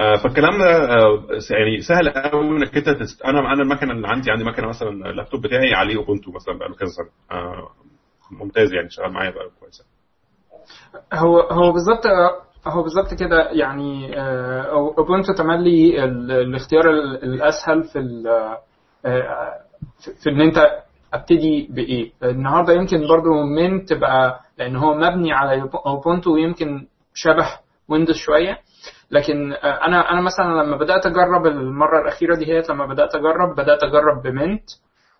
آه، 0.00 0.16
فالكلام 0.16 0.58
ده 0.58 0.76
آه، 0.94 1.26
يعني 1.50 1.80
سهل 1.80 2.08
قوي 2.10 2.56
إنك 2.56 2.76
أنت 2.76 2.90
تست... 2.90 3.22
أنا 3.22 3.38
أنا 3.52 3.62
المكنة 3.62 3.92
اللي 3.92 4.08
عندي 4.08 4.30
عندي 4.30 4.44
مكنة 4.44 4.68
مثلا 4.68 4.88
اللابتوب 5.10 5.42
بتاعي 5.42 5.74
عليه 5.74 5.96
اوبونتو 5.96 6.32
مثلا 6.32 6.58
بقاله 6.58 6.74
كذا 6.74 6.88
سنة. 6.88 7.38
آه، 7.38 7.68
ممتاز 8.30 8.72
يعني 8.72 8.90
شغال 8.90 9.12
معايا 9.12 9.30
بقى 9.30 9.50
كويس. 9.60 9.82
هو 11.14 11.40
هو 11.40 11.72
بالظبط 11.72 12.06
هو 12.68 12.82
بالظبط 12.82 13.14
كده 13.14 13.50
يعني 13.50 14.20
آه، 14.20 14.62
أوبونتو 14.98 15.32
تملي 15.32 16.04
ال- 16.04 16.32
الاختيار 16.32 16.90
ال- 16.90 17.24
الأسهل 17.24 17.84
في 17.84 17.98
آه، 19.06 19.52
في- 20.22 20.30
إن 20.30 20.40
أنت 20.40 20.70
أبتدي 21.14 21.68
بإيه. 21.70 22.12
النهارده 22.22 22.72
يمكن 22.72 23.06
برضو 23.08 23.42
منت 23.42 23.84
تبقى 23.84 24.40
لأن 24.58 24.76
هو 24.76 24.94
مبني 24.94 25.32
على 25.32 25.70
أوبونتو 25.86 26.34
ويمكن 26.34 26.86
شبه 27.14 27.46
ويندوز 27.88 28.16
شوية. 28.16 28.58
لكن 29.10 29.52
آه، 29.52 29.86
أنا 29.86 30.10
أنا 30.10 30.20
مثلا 30.20 30.62
لما 30.62 30.76
بدأت 30.76 31.06
أجرب 31.06 31.46
المرة 31.46 32.02
الأخيرة 32.02 32.36
دي 32.36 32.46
هي 32.46 32.62
لما 32.70 32.86
بدأت 32.86 33.14
أجرب 33.14 33.54
بدأت 33.56 33.82
أجرب 33.82 34.22
بمنت. 34.22 34.64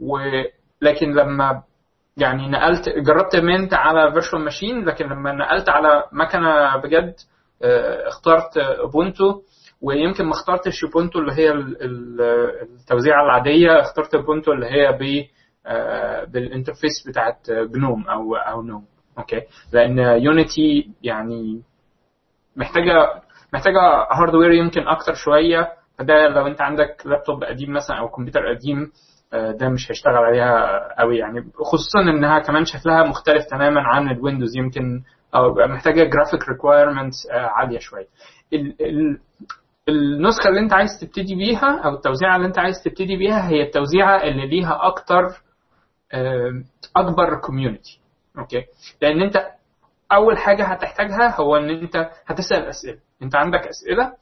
ولكن 0.01 1.13
لما 1.15 1.63
يعني 2.17 2.49
نقلت 2.49 2.89
جربت 2.89 3.37
منت 3.37 3.75
على 3.75 4.13
virtual 4.13 4.43
machine 4.45 4.85
لكن 4.85 5.07
لما 5.07 5.33
نقلت 5.33 5.69
على 5.69 6.05
مكنة 6.13 6.77
بجد 6.77 7.15
اخترت 8.07 8.57
اوبونتو 8.57 9.41
ويمكن 9.83 10.25
ما 10.25 10.31
اخترتش 10.33 10.85
اوبونتو 10.85 11.19
اللي 11.19 11.33
هي 11.33 11.51
ال- 11.51 11.83
ال- 11.83 12.21
التوزيعه 12.63 13.25
العادية 13.25 13.81
اخترت 13.81 14.15
اوبونتو 14.15 14.53
اللي 14.53 14.67
هي 14.67 14.93
ب 14.93 15.27
آه، 15.69 16.25
بال 16.25 16.40
interface 16.40 17.09
بتاعت 17.09 17.51
جنوم 17.51 18.09
أو 18.09 18.37
أو 18.37 18.63
GNOME 18.63 18.85
okay؟ 19.19 19.41
لأن 19.73 19.99
يونيتي 19.99 20.91
يعني 21.03 21.63
محتاجه 22.57 23.23
محتاجة 23.55 23.81
hardware 24.13 24.51
يمكن 24.53 24.89
أكتر 24.89 25.15
شوية. 25.15 25.73
فده 25.99 26.29
لو 26.29 26.47
أنت 26.47 26.61
عندك 26.61 27.03
لابتوب 27.05 27.45
قديم 27.45 27.73
مثلا 27.73 27.99
أو 27.99 28.09
كمبيوتر 28.09 28.47
قديم 28.55 28.93
آه، 29.33 29.51
ده 29.51 29.69
مش 29.69 29.91
هيشتغل 29.91 30.17
عليها 30.17 30.79
قوي 31.01 31.19
يعني. 31.19 31.51
خصوصا 31.55 32.01
إنها 32.01 32.39
كمان 32.39 32.65
شكلها 32.65 33.03
مختلف 33.03 33.45
تماما 33.51 33.81
عن 33.81 34.11
الويندوز 34.11 34.57
يمكن 34.57 35.03
أو 35.35 35.55
محتاجة 35.55 36.05
graphic 36.05 36.49
requirements 36.49 37.17
عالية 37.33 37.79
شوية. 37.79 38.07
ال- 38.53 38.77
ال- 38.83 39.19
النسخة 39.89 40.49
اللي 40.49 40.61
أنت 40.61 40.73
عايز 40.73 40.91
تبتدي 41.01 41.35
بيها 41.35 41.81
أو 41.85 41.95
التوزيعة 41.95 42.37
اللي 42.37 42.47
أنت 42.47 42.59
عايز 42.59 42.83
تبتدي 42.85 43.17
بيها 43.17 43.49
هي 43.49 43.63
التوزيعة 43.63 44.23
اللي 44.23 44.47
ليها 44.47 44.79
أكتر 44.87 45.25
آه، 46.13 46.63
أكبر 46.97 47.41
community 47.41 48.01
okay؟ 48.39 48.63
لأن 49.03 49.23
أنت 49.23 49.37
أول 50.13 50.39
حاجة 50.39 50.65
هتحتاجها 50.65 51.37
هو 51.41 51.57
إن 51.57 51.71
أنت 51.71 52.11
هتسأل 52.27 52.63
أسئلة. 52.67 52.99
أنت 53.23 53.37
عندك 53.37 53.61
أسئلة 53.67 54.13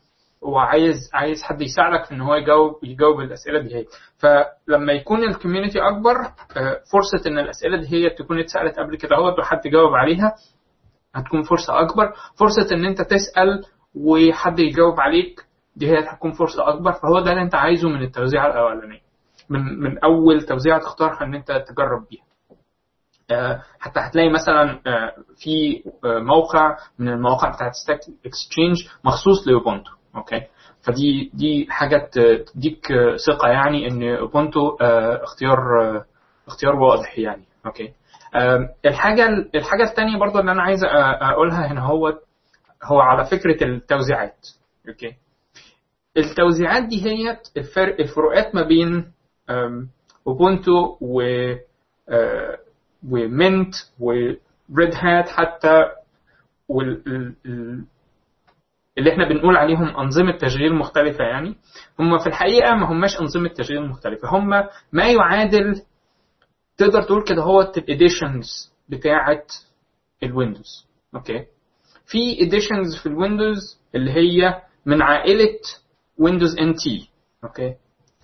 وعايز 0.43 0.97
عايز 1.15 1.43
حد 1.43 1.61
يساعدك 1.63 2.05
في 2.05 2.15
إن 2.15 2.21
هو 2.21 2.35
يجاوب 2.35 2.85
يجاوب 2.85 3.21
الأسئلة 3.21 3.61
دي. 3.61 3.75
هي 3.77 3.85
فلما 4.19 4.93
يكون 4.93 5.25
ال 5.25 5.30
community 5.30 5.79
أكبر 5.81 6.15
آه، 6.57 6.81
فرصة 6.93 7.29
إن 7.31 7.39
الأسئلة 7.39 7.81
دي 7.81 7.87
هي 7.93 8.11
تكون 8.11 8.39
اتسألت 8.39 8.79
قبل 8.79 8.97
كده 8.97 9.17
أهوت 9.17 9.39
وحد 9.39 9.67
يجاوب 9.67 9.95
عليها 9.95 10.35
هتكون 11.15 11.43
فرصة 11.43 11.81
أكبر. 11.81 12.13
فرصة 12.39 12.75
إن 12.75 12.85
أنت 12.85 13.03
تسأل 13.03 13.63
وحد 13.95 14.59
يجاوب 14.59 15.01
عليك 15.01 15.41
دي 15.77 15.91
هي 15.91 15.99
هتكون 15.99 16.33
فرصة 16.33 16.69
أكبر. 16.69 16.93
فهو 16.93 17.21
ده 17.21 17.31
اللي 17.33 17.43
أنت 17.43 17.55
عايزه 17.55 17.89
من 17.89 18.03
التوزيعه 18.03 18.47
الأولانية. 18.47 19.01
من 19.51 19.61
من 19.81 19.99
أول 19.99 20.43
توزيعه 20.43 20.81
تختارها 20.81 21.23
إن 21.23 21.35
أنت 21.35 21.53
تجرب 21.53 22.07
بيها. 22.11 22.25
آه، 23.31 23.63
حتى 23.81 24.01
هتلاقي 24.01 24.29
مثلا 24.31 24.81
آه، 24.87 25.13
في 25.37 25.83
آه، 26.05 26.19
موقع 26.19 26.77
من 26.99 27.09
المواقع 27.09 27.49
بتاعت 27.55 27.73
Stack 27.75 27.99
Exchange 28.27 28.77
مخصوص 29.05 29.49
لأوبونتو 29.49 29.91
okay؟ 30.17 30.43
فدي 30.83 31.31
دي 31.35 31.67
حاجة 31.71 32.11
تديك 32.13 32.87
ثقة 33.27 33.49
يعني 33.49 33.89
إن 33.89 34.03
أوبونتو 34.17 34.77
اختيار 35.23 35.59
اختيار 36.49 36.75
واضح 36.77 37.19
يعني 37.19 37.45
okay؟ 37.67 37.93
آم، 38.37 38.69
الحاجة 38.85 39.27
الحاجة 39.55 39.83
الثانية 39.83 40.19
برضو 40.19 40.39
اللي 40.39 40.53
أنا 40.53 40.63
عايز 40.63 40.85
أ- 40.85 40.89
أقولها 41.23 41.73
هنا 41.73 41.81
هو 41.81 42.19
هو 42.85 43.01
على 43.01 43.25
فكرة 43.25 43.65
التوزيعات 43.65 44.47
okay؟ 44.89 45.15
التوزيعات 46.17 46.83
دي 46.85 47.05
هي 47.07 47.39
الفرق 47.57 48.01
الفروقات 48.01 48.55
ما 48.55 48.63
بين 48.63 49.13
Ubuntu 50.27 50.97
و 51.01 51.23
و 53.11 53.24
Mint 53.24 53.75
و 54.01 54.24
Red 54.24 54.95
Hat 54.95 55.29
حتى 55.29 55.83
وال 56.69 57.03
ال- 57.07 57.35
ال- 57.47 57.85
اللي 58.99 59.13
إحنا 59.13 59.29
بنقول 59.29 59.57
عليهم 59.57 59.97
أنظمة 59.97 60.37
تشغيل 60.39 60.75
مختلفة 60.75 61.25
يعني. 61.25 61.57
هم 62.01 62.19
في 62.19 62.27
الحقيقة 62.27 62.75
ما 62.75 62.91
هماش 62.93 63.21
أنظمة 63.21 63.49
تشغيل 63.49 63.89
مختلفة. 63.89 64.29
هم 64.29 64.49
ما 64.93 65.11
يعادل 65.11 65.83
تقدر 66.79 67.03
تقول 67.03 67.25
كده 67.25 67.43
هو 67.43 67.61
ال 67.61 67.73
editions 67.73 68.73
بتاعة 68.89 69.43
ال 70.23 70.31
Windows 70.31 70.87
okay؟ 71.15 71.47
في 72.07 72.43
editions 72.43 72.97
في 73.03 73.07
ال 73.07 73.16
Windows 73.16 73.79
اللي 73.95 74.11
هي 74.11 74.63
من 74.87 75.03
عائلة 75.03 75.59
Windows 76.19 76.59
NT 76.59 77.09
okay؟ 77.45 77.75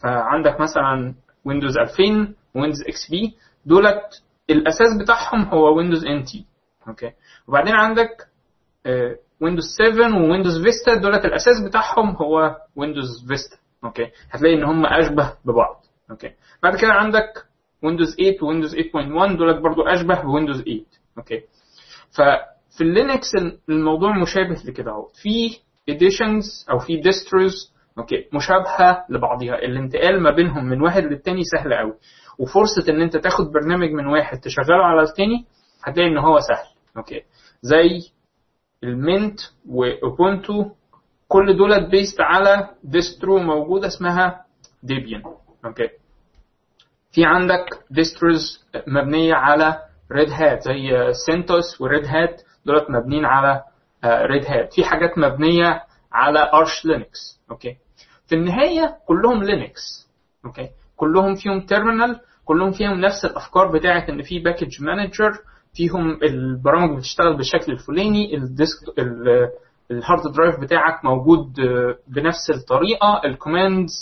فعندك 0.02 0.60
مثلا 0.60 1.14
Windows 1.44 1.78
2000 1.78 2.34
Windows 2.54 2.82
XP 2.88 3.34
دولت 3.66 4.22
الأساس 4.50 4.88
بتاعهم 5.02 5.42
هو 5.42 5.76
Windows 5.76 6.04
NT 6.04 6.44
okay؟ 6.88 7.12
وبعدين 7.48 7.74
عندك 7.74 8.26
Windows 9.40 9.64
7 9.78 10.22
و 10.22 10.27
Windows 10.27 10.62
Vista 10.62 10.94
دولت 10.94 11.24
الأساس 11.24 11.60
بتاعهم 11.68 12.16
هو 12.16 12.56
Windows 12.76 13.26
Vista 13.28 13.56
okay؟ 13.84 14.10
هتلاقي 14.30 14.54
إن 14.54 14.64
هم 14.64 14.86
أشبه 14.86 15.32
ببعض 15.44 15.84
okay؟ 16.10 16.32
بعد 16.62 16.76
كده 16.76 16.92
عندك 16.92 17.44
Windows 17.82 18.16
8 18.16 18.36
و 18.42 18.47
Windows 18.47 18.76
8.1 18.76 19.36
دولت 19.38 19.58
برضو 19.62 19.82
أشبه 19.82 20.22
ب 20.22 20.27
Windows 20.27 20.62
8 20.62 20.80
okay 21.18 21.40
ففي 22.16 22.80
ال 22.80 22.88
Linux 22.88 23.26
الموضوع 23.68 24.18
مشابه 24.18 24.56
لكده 24.64 24.90
أهو. 24.90 25.06
في 25.22 25.58
editions 25.88 26.66
أو 26.70 26.78
في 26.78 26.96
distros 26.96 27.72
okay 27.98 28.26
مشابهة 28.34 29.04
لبعضها 29.08 29.54
الانتقال 29.54 30.22
ما 30.22 30.30
بينهم 30.30 30.64
من 30.64 30.82
واحد 30.82 31.02
للتاني 31.02 31.42
سهل 31.44 31.74
قوي 31.74 31.92
وفرصة 32.38 32.84
إن 32.92 33.00
أنت 33.02 33.16
تاخد 33.16 33.52
برنامج 33.52 33.90
من 33.90 34.06
واحد 34.06 34.40
تشغله 34.40 34.84
على 34.84 35.02
التاني 35.02 35.44
هتلاقي 35.84 36.08
إن 36.08 36.18
هو 36.18 36.38
سهل. 36.40 36.66
okay 36.96 37.22
زي 37.62 38.00
ال 38.84 38.96
Mint 38.96 39.40
و 39.68 39.82
Ubuntu 39.82 40.64
كل 41.28 41.56
دولت 41.56 41.90
based 41.90 42.20
على 42.20 42.68
distro 42.84 43.38
موجودة 43.38 43.86
اسمها 43.86 44.44
Debian 44.82 45.22
okay 45.64 45.88
في 47.12 47.24
عندك 47.24 47.64
distros 47.90 48.64
مبنية 48.86 49.34
على 49.34 49.78
Red 50.12 50.28
Hat 50.30 50.62
زي 50.62 51.12
CentOS 51.26 51.80
و 51.80 51.86
Red 51.86 52.04
Hat 52.06 52.42
دولت 52.66 52.90
مبنيين 52.90 53.24
على 53.24 53.62
Red 54.04 54.44
Hat 54.46 54.72
في 54.74 54.84
حاجات 54.84 55.18
مبنية 55.18 55.82
على 56.12 56.50
Arch 56.54 56.84
Linux 56.84 57.40
okay 57.50 57.76
في 58.26 58.34
النهاية 58.34 58.96
كلهم 59.06 59.42
Linux 59.42 60.08
okay 60.44 60.68
كلهم 60.96 61.34
فيهم 61.34 61.60
terminal 61.60 62.20
كلهم 62.44 62.70
فيهم 62.72 63.00
نفس 63.00 63.24
الأفكار 63.24 63.72
بتاعه 63.78 64.06
إن 64.08 64.22
في 64.22 64.38
package 64.38 64.82
manager 64.82 65.30
فيهم 65.74 66.18
البرامج 66.22 66.98
بتشتغل 66.98 67.36
بالشكل 67.36 67.72
الفلاني 67.72 68.36
ال 68.36 68.45
disk 68.45 68.78
ال 69.90 69.99
hard 69.99 70.32
drive 70.34 70.60
بتاعك 70.60 71.04
موجود 71.04 71.52
بنفس 72.08 72.50
الطريقة 72.54 73.20
ال 73.24 73.32
commands 73.32 73.92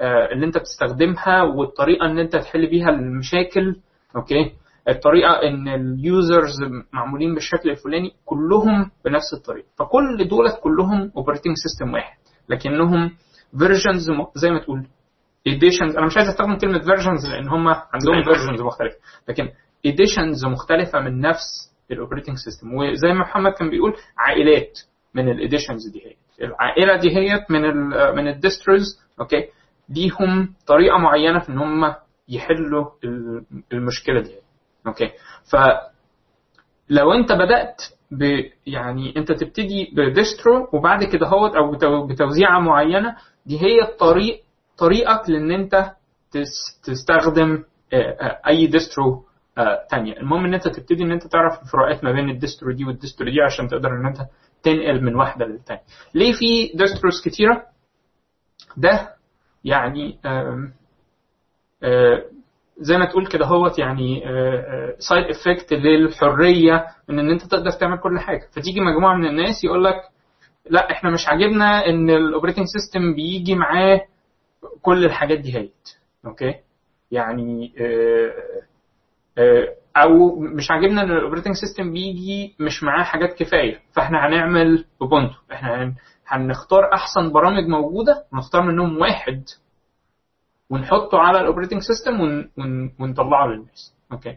اللي 0.00 0.46
انت 0.46 0.58
بتستخدمها 0.58 1.42
والطريقة 1.42 2.06
ان 2.06 2.18
انت 2.18 2.36
تحل 2.36 2.70
بيها 2.70 2.88
المشاكل 2.90 3.76
okay؟ 4.16 4.52
الطريقة 4.88 5.30
إن 5.32 5.68
ال 5.68 5.83
users 5.83 6.56
معمولين 6.92 7.34
بالشكل 7.34 7.70
الفلاني 7.70 8.10
كلهم 8.24 8.90
بنفس 9.04 9.34
الطريقة. 9.38 9.66
فكل 9.78 10.28
دولت 10.28 10.58
كلهم 10.62 11.12
operating 11.16 11.54
system 11.56 11.94
واحد 11.94 12.16
لكنهم 12.48 13.10
versions 13.58 14.10
زي 14.34 14.50
ما 14.50 14.58
تقول 14.58 14.86
editions 15.46 15.96
أنا 15.96 16.06
مش 16.06 16.16
عايز 16.16 16.28
أستخدم 16.28 16.56
كلمة 16.58 16.78
versions 16.78 17.26
لأن 17.26 17.48
هم 17.48 17.68
عندهم 17.68 18.22
versions 18.24 18.60
مختلفة 18.60 18.96
لكن 19.28 19.48
editions 19.86 20.44
مختلفة 20.44 21.00
من 21.00 21.20
نفس 21.20 21.72
ال 21.90 21.95
operating 21.95 22.36
system 22.36 22.74
وزي 22.74 23.08
ما 23.08 23.20
محمد 23.20 23.52
كان 23.52 23.70
بيقول 23.70 23.94
عائلات 24.18 24.78
من 25.14 25.28
ال 25.28 25.35
editions 25.35 25.88
دي 25.92 26.02
هي. 26.06 26.14
العائلة 26.46 26.96
دي 26.96 27.16
هي 27.16 27.44
من 27.50 27.64
ال 27.64 28.16
من 28.16 28.28
ال 28.28 28.35
distros 28.35 28.84
okay؟ 29.20 29.44
ليهم 29.90 30.54
طريقة 30.66 30.98
معينة 30.98 31.38
في 31.38 31.48
إن 31.48 31.58
هم 31.58 31.94
يحلوا 32.28 32.86
المشكلة 33.72 34.20
دي. 34.20 34.34
okay. 34.86 35.10
ف 35.52 35.56
لو 36.88 37.12
أنت 37.12 37.32
بدأت 37.32 37.82
ب 38.10 38.22
يعني 38.66 39.16
أنت 39.16 39.32
تبتدي 39.32 39.92
ب 39.96 40.06
distro 40.06 40.68
وبعد 40.72 41.04
كده 41.04 41.26
هوت 41.26 41.56
أو 41.56 42.06
بتوزيعة 42.06 42.58
معينة 42.60 43.16
دي 43.46 43.60
هي 43.62 43.82
الطريق 43.82 44.42
طريقك 44.78 45.30
لإن 45.30 45.50
أنت 45.50 45.92
تستخدم 46.82 47.64
أي 48.48 48.66
distro 48.66 49.24
تانية. 49.90 50.16
المهم 50.16 50.44
إن 50.44 50.54
أنت 50.54 50.68
تبتدي 50.68 51.02
إن 51.02 51.12
أنت 51.12 51.26
تعرف 51.26 51.62
الفروقات 51.62 52.04
ما 52.04 52.12
بين 52.12 52.30
ال 52.30 52.36
distro 52.36 52.72
دي 52.72 52.84
وال 52.84 52.95
distro 52.95 53.30
دي 53.30 53.40
عشان 53.42 53.68
تقدر 53.68 53.88
إن 53.88 54.06
أنت 54.06 54.18
تنقل 54.62 55.04
من 55.04 55.14
واحدة 55.14 55.46
للتانية. 55.46 55.82
ليه 56.14 56.32
في 56.32 56.72
distros 56.78 57.22
كتيرة؟ 57.24 57.64
ده 58.76 59.14
يعني 59.64 60.18
آم 60.26 60.72
زي 62.78 62.98
ما 62.98 63.04
تقول 63.04 63.26
كده 63.26 63.46
هوت 63.46 63.78
يعني 63.78 64.22
side 64.98 65.24
effect 65.26 65.72
للحرية 65.72 66.86
من 67.08 67.18
إن 67.18 67.30
أنت 67.30 67.42
تقدر 67.42 67.70
تعمل 67.70 67.98
كل 67.98 68.18
حاجة. 68.18 68.48
فتيجي 68.52 68.80
مجموعة 68.80 69.14
من 69.16 69.26
الناس 69.26 69.64
يقول 69.64 69.84
لك 69.84 69.94
لا 70.70 70.90
إحنا 70.90 71.10
مش 71.10 71.28
عاجبنا 71.28 71.86
إن 71.86 72.10
ال 72.10 72.16
operating 72.16 72.66
system 72.66 73.14
بيجي 73.14 73.54
معاه 73.54 74.00
كل 74.82 75.04
الحاجات 75.04 75.38
دي 75.38 75.56
هيت 75.56 75.88
okay؟ 76.26 76.54
يعني 77.10 77.72
أو 79.96 80.36
مش 80.40 80.70
عاجبنا 80.70 81.02
إن 81.02 81.10
ال 81.10 81.14
operating 81.14 81.54
system 81.54 81.92
بيجي 81.92 82.54
مش 82.60 82.82
معاه 82.82 83.04
حاجات 83.04 83.32
كفاية 83.42 83.80
فإحنا 83.92 84.26
هنعمل 84.26 84.84
Ubuntu 85.02 85.34
إحنا 85.52 85.94
هنختار 86.30 86.92
أحسن 86.94 87.32
برامج 87.32 87.68
موجودة 87.68 88.24
ونختار 88.32 88.62
منهم 88.62 88.98
واحد 88.98 89.44
ونحطه 90.70 91.18
على 91.18 91.40
ال 91.40 91.44
operating 91.44 91.80
system 91.80 92.20
ون... 92.20 92.50
ون... 92.58 92.92
ونطلعه 93.00 93.46
للناس. 93.46 93.94
okay. 94.12 94.36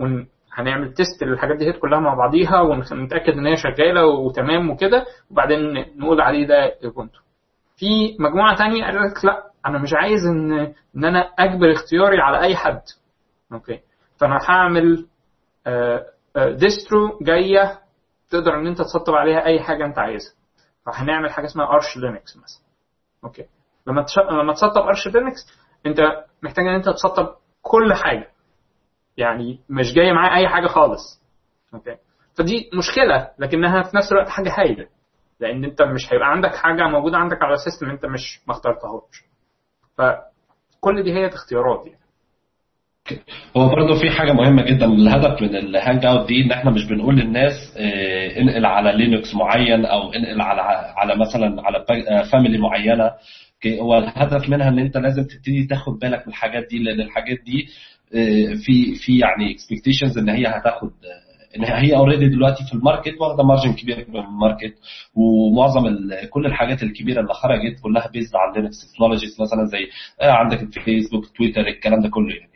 ون... 0.00 0.26
هنعمل 0.54 0.92
test 0.94 1.22
للحاجات 1.24 1.56
دي 1.56 1.72
كلها 1.72 2.00
مع 2.00 2.14
بعضيها 2.14 2.60
ونتأكد 2.60 3.32
إن 3.32 3.46
هي 3.46 3.56
شغالة 3.56 4.06
وتمام 4.06 4.70
وكده 4.70 5.04
وبعدين 5.30 5.84
نقول 5.98 6.20
عليه 6.20 6.46
ده 6.46 6.74
Ubuntu 6.84 7.18
في 7.76 8.16
مجموعة 8.20 8.56
تانية 8.56 8.84
قال 8.84 8.94
لك 8.96 9.24
لا 9.24 9.42
أنا 9.66 9.78
مش 9.78 9.94
عايز 9.94 10.26
ان 10.26 10.52
إن 10.96 11.04
أنا 11.04 11.20
أجبر 11.38 11.72
اختياري 11.72 12.20
على 12.20 12.40
أي 12.40 12.56
حد. 12.56 12.80
okay. 13.52 13.80
فأنا 14.20 14.38
هعمل 14.48 15.06
distro 16.36 17.18
جاية 17.22 17.78
تقدر 18.30 18.54
إن 18.58 18.66
أنت 18.66 18.78
تسطب 18.78 19.14
عليها 19.14 19.44
أي 19.46 19.60
حاجة 19.60 19.84
أنت 19.86 19.98
عايزها. 19.98 20.32
فهنعمل 20.86 21.30
حاجة 21.30 21.46
اسمها 21.46 21.66
Arch 21.66 21.96
Linux 21.96 22.36
مثلا. 22.36 22.62
okay. 23.24 23.44
لما 23.86 24.02
تش... 24.02 24.18
لما 24.18 24.52
تسطب 24.52 24.80
Arch 24.82 25.08
Linux 25.08 25.60
أنت 25.86 26.00
محتاج 26.42 26.66
إن 26.66 26.74
أنت 26.74 26.88
تسطب 26.88 27.28
كل 27.62 27.94
حاجة. 27.94 28.28
يعني 29.16 29.60
مش 29.70 29.94
جاي 29.94 30.12
معاه 30.12 30.36
أي 30.38 30.48
حاجة 30.48 30.66
خالص. 30.66 31.22
okay. 31.74 31.96
فدي 32.38 32.70
مشكلة 32.78 33.28
لكنها 33.38 33.82
في 33.82 33.96
نفس 33.96 34.12
الوقت 34.12 34.28
حاجة 34.28 34.54
هايلة. 34.58 34.86
لأن 35.40 35.64
أنت 35.64 35.82
مش 35.82 36.12
هيبقى 36.12 36.30
عندك 36.30 36.54
حاجة 36.54 36.82
موجودة 36.88 37.16
عندك 37.18 37.42
على 37.42 37.54
ال 37.54 37.59
system 37.59 37.90
أنت 37.90 38.06
مش 38.06 38.40
ما 38.48 38.54
اخترتهاش. 38.54 39.24
فكل 39.98 41.02
دي 41.02 41.12
هي 41.12 41.26
اختيارات 41.26 41.86
يعني. 41.86 42.02
هو 43.56 43.68
برضه 43.68 44.00
في 44.00 44.10
حاجة 44.10 44.32
مهمة 44.32 44.62
جدا 44.62 44.86
الهدف 44.86 45.42
من 45.42 45.56
ال 45.56 46.06
hangout 46.06 46.26
دي 46.28 46.44
إن 46.44 46.52
إحنا 46.52 46.70
مش 46.70 46.84
بنقول 46.88 47.14
للناس 47.16 47.76
آه 47.76 48.21
انقل 48.40 48.66
على 48.66 48.92
Linux 48.92 49.34
معين 49.34 49.84
أو 49.84 50.12
انقل 50.12 50.40
على 50.40 50.62
على 50.96 51.16
مثلا 51.16 51.62
على 51.62 51.84
family 52.32 52.58
معينة. 52.58 53.10
هو 53.66 53.98
الهدف 53.98 54.48
منها 54.48 54.68
إن 54.68 54.78
أنت 54.78 54.96
لازم 54.96 55.22
تبتدي 55.22 55.66
تاخد 55.66 55.98
بالك 55.98 56.22
من 56.26 56.28
الحاجات 56.32 56.66
دي 56.70 56.78
لأن 56.78 57.00
الحاجات 57.00 57.38
دي 57.44 57.68
آه 58.14 58.54
في 58.54 58.94
في 58.94 59.18
يعني 59.18 59.52
expectations 59.52 60.18
إن 60.18 60.28
هي 60.28 60.46
هتاخد 60.46 60.90
إن 61.56 61.64
هي 61.64 61.96
already 61.96 62.28
دلوقتي 62.28 62.64
في 62.68 62.74
ال 62.74 62.80
market 62.80 63.14
واخدة 63.20 63.44
margin 63.44 63.72
كبير 63.72 64.06
من 64.08 64.16
ال 64.20 64.27
market. 64.27 64.74
ومعظم 65.14 65.82
كل 66.30 66.46
الحاجات 66.46 66.82
الكبيرة 66.82 67.20
اللي 67.20 67.34
خرجت 67.34 67.80
كلها 67.82 68.08
based 68.08 68.36
على 68.36 68.60
Linux 68.60 68.92
technologies 68.92 69.40
مثلا 69.40 69.64
زي 69.64 69.88
عندك 70.22 70.62
ال 70.62 70.69
Facebook 70.69 71.26
Twitter 71.36 71.60
الكلام 71.60 72.00
ده 72.02 72.08
كله 72.08 72.34
يعني. 72.34 72.52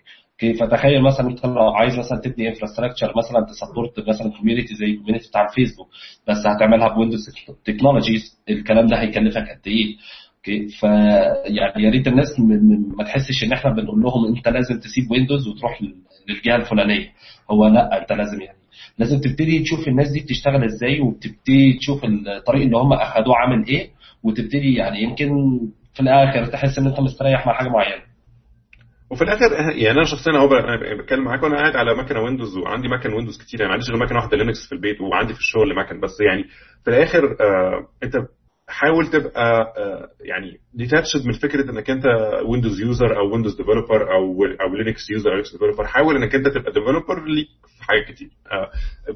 فتخيل 0.61 1.03
مثلا 1.03 1.29
أنت 1.31 1.47
لو 1.47 1.71
عايز 1.71 1.99
مثلا 1.99 2.21
تبني 2.21 2.49
infrastructure 2.49 3.13
مثلا 3.17 3.47
ت 3.47 3.54
support 3.55 4.09
مثلا 4.09 4.33
community 4.39 4.75
زي 4.75 4.87
ال 4.87 4.91
community 4.91 5.29
بتاع 5.29 5.45
الفيسبوك 5.49 5.89
بس 6.29 6.37
هتعملها 6.47 6.89
ب 6.89 6.93
Windows 6.93 7.21
technologies 7.65 8.23
الكلام 8.51 8.87
ده 8.87 9.01
هيكلفك 9.01 9.43
قد 9.49 9.67
إيه؟ 9.67 9.97
okay؟ 10.37 10.69
فيعني 10.69 11.83
يا 11.85 11.91
ريت 11.91 12.09
الناس 12.09 12.29
ما 12.99 13.05
تحسش 13.05 13.45
إن 13.45 13.53
إحنا 13.53 13.71
بنقول 13.73 14.03
لهم 14.03 14.37
أنت 14.37 14.49
لازم 14.49 14.79
تسيب 14.81 15.11
Windows 15.11 15.49
وتروح 15.49 15.81
للجهة 16.29 16.57
الفلانية. 16.57 17.09
هو 17.51 17.67
لأ 17.67 18.01
أنت 18.03 18.13
لازم 18.13 18.41
يعني 18.41 18.59
لازم 18.99 19.21
تبتدي 19.21 19.59
تشوف 19.59 19.89
الناس 19.89 20.11
دي 20.11 20.21
بتشتغل 20.21 20.65
إزاي 20.65 21.01
وبتبتدي 21.01 21.73
تشوف 21.81 22.05
الطريق 22.05 22.63
اللي 22.63 22.77
هم 22.77 22.93
أخدوه 22.93 23.37
عامل 23.37 23.67
إيه 23.67 23.89
وتبتدي 24.23 24.75
يعني 24.75 25.03
يمكن 25.03 25.29
في 25.95 26.01
الآخر 26.01 26.47
تحس 26.47 26.79
إن 26.79 26.87
أنت 26.87 27.01
مستريح 27.01 27.47
مع 27.47 27.53
حاجة 27.53 27.69
معينة. 27.69 28.03
وفي 29.11 29.25
الآخر 29.25 29.53
يعني 29.77 29.91
أنا 29.91 30.05
شخصيا 30.05 30.33
أهو 30.37 30.49
بتكلم 30.99 31.25
معاك 31.25 31.43
وأنا 31.43 31.57
قاعد 31.57 31.77
على 31.77 31.95
مكنة 31.95 32.21
Windows 32.21 32.57
وعندي 32.57 32.89
مكن 32.89 33.13
Windows 33.13 33.39
كتير 33.39 33.61
يعني 33.61 33.69
ما 33.69 33.75
عنديش 33.75 33.91
غير 33.91 34.03
مكنة 34.03 34.19
واحدة 34.19 34.37
Linux 34.37 34.67
في 34.67 34.73
البيت 34.73 35.01
وعندي 35.01 35.33
في 35.35 35.39
الشغل 35.41 35.77
مكن 35.77 36.01
بس 36.01 36.21
يعني 36.21 36.45
في 36.85 36.91
الآخر 36.91 37.37
آه 37.41 37.89
أنت 38.03 38.17
حاول 38.69 39.07
تبقى 39.11 39.75
آه، 39.77 40.09
يعني 40.21 40.61
detached 40.75 41.27
من 41.27 41.33
فكرة 41.33 41.71
إنك 41.71 41.91
أنت 41.91 42.05
Windows 42.47 42.81
user 42.81 43.19
أو 43.19 43.33
Windows 43.33 43.57
developer 43.57 44.13
أو 44.15 44.45
أو 44.45 44.75
Linux 44.75 45.11
user 45.11 45.31
أو 45.31 45.35
Linux 45.35 45.53
developer 45.53 45.87
حاول 45.87 46.17
إنك 46.17 46.35
أنت 46.35 46.49
تبقى 46.49 46.73
developer 46.73 47.25
ليك 47.25 47.49
في 47.79 47.85
حاجات 47.85 48.05
كتير. 48.05 48.29
آه، 48.53 48.71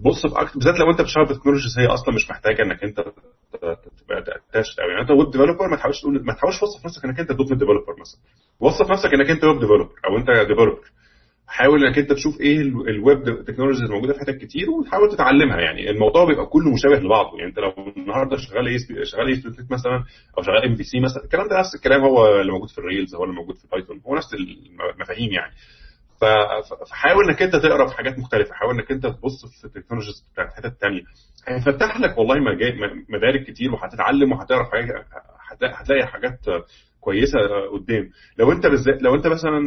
بص 0.04 0.26
أكتر 0.26 0.54
بالذات 0.58 0.78
لو 0.80 0.90
أنت 0.90 1.00
بتشتغل 1.00 1.24
ب 1.24 1.28
technologies 1.28 1.78
هي 1.78 1.86
أصلا 1.86 2.14
مش 2.14 2.30
محتاجه 2.30 2.62
إنك 2.62 2.84
أنت 2.84 3.00
تبقى 4.00 4.18
attached 4.18 4.80
قوي 4.80 4.90
يعني 4.90 5.02
أنت 5.02 5.10
web 5.10 5.30
developer 5.30 5.68
ما 5.70 5.76
تحاولش 5.76 6.00
تقول 6.00 6.24
ما 6.24 6.32
تحاولش 6.32 6.60
توصف 6.60 6.84
نفسك 6.86 7.04
إنك 7.04 7.20
أنت 7.20 7.32
dot 7.32 7.52
developer 7.52 7.94
مثلا. 8.00 8.20
وصف 8.60 8.90
نفسك 8.90 9.14
إنك 9.14 9.30
أنت 9.30 9.44
web 9.44 9.60
developer 9.60 9.90
أو 10.06 10.16
أنت 10.18 10.30
developer 10.48 10.80
حاول 11.52 11.84
انك 11.84 11.98
انت 11.98 12.12
تشوف 12.12 12.40
إيه 12.40 12.60
ال- 12.60 12.88
ال 12.88 13.02
web 13.02 13.44
technologies 13.44 13.82
الموجوده 13.82 14.12
في 14.12 14.20
حتت 14.20 14.36
كتير 14.36 14.70
وتحاول 14.70 15.12
تتعلمها 15.12 15.60
يعني. 15.60 15.90
الموضوع 15.90 16.24
بيبقى 16.24 16.46
كله 16.46 16.70
مشابه 16.74 16.96
لبعضه. 16.96 17.38
يعني 17.38 17.50
انت 17.50 17.58
لو 17.58 17.72
النهارده 17.96 18.36
شغال 18.36 18.66
إيه 18.68 19.04
شغال 19.04 19.28
إيه 19.28 19.42
مثلا 19.70 20.04
أو 20.38 20.42
شغال 20.42 20.64
MVC 20.64 21.00
مثلا 21.00 21.24
الكلام 21.24 21.48
ده 21.48 21.58
نفس 21.58 21.74
الكلام 21.74 22.00
هو 22.00 22.40
اللي 22.40 22.52
موجود 22.52 22.68
في 22.68 22.78
ال 22.78 22.84
Rails 22.84 23.14
هو 23.14 23.24
اللي 23.24 23.34
موجود 23.34 23.56
في 23.56 23.68
Python 23.72 24.00
هو 24.06 24.16
نفس 24.16 24.34
المفاهيم 24.34 25.32
يعني. 25.32 25.52
فحاول 26.20 27.24
انك 27.28 27.42
انت 27.42 27.56
تقرأ 27.56 27.86
في 27.88 27.96
حاجات 27.96 28.18
مختلفة 28.18 28.54
حاول 28.54 28.74
انك 28.74 28.90
انت 28.92 29.06
تبص 29.06 29.46
في 29.46 29.64
ال 29.64 29.69
technologies 29.69 30.24
بتاعت 30.32 30.52
حتت 30.52 30.80
تانية. 30.80 31.02
هيفتح 31.48 32.00
لك 32.00 32.18
والله 32.18 32.34
مدارك 33.08 33.42
كتير 33.46 33.72
وهتتعلم 33.74 34.32
وهتعرف 34.32 34.68
حاجات 34.70 35.06
هتلاقي 35.62 36.06
حاجات 36.06 36.38
كويسة 37.00 37.38
قدام. 37.72 38.10
لو 38.38 38.52
انت 38.52 38.66
بالذات 38.66 39.02
لو 39.02 39.14
انت 39.14 39.26
مثلا 39.26 39.60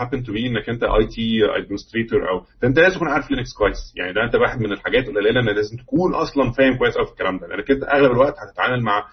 happen 0.00 0.22
to 0.22 0.32
be 0.32 0.46
انك 0.46 0.68
انت 0.68 0.82
IT 0.82 1.40
administrator 1.56 2.28
أو 2.30 2.38
ده 2.62 2.68
انت 2.68 2.78
لازم 2.78 2.96
تكون 2.96 3.08
عارف 3.08 3.30
Linux 3.30 3.52
كويس. 3.58 3.92
يعني 3.96 4.12
ده 4.12 4.24
انت 4.24 4.34
واحد 4.34 4.60
من 4.60 4.72
الحاجات 4.72 5.08
القليلة 5.08 5.40
ان 5.40 5.46
لازم 5.46 5.76
تكون 5.76 6.14
أصلا 6.14 6.52
فاهم 6.52 6.78
كويس 6.78 6.94
قوي 6.94 7.06
في 7.06 7.12
الكلام 7.12 7.38
ده. 7.38 7.46
لأنك 7.46 7.70
انت 7.70 7.84
أغلب 7.84 8.10
الوقت 8.12 8.34
هتتعامل 8.38 8.82
مع 8.82 9.04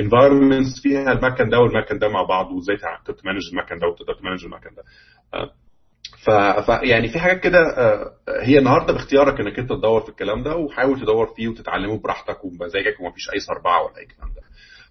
environments 0.00 0.82
فيها 0.82 1.12
المكن 1.12 1.48
ده 1.48 1.58
والمكن 1.58 1.98
ده 1.98 2.08
مع 2.08 2.22
بعض 2.22 2.52
وإزاي 2.52 2.76
ت 3.22 3.25
manage 3.25 3.40
المكن 3.52 3.78
ده 3.78 3.86
وتقدر 3.86 4.14
ت 4.14 4.18
manage 4.18 4.44
المكن 4.44 4.70
ده. 4.74 4.82
آه، 5.34 5.50
ف... 6.24 6.30
ف 6.70 6.82
يعني 6.82 7.08
في 7.08 7.18
حاجات 7.18 7.40
كده 7.40 7.58
آه، 7.58 8.12
هي 8.42 8.58
النهارده 8.58 8.92
باختيارك 8.92 9.40
إنك 9.40 9.58
انت 9.58 9.68
تدور 9.68 10.00
في 10.00 10.08
الكلام 10.08 10.42
ده 10.42 10.56
وحاول 10.56 11.00
تدور 11.00 11.26
فيه 11.36 11.48
وتتعلمه 11.48 11.98
براحتك 11.98 12.44
وبمزاجك 12.44 13.00
ومفيش 13.00 13.30
أي 13.34 13.38
صربعه 13.40 13.84
ولا 13.84 13.98
أي 13.98 14.06
كلام 14.06 14.34
ده. 14.34 14.42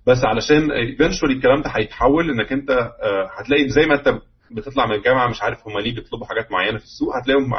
بس 0.07 0.25
علشان 0.25 0.71
eventually 0.71 1.33
الكلام 1.33 1.61
ده 1.61 1.69
هيتحول 1.69 2.29
انك 2.29 2.51
أنت 2.53 2.69
آه، 2.69 3.29
هتلاقي 3.39 3.69
زي 3.69 3.85
ما 3.85 3.95
أنت 3.95 4.21
بتطلع 4.51 4.85
من 4.85 4.95
الجامعة 4.95 5.27
مش 5.29 5.41
عارف 5.41 5.67
هم 5.67 5.79
ليه 5.79 5.95
بيطلبوا 5.95 6.25
حاجات 6.25 6.51
معينة 6.51 6.77
في 6.77 6.83
السوق 6.83 7.09
هتلاقيهم 7.21 7.49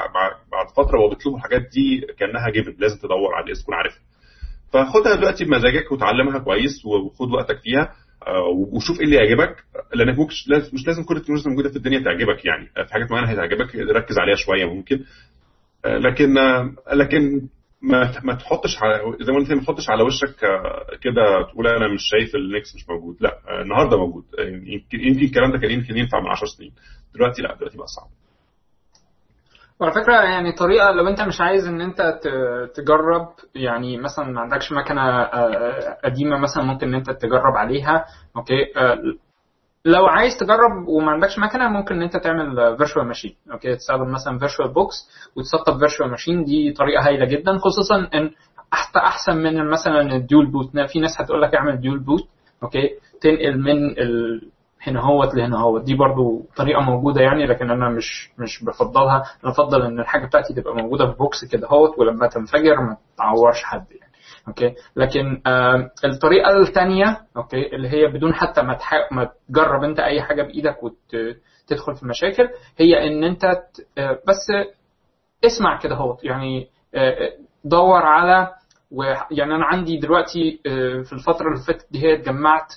بعد 0.52 0.68
فترة 0.76 0.98
وهو 0.98 1.08
بيطلبوا 1.08 1.38
الحاجات 1.38 1.60
دي 1.72 2.06
كأنها 2.18 2.50
given 2.50 2.74
لازم 2.78 2.98
تدور 2.98 3.34
عليها 3.34 3.48
لازم 3.48 3.62
تكون 3.62 3.74
عارفها 3.74 4.00
فخدها 4.72 5.14
دلوقتي 5.14 5.44
بمزاجك 5.44 5.92
وتعلمها 5.92 6.38
كويس 6.38 6.84
وخد 6.86 7.30
وقتك 7.30 7.58
فيها 7.58 7.94
آه، 8.26 8.42
وشوف 8.72 9.00
إيه 9.00 9.04
اللي 9.06 9.16
يعجبك 9.16 9.56
لأنك 9.94 10.18
مش 10.18 10.86
لازم- 10.86 11.02
كل 11.04 11.16
التكنولوجيا 11.16 11.46
الموجوده 11.46 11.68
في 11.70 11.76
الدنيا 11.76 11.98
تعجبك 11.98 12.44
يعني. 12.44 12.66
في 12.86 12.92
حاجات 12.94 13.10
معينة 13.10 13.28
هتعجبك 13.30 13.76
ركز 13.76 14.18
عليها 14.18 14.34
شوية 14.36 14.64
ممكن. 14.64 15.04
آه، 15.84 15.98
لكن 15.98 16.34
لكن 16.92 17.40
ما 17.82 18.12
ما 18.24 18.34
تحطش 18.34 18.82
على 18.82 19.16
زي 19.20 19.32
ما 19.32 19.38
قلت 19.38 19.52
ما 19.52 19.62
تحطش 19.62 19.90
على 19.90 20.02
وشك 20.02 20.44
آه، 20.44 20.86
كده 21.02 21.42
تقول 21.52 21.66
أنا 21.66 21.88
مش 21.94 22.00
شايف 22.10 22.34
النكس 22.34 22.74
مش 22.74 22.88
موجود. 22.88 23.16
لا 23.20 23.38
آه، 23.48 23.62
النهارده 23.62 23.98
موجود. 23.98 24.24
آه، 24.38 24.42
يمكن 24.92 25.24
الكلام 25.24 25.52
ده 25.52 25.58
كان 25.58 25.70
يمكن 25.70 25.96
ينفع 25.96 26.20
من 26.20 26.26
10 26.26 26.46
سنين. 26.46 26.72
دلوقتي 27.14 27.42
لا 27.42 27.54
دلوقتي 27.54 27.76
بقى 27.78 27.86
صعب. 27.86 28.08
وعلى 29.80 29.92
فكرة 29.94 30.14
يعني 30.14 30.52
طريقة 30.52 30.90
لو 30.90 31.08
أنت 31.08 31.20
مش 31.20 31.40
عايز 31.40 31.66
إن 31.66 31.80
أنت 31.80 32.20
تجرب 32.74 33.28
يعني 33.54 33.96
مثلا 33.98 34.24
ما 34.24 34.40
عندكش 34.40 34.72
مكنة 34.72 35.22
قديمة 36.04 36.38
مثلا 36.38 36.62
ممكن 36.62 36.86
إن 36.88 36.94
أنت 36.94 37.10
تجرب 37.10 37.56
عليها 37.56 38.04
okay؟ 38.36 38.54
لو 39.88 40.06
عايز 40.06 40.36
تجرب 40.40 40.88
وما 40.88 41.10
عندكش 41.12 41.38
مكنة 41.38 41.68
ممكن 41.68 41.94
إن 41.94 42.02
أنت 42.02 42.16
تعمل 42.16 42.56
virtual 42.76 43.06
machine 43.06 43.34
okay 43.52 43.76
تستخدم 43.76 44.12
مثلا 44.12 44.38
VirtualBox 44.38 44.94
وتسطب 45.36 45.78
virtual 45.78 46.10
machine 46.10 46.44
دي 46.44 46.72
طريقة 46.72 47.06
هايلة 47.06 47.24
جدا 47.26 47.58
خصوصا 47.58 48.08
إن 48.14 48.30
حتى 48.72 48.98
أحسن 48.98 49.36
من 49.36 49.70
مثلا 49.70 50.00
ال 50.16 50.22
dual 50.22 50.46
boot 50.46 50.78
في 50.92 51.00
ناس 51.00 51.20
هتقول 51.20 51.42
لك 51.42 51.54
اعمل 51.54 51.80
dual 51.80 51.98
boot 51.98 52.28
okay 52.62 52.90
تنقل 53.20 53.58
من 53.58 53.90
ال... 53.90 54.42
هنا 54.82 55.00
هوت 55.00 55.34
لهنا 55.34 55.60
هوت. 55.60 55.82
دي 55.82 55.94
برضو 55.94 56.42
طريقة 56.56 56.80
موجودة 56.80 57.20
يعني 57.20 57.46
لكن 57.46 57.70
أنا 57.70 57.88
مش 57.88 58.30
مش 58.38 58.64
بفضلها. 58.64 59.22
أنا 59.44 59.52
بفضل 59.52 59.82
إن 59.82 60.00
الحاجة 60.00 60.26
بتاعتي 60.26 60.54
تبقى 60.54 60.74
موجودة 60.74 61.06
في 61.06 61.18
box 61.18 61.44
كده 61.44 61.68
هوت 61.68 61.98
ولما 61.98 62.26
تنفجر 62.26 62.80
ما 62.80 62.96
تعورش 63.16 63.62
حد 63.64 63.84
يعني. 63.90 64.07
okay؟ 64.48 64.74
لكن 64.96 65.42
آه 65.46 65.90
الطريقة 66.04 66.60
الثانية 66.60 67.20
okay 67.36 67.74
اللي 67.76 67.88
هي 67.88 68.06
بدون 68.06 68.34
حتى 68.34 68.62
ما 68.62 68.74
تح... 68.74 68.92
ما 69.12 69.30
تجرب 69.48 69.84
أنت 69.84 70.00
أي 70.00 70.22
حاجة 70.22 70.42
بإيدك 70.42 70.76
وتدخل 70.82 71.94
في 71.96 72.06
مشاكل 72.06 72.48
هي 72.78 73.06
إن 73.06 73.24
أنت 73.24 73.44
ت... 73.46 73.86
آه 73.98 74.10
بس 74.28 74.66
اسمع 75.44 75.78
كده 75.78 75.94
هوت 75.94 76.24
يعني 76.24 76.68
آه 76.94 77.32
دور 77.64 78.02
على 78.02 78.48
ويعني 78.92 79.54
أنا 79.54 79.64
عندي 79.64 79.96
دلوقتي 79.96 80.60
آه 80.66 81.02
في 81.02 81.12
الفترة 81.12 81.48
اللي 81.48 81.64
فاتت 81.66 81.86
دي 81.92 82.02
هي 82.02 82.16
جمعت 82.16 82.72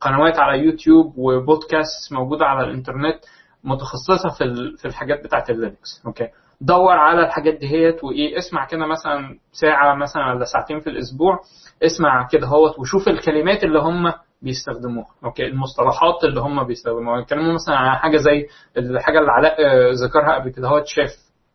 قنوات 0.00 0.38
على 0.38 0.58
يوتيوب 0.64 1.14
وبودكاست 1.18 2.12
موجودة 2.12 2.44
على 2.46 2.66
الإنترنت 2.68 3.18
متخصصة 3.64 4.28
في 4.38 4.44
في 4.78 4.84
الحاجات 4.88 5.24
بتاعة 5.24 5.44
ال 5.50 5.57
Linux. 5.57 6.02
okay؟ 6.06 6.28
دور 6.60 6.92
على 6.92 7.26
الحاجات 7.26 7.54
دهيت 7.60 8.04
وإيه 8.04 8.38
اسمع 8.38 8.66
كده 8.66 8.86
مثلا 8.86 9.38
ساعة 9.52 9.94
مثلا 9.94 10.32
ولا 10.32 10.44
ساعتين 10.44 10.80
في 10.80 10.90
الأسبوع 10.90 11.40
اسمع 11.82 12.28
كده 12.32 12.46
هوت 12.46 12.78
وشوف 12.78 13.08
الكلمات 13.08 13.64
اللي 13.64 13.78
هم 13.78 14.12
بيستخدموها 14.42 15.06
okay؟ 15.24 15.46
المصطلحات 15.46 16.24
اللي 16.24 16.40
هم 16.40 16.64
بيستخدموها. 16.64 17.20
يتكلموا 17.20 17.54
مثلا 17.54 17.76
عن 17.76 17.96
حاجة 17.98 18.16
زي 18.16 18.46
الحاجة 18.76 19.18
اللي 19.18 19.30
علاء 19.32 19.56
آه، 19.66 19.90
ذكرها 19.92 20.34
قبل 20.34 20.50
كده 20.50 20.68
هوت 20.68 20.86
شيف 20.86 21.10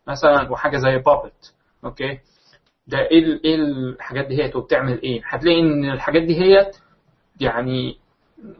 مثلا 0.08 0.50
وحاجة 0.50 0.76
زي 0.76 0.98
Puppet 0.98 1.54
okay؟ 1.84 2.18
ده 2.86 2.98
إيه 2.98 3.40
إيه 3.44 3.54
الحاجات 3.56 4.26
دهيت 4.26 4.56
وبتعمل 4.56 5.02
إيه؟ 5.02 5.20
هتلاقي 5.28 5.60
إن 5.60 5.90
الحاجات 5.90 6.22
دهيت 6.22 6.76
يعني 7.40 7.96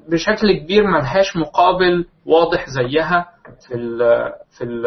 بشكل 0.09 0.59
كبير 0.59 0.86
ملهاش 0.86 1.36
مقابل 1.36 2.06
واضح 2.27 2.66
زيها 2.69 3.28
في 3.69 3.74
ال 3.74 3.98
في 4.59 4.64
ال 4.64 4.86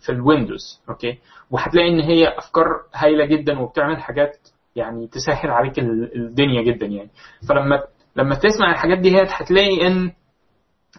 في 0.00 0.12
ال 0.12 0.21
Windows 0.21 0.80
okay؟ 0.88 1.18
وهتلاقي 1.50 1.88
إن 1.88 2.00
هي 2.00 2.38
أفكار 2.38 2.66
هايلة 2.94 3.24
جدا 3.24 3.58
وبتعمل 3.60 3.96
حاجات 4.02 4.36
يعني 4.76 5.06
تسهل 5.06 5.50
عليك 5.50 5.78
ال- 5.78 6.16
الدنيا 6.16 6.62
جدا 6.62 6.86
يعني. 6.86 7.10
فلما 7.48 7.82
لما 8.16 8.34
تسمع 8.34 8.70
الحاجات 8.70 8.98
دي 8.98 9.22
هتلاقي 9.22 9.86
إن 9.86 10.12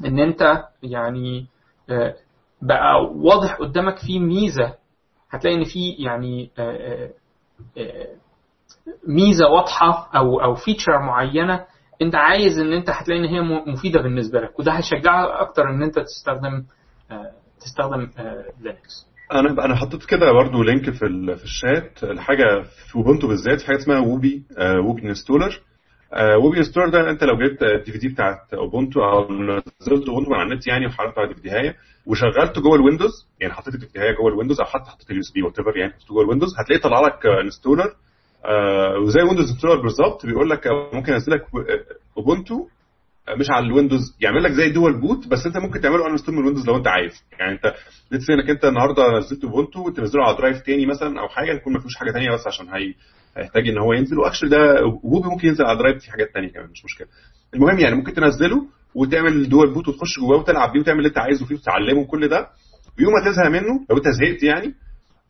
إن 0.05 0.19
أنت 0.19 0.64
يعني 0.84 1.45
آه، 1.89 2.15
بقى 2.61 3.03
واضح 3.15 3.55
قدامك 3.55 3.97
في 3.97 4.19
ميزة. 4.19 4.73
هتلاقي 5.31 5.55
إن 5.57 5.64
في 5.64 5.89
يعني 5.99 6.49
آه، 6.60 7.10
آه، 7.77 8.07
ميزة 9.07 9.47
واضحة 9.49 10.10
أو 10.15 10.41
أو 10.41 10.55
feature 10.56 10.99
معينة 10.99 11.65
أنت 12.01 12.15
عايز 12.15 12.60
إن 12.60 12.73
أنت 12.73 12.89
هتلاقي 12.89 13.19
إن 13.22 13.26
هي 13.26 13.41
مفيدة 13.41 14.01
بالنسبة 14.01 14.39
لك. 14.41 14.60
وده 14.60 14.72
هيشجعك 14.72 15.30
أكتر 15.30 15.69
إن 15.69 15.84
أنت 15.84 15.99
تستخدم 15.99 16.64
تستخدم 17.65 18.10
Linux 18.61 19.07
أنا 19.31 19.65
أنا 19.65 19.76
حطيت 19.76 20.06
كده 20.06 20.31
برضو 20.31 20.64
link 20.64 20.90
في 20.90 20.98
في 21.38 21.44
الشات. 21.44 22.03
الحاجة 22.03 22.61
في 22.88 22.95
Ubuntu 22.95 23.27
بالذات 23.27 23.60
في 23.61 23.68
حاجة 23.68 23.77
اسمها 23.77 23.99
Wubi 23.99 24.44
آه، 24.57 24.80
Wubi 24.80 25.02
installer 25.02 25.61
آه، 26.14 26.38
Wubi 26.38 26.57
installer 26.57 26.90
ده 26.90 27.10
أنت 27.10 27.23
لو 27.23 27.38
جبت 27.38 27.64
ال 27.64 27.91
DVD 27.91 28.07
بتاعت 28.07 28.53
Ubuntu 28.53 28.99
أو 29.03 29.27
نزلت 29.81 30.07
Ubuntu 30.10 30.34
على 30.34 30.44
النت 30.52 30.68
يعني 30.68 30.85
وحرقته 30.88 31.19
على 31.19 31.30
ال 31.31 31.41
DVD 31.49 31.73
وشغلته 32.06 32.61
جوه 32.61 32.76
ال 32.76 32.82
Windows 32.82 33.27
يعني 33.40 33.53
حطيت 33.53 33.73
ال 33.76 33.85
DVD 33.88 34.14
جوه 34.14 34.27
ال 34.31 34.35
Windows 34.35 34.60
أو 34.60 34.65
حتى 34.65 34.90
حطيت 34.91 35.10
ال 35.11 35.22
USB 35.22 35.41
whatever 35.41 35.77
يعني 35.77 35.94
حطيته 35.94 36.14
جوه 36.14 36.23
ال 36.23 36.27
Windows 36.27 36.49
هتلاقيه 36.60 36.81
طلع 36.81 36.99
لك 37.07 37.26
installer 37.26 37.94
وزي 39.06 39.22
Windows 39.22 39.49
installer 39.52 39.81
بالظبط 39.81 40.26
بيقول 40.26 40.49
لك 40.49 40.68
آه، 40.68 40.90
ممكن 40.94 41.14
انزل 41.14 41.31
لك 41.34 41.45
Ubuntu 42.18 42.68
مش 43.40 43.50
على 43.50 43.66
ال 43.65 43.72
Windows 43.72 44.15
يعمل 44.22 44.44
لك 44.44 44.52
زي 44.52 44.70
dual 44.69 44.99
boot 45.02 45.27
بس 45.28 45.45
انت 45.45 45.58
ممكن 45.58 45.82
تعمله 45.82 46.08
install 46.07 46.35
من 46.36 46.41
ال 46.41 46.45
Windows 46.45 46.68
لو 46.68 46.78
انت 46.78 46.88
عايز. 46.88 47.24
يعني 47.40 47.52
انت 47.52 47.74
let's 48.11 48.30
انك 48.30 48.50
انت 48.50 48.66
النهارده 48.66 49.18
نزلت 49.18 49.44
Ubuntu 49.44 49.88
وتنزله 49.88 50.24
على 50.24 50.38
drive 50.38 50.61
تاني 50.62 50.86
مثلا 50.86 51.20
أو 51.22 51.28
حاجة 51.28 51.52
يكون 51.52 51.74
ما 51.74 51.80
فيهوش 51.80 51.95
حاجة 51.95 52.12
تانية 52.12 52.32
بس 52.32 52.48
عشان 52.48 52.68
هي 52.70 52.94
هيحتاج 53.38 53.68
إن 53.70 53.78
هو 53.78 53.94
ينزل. 53.94 54.20
و 54.19 54.23
actually 54.23 54.49
ده 54.50 54.86
Wubi 55.03 55.30
ممكن 55.30 55.48
ينزل 55.48 55.66
على 55.66 55.78
drive 55.77 56.03
في 56.04 56.12
حاجات 56.12 56.34
تانية 56.34 56.50
كمان 56.50 56.70
مش 56.70 56.86
مشكلة. 56.86 57.08
المهم 57.54 57.80
يعني 57.80 57.95
ممكن 57.95 58.14
تنزله 58.14 58.66
وتعمل 58.95 59.50
dual 59.49 59.73
boot 59.73 59.88
وتخش 59.88 60.20
جواه 60.20 60.38
وتلعب 60.38 60.72
بيه 60.74 60.80
وتعمل 60.80 60.98
اللي 60.98 61.10
انت 61.10 61.18
عايزه 61.18 61.45
فيه 61.45 61.56
وتتعلمه 61.56 62.06
كل 62.06 62.28
ده. 62.28 62.48
ويوم 63.00 63.14
ما 63.14 63.32
تزهق 63.32 63.48
منه 63.48 63.86
لو 63.90 63.98
انت 63.98 64.08
زهقت 64.08 64.44
يعني 64.44 64.74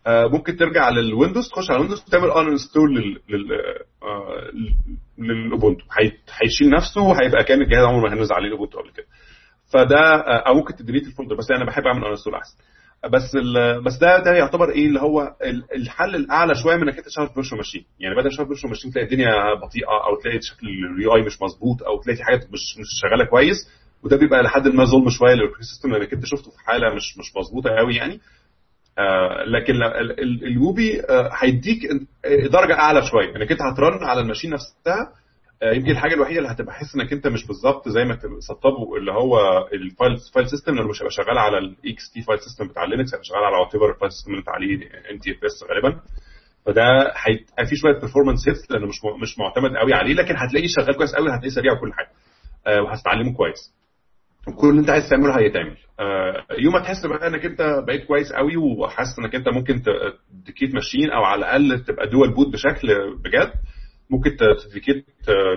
ممكن 0.08 0.56
ترجع 0.58 0.90
لل 0.90 1.03
Windows 1.03 1.50
تخش 1.50 1.70
على 1.70 1.76
ال 1.78 1.81
Windows 1.81 2.04
وتعمل 2.08 2.32
uninstall 2.32 2.96
لل 2.96 3.20
لل 3.30 3.52
آه، 4.04 4.52
لل 5.18 5.34
Ubuntu 5.34 5.84
هي- 6.00 6.12
هيشيل 6.44 6.70
نفسه 6.70 7.02
وهيبقى 7.02 7.44
كان 7.44 7.62
الجهاز 7.62 7.84
عمره 7.86 8.10
ما 8.10 8.14
نزل 8.14 8.34
عليه 8.34 8.48
ال 8.48 8.52
Ubuntu 8.52 8.80
قبل 8.80 8.90
كده 8.92 9.06
فده 9.74 10.00
آه، 10.16 10.48
أو 10.48 10.54
ممكن 10.54 10.76
ت 10.76 10.80
delete 10.80 11.08
ال 11.08 11.12
folder 11.12 11.36
بس 11.36 11.52
أنا 11.52 11.66
بحب 11.66 11.84
اعمل 11.88 12.04
uninstall 12.06 12.36
احسن 12.36 12.58
بس 13.14 13.36
بس 13.86 13.98
ده 13.98 14.20
ده 14.24 14.32
يعتبر 14.32 14.70
إيه 14.70 14.86
اللي 14.88 15.00
هو 15.02 15.36
ال- 15.46 15.64
الحل 15.76 16.16
الاعلى 16.16 16.56
شوية 16.56 16.76
من 16.76 16.84
انك 16.84 16.98
انت 16.98 17.06
تشتغل 17.06 17.28
في 17.28 17.34
virtual 17.34 17.58
machine 17.58 17.86
يعني 18.00 18.16
بدل 18.16 18.30
تشتغل 18.30 18.46
في 18.46 18.54
virtual 18.54 18.70
machine 18.72 18.92
تلاقي 18.92 19.06
الدنيا 19.06 19.30
بطيئه 19.54 19.88
أو 20.10 20.22
تلاقي 20.24 20.40
شكل 20.42 20.68
ال 20.68 21.16
UI 21.16 21.22
مش 21.22 21.42
مظبوط 21.42 21.84
أو 21.84 22.02
تلاقي 22.02 22.18
في 22.18 22.24
حاجات 22.24 22.42
مش 22.44 22.78
مش 22.80 22.88
شغاله 23.02 23.26
كويس 23.26 23.58
وده 24.04 24.18
بيبقى 24.18 24.44
لحد 24.44 24.68
ما 24.68 24.84
ظلم 24.84 25.10
شوية 25.10 25.34
لل 25.34 25.39
operating 25.39 25.64
system 25.66 25.92
لانك 25.92 26.14
انت 26.14 26.26
شفته 26.26 26.52
في 26.52 26.60
حاله 26.60 26.96
مش 26.96 27.18
مش 27.18 27.36
مظبوطه 27.38 27.70
قوي 27.70 27.96
يعني 27.96 28.14
آه 28.14 28.20
لكن 29.48 29.74
ال- 29.76 29.84
ال- 29.84 30.20
ال- 30.20 30.46
ال 30.48 30.59
Wubi 30.59 31.02
آه، 31.02 31.30
هيديك 31.34 31.80
آه، 32.26 32.48
درجة 32.48 32.74
أعلى 32.74 33.02
شوية. 33.02 33.36
إنك 33.36 33.52
أنت 33.52 33.62
ه 33.62 33.70
t 33.70 33.79
run 33.79 34.04
على 34.04 34.22
ال 34.22 34.25
machine 34.25 34.50
نفسها 34.52 35.12
آه، 35.64 35.72
يمكن 35.74 35.92
الحاجة 35.92 36.14
الوحيدة 36.14 36.40
اللي 36.40 36.52
هتبقى 36.52 36.74
حاسس 36.74 36.96
إنك 36.96 37.14
أنت 37.14 37.28
مش 37.28 37.48
بالظبط 37.48 37.90
زي 37.90 38.04
ما 38.06 38.20
سطبه 38.40 38.96
اللي 38.98 39.12
هو 39.12 39.38
ال 39.74 39.83
file 39.83 40.18
file 40.34 40.50
system 40.50 40.76
لأنه 40.76 40.90
مش 40.90 41.02
هيبقى 41.02 41.12
شغال 41.12 41.38
على 41.38 41.58
ال 41.58 42.12
ext 42.14 42.22
file 42.22 42.40
system 42.40 42.68
بتاع 42.68 42.84
Linux 42.86 43.14
هيبقى 43.14 43.26
شغال 43.26 43.44
على 43.44 43.56
what 43.58 43.76
ال 43.96 43.99
file 43.99 44.12
system 44.12 44.32
اللي 44.32 44.40
انت 44.40 44.50
عليه 44.50 44.76
NTFS 45.12 45.64
غالبا. 45.70 46.00
فده 46.66 47.14
هيبقى 47.16 47.66
فيه 47.66 47.76
شوية 47.76 48.00
performance 48.00 48.48
hits 48.48 48.72
لأنه 48.72 48.88
مش 48.88 48.96
مش 49.22 49.40
معتمد 49.40 49.78
قوي 49.78 49.94
عليه 49.94 50.14
لكن 50.14 50.36
هتلاقيه 50.38 50.68
شغال 50.68 50.96
كويس 50.98 51.16
قوي 51.16 51.30
هتلاقيه 51.30 51.50
سريع 51.56 51.74
وكل 51.74 51.94
حاجة. 51.94 52.10
آه، 52.68 52.82
وهتتعلمه 52.82 53.34
كويس. 53.34 53.74
وكل 54.48 54.70
اللي 54.70 54.82
انت 54.82 54.90
عايز 54.90 55.10
تعمله 55.10 55.40
هيتعمل 55.40 55.78
آه، 56.00 56.46
يوم 56.60 56.74
ما 56.74 56.80
تحس 56.80 57.06
بقى 57.06 57.28
انك 57.28 57.46
انت 57.46 57.62
بقيت 57.88 58.06
كويس 58.08 58.34
قوي 58.34 58.58
وحاسس 58.58 59.20
انك 59.20 59.36
انت 59.36 59.50
ممكن 59.50 59.82
ت 60.32 60.37
dedicate 60.37 60.74
machine 60.74 61.10
أو 61.12 61.24
على 61.24 61.40
الاقل 61.40 61.84
تبقى 61.84 62.08
dual 62.10 62.34
boot 62.34 62.54
بشكل 62.54 62.88
بجد 63.24 63.54
ممكن 64.10 64.32
ت 64.70 64.74
dedicate 64.74 65.06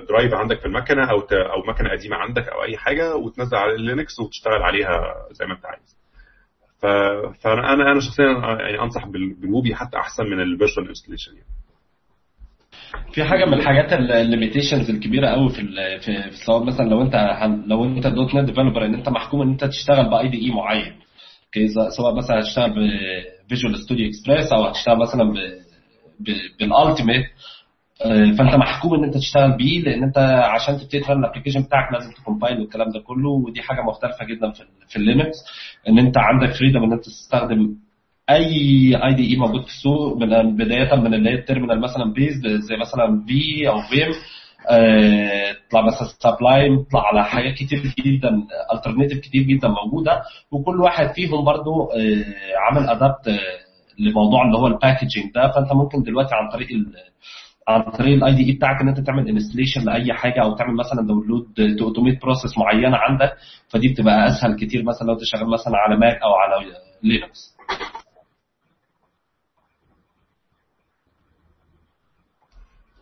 drive 0.09 0.35
عندك 0.35 0.61
في 0.61 0.67
المكنة 0.67 1.11
أو 1.11 1.19
أو 1.21 1.63
مكنة 1.73 1.91
قديمة 1.91 2.17
عندك 2.17 2.49
أو 2.49 2.63
اي 2.65 2.77
حاجة 2.77 3.17
وتنزل 3.17 3.57
على 3.57 3.77
Linux 3.77 4.21
وتشتغل 4.21 4.63
عليها 4.63 5.15
زي 5.33 5.47
ما 5.47 5.55
انت 5.55 5.67
عايز. 5.67 5.97
فانا 7.43 7.73
أنا 7.73 8.01
شخصيا 8.01 8.25
يعني 8.61 8.81
أنصح 8.83 9.07
بال- 9.07 9.35
بال 9.41 9.52
Wubi 9.52 9.75
حتى 9.75 9.97
أحسن 9.97 10.25
من 10.25 10.41
ال 10.41 10.47
virtual 10.47 10.89
installation 10.89 11.33
يعني. 11.37 11.49
في 13.13 13.25
حاجة 13.25 13.45
من 13.45 13.55
الحاجات 13.55 13.93
ال 13.93 14.01
limitations 14.01 14.91
الكبيرة 14.91 15.29
قوي 15.29 15.49
في 15.51 15.63
في 16.01 16.31
في 16.31 16.37
سواء 16.47 16.65
مثلا 16.65 16.89
لو 16.89 17.03
انت 17.03 17.15
لو 17.67 17.85
انت 17.85 18.07
.NET 18.07 18.45
developer 18.45 18.85
ان 18.87 18.95
انت 18.95 19.09
محكوم 19.09 19.43
ان 19.43 19.49
انت 19.49 19.65
تشتغل 19.65 20.11
ب 20.11 20.29
IDE 20.29 20.51
معين 20.51 20.93
سواء 21.97 22.15
مثلا 22.15 22.41
هتشتغل 22.41 22.71
ب 23.49 23.53
Visual 23.53 23.79
Studio 23.79 24.09
Express 24.09 24.53
أو 24.53 24.65
هتشتغل 24.65 24.99
مثلا 24.99 25.33
بال 26.61 26.73
Ultimate 26.73 27.25
فأنت 28.39 28.55
محكوم 28.55 28.95
إن 28.95 29.05
انت 29.05 29.15
تشتغل 29.15 29.57
بيه 29.57 29.81
لأن 29.83 30.03
انت 30.03 30.19
عشان 30.55 30.79
تبتدي 30.79 31.01
ت 31.01 31.07
run 31.07 31.25
ال 31.25 31.28
application 31.28 31.63
بتاعك 31.63 31.93
لازم 31.93 32.11
ت 32.13 32.19
compile 32.19 32.61
والكلام 32.61 32.89
ده 32.91 33.01
كله. 33.01 33.31
ودي 33.31 33.63
حاجة 33.63 33.81
مختلفة 33.83 34.25
جدا 34.25 34.51
في 34.51 34.63
في 34.89 34.97
ال 34.97 35.03
Linux 35.03 35.37
إن 35.89 35.99
انت 35.99 36.19
عندك 36.19 36.53
freedom 36.55 36.83
إن 36.85 36.93
انت 36.93 37.05
تستخدم 37.05 37.75
أي 38.31 38.97
IDE 39.05 39.37
موجود 39.37 39.63
في 39.63 39.69
السوق 39.69 40.17
من 40.17 40.57
بداية 40.57 40.95
من 40.95 41.15
اللي 41.15 41.31
هي 41.31 41.35
ال 41.35 41.40
terminal 41.40 41.81
مثلا 41.81 42.13
based 42.13 42.47
زي 42.61 42.77
مثلا 42.77 43.25
في 43.27 43.69
أو 43.69 43.81
Vim 43.81 44.13
آه، 44.71 45.53
تطلع 45.69 45.81
مثلا 45.87 46.09
Sublime 46.19 46.83
تطلع 46.83 47.07
على 47.07 47.25
حاجات 47.25 47.55
كتير 47.55 47.83
جدا 48.05 48.31
alternative 48.75 49.19
كتير 49.19 49.43
جدا 49.43 49.69
موجودة. 49.69 50.23
وكل 50.51 50.81
واحد 50.81 51.15
فيهم 51.15 51.45
برضو 51.45 51.85
آه، 51.85 52.25
عامل 52.59 52.89
adapt 52.89 53.41
لموضوع 53.99 54.47
اللي 54.47 54.59
هو 54.59 54.67
ال 54.67 54.73
packaging 54.73 55.33
ده. 55.35 55.53
فأنت 55.53 55.73
ممكن 55.73 56.03
دلوقتي 56.03 56.35
عن 56.35 56.49
طريق 56.53 56.69
عن 57.69 57.83
طريق 57.83 58.15
ال 58.17 58.35
IDE 58.35 58.53
بتاعك 58.57 58.81
إن 58.81 58.89
أنت 58.89 59.01
تعمل 59.01 59.29
installation 59.29 59.85
لأي 59.85 60.13
حاجة 60.13 60.43
أو 60.43 60.55
تعمل 60.57 60.75
مثلا 60.77 61.07
download 61.07 61.77
to 61.79 61.87
automate 61.87 62.23
process 62.23 62.59
معينه 62.59 62.97
عندك. 62.97 63.37
فدي 63.69 63.89
بتبقى 63.89 64.27
أسهل 64.27 64.57
كتير 64.57 64.83
مثلا 64.85 65.07
لو 65.07 65.13
أنت 65.13 65.25
شغال 65.25 65.51
مثلا 65.51 65.77
على 65.77 65.97
Mac 65.97 66.23
أو 66.23 66.35
على 66.35 66.65
Linux 67.03 67.57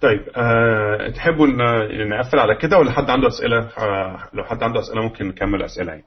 طيب 0.04 0.20
أه 0.36 1.08
تحبوا 1.10 1.46
ان 1.46 2.08
نقفل 2.08 2.38
على 2.38 2.54
كده 2.54 2.78
ولا 2.78 2.90
حد 2.90 3.10
عنده 3.10 3.28
أسئلة؟ 3.28 3.58
أه 3.58 4.28
لو 4.34 4.44
حد 4.44 4.62
عنده 4.62 4.80
أسئلة 4.80 5.02
ممكن 5.02 5.28
نكمل 5.28 5.62
أسئلة 5.62 5.92
يعني. 5.92 6.04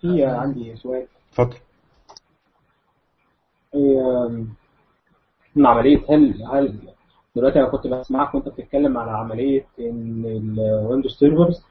في 0.00 0.24
عندي 0.24 0.76
سؤال. 0.76 1.06
اتفضل. 1.32 1.56
إيه، 3.74 4.28
من 5.56 5.66
عملية 5.66 5.98
هل 6.10 6.34
هل 6.52 6.78
دلوقتي 7.36 7.60
أنا 7.60 7.68
كنت 7.68 7.86
بسمعك 7.86 8.34
وأنت 8.34 8.48
بتتكلم 8.48 8.98
على 8.98 9.10
عملية 9.10 9.64
إن 9.80 10.24
ال 10.58 10.65
Windows 10.65 11.12
servers 11.18 11.64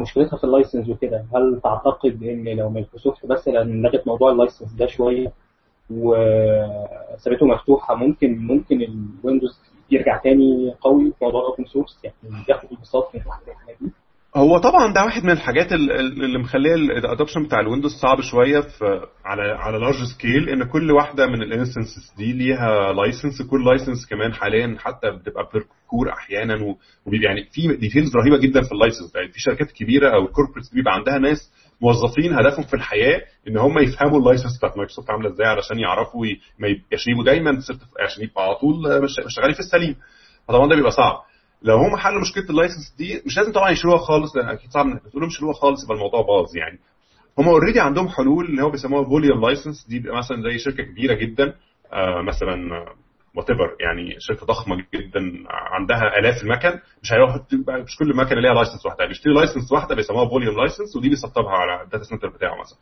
مشكلتها 0.00 0.36
في 0.36 0.44
ال 0.44 0.49
license 0.49 0.88
وكده. 0.88 1.24
هل 1.34 1.60
تعتقد 1.64 2.22
إن 2.22 2.48
لو 2.48 2.68
مايكروسوفت 2.70 3.26
بس 3.26 3.48
لأن 3.48 3.82
لغت 3.82 4.06
موضوع 4.06 4.30
ال 4.32 4.37
license 4.37 4.72
ده 4.72 4.86
شوية 4.86 5.32
وسابته 5.90 7.46
مفتوحة 7.46 7.94
ممكن 7.94 8.38
ممكن 8.38 8.76
ال 8.82 8.92
Windows 8.92 9.60
يرجع 9.90 10.16
تاني 10.24 10.74
قوي 10.80 11.10
في 11.18 11.24
موضوع 11.24 11.40
الأوبن 11.40 11.64
سورس 11.64 11.98
يعني 12.04 12.16
ياخد 12.48 12.68
البساط 12.72 13.14
من 13.14 13.20
الحاجات 13.20 13.76
دي. 13.80 13.90
هو 14.36 14.58
طبعا 14.58 14.92
ده 14.92 15.04
واحد 15.04 15.24
من 15.24 15.30
الحاجات 15.30 15.72
ال- 15.72 15.92
ال- 15.92 16.24
اللي 16.24 16.38
مخلية 16.38 16.74
ال 16.74 16.82
adoption 16.82 17.42
بتاع 17.44 17.60
ال 17.60 17.64
Windows 17.64 17.90
صعب 18.02 18.20
شوية 18.20 18.60
في 18.60 18.84
على 19.24 19.42
على 19.42 19.78
large 19.78 19.94
scale 20.16 20.48
إن 20.48 20.64
كل 20.64 20.90
واحدة 20.92 21.26
من 21.26 21.42
ال 21.42 21.49
instances 21.49 22.14
دي 22.16 22.32
ليها 22.32 22.92
license 22.92 23.42
كل 23.50 23.64
license 23.64 24.06
كمان 24.10 24.32
حاليا 24.34 24.76
حتى 24.78 25.10
بتبقى 25.10 25.48
per 25.52 25.62
core 25.90 26.12
أحيانا 26.12 26.54
وبيبقى 27.06 27.26
يعني 27.28 27.44
في 27.52 27.76
details 27.76 28.16
رهيبة 28.16 28.38
جدا 28.38 28.62
في 28.62 28.72
ال 28.72 28.77
license 28.77 29.14
يعني 29.16 29.28
في 29.32 29.40
شركات 29.40 29.72
كبيرة 29.72 30.14
أو 30.14 30.24
ال 30.26 30.30
corporates 30.30 30.74
بيبقى 30.74 30.94
عندها 30.94 31.18
ناس 31.18 31.52
موظفين 31.80 32.32
هدفهم 32.34 32.64
في 32.64 32.74
الحياة 32.74 33.22
إن 33.48 33.56
هم 33.58 33.78
يفهموا 33.78 34.18
ال 34.18 34.23
license 34.23 34.58
بتاعت 34.58 34.76
مايكروسوفت 34.76 35.10
عاملة 35.10 35.30
إزاي 35.30 35.46
علشان 35.46 35.78
يعرفوا 35.78 36.26
ي- 36.26 36.40
ما 36.58 36.68
يبقاش 36.68 37.06
يبقوا 37.08 37.24
دايما 37.24 37.58
عشان 38.00 38.24
يبقوا 38.24 38.42
على 38.42 38.54
طول 38.54 38.74
شغالين 39.28 39.54
في 39.54 39.60
السليم. 39.60 39.96
فطبعا 40.48 40.68
ده 40.68 40.76
بيبقى 40.76 40.90
صعب. 40.90 41.22
لو 41.62 41.76
هم 41.76 41.96
حلوا 41.96 42.20
مشكلة 42.20 42.44
ال 42.50 42.56
license 42.56 42.94
دي 42.98 43.22
مش 43.26 43.36
لازم 43.38 43.52
طبعا 43.52 43.70
يشيلوها 43.70 43.98
خالص 43.98 44.36
لأن 44.36 44.48
أكيد 44.48 44.70
صعب 44.70 44.86
إنك 44.86 45.02
تقول 45.02 45.22
لهم 45.22 45.52
خالص 45.52 45.84
يبقى 45.84 45.94
الموضوع 45.96 46.20
باظ 46.22 46.56
يعني. 46.56 46.78
هم 47.38 47.48
already 47.48 47.80
عندهم 47.80 48.08
حلول 48.08 48.44
اللي 48.46 48.62
هو 48.62 48.70
بيسموها 48.70 49.04
volume 49.04 49.40
license 49.40 49.86
دي 49.88 49.98
بيبقى 49.98 50.16
مثلا 50.18 50.42
زي 50.42 50.58
شركة 50.58 50.82
كبيرة 50.82 51.14
جدا 51.14 51.54
آه 51.92 52.22
مثلا 52.22 52.56
what 53.36 53.46
يعني 53.80 54.16
شركة 54.20 54.46
ضخمة 54.46 54.76
جدا 54.94 55.20
عندها 55.50 56.18
آلاف 56.18 56.42
المكن 56.42 56.80
مش 57.02 57.12
هيروح 57.12 57.36
مش 57.68 57.96
كل 57.98 58.16
مكنه 58.16 58.40
ليها 58.40 58.54
license 58.54 58.86
واحدة. 58.86 59.06
بيشتري 59.06 59.34
license 59.34 59.72
واحدة 59.72 59.94
بيسموها 59.94 60.28
volume 60.28 60.56
license 60.56 60.96
ودي 60.96 61.08
بيسطبها 61.08 61.52
على 61.52 61.82
ال 61.82 61.86
data 61.86 62.04
center 62.04 62.28
بتاعه 62.28 62.60
مثلا. 62.60 62.78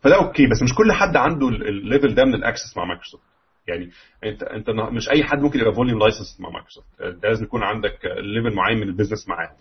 فده 0.00 0.16
okay 0.16 0.46
بس 0.46 0.62
مش 0.62 0.74
كل 0.74 0.92
حد 0.92 1.16
عنده 1.16 1.48
ال- 1.48 1.68
level 1.68 2.14
ده 2.14 2.24
من 2.24 2.34
ال 2.34 2.40
access 2.40 2.76
مع 2.76 2.84
مايكروسوفت. 2.84 3.22
يعني 3.66 3.90
انت 4.24 4.42
أنت 4.42 4.70
مش 4.70 5.10
أي 5.10 5.24
حد 5.24 5.38
ممكن 5.38 5.58
يبقى 5.60 5.74
volume 5.74 5.98
license 5.98 6.40
مع 6.40 6.50
مايكروسوفت. 6.50 6.86
ده 7.02 7.28
لازم 7.28 7.44
يكون 7.44 7.62
عندك 7.62 7.98
level 8.04 8.56
معين 8.56 8.76
من 8.78 8.88
ال 8.88 8.92
business 8.92 9.28
معاهم 9.28 9.56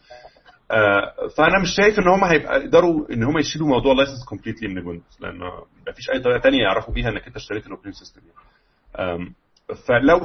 آه، 0.71 1.13
فأنا 1.37 1.59
مش 1.61 1.69
شايف 1.77 1.99
إن 1.99 2.07
هم 2.07 2.23
هيبقى 2.23 2.59
يقدروا 2.61 3.11
إن 3.13 3.23
هم 3.23 3.37
يشيلوا 3.37 3.67
موضوع 3.67 3.91
ال 3.91 3.95
license 3.96 4.25
completely 4.25 4.67
من 4.67 4.77
ال 4.77 4.82
Windows 4.82 5.17
لأن 5.21 5.37
ما 5.87 5.91
فيش 5.95 6.09
أي 6.09 6.19
طريقة 6.19 6.39
ثانية 6.39 6.63
يعرفوا 6.63 6.93
بيها 6.93 7.09
إنك 7.09 7.27
أنت 7.27 7.35
اشتريت 7.35 7.65
ال 7.65 7.68
operating 7.68 7.93
system 7.93 8.21
يعني. 8.21 9.35
فلو 9.75 10.19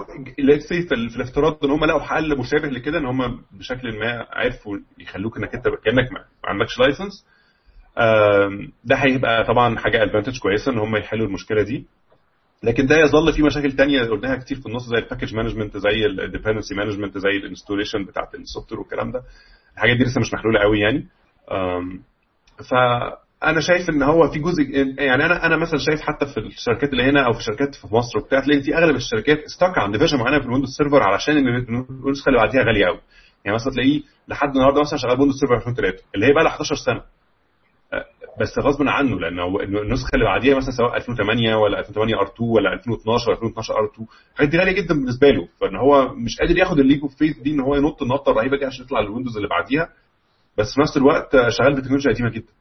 say 0.61 0.89
في, 0.89 0.95
ال- 0.95 1.11
في 1.11 1.17
الافتراض 1.17 1.65
إن 1.65 1.71
هم 1.71 1.85
لقوا 1.85 2.01
حل 2.01 2.39
مشابه 2.39 2.69
لكده 2.69 2.99
إن 2.99 3.07
هم 3.07 3.43
بشكل 3.53 3.99
ما 3.99 4.27
عرفوا 4.31 4.79
يخلوك 4.99 5.37
إنك 5.37 5.55
أنت 5.55 5.65
كأنك 5.85 6.13
ما 6.13 6.25
عندكش 6.45 6.79
license 6.79 7.27
ده 8.85 8.97
هيبقى 8.97 9.45
طبعا 9.45 9.79
حاجة 9.79 10.03
advantage 10.03 10.39
كويسة 10.39 10.73
إن 10.73 10.79
هم 10.79 10.97
يحلوا 10.97 11.27
المشكلة 11.27 11.63
دي. 11.63 11.87
لكن 12.63 12.87
ده 12.87 12.97
يظل 12.97 13.33
في 13.33 13.43
مشاكل 13.43 13.73
تانية 13.73 14.03
قلناها 14.03 14.37
كتير 14.37 14.61
في 14.61 14.67
النص 14.67 14.83
زي 14.87 14.99
ال 14.99 15.03
package 15.03 15.35
management 15.35 15.77
زي 15.77 16.07
ال 16.07 16.13
dependency 16.13 16.75
management 16.75 17.19
زي 17.19 17.29
ال 17.31 17.36
installation 17.36 18.05
بتاعت 18.05 18.35
ال 18.35 18.73
software 18.73 18.81
والكلام 18.81 19.13
ده. 19.13 19.23
الحاجات 19.75 19.97
دي 19.97 20.05
لسه 20.05 20.21
مش 20.21 20.35
محلولة 20.35 20.61
قوي 20.61 20.81
يعني. 20.81 21.07
أم، 21.53 22.03
فانا 23.43 23.61
شايف 23.61 23.91
إن 23.91 24.03
هو 24.03 24.29
في 24.31 24.39
جزء 24.39 24.63
يعني 24.99 25.27
أنا 25.27 25.47
أنا 25.47 25.57
مثلا 25.57 25.79
شايف 25.79 26.01
حتى 26.01 26.27
في 26.27 26.41
الشركات 26.41 26.91
اللي 26.93 27.03
هنا 27.03 27.27
أو 27.27 27.33
في 27.33 27.39
الشركات 27.39 27.75
في 27.75 27.87
مصر 27.95 28.19
وبتاع 28.19 28.41
تلاقي 28.41 28.61
في 28.63 28.77
أغلب 28.77 28.97
الشركات 28.97 29.39
stuck 29.39 29.79
عند 29.79 29.97
version 29.97 30.19
معينة 30.19 30.39
في 30.39 30.47
ال 30.47 30.50
Windows 30.50 30.71
Server 30.77 31.03
علشان 31.03 31.37
النسخه 31.37 32.29
اللي 32.29 32.39
بعديها 32.41 32.63
غالية 32.63 32.87
قوي 32.87 33.01
يعني 33.45 33.55
مثلا 33.55 33.73
تلاقيه 33.73 34.03
لحد 34.29 34.49
النهارده 34.57 34.81
مثلا 34.81 34.99
شغال 34.99 35.19
Windows 35.21 35.41
Server 35.41 35.55
2003 35.57 36.05
اللي 36.15 36.27
هي 36.27 36.33
بقى 36.33 36.45
لها 36.45 36.53
11 36.53 36.75
سنة. 36.75 37.03
بس 38.41 38.59
غصب 38.59 38.83
عنه 38.89 39.21
لأنه 39.21 39.61
النسخة 39.61 40.11
اللي 40.15 40.25
بعديها 40.25 40.57
مثلا 40.57 40.71
سواء 40.71 40.97
2008 40.97 41.55
ولا 41.57 41.79
2008 41.79 42.17
R2 42.17 42.51
ولا 42.51 42.73
2012 42.73 43.31
ولا 43.31 43.37
2012 43.39 43.75
R2 43.75 44.07
الحاجات 44.33 44.51
دي 44.51 44.59
غالية 44.59 44.73
جدا 44.73 44.95
بالنسبة 44.95 45.31
له. 45.31 45.49
فإن 45.61 45.77
هو 45.77 46.15
مش 46.15 46.39
قادر 46.41 46.59
ياخد 46.59 46.79
ال 46.79 46.83
leap 46.83 47.01
of 47.03 47.15
faith 47.17 47.39
دي 47.39 47.51
إن 47.51 47.61
هو 47.61 47.75
ينط 47.77 48.03
النطة 48.03 48.31
الرهيبة 48.33 48.59
دي 48.59 48.65
عشان 48.65 48.85
يطلع 48.85 49.01
لل 49.01 49.09
Windows 49.09 49.37
اللي 49.37 49.49
بعديها. 49.49 49.89
بس 50.59 50.75
في 50.75 50.81
نفس 50.81 50.97
الوقت 50.97 51.37
شغال 51.49 51.75
ب 51.77 51.80
technology 51.80 52.13
قديمة 52.13 52.31
جدا. 52.31 52.53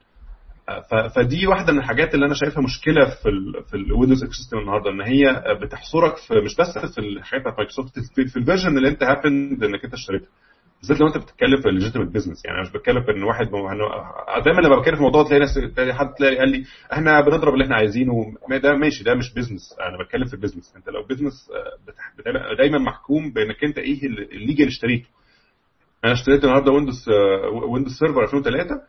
فدي 1.16 1.46
واحدة 1.46 1.72
من 1.72 1.78
الحاجات 1.78 2.14
اللي 2.14 2.26
أنا 2.26 2.34
شايفها 2.34 2.62
مشكلة 2.62 3.04
في 3.22 3.28
ال 3.28 3.64
في 3.64 3.76
ال 3.76 4.22
Windows 4.22 4.34
ecosystem 4.34 4.58
النهارده 4.58 4.90
إن 4.90 5.00
هي 5.00 5.42
بتحصرك 5.62 6.16
في 6.16 6.34
مش 6.34 6.56
بس 6.56 6.78
في 6.94 6.98
الحاجات 7.00 7.40
بتاعت 7.42 7.56
مايكروسوفت 7.58 7.98
في, 7.98 8.24
في 8.28 8.36
ال 8.36 8.41
version 8.41 8.76
اللي 8.76 8.88
أنت 8.88 9.02
happened 9.02 9.64
إنك 9.64 9.84
أنت 9.84 9.94
اشتريتها. 9.94 10.28
بالذات 10.80 11.00
لو 11.00 11.06
أنت 11.06 11.16
بتتكلم 11.16 11.60
في 11.62 11.68
legitimate 11.70 12.14
business 12.14 12.44
يعني 12.44 12.58
أنا 12.58 12.66
مش 12.68 12.72
بتكلم 12.72 13.04
إن 13.16 13.22
واحد. 13.22 13.46
دايما 14.44 14.60
لما 14.60 14.78
بتكلم 14.78 14.96
في 14.96 15.02
موضوع 15.02 15.22
تلاقي 15.24 15.38
ناس 15.40 15.54
تلاقي 15.76 15.94
حد 15.94 16.14
تلاقي 16.14 16.36
قال 16.38 16.48
لي 16.48 16.64
إحنا 16.92 17.20
بنضرب 17.20 17.52
اللي 17.54 17.64
إحنا 17.64 17.76
عايزينه 17.76 18.12
ده 18.62 18.74
ماشي 18.76 19.04
ده 19.04 19.14
مش 19.14 19.34
business 19.34 19.76
أنا 19.80 20.04
بتكلم 20.04 20.24
في 20.24 20.34
ال 20.34 20.38
business 20.38 20.72
أنت 20.76 20.88
لو 20.88 21.02
business 21.06 21.50
بتبقى 22.18 22.56
دايما 22.58 22.78
محكوم 22.78 23.32
بإنك 23.32 23.64
أنت 23.64 23.78
إيه 23.78 24.06
ال 24.06 24.16
legal 24.16 24.66
اشتريته. 24.66 25.06
أنا 26.04 26.12
اشتريت 26.12 26.44
النهارده 26.44 26.72
Windows 26.72 27.04
Windows 27.72 27.92
Server 27.98 28.22
2003 28.24 28.80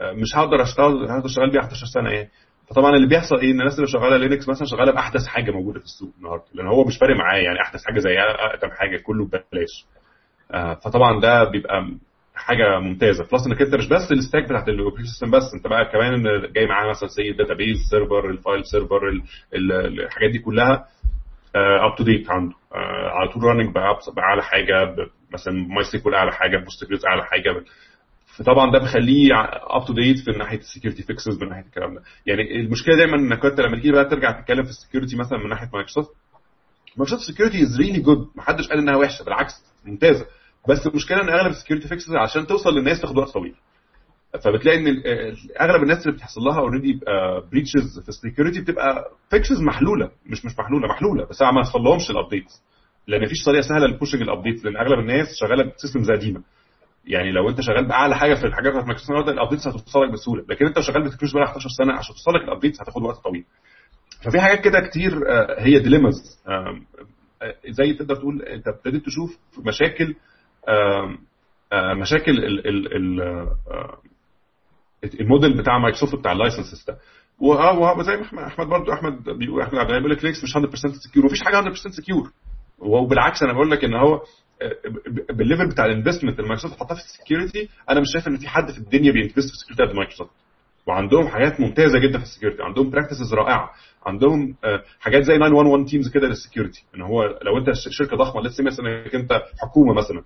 مش 0.00 0.36
هقدر 0.36 0.62
أشتغل 0.62 1.10
هقدر 1.10 1.26
أشتغل 1.26 1.50
بيه 1.50 1.60
11 1.60 1.86
سنة 1.94 2.10
يعني. 2.10 2.28
فطبعا 2.70 2.96
اللي 2.96 3.06
بيحصل 3.06 3.36
إيه؟ 3.36 3.50
إن 3.52 3.60
الناس 3.60 3.74
اللي 3.74 3.86
شغالة 3.86 4.16
Linux 4.16 4.48
مثلا 4.48 4.66
شغالة 4.66 4.92
بأحدث 4.92 5.26
حاجة 5.26 5.50
موجودة 5.50 5.78
في 5.78 5.84
السوق 5.84 6.12
النهارده 6.18 6.44
لأن 6.54 6.66
هو 6.66 6.84
مش 6.84 6.98
فارق 6.98 7.16
معاه 7.16 7.36
يعني 7.38 7.60
أحدث 7.62 7.84
حاجة 7.84 7.98
زي 7.98 8.18
أقدم 8.20 8.70
حاجة 8.70 8.96
كله 8.96 9.24
ببلاش. 9.24 9.86
فطبعا 10.84 11.20
ده 11.20 11.44
بيبقى 11.44 11.88
حاجة 12.34 12.78
ممتازة. 12.78 13.24
plus 13.32 13.46
إنك 13.46 13.62
أنت 13.62 13.74
مش 13.74 13.88
بس 13.88 14.12
ال 14.12 14.17
stack 14.17 14.44
بتاعت 14.44 14.68
ال 14.68 14.72
operation 14.72 15.08
system 15.10 15.30
بس 15.30 15.54
أنت 15.54 15.66
بقى 15.66 15.84
كمان 15.92 16.22
جاي 16.52 16.66
معاه 16.66 16.90
مثلا 16.90 17.08
زي 17.08 17.30
ال 17.30 17.35
database 17.35 17.76
server 17.90 18.30
ال 18.30 18.37
file 18.37 18.64
server 18.64 19.00
الحاجات 19.54 20.30
دي 20.30 20.38
كلها 20.38 20.86
up 21.56 21.96
to 21.98 22.04
date 22.04 22.30
عنده. 22.30 22.54
على 23.14 23.28
طول 23.28 23.44
running 23.44 23.74
بقى 23.74 23.98
اعلى 24.18 24.42
حاجة 24.42 24.94
مثلا 25.32 25.54
MySQL 25.54 26.14
أعلى 26.14 26.32
حاجة 26.32 26.56
Postgres 26.56 27.06
أعلى 27.06 27.24
حاجة 27.24 27.50
فطبعا 28.36 28.72
ده 28.72 28.78
بيخليه 28.78 29.28
up 29.70 29.86
to 29.86 29.92
date 29.92 30.18
في 30.18 30.30
ناحية 30.30 30.58
ال 30.58 30.63
security 30.63 31.02
fixes 31.02 31.38
من 31.42 31.48
ناحية 31.48 31.62
الكلام 31.62 31.94
ده. 31.94 32.02
يعني 32.26 32.60
المشكلة 32.60 32.96
دايما 32.96 33.16
انك 33.16 33.44
انت 33.44 33.60
لما 33.60 33.76
تيجي 33.76 33.92
بقى 33.92 34.04
ترجع 34.04 34.40
تتكلم 34.40 34.62
في 34.64 34.70
ال 34.70 34.75
security 34.75 35.16
مثلا 35.16 35.38
من 35.38 35.48
ناحية 35.48 35.70
Microsoft، 35.74 36.10
Microsoft 36.96 37.30
security 37.32 37.62
is 37.62 37.76
really 37.78 38.00
good 38.00 38.28
محدش 38.36 38.68
قال 38.68 38.78
إنها 38.78 38.96
وحشة 38.96 39.24
بالعكس 39.24 39.52
ممتازة. 39.84 40.26
بس 40.68 40.86
المشكلة 40.86 41.22
إن 41.22 41.28
أغلب 41.28 41.50
ال 41.50 41.54
security 41.54 41.88
fixes 41.88 42.14
عشان 42.14 42.46
توصل 42.46 42.70
للناس 42.74 43.00
تاخد 43.00 43.18
وقت 43.18 43.28
طويل. 43.28 43.54
فبتلاقي 44.44 44.78
إن 44.78 45.02
أغلب 45.60 45.82
الناس 45.82 46.06
اللي 46.06 46.16
بتحصل 46.16 46.40
لها 46.40 46.58
already 46.60 47.00
breaches 47.52 48.00
في 48.02 48.08
ال 48.08 48.14
security 48.14 48.60
بتبقى 48.60 49.10
fixes 49.30 49.60
محلولة 49.62 50.10
مش 50.26 50.44
مش 50.44 50.58
محلولة 50.58 50.88
محلولة 50.88 51.24
بس 51.30 51.42
ما 51.42 51.60
وصلهمش 51.60 52.10
ال 52.10 52.16
updates 52.16 52.62
لأن 53.08 53.22
مفيش 53.22 53.44
طريقة 53.44 53.60
سهلة 53.62 53.86
ل 53.86 53.90
pushing 53.90 54.22
ال 54.22 54.27
updates 54.27 54.64
لأن 54.64 54.76
أغلب 54.76 54.98
الناس 54.98 55.26
شغالة 55.40 55.72
ب 55.76 55.80
systems 55.80 56.10
قديمة. 56.10 56.42
يعني 57.06 57.32
لو 57.32 57.48
انت 57.48 57.60
شغال 57.60 57.88
بأعلى 57.88 58.16
حاجة 58.16 58.34
في 58.34 58.46
الحاجات 58.46 58.68
بتاعت 58.72 58.84
مايكروسوفت 58.86 59.10
النهارده 59.10 59.32
ال 59.32 59.36
updates 59.36 59.66
هتوصلك 59.66 60.10
بسهولة. 60.12 60.44
لكن 60.48 60.66
انت 60.66 60.80
شغال 60.80 61.02
ب 61.02 61.05
technology 61.05 61.34
بقى 61.38 61.44
11 61.44 61.68
سنة 61.68 61.92
عشان 61.92 62.14
توصلك 62.14 62.42
ال 62.42 62.47
updates 62.47 62.80
هتاخد 62.82 63.02
وقت 63.02 63.16
طويل. 63.16 63.44
ففي 64.24 64.40
حاجات 64.40 64.60
كده 64.60 64.80
كتير 64.80 65.20
هي 65.58 65.78
dilemmas 65.78 66.40
زي 67.68 67.92
تقدر 67.94 68.14
تقول 68.16 68.42
انت 68.42 68.68
ابتديت 68.68 69.04
تشوف 69.06 69.38
مشاكل 69.66 70.14
مشاكل 72.00 72.30
ال 72.30 72.66
ال 72.66 73.48
الموديل 75.20 75.56
بتاع 75.58 75.78
مايكروسوفت 75.78 76.14
بتاع 76.14 76.32
ال 76.32 76.38
licenses 76.38 76.84
ده. 76.88 76.98
وزي 77.40 78.16
ما 78.16 78.46
أحمد 78.46 78.66
برضو 78.66 78.92
أحمد 78.92 79.24
بيقول 79.24 79.62
أحمد 79.62 79.78
عبد 79.78 79.90
بيقول 79.90 80.10
لك 80.10 80.24
Linux 80.24 80.44
مش 80.44 80.56
100% 80.56 80.60
secure 81.10 81.26
ومفيش 81.26 81.42
حاجة 81.44 81.60
100% 81.62 81.72
secure 81.74 82.30
وبالعكس 82.78 83.42
أنا 83.42 83.52
بقول 83.52 83.70
لك 83.70 83.84
إن 83.84 83.94
هو 83.94 84.20
بال 85.30 85.41
level 85.41 85.68
بتاع 85.68 85.84
ال 85.84 85.89
investment 85.89 86.38
اللي 86.38 86.48
مايكروسوفت 86.48 86.80
حطها 86.80 86.94
في 86.94 87.00
ال 87.00 87.08
security 87.08 87.68
أنا 87.90 88.00
مش 88.00 88.06
شايف 88.12 88.28
إن 88.28 88.36
في 88.36 88.48
حد 88.48 88.70
في 88.70 88.78
الدنيا 88.78 89.12
بي 89.12 89.21
invest 89.21 89.48
في 89.48 89.54
ال 89.54 89.57
security 89.57 89.82
قد 89.84 89.96
مايكروسوفت. 89.96 90.30
وعندهم 90.86 91.28
حاجات 91.28 91.60
ممتازة 91.60 91.98
جدا 91.98 92.18
في 92.18 92.24
ال 92.24 92.28
security. 92.28 92.62
عندهم 92.62 92.90
practices 92.90 93.34
رائعة. 93.34 93.70
عندهم 94.06 94.54
حاجات 95.00 95.22
زي 95.22 95.38
911 95.38 95.84
teams 95.90 96.08
كده 96.08 96.26
لل 96.28 96.38
security. 96.38 96.84
إن 96.94 97.02
هو 97.02 97.22
لو 97.42 97.58
أنت 97.58 97.72
شركة 97.90 98.16
ضخمة 98.16 98.42
لسه 98.42 98.64
مثلا 98.64 99.04
إنك 99.04 99.14
أنت 99.14 99.42
حكومة 99.62 99.94
مثلا 99.94 100.22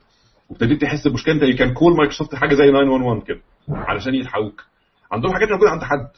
وابتديت 0.51 0.83
تحس 0.83 1.09
بمشكلة 1.09 1.35
أنت 1.35 1.59
can 1.59 1.75
call 1.75 1.93
Microsoft 1.97 2.35
حاجة 2.35 2.55
زي 2.55 2.71
911 2.71 3.25
كده 3.27 3.41
علشان 3.69 4.15
يلحقوك. 4.15 4.65
عندهم 5.13 5.33
حاجات 5.35 5.49
موجودة 5.49 5.71
عند 5.71 5.83
حد. 5.83 6.09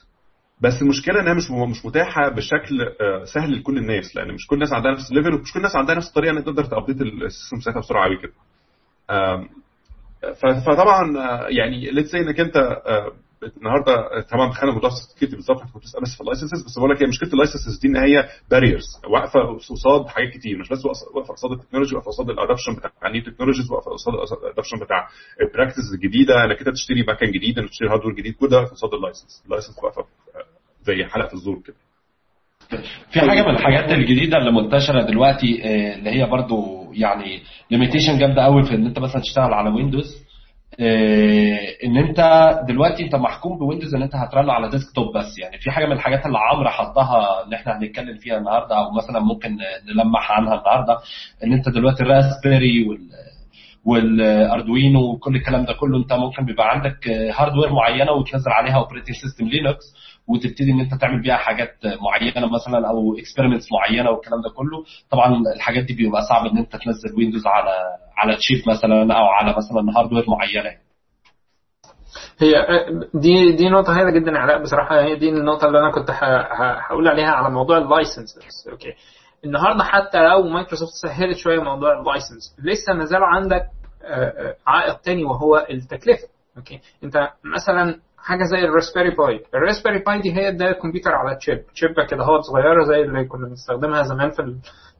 بس 0.61 0.83
المشكلة 0.83 1.21
إنها 1.21 1.35
مش 1.35 1.51
مش 1.51 1.85
متاحة 1.87 2.29
بشكل 2.29 2.93
سهل 3.35 3.59
لكل 3.61 3.79
الناس 3.79 4.17
لأن 4.17 4.35
مش 4.35 4.47
كل 4.47 4.57
الناس 4.57 4.73
عندها 4.73 4.93
نفس 4.93 5.11
ال 5.11 5.15
level 5.15 5.35
ومش 5.35 5.53
كل 5.53 5.59
الناس 5.59 5.77
عندها 5.77 5.95
نفس 5.95 6.09
الطريقة 6.09 6.33
انك 6.33 6.45
تقدر 6.45 6.65
ت 6.65 6.70
update 6.70 7.01
ال 7.01 7.09
system 7.09 7.59
بتاعتها 7.59 7.81
بسرعة 7.81 8.05
قوي 8.05 8.17
كده. 8.17 8.33
فطبعا 10.67 11.13
يعني 11.49 11.91
let's 11.91 12.15
إنك 12.15 12.41
أنت 12.41 12.57
النهارده 13.57 14.21
طبعا 14.31 14.51
دخلنا 14.51 14.73
موضوع 14.73 14.91
ال 14.91 14.96
security 14.96 15.37
بالظبط 15.37 15.61
كنت 15.63 15.77
بتسال 15.77 16.01
بس 16.03 16.15
في 16.15 16.21
ال 16.21 16.26
licenses 16.26 16.65
بس 16.67 16.79
بقول 16.79 16.91
لك 16.91 17.03
هي 17.03 17.07
مشكلة 17.07 17.33
ال 17.33 17.38
licenses 17.38 17.79
دي 17.83 17.89
إن 17.89 17.97
هي 17.97 18.29
barriers 18.51 18.85
واقفه 19.09 19.41
قصاد 19.71 20.07
حاجات 20.07 20.29
كتير 20.31 20.59
مش 20.59 20.69
بس 20.69 20.85
واقفه 21.15 21.33
قصاد 21.35 21.53
ال 21.53 21.57
technology 21.57 21.95
واقفه 21.95 22.09
قصاد 22.11 22.31
ال 22.31 22.36
adoption 22.36 22.73
بتاع 22.75 22.91
ال 23.07 23.11
new 23.11 23.23
technologies 23.23 23.71
واقفه 23.71 23.91
قصاد 23.91 24.15
ال 24.45 24.48
adoption 24.48 24.77
بتاع 24.79 25.09
ال 25.41 25.46
practice 25.46 25.85
الجديده 25.95 26.45
انك 26.45 26.59
أنت 26.59 26.69
تشتري 26.69 27.03
مكان 27.03 27.31
جديد 27.33 27.59
انك 27.59 27.69
تشتري 27.71 27.89
hardware 27.89 28.15
جديد 28.15 28.35
كل 28.35 28.49
ده 28.49 28.61
قصاد 28.65 28.95
ال 28.95 29.01
license 29.01 29.43
ال 29.47 29.51
license 29.51 29.79
واقفة 29.85 30.05
زي 30.83 31.05
حلقة 31.05 31.35
الزور 31.35 31.63
كده. 31.67 31.77
في 33.13 33.21
حاجة 33.21 33.43
من 33.43 33.51
الحاجات 33.51 33.91
الجديدة 33.91 34.37
اللي 34.39 34.53
منتشرة 34.53 35.03
دلوقتي 35.03 35.63
اللي 35.95 36.11
هي 36.11 36.27
برضو 36.31 36.87
يعني 36.93 37.43
limitation 37.71 38.19
جامدة 38.19 38.43
قوي 38.43 38.63
في 38.63 38.75
إن 38.75 38.87
أنت 38.87 38.99
مثلا 38.99 39.21
تشتغل 39.23 39.53
على 39.55 39.71
Windows 39.71 40.30
إن 41.85 41.97
أنت 41.97 42.21
دلوقتي 42.69 43.03
أنت 43.05 43.15
محكوم 43.15 43.59
ب 43.59 43.63
Windows 43.63 43.95
إن 43.95 44.03
أنت 44.03 44.15
هت 44.17 44.30
run 44.30 44.51
على 44.51 44.69
desktop 44.71 45.17
بس. 45.17 45.39
يعني 45.39 45.59
في 45.59 45.71
حاجة 45.71 45.87
من 45.87 45.93
الحاجات 45.93 46.27
اللي 46.27 46.39
عمرو 46.39 46.69
حطها 46.69 47.45
اللي 47.45 47.57
إحنا 47.57 47.79
هنتكلم 47.79 48.17
فيها 48.17 48.39
النهارده 48.39 48.79
أو 48.79 48.91
مثلا 48.91 49.21
ممكن 49.21 49.57
نلمح 49.95 50.33
عنها 50.33 50.55
النهارده 50.55 50.99
إن 51.45 51.53
أنت 51.53 51.69
دلوقتي 51.69 52.03
ال 52.03 52.11
Raspberry 52.11 52.89
وال 52.89 52.99
وال 53.85 54.11
Arduino 54.11 55.01
وكل 55.01 55.37
الكلام 55.37 55.65
ده 55.65 55.73
كله 55.73 55.99
أنت 55.99 56.13
ممكن 56.13 56.45
بيبقى 56.45 56.71
عندك 56.71 57.09
hardware 57.09 57.73
معينة 57.73 58.13
وتنزل 58.13 58.51
عليها 58.51 58.77
operating 58.77 59.17
system 59.17 59.45
Linux 59.49 59.85
وتبتدي 60.29 60.73
إن 60.73 60.81
أنت 60.81 60.95
تعمل 60.95 61.23
بيها 61.23 61.37
حاجات 61.37 61.75
معينة 61.85 62.47
مثلا 62.53 62.89
أو 62.89 63.19
experiments 63.19 63.67
معينة 63.73 64.11
والكلام 64.11 64.41
ده 64.43 64.51
كله. 64.57 64.85
طبعا 65.11 65.43
الحاجات 65.57 65.85
دي 65.85 65.95
بيبقى 65.95 66.23
صعب 66.29 66.47
إن 66.47 66.59
أنت 66.59 66.77
تنزل 66.77 67.17
Windows 67.19 67.47
على 67.47 67.71
على 68.23 68.37
chip 68.37 68.69
مثلا 68.69 69.15
أو 69.19 69.25
على 69.27 69.51
مثلا 69.57 69.99
hardware 69.99 70.25
معينة. 70.29 70.77
هي 72.39 72.55
دي 73.15 73.53
دي 73.53 73.69
نقطة 73.69 73.97
هايلة 73.99 74.11
جدا 74.11 74.31
يا 74.31 74.39
علاء 74.39 74.63
بصراحة. 74.63 75.01
هي 75.01 75.15
دي 75.17 75.29
النقطة 75.29 75.67
اللي 75.67 75.79
أنا 75.79 75.91
كنت 75.91 76.11
هقول 76.91 77.09
عليها 77.09 77.31
على 77.31 77.51
موضوع 77.55 77.79
ال 77.79 77.89
licenses 77.89 78.69
okay. 78.71 78.95
النهارده 79.45 79.85
حتى 79.85 80.19
لو 80.29 80.43
مايكروسوفت 80.43 80.93
سهلت 81.03 81.37
شوية 81.37 81.61
موضوع 81.61 81.99
ال 82.01 82.08
license 82.08 82.57
لسه 82.65 82.93
ما 82.93 83.05
زال 83.05 83.25
عندك 83.25 83.67
عائق 84.67 85.01
تاني 85.01 85.25
وهو 85.25 85.67
التكلفة. 85.71 86.29
okay. 86.57 86.81
أنت 87.05 87.29
مثلا 87.57 88.01
حاجة 88.19 88.45
زي 88.45 88.59
ال 88.59 88.64
Raspberry 88.64 89.11
Pi 89.11 89.41
ال 89.55 89.59
Raspberry 89.59 89.99
Pi 89.99 90.21
دي 90.21 90.33
هي 90.37 90.53
ده 90.53 90.73
كمبيوتر 90.73 91.15
على 91.15 91.37
chip 91.37 91.67
chip 91.75 91.91
كده 92.11 92.25
هو 92.25 92.41
صغيرة 92.41 92.85
زي 92.85 93.01
اللي 93.01 93.25
كنا 93.25 93.49
بنستخدمها 93.49 94.03
زمان 94.03 94.31
في 94.31 94.43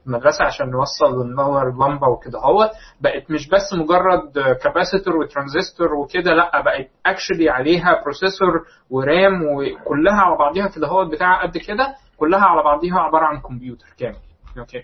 المدرسة 0.07 0.45
عشان 0.45 0.69
نوصل 0.69 1.17
وننور 1.17 1.69
اللمبه 1.69 2.07
وكده. 2.07 2.39
هو 2.39 2.71
بقت 3.01 3.31
مش 3.31 3.49
بس 3.49 3.73
مجرد 3.73 4.39
capacitor 4.63 5.15
و 5.17 5.24
transistor 5.24 5.93
وكده 5.93 6.33
لأ 6.33 6.61
بقت 6.61 6.89
actually 7.05 7.49
عليها 7.49 8.01
processor 8.03 8.65
و 8.89 9.02
RAM 9.02 9.41
وكلها 9.43 10.21
على 10.21 10.37
بعضيها 10.37 10.67
كده 10.67 10.87
هو 10.87 11.05
بتاع 11.05 11.43
قد 11.43 11.57
كده 11.57 11.95
كلها 12.17 12.41
على 12.45 12.63
بعضيها 12.63 12.99
عبارة 12.99 13.25
عن 13.25 13.39
كمبيوتر 13.41 13.85
كامل. 13.99 14.17
okay 14.57 14.83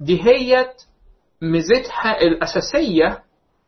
دي 0.00 0.22
هي 0.22 0.66
ميزتها 1.42 2.20
الأساسية 2.22 3.22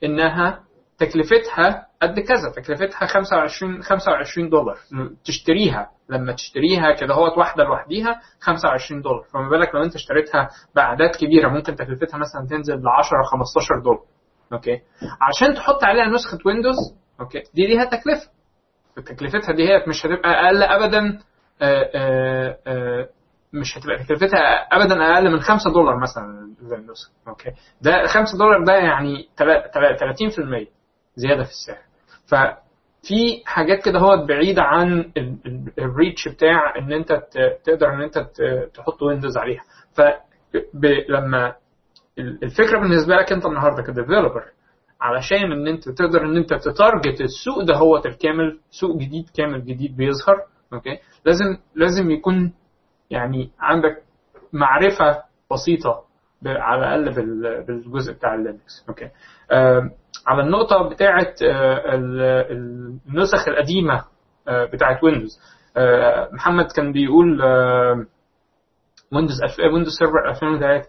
إنها 0.05 0.61
تكلفتها 0.99 1.87
قد 2.03 2.21
كذا 2.21 2.51
تكلفتها 2.57 3.07
25 3.07 3.83
25 3.83 4.49
دولار 4.49 4.77
تشتريها. 5.25 5.91
لما 6.11 6.33
تشتريها 6.33 6.93
كده 6.93 7.15
هوت 7.15 7.39
واحدة 7.39 7.65
لوحديها 7.65 8.21
25 8.41 9.03
دولار. 9.03 9.23
فما 9.33 9.49
بالك 9.49 9.75
لو 9.75 9.83
انت 9.83 9.95
اشتريتها 9.95 10.49
باعداد 10.75 11.11
كبيرة 11.11 11.49
ممكن 11.49 11.77
تكلفتها 11.77 12.19
مثلا 12.19 12.47
تنزل 12.51 12.75
ل 12.75 12.89
10 12.89 13.23
15 13.23 13.79
دولار. 13.85 14.01
okay؟ 14.53 14.81
عشان 15.21 15.55
تحط 15.55 15.85
عليها 15.85 16.07
نسخة 16.07 16.39
Windows 16.47 16.77
okay؟ 17.21 17.43
دي 17.55 17.67
ليها 17.67 17.85
تكلفة. 17.85 18.31
تكلفتها 19.07 19.53
دي 19.55 19.69
هي 19.69 19.85
مش 19.89 20.07
هتبقى 20.07 20.47
أقل 20.47 20.63
ابدا 20.63 21.19
آآ 21.63 21.91
آآ 22.67 23.09
مش 23.53 23.79
هتبقى 23.79 23.97
تكلفتها 24.05 24.41
ابدا 24.73 25.15
أقل 25.15 25.33
من 25.33 25.41
5 25.41 25.71
دولار 25.73 26.01
مثلا 26.01 26.55
زي 26.61 26.77
النسخه 26.77 27.13
okay؟ 27.29 27.51
ده 27.83 28.07
5 28.07 28.39
دولار 28.39 28.65
ده 28.65 28.73
يعني 28.75 29.29
30% 29.39 30.69
زيادة 31.17 31.43
في 31.45 31.51
السعر. 31.51 31.79
ففي 33.07 33.43
حاجات 33.47 33.85
كده 33.85 33.99
هو 33.99 34.27
بعيده 34.27 34.63
عن 34.63 35.13
ال 35.79 35.87
reach 35.87 36.29
بتاع 36.29 36.77
ان 36.79 36.93
انت 36.93 37.13
تقدر 37.65 37.95
ان 37.95 38.01
انت 38.03 38.19
تحط 38.75 39.03
Windows 39.03 39.37
عليها. 39.39 39.63
فلما 39.95 41.55
الفكرة 42.19 42.79
بالنسبة 42.81 43.17
لك 43.17 43.33
انت 43.33 43.47
النهارده 43.47 43.83
ك 43.83 43.89
developer 43.89 44.45
علشان 45.01 45.53
ان 45.53 45.67
انت 45.69 45.89
تقدر 45.89 46.25
ان 46.25 46.37
انت 46.37 46.55
ت 46.55 46.64
target 46.64 47.21
السوق 47.21 47.63
ده 47.63 47.75
هو 47.77 47.97
الكامل 47.97 48.59
سوق 48.71 48.97
جديد 48.97 49.29
كامل 49.37 49.65
جديد 49.65 49.97
بيظهر 49.97 50.37
okay 50.73 50.99
لازم 51.25 51.57
لازم 51.75 52.11
يكون 52.11 52.53
يعني 53.11 53.51
عندك 53.61 54.03
معرفة 54.53 55.23
بسيطة 55.53 56.05
على 56.47 56.95
الأقل 56.97 57.15
بالجزء 57.67 58.13
بتاع 58.13 58.35
ال 58.35 58.43
Linux 58.43 58.85
okay 58.89 59.11
على 60.27 60.43
النقطة 60.43 60.89
بتاعه 60.89 61.35
آه، 61.43 61.95
ال- 61.95 62.99
النسخ 63.09 63.49
القديمة 63.49 64.05
آه، 64.49 64.65
Windows 65.03 65.39
آه، 65.77 66.29
محمد 66.33 66.67
كان 66.77 66.93
بيقول 66.93 67.43
Windows 69.13 69.37
Windows 69.73 69.93
Server 69.99 70.29
2003 70.31 70.89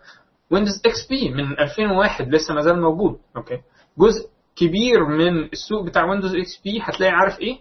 Windows 0.52 0.82
XP 0.86 1.30
من 1.34 1.60
2001 1.60 2.30
لسه 2.36 2.54
ما 2.54 2.62
زال 2.62 2.82
موجود. 2.82 3.18
okay. 3.38 3.62
جزء 4.00 4.30
كبير 4.56 5.06
من 5.06 5.44
السوق 5.44 5.84
بتاع 5.86 6.04
Windows 6.10 6.36
XP 6.36 6.80
هتلاقي 6.84 7.12
عارف 7.14 7.40
إيه؟ 7.40 7.58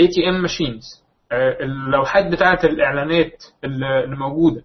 ATM 0.00 0.42
machines 0.42 0.84
اللوحات 1.32 2.26
بتاعه 2.32 2.58
الإعلانات 2.64 3.44
اللي 3.64 4.16
موجودة. 4.16 4.62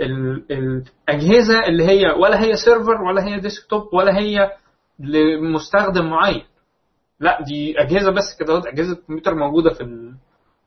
ال- 0.00 0.44
الأجهزة 0.50 1.66
اللي 1.66 1.84
هي 1.88 2.10
ولا 2.10 2.42
هي 2.42 2.56
server 2.56 3.02
ولا 3.02 3.24
هي 3.26 3.40
desktop 3.40 3.82
ولا 3.94 4.18
هي 4.18 4.50
لمستخدم 4.98 6.10
معين 6.10 6.42
لا 7.20 7.42
دي 7.42 7.80
أجهزة 7.80 8.10
بس 8.10 8.36
كده 8.40 8.58
أجهزة 8.66 8.94
كمبيوتر 9.08 9.34
موجودة 9.34 9.70
في. 9.70 10.12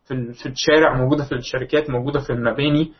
في. 0.05 0.33
في 0.33 0.45
الشارع 0.45 0.97
موجودة 0.97 1.23
في 1.23 1.35
الشركات 1.35 1.89
موجودة 1.89 2.19
في 2.19 2.29
المباني 2.29 2.93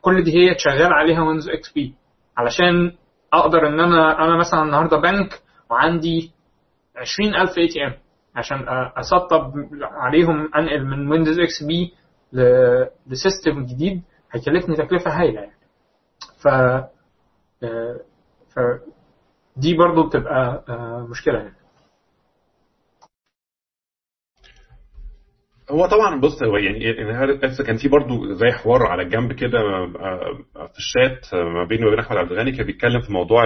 كل 0.00 0.24
دي 0.24 0.30
هي 0.38 0.54
شغال 0.58 0.92
عليها 0.92 1.22
Windows 1.22 1.48
XP 1.48 1.94
علشان 2.36 2.92
أقدر 3.32 3.66
إن 3.68 3.80
أنا 3.80 4.24
أنا 4.24 4.36
مثلا 4.38 4.62
النهارده 4.62 4.96
بنك 4.96 5.42
وعندي 5.70 6.30
20000 6.96 7.58
ATM 7.58 7.94
عشان 8.36 8.64
أسطب 8.96 9.52
عليهم 9.82 10.54
أنقل 10.54 10.84
من 10.84 11.10
Windows 11.10 11.38
XP 11.40 11.62
ل 11.62 11.92
system 13.06 13.64
جديد 13.64 14.02
هيكلفني 14.32 14.76
تكلفة 14.76 15.10
هائله 15.20 15.40
يعني 15.40 15.54
ف 16.42 16.48
آه، 16.48 18.00
ف 18.54 18.58
دي 19.56 19.74
برضو 19.74 20.08
بتبقى 20.08 20.64
آه، 20.68 21.06
مشكلة 21.10 21.38
يعني. 21.38 21.54
هو 25.70 25.86
طبعا 25.86 26.20
بص 26.20 26.42
هو 26.42 26.56
يعني 26.56 26.94
بس 27.42 27.62
كان 27.62 27.76
في 27.76 27.88
برضو 27.88 28.34
زي 28.34 28.50
حوار 28.50 28.86
على 28.86 29.02
الجنب 29.02 29.32
كده 29.32 29.58
آه، 29.58 30.66
في 30.72 30.78
الشات 30.78 31.34
آه، 31.34 31.44
ما 31.44 31.64
بيني 31.64 31.86
وبين 31.86 31.98
أحمد 31.98 32.16
عبد 32.16 32.32
الغني 32.32 32.52
كان 32.52 32.66
بيتكلم 32.66 33.00
في 33.00 33.12
موضوع 33.12 33.44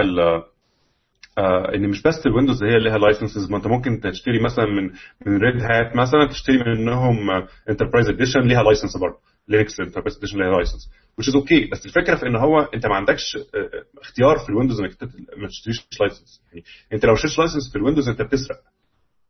آه، 1.37 1.75
إن 1.75 1.89
مش 1.89 2.01
بس 2.01 2.25
ال 2.25 2.30
Windows 2.30 2.63
هي 2.63 2.77
اللي 2.77 2.89
لها 2.89 2.97
licenses 2.97 3.51
ما 3.51 3.57
أنت 3.57 3.67
ممكن 3.67 3.99
تشتري 3.99 4.39
مثلا 4.43 4.65
من 4.65 4.83
من 5.25 5.37
Red 5.37 5.61
Hat 5.61 5.95
مثلا 5.95 6.27
تشتري 6.27 6.57
منهم 6.57 7.29
enterprise 7.69 8.09
edition 8.09 8.39
ليها 8.39 8.63
license 8.63 8.97
برضه 8.97 9.17
Linux 9.47 9.79
enterprise 9.79 10.17
edition 10.17 10.37
ليها 10.39 10.51
license 10.51 10.89
is 11.25 11.35
okay 11.35 11.65
بس 11.65 11.85
الفكرة 11.85 12.15
في 12.15 12.27
إن 12.27 12.35
هو 12.35 12.59
أنت 12.59 12.85
ما 12.85 12.95
عندكش 12.95 13.37
آه، 13.37 13.99
اختيار 14.01 14.37
في 14.37 14.49
ال 14.49 14.53
Windows 14.53 14.79
إنك 14.81 14.91
ما 15.37 15.47
تشتريش 15.47 15.87
license 15.99 16.41
يعني 16.51 16.65
أنت 16.93 17.05
لو 17.05 17.13
اشتريت 17.13 17.39
license 17.39 17.69
في 17.71 17.75
ال 17.75 17.79
Windows 17.79 18.09
أنت 18.09 18.21
بتسرق. 18.21 18.57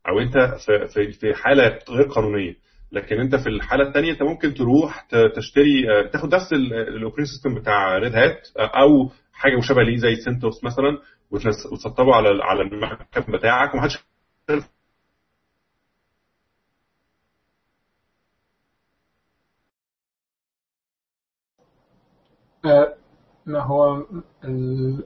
أو 0.10 0.20
أنت 0.20 0.38
في 0.94 1.12
في 1.12 1.34
حالة 1.34 1.80
غير 1.90 2.08
قانونية. 2.08 2.56
لكن 2.92 3.20
أنت 3.20 3.36
في 3.36 3.50
الحالة 3.50 3.88
الثانية 3.88 4.12
أنت 4.12 4.24
ممكن 4.24 4.54
تروح 4.54 5.08
تشتري 5.36 5.90
آه، 5.92 6.08
تاخد 6.08 6.36
نفس 6.36 6.54
ال 6.54 6.61
operating 6.61 7.28
system 7.28 7.56
بتاع 7.56 7.98
Red 7.98 8.16
Hat 8.16 8.48
أو 8.58 9.12
حاجة 9.34 9.58
مشابهة 9.58 9.84
ليه 9.84 9.98
زي 9.98 10.16
CentOS 10.16 10.64
مثلا 10.64 10.98
وتسطبه 11.72 12.16
على 12.16 12.44
على 12.44 12.62
المكتب 12.62 13.32
بتاعك 13.32 13.74
ومحدش 13.74 13.98
ما 23.46 23.64
هو 23.64 23.98
ال- 24.46 25.04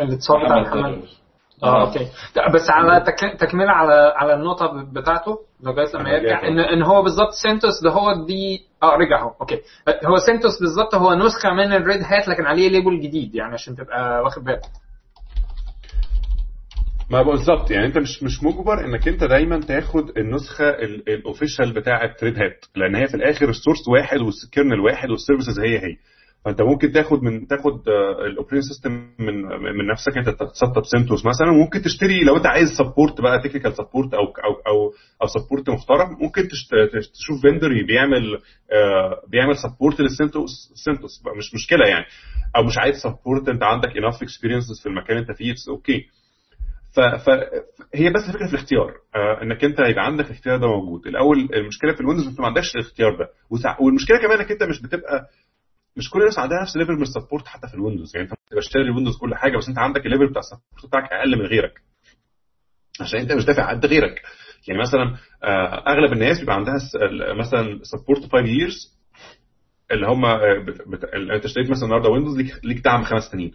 الاتصال 0.00 0.44
بتاع 0.44 0.60
محمد 0.60 0.76
محمد 0.78 0.92
دروز. 0.94 1.20
آه. 1.62 1.86
okay. 1.86 2.06
بس 2.54 2.70
على 2.70 3.00
تك- 3.00 3.40
تكملة 3.40 3.70
على 3.72 4.12
على 4.16 4.34
النقطة 4.34 4.82
بتاعته 4.92 5.38
لغايه 5.62 5.88
لما 5.94 6.10
يرجع 6.10 6.48
ان 6.48 6.58
إن 6.58 6.82
هو 6.82 7.02
بالظبط 7.02 7.30
CentOS 7.42 7.82
ده 7.84 7.90
هو 7.90 8.24
دي 8.26 8.60
آه 8.82 8.96
رجع 8.96 9.20
اهو 9.22 9.34
okay. 9.40 9.60
هو 10.06 10.16
CentOS 10.16 10.60
بالظبط 10.60 10.94
هو 10.94 11.14
نسخة 11.14 11.50
من 11.52 11.72
ال 11.72 11.80
Red 11.80 12.02
Hat 12.02 12.28
لكن 12.28 12.44
عليه 12.46 12.68
label 12.68 13.00
جديد 13.00 13.34
يعني 13.34 13.52
عشان 13.54 13.76
تبقى 13.76 14.22
واخد 14.22 14.44
بالك. 14.44 14.60
ما 17.10 17.22
بالظبط 17.22 17.70
يعني 17.70 17.86
أنت 17.86 17.98
مش 17.98 18.22
مش 18.22 18.42
مجبر 18.42 18.84
إنك 18.84 19.08
أنت 19.08 19.24
دايما 19.24 19.60
تاخد 19.60 20.18
النسخة 20.18 20.68
ال 21.08 21.15
official 21.15 21.72
بتاعة 21.72 22.14
Red 22.22 22.38
Hat 22.38 22.64
لأن 22.76 22.94
هي 22.94 23.06
في 23.06 23.14
الآخر 23.14 23.48
ال 23.48 23.54
source 23.54 23.88
واحد 23.88 24.18
وال 24.20 24.35
kernel 24.35 24.80
واحد 24.80 25.10
وال 25.10 25.20
services 25.20 25.60
هي 25.60 25.78
هي. 25.78 25.96
فانت 26.46 26.62
ممكن 26.62 26.92
تاخد 26.92 27.22
من 27.22 27.46
تاخد 27.46 27.88
ال 28.26 28.30
operating 28.30 28.62
system 28.62 28.92
من 29.18 29.42
من 29.76 29.86
نفسك 29.92 30.18
انت 30.18 30.28
تسطب 30.28 30.84
CentOS 30.84 31.26
مثلا 31.26 31.50
وممكن 31.50 31.82
تشتري 31.82 32.24
لو 32.24 32.36
انت 32.36 32.46
عايز 32.46 32.68
support 32.78 33.20
بقى 33.20 33.38
technical 33.38 33.72
support 33.76 34.14
أو 34.14 34.20
أو 34.24 34.52
أو 34.66 34.92
أو 35.22 35.26
support 35.26 35.70
محترم 35.70 36.16
ممكن 36.20 36.48
تشوف 37.12 37.40
vendor 37.42 37.70
بيعمل 37.86 38.38
آه، 38.72 39.20
بيعمل 39.28 39.56
support 39.56 40.00
لل 40.00 40.18
CentOS 40.18 40.72
CentOS 40.84 41.22
مش 41.38 41.54
مشكلة 41.54 41.88
يعني. 41.88 42.04
أو 42.56 42.62
مش 42.62 42.78
عايز 42.78 42.96
support 42.96 43.48
انت 43.48 43.62
عندك 43.62 43.88
enough 43.96 44.22
experiences 44.22 44.80
في 44.82 44.88
المكان 44.88 45.16
اللي 45.16 45.28
انت 45.28 45.38
فيه 45.38 45.54
okay 45.68 46.06
فهي 46.96 48.10
بس 48.10 48.28
الفكرة 48.28 48.46
في 48.46 48.54
الاختيار 48.54 48.94
آه 49.14 49.42
انك 49.42 49.64
انت 49.64 49.78
يبقى 49.80 50.04
عندك 50.06 50.26
الاختيار 50.26 50.56
ده 50.58 50.66
موجود. 50.66 51.06
الأول 51.06 51.48
المشكلة 51.54 51.94
في 51.94 52.00
ال 52.00 52.03
Windows 52.03 52.26
انت 52.26 52.40
ما 52.40 52.46
عندكش 52.46 52.74
الاختيار 52.74 53.16
ده. 53.18 53.28
والمشكلة 53.80 54.18
كمان 54.18 54.38
إنك 54.38 54.50
انت 54.52 54.62
مش 54.62 54.82
بتبقى 54.82 55.26
مش 55.96 56.10
كل 56.10 56.20
الناس 56.20 56.38
عندها 56.38 56.62
نفس 56.62 56.76
ال 56.76 56.79
level 56.79 56.92
من 56.92 57.02
ال 57.02 57.08
support 57.08 57.46
حتى 57.46 57.68
في 57.68 57.74
ال 57.74 57.79
Windows. 57.79 58.16
يعني 58.16 58.28
انت 58.28 58.34
بتبقى 58.46 58.62
شاري 58.62 58.84
ال 58.84 58.88
Windows 58.88 59.16
كل 59.18 59.34
حاجة 59.34 59.56
بس 59.56 59.68
انت 59.68 59.78
عندك 59.78 60.06
ال 60.06 60.09
level 60.09 60.26
بتاع 60.30 60.40
ال 60.40 60.46
support 60.46 60.86
بتاعك 60.86 61.12
أقل 61.12 61.38
من 61.38 61.46
غيرك. 61.46 61.80
عشان 63.00 63.20
انت 63.20 63.32
مش 63.32 63.44
دافع 63.44 63.70
قد 63.70 63.86
غيرك. 63.86 64.22
يعني 64.68 64.80
مثلا 64.80 65.16
آه 65.44 65.84
أغلب 65.92 66.12
الناس 66.12 66.40
بيبقى 66.40 66.54
عندها 66.56 66.74
مثلا 67.40 67.78
support 67.82 68.20
5 68.22 68.30
years 68.44 68.96
اللي 69.90 70.06
هم 70.06 70.24
آه، 70.24 70.64
انت 71.36 71.44
اشتريت 71.44 71.70
مثلا 71.70 71.84
النهارده 71.84 72.08
Windows 72.08 72.36
ليك 72.64 72.78
دعم 72.84 73.04
خمس 73.04 73.22
سنين. 73.22 73.52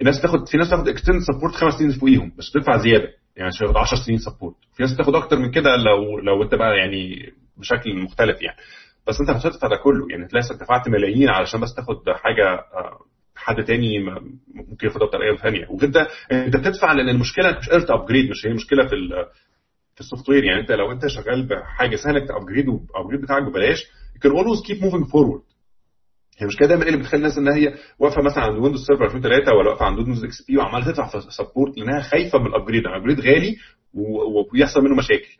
الناس 0.00 0.18
بتاخد 0.18 0.48
في 0.48 0.56
ناس 0.56 0.66
بتاخد 0.68 0.88
extended 0.88 1.20
support 1.20 1.54
خمس 1.54 1.72
سنين 1.74 1.90
فوقيهم 1.90 2.32
بس 2.38 2.50
بتدفع 2.50 2.76
زيادة. 2.76 3.08
يعني 3.36 3.48
عشان 3.48 3.66
ياخد 3.66 3.76
10 3.78 3.96
سنين 4.06 4.18
support 4.18 4.56
في 4.76 4.82
ناس 4.82 4.92
بتاخد 4.94 5.14
أكتر 5.14 5.38
من 5.38 5.50
كده 5.50 5.76
لو 5.76 6.18
لو 6.18 6.42
انت 6.42 6.54
بقى 6.54 6.76
يعني 6.76 7.32
بشكل 7.56 7.96
مختلف 7.96 8.42
يعني. 8.42 8.56
بس 9.08 9.20
انت 9.20 9.30
هتدفع 9.30 9.68
ده 9.68 9.76
كله. 9.76 10.06
يعني 10.10 10.28
تلاقي 10.28 10.58
دفعت 10.60 10.88
ملايين 10.88 11.28
علشان 11.28 11.60
بس 11.60 11.74
تاخد 11.74 11.96
حاجة 12.10 12.54
آه، 12.54 12.98
حد 13.36 13.64
تاني 13.64 13.98
ممكن 14.54 14.86
ياخدها 14.86 15.06
بطريقة 15.06 15.36
ثانية 15.36 15.66
وغير 15.70 15.90
ده 15.90 16.08
انت 16.32 16.56
بتدفع 16.56 16.92
لأن 16.92 17.08
المشكلة 17.08 17.58
مش 17.58 17.68
قادر 17.68 17.86
ت 17.86 17.91
upgrade 17.91 18.30
مش 18.30 18.46
هي 18.46 18.52
مشكلة 18.52 18.86
في 18.86 18.96
في 19.94 20.00
ال 20.00 20.28
software 20.28 20.44
يعني 20.44 20.60
انت 20.60 20.72
لو 20.72 20.92
انت 20.92 21.06
شغال 21.06 21.46
بحاجة 21.48 21.96
سهلة 21.96 22.26
ت 22.26 22.31
upgrade 22.31 22.68
وال 22.68 22.80
upgrade 22.80 23.20
بتاعك 23.20 23.42
ببلاش. 23.42 23.84
Can 24.24 24.30
always 24.30 24.60
keep 24.68 24.78
moving 24.82 25.04
forward. 25.06 25.42
هي 26.38 26.46
مش 26.46 26.56
كده 26.56 26.68
دايما 26.68 26.86
اللي 26.86 26.96
بتخلي 26.98 27.18
الناس 27.18 27.38
إن 27.38 27.48
هي 27.48 27.74
واقفة 27.98 28.22
مثلا 28.22 28.42
عند 28.44 28.58
Windows 28.58 28.86
Server 28.86 29.04
2003 29.04 29.52
ولا 29.54 29.70
واقفة 29.70 29.86
عند 29.86 29.98
Windows 29.98 30.24
XP 30.24 30.56
وعمالة 30.56 30.84
تدفع 30.86 31.06
في 31.06 31.20
support 31.30 31.78
لأنها 31.78 32.00
خايفة 32.00 32.38
من 32.38 32.46
ال 32.46 32.51
upgrade 32.51 32.86
ال 32.86 32.90
upgrade 32.90 33.20
غالي 33.20 33.56
وبيحصل 33.94 34.80
منه 34.84 34.96
مشاكل. 34.96 35.36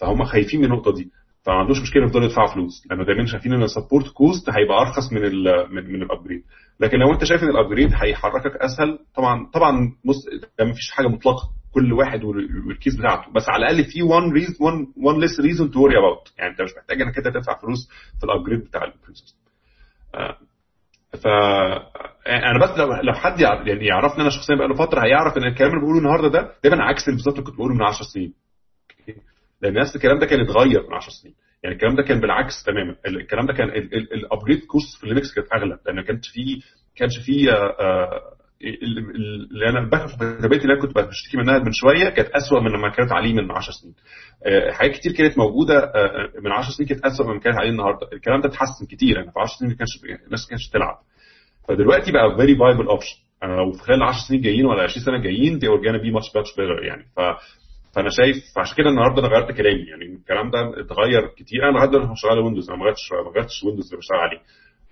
فهم 0.00 0.24
خايفين 0.24 0.60
من 0.60 0.66
النقطة 0.66 0.92
دي. 0.92 1.10
فما 1.46 1.54
عندوش 1.54 1.80
مشكلة 1.82 2.04
يفضلوا 2.04 2.24
يدفعوا 2.26 2.54
فلوس. 2.54 2.86
لأنه 2.90 3.04
دايما 3.04 3.26
شايفين 3.26 3.52
إن 3.54 3.62
ال 3.62 3.68
support 3.68 4.08
cost 4.08 4.50
هيبقى 4.50 4.80
أرخص 4.80 5.12
من 5.12 5.24
ال 5.24 5.44
من, 5.74 5.92
من 5.92 6.02
ال 6.02 6.07
upgrade 6.07 6.42
لكن 6.80 6.98
لو 6.98 7.12
أنت 7.12 7.24
شايف 7.24 7.42
إن 7.42 7.48
ال 7.48 7.53
upgrade 7.53 7.90
هيحركك 7.94 8.56
أسهل 8.56 8.98
طبعا 9.16 9.46
طبعا 9.54 9.92
بص 10.04 10.16
ده 10.58 10.64
مفيش 10.64 10.90
حاجة 10.90 11.06
مطلقة. 11.08 11.42
كل 11.74 11.92
واحد 11.92 12.24
وال- 12.24 12.66
وال 12.68 12.77
case 12.77 12.96
بتاعته. 12.96 13.32
بس 13.32 13.48
على 13.48 13.66
الأقل 13.66 13.84
في 13.84 13.98
reason 14.00 14.54
one 14.56 14.86
one 15.10 15.20
less 15.22 15.36
reason 15.44 15.66
to 15.72 15.76
worry 15.76 15.96
about. 16.02 16.32
يعني 16.38 16.50
أنت 16.50 16.62
مش 16.62 16.70
محتاج 16.78 17.02
إنك 17.02 17.16
أنت 17.18 17.28
تدفع 17.28 17.58
فلوس 17.58 17.88
في 18.18 18.24
الابجريد 18.24 18.60
بتاع 18.60 18.84
البرنسس 18.84 19.36
ف 21.22 21.26
أنا 22.28 22.58
بس 22.64 22.78
لو 22.78 22.86
لو 23.02 23.12
حد 23.12 23.40
يع- 23.40 23.62
يعني 23.66 23.86
يعرفني 23.86 24.20
أنا 24.22 24.30
شخصيا 24.30 24.56
بقى 24.56 24.68
له 24.68 24.74
فترة 24.74 25.00
هيعرف 25.04 25.36
إن 25.36 25.44
الكلام 25.44 25.70
اللي 25.70 25.80
بقوله 25.82 25.98
النهارده 25.98 26.28
ده 26.28 26.52
دايما 26.64 26.84
عكس 26.84 27.08
اللي 27.08 27.16
بالظبط 27.16 27.40
كنت 27.46 27.54
بقوله 27.56 27.74
من 27.74 27.82
10 27.82 28.04
سنين. 28.14 28.32
لأن 29.62 29.74
نفس 29.74 29.96
الكلام 29.96 30.18
ده 30.18 30.26
كان 30.26 30.40
اتغير 30.40 30.86
من 30.88 30.94
10 30.94 31.10
سنين. 31.22 31.34
يعني 31.62 31.74
الكلام 31.76 31.94
ده 31.96 32.02
كان 32.02 32.20
بالعكس 32.20 32.62
تماما. 32.64 32.96
الكلام 33.06 33.46
ده 33.46 33.52
كان 33.52 33.68
الابجريد 34.14 34.64
كوست 34.64 35.00
في 35.00 35.06
لينكس 35.06 35.34
كانت 35.34 35.46
أغلى 35.52 35.78
لأن 35.86 35.96
ما 35.96 36.02
كانش 36.02 36.28
فيه 36.28 36.60
كانش 36.96 37.18
فيه 37.26 37.52
آه، 37.52 37.76
آه، 37.80 38.32
ال- 38.62 38.98
ال- 38.98 39.50
اللي 39.52 39.68
أنا 39.68 39.78
الباك 39.78 40.62
اللي 40.62 40.72
أنا 40.72 40.80
كنت 40.82 40.98
بشتكي 40.98 41.36
منها 41.36 41.58
من 41.58 41.72
شوية 41.72 42.08
كانت 42.08 42.28
اسوء 42.28 42.60
من 42.60 42.70
لما 42.70 42.88
كانت 42.88 43.12
عليه 43.12 43.32
من 43.34 43.50
10 43.50 43.72
سنين. 43.72 43.94
آه، 44.46 44.70
حاجات 44.72 44.92
كتير 44.96 45.12
كانت 45.12 45.38
موجودة 45.38 45.92
من 46.44 46.52
10 46.52 46.70
سنين 46.72 46.88
كانت 46.88 47.04
اسوء 47.04 47.26
من 47.26 47.40
كانت 47.40 47.56
عليه 47.56 47.70
النهارده. 47.70 48.08
الكلام 48.12 48.40
ده 48.40 48.48
اتحسن 48.48 48.86
كتير 48.90 49.16
يعني 49.16 49.32
في 49.32 49.40
10 49.40 49.58
سنين 49.58 49.70
ما 49.70 49.76
كانش 49.76 49.90
الناس 50.26 50.42
ما 50.44 50.48
كانتش 50.50 50.68
تلعب 50.68 50.98
فدلوقتي 51.68 52.12
بقى 52.12 52.36
فيري 52.36 52.56
فايبل 52.56 52.86
اوبشن 52.86 53.16
وفي 53.68 53.82
خلال 53.82 54.02
10 54.02 54.28
سنين 54.28 54.40
جايين 54.40 54.66
ولا 54.66 54.82
20 54.82 55.04
سنة 55.06 55.18
جايين 55.22 55.58
دي 55.58 55.68
اورجانا 55.68 55.98
بي 55.98 56.10
ماتش 56.10 56.36
ماتش 56.36 56.48
بيتر 56.56 56.84
يعني. 56.84 57.02
ف 57.16 57.20
فأنا 57.96 58.08
شايف 58.10 58.36
فعشان 58.56 58.76
كده 58.76 58.88
النهارده 58.90 59.20
أنا 59.20 59.28
غيرت 59.28 59.52
كلامي. 59.56 59.82
يعني 59.82 60.04
الكلام 60.04 60.50
ده 60.50 60.80
اتغير 60.80 61.26
كتير. 61.36 61.68
أنا 61.68 61.76
لغاية 61.78 61.90
دلوقتي 61.90 62.12
شغال 62.16 62.38
ويندوز 62.38 62.70
أنا 62.70 62.78
ما 62.78 62.84
غيرتش 62.84 63.12
ما 63.12 63.30
غيرتش 63.30 63.64
ويندوز 63.64 63.84
اللي 63.86 63.98
بشتغل 63.98 64.18
عليه. 64.18 64.40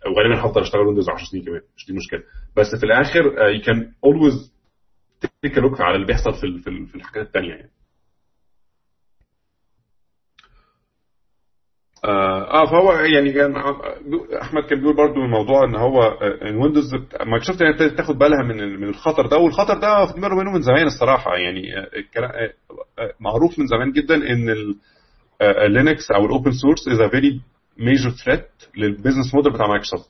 وغالبا 0.06 0.40
هفضل 0.44 0.60
أشتغل 0.60 0.81
ويندوز 0.86 1.09
10 1.10 1.24
سنين 1.31 1.44
كمان. 1.44 1.60
مش 1.76 1.86
دي 1.86 1.93
مشكله 1.93 2.22
بس 2.56 2.66
في 2.81 2.86
الآخر 2.86 3.22
يو 3.55 3.60
كان 3.62 3.93
اولويز 4.05 4.55
take 5.43 5.59
look 5.59 5.81
على 5.81 5.94
اللي 5.97 6.06
بيحصل 6.06 6.32
في 6.32 6.59
في 6.86 6.94
الحاجات 6.94 7.26
الثانية 7.26 7.48
يعني. 7.51 7.70
آه 12.05 12.62
آه، 12.62 12.66
فهو 12.70 12.93
يعني 12.93 13.32
كان 13.32 13.56
أحمد 14.43 14.62
كان 14.70 14.78
بيقول 14.81 14.97
برضو 14.97 15.20
الموضوع 15.24 15.64
إن 15.64 15.74
هو 15.74 16.02
آه، 16.02 16.48
إن 16.48 16.56
Windows 16.56 16.94
Microsoft 17.26 17.60
يعني 17.60 17.74
ابتدت 17.74 17.97
تاخد 17.97 18.18
بالها 18.18 18.43
من 18.43 18.81
من 18.81 18.89
الخطر 18.89 19.26
ده 19.26 19.36
والخطر 19.36 19.78
ده 19.78 20.01
واخد 20.01 20.20
باله 20.20 20.35
منه 20.36 20.51
من 20.52 20.62
زمان 20.62 20.86
الصراحة. 20.86 21.36
يعني 21.36 21.78
آه، 21.78 21.89
آه، 22.20 22.52
آه، 22.98 23.12
معروف 23.20 23.59
من 23.59 23.66
زمان 23.66 23.93
جدا 23.93 24.14
إن 24.14 24.55
ال 25.43 25.54
Linux 25.54 26.10
أو 26.10 26.24
ال 26.26 26.32
open 26.32 26.52
source 26.52 26.89
is 26.89 27.01
a 27.01 27.09
very 27.09 27.40
major 27.78 28.10
threat 28.10 28.47
لل 28.76 28.88
business 28.88 29.35
model 29.35 29.52
بتاع 29.52 29.66
مايكروسوفت. 29.66 30.09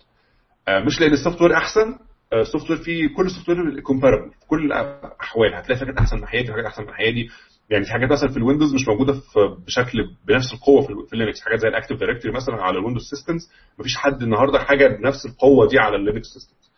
آه، 0.69 0.81
مش 0.81 1.01
لأن 1.01 1.12
ال 1.12 1.43
software 1.43 1.55
أحسن 1.57 1.99
ال 2.33 2.71
software 2.71 2.79
فيه 2.79 3.09
كل 3.16 3.27
ال 3.27 3.49
software 3.49 3.81
comparable 3.81 4.31
في 4.31 4.47
كل 4.49 4.65
الأحوال. 4.66 5.55
هتلاقي 5.55 5.81
حاجات 5.81 5.97
أحسن 5.99 6.16
من 6.16 6.19
الناحية 6.23 6.41
دي 6.43 6.53
حاجات 6.53 6.65
أحسن 6.66 6.83
من 6.83 6.89
الناحية 6.89 7.11
دي. 7.11 7.29
يعني 7.70 7.85
في 7.85 7.93
حاجات 7.93 8.12
مثلا 8.12 8.28
في 8.31 8.36
ال 8.37 8.41
Windows 8.41 8.75
مش 8.74 8.89
موجودة 8.89 9.12
في 9.12 9.57
بشكل 9.66 9.99
بنفس 10.28 10.53
القوة 10.55 10.82
في, 10.82 10.91
ال- 10.93 11.07
في 11.07 11.12
ال 11.12 11.17
Linux 11.17 11.41
حاجات 11.41 11.59
زي 11.59 11.69
ال 11.69 11.73
Active 11.73 11.99
Directory 11.99 12.35
مثلا 12.35 12.62
على 12.62 12.78
ال 12.79 12.82
Windows 12.82 13.03
systems 13.11 13.51
مفيش 13.78 13.97
حد 13.97 14.23
النهارده 14.23 14.59
حاجة 14.59 14.86
بنفس 14.89 15.27
القوة 15.27 15.69
دي 15.69 15.78
على 15.78 15.97
ال 15.97 16.02
Linux 16.02 16.27
systems 16.27 16.71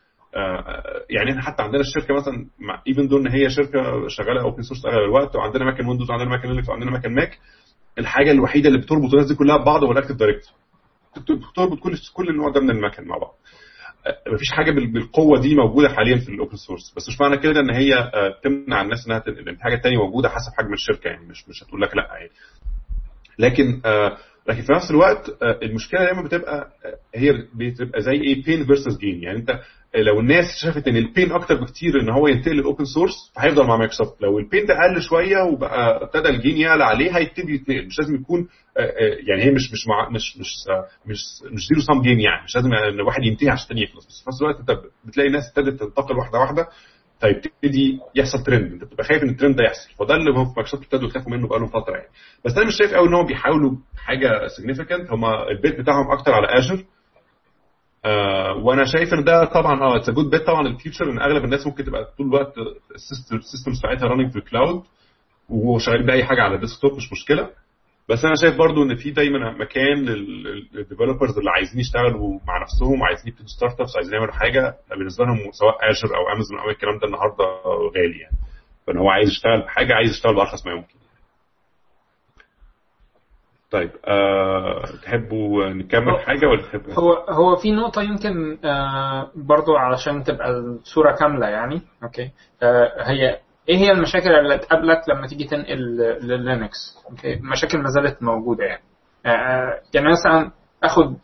يعني 1.10 1.30
إحنا 1.30 1.42
حتى 1.42 1.62
عندنا 1.62 1.80
الشركة 1.80 2.14
مثلا 2.14 2.46
even 2.88 3.08
though 3.08 3.26
إن 3.26 3.32
هي 3.32 3.50
شركة 3.50 4.08
شغالة 4.08 4.42
open 4.42 4.62
source 4.62 4.86
أغلب 4.86 5.04
الوقت 5.04 5.36
وعندنا 5.36 5.64
مكان 5.64 5.88
Windows 5.88 6.10
وعندنا 6.10 6.30
مكان 6.30 6.50
Linux 6.52 6.68
وعندنا 6.68 6.90
مكان 6.90 7.14
Mac 7.14 7.38
الحاجة 7.98 8.30
الوحيدة 8.30 8.68
اللي 8.68 8.78
بتربط 8.80 9.12
الناس 9.14 9.26
دي 9.28 9.34
كلها 9.34 9.56
ببعض 9.56 9.84
هو 9.84 9.92
ال 9.92 9.96
Active 9.96 10.16
Directory 10.16 10.54
بتربط 11.16 11.78
كل 11.78 11.96
كل 12.14 12.28
النوع 12.28 12.50
ده 12.50 12.60
من 12.60 12.70
المكن 12.70 13.04
مع 13.04 13.18
بعض. 13.18 13.34
آه، 13.34 13.36
مفيش 14.28 14.50
حاجة 14.52 14.70
بال- 14.70 14.92
بالقوة 14.92 15.40
دي 15.40 15.54
موجودة 15.54 15.88
حاليا 15.88 16.16
في 16.18 16.28
ال 16.28 16.34
open 16.34 16.56
source 16.56 16.94
بس 16.96 17.08
مش 17.08 17.20
معنى 17.20 17.36
كده 17.38 17.60
إن 17.60 17.70
هي 17.70 17.94
آه، 17.94 18.40
تمنع 18.44 18.82
الناس 18.82 19.06
إنها 19.06 19.18
تن- 19.18 19.32
لأن 19.34 19.56
في 19.56 19.62
حاجة 19.62 19.76
تانية 19.76 19.96
موجودة 19.98 20.28
حسب 20.28 20.52
حجم 20.58 20.72
الشركة 20.72 21.08
يعني 21.08 21.26
مش 21.26 21.48
مش 21.48 21.62
هتقول 21.62 21.82
لك 21.82 21.96
لأ 21.96 22.08
يعني 22.18 22.30
لكن 23.38 23.80
آه، 23.84 24.16
لكن 24.48 24.62
في 24.62 24.72
نفس 24.72 24.90
الوقت 24.90 25.42
آه، 25.42 25.58
المشكلة 25.62 26.04
دايما 26.04 26.22
بتبقى 26.22 26.68
آه، 26.84 27.18
هي 27.18 27.32
بتبقى 27.54 28.00
زي 28.00 28.12
إيه؟ 28.12 28.44
pain 28.44 28.66
versus 28.66 28.98
gain 28.98 29.22
يعني 29.22 29.38
أنت 29.38 29.60
لو 29.96 30.20
الناس 30.20 30.44
شافت 30.62 30.88
إن 30.88 30.96
ال 30.96 31.04
pain 31.04 31.32
أكتر 31.32 31.54
بكتير 31.60 32.00
إن 32.00 32.08
هو 32.10 32.28
ينتقل 32.28 32.52
لل 32.56 32.66
open 32.66 32.84
source 32.84 33.32
فهيفضل 33.36 33.66
مع 33.66 33.76
مايكروسوفت 33.76 34.22
لو 34.22 34.38
ال 34.38 34.44
pain 34.44 34.66
ده 34.66 34.74
قل 34.74 35.02
شوية 35.02 35.42
وبقى 35.42 36.02
ابتدى 36.04 36.28
ال 36.28 36.34
gain 36.34 36.56
يعلى 36.56 36.84
عليه 36.84 37.16
هيبتدي 37.16 37.54
يتنقل. 37.54 37.86
مش 37.86 37.98
لازم 37.98 38.14
يكون 38.14 38.48
آه، 38.78 38.80
آه، 38.80 39.16
يعني 39.28 39.42
هي 39.44 39.50
مش 39.50 39.72
مش 39.72 39.86
مع 39.88 40.08
مش 40.08 40.38
مش 40.38 40.52
آه، 40.70 40.86
مش 41.06 41.18
مش 41.52 41.66
zero 41.68 41.80
sum 41.80 42.02
game 42.02 42.20
يعني. 42.20 42.44
مش 42.44 42.56
لازم 42.56 42.72
إن 42.74 43.00
واحد 43.00 43.22
ينتهي 43.22 43.48
عشان 43.50 43.62
الثاني 43.64 43.82
يخلص. 43.82 44.06
بس 44.06 44.22
في 44.24 44.28
نفس 44.30 44.42
الوقت 44.42 44.58
أنت 44.60 44.70
بتلاقي 45.04 45.26
الناس 45.26 45.44
ابتدت 45.48 45.80
تنتقل 45.80 46.16
واحدة 46.16 46.38
واحدة. 46.38 46.68
فيبتدي 47.20 48.00
يحصل 48.14 48.42
ترند. 48.42 48.72
انت 48.72 48.84
بتبقى 48.84 49.04
خايف 49.04 49.22
ان 49.22 49.28
الترند 49.28 49.56
ده 49.56 49.64
يحصل. 49.64 49.90
فده 49.98 50.14
اللي 50.14 50.30
هم 50.30 50.34
في 50.44 50.52
مايكروسوفت 50.56 50.82
ابتدوا 50.84 51.08
يخافوا 51.08 51.32
منه 51.32 51.48
بقالهم 51.48 51.68
فترة 51.68 51.94
يعني. 51.96 52.08
بس 52.44 52.56
أنا 52.56 52.66
مش 52.66 52.74
شايف 52.78 52.94
قوي 52.94 53.08
إن 53.08 53.14
هم 53.14 53.26
بيحاولوا 53.26 53.72
حاجة 53.96 54.46
significant 54.46 55.10
هم 55.10 55.24
ال 55.24 55.38
bet 55.38 55.80
بتاعهم 55.80 56.10
أكتر 56.10 56.32
على 56.32 56.46
Azure 56.46 56.84
آه 58.04 58.52
وأنا 58.64 58.84
شايف 58.84 59.14
إن 59.14 59.24
ده 59.24 59.44
طبعا 59.44 59.80
آه 59.82 59.96
it's 59.96 60.10
good 60.10 60.30
bet 60.30 60.42
طبعا 60.46 60.66
ال 60.68 60.74
future 60.74 61.10
إن 61.10 61.18
أغلب 61.20 61.44
الناس 61.44 61.66
ممكن 61.66 61.84
تبقى 61.84 62.04
طول 62.18 62.26
الوقت 62.26 62.52
ال 62.94 63.06
system 63.06 63.72
بتاعتها 63.78 64.08
running 64.08 64.30
في 64.32 64.38
ال 64.38 64.46
cloud 64.46 64.82
وشغالين 65.48 66.06
بأي 66.06 66.24
حاجة 66.24 66.42
على 66.42 66.54
ال 66.54 66.59
desktop 66.59 66.92
مش 66.96 67.12
مشكلة. 67.12 67.50
بس 68.08 68.24
أنا 68.24 68.34
شايف 68.42 68.56
برضو 68.58 68.82
إن 68.82 68.94
في 68.96 69.10
دايما 69.10 69.50
مكان 69.50 70.04
لل 70.04 70.27
developers 70.27 71.38
اللي 71.38 71.50
عايزين 71.50 71.80
يشتغلوا 71.80 72.38
مع 72.46 72.62
نفسهم 72.62 73.02
عايزين 73.02 73.28
يبتدوا 73.28 73.46
startups 73.48 73.96
عايزين 73.96 74.14
يعملوا 74.14 74.32
حاجة 74.32 74.74
بالنسبة 74.90 75.24
لهم 75.24 75.38
سواء 75.52 75.74
Azure 75.90 76.16
أو 76.16 76.32
امازون 76.32 76.58
أو 76.58 76.70
الكلام 76.70 76.98
ده 76.98 77.06
النهارده 77.06 77.44
غالي 77.96 78.18
يعني. 78.18 78.36
فإن 78.86 78.96
هو 78.98 79.10
عايز 79.10 79.28
يشتغل 79.28 79.62
بحاجة 79.62 79.94
عايز 79.94 80.10
يشتغل 80.10 80.34
بأرخص 80.34 80.66
ما 80.66 80.72
يمكن. 80.72 80.94
طيب 83.70 83.90
أه 84.04 84.84
تحبوا 85.02 85.66
نكمل 85.68 86.18
حاجة 86.20 86.46
ولا 86.46 86.62
تحبوا 86.62 86.94
هو 86.94 87.12
هو 87.12 87.56
في 87.56 87.72
نقطة 87.72 88.02
يمكن 88.02 88.58
آه 88.64 89.30
برضو 89.36 89.76
علشان 89.76 90.24
تبقى 90.24 90.50
الصورة 90.50 91.12
كاملة 91.12 91.46
يعني 91.48 91.82
okay. 92.02 92.30
آه 92.62 92.92
هي 93.10 93.38
إيه 93.68 93.76
هي 93.76 93.90
المشاكل 93.90 94.30
اللي 94.32 94.58
تقابلك 94.58 95.00
لما 95.08 95.26
تيجي 95.26 95.44
تنقل 95.44 95.78
ل 96.22 96.30
Linux؟ 96.30 96.76
okay 97.10 97.36
مشاكل 97.36 97.78
ما 97.78 97.88
زالت 97.88 98.22
موجودة 98.22 98.64
يعني. 98.64 98.82
آه 99.26 99.80
يعني 99.94 100.06
مثلا 100.10 100.50
اخد 100.82 101.16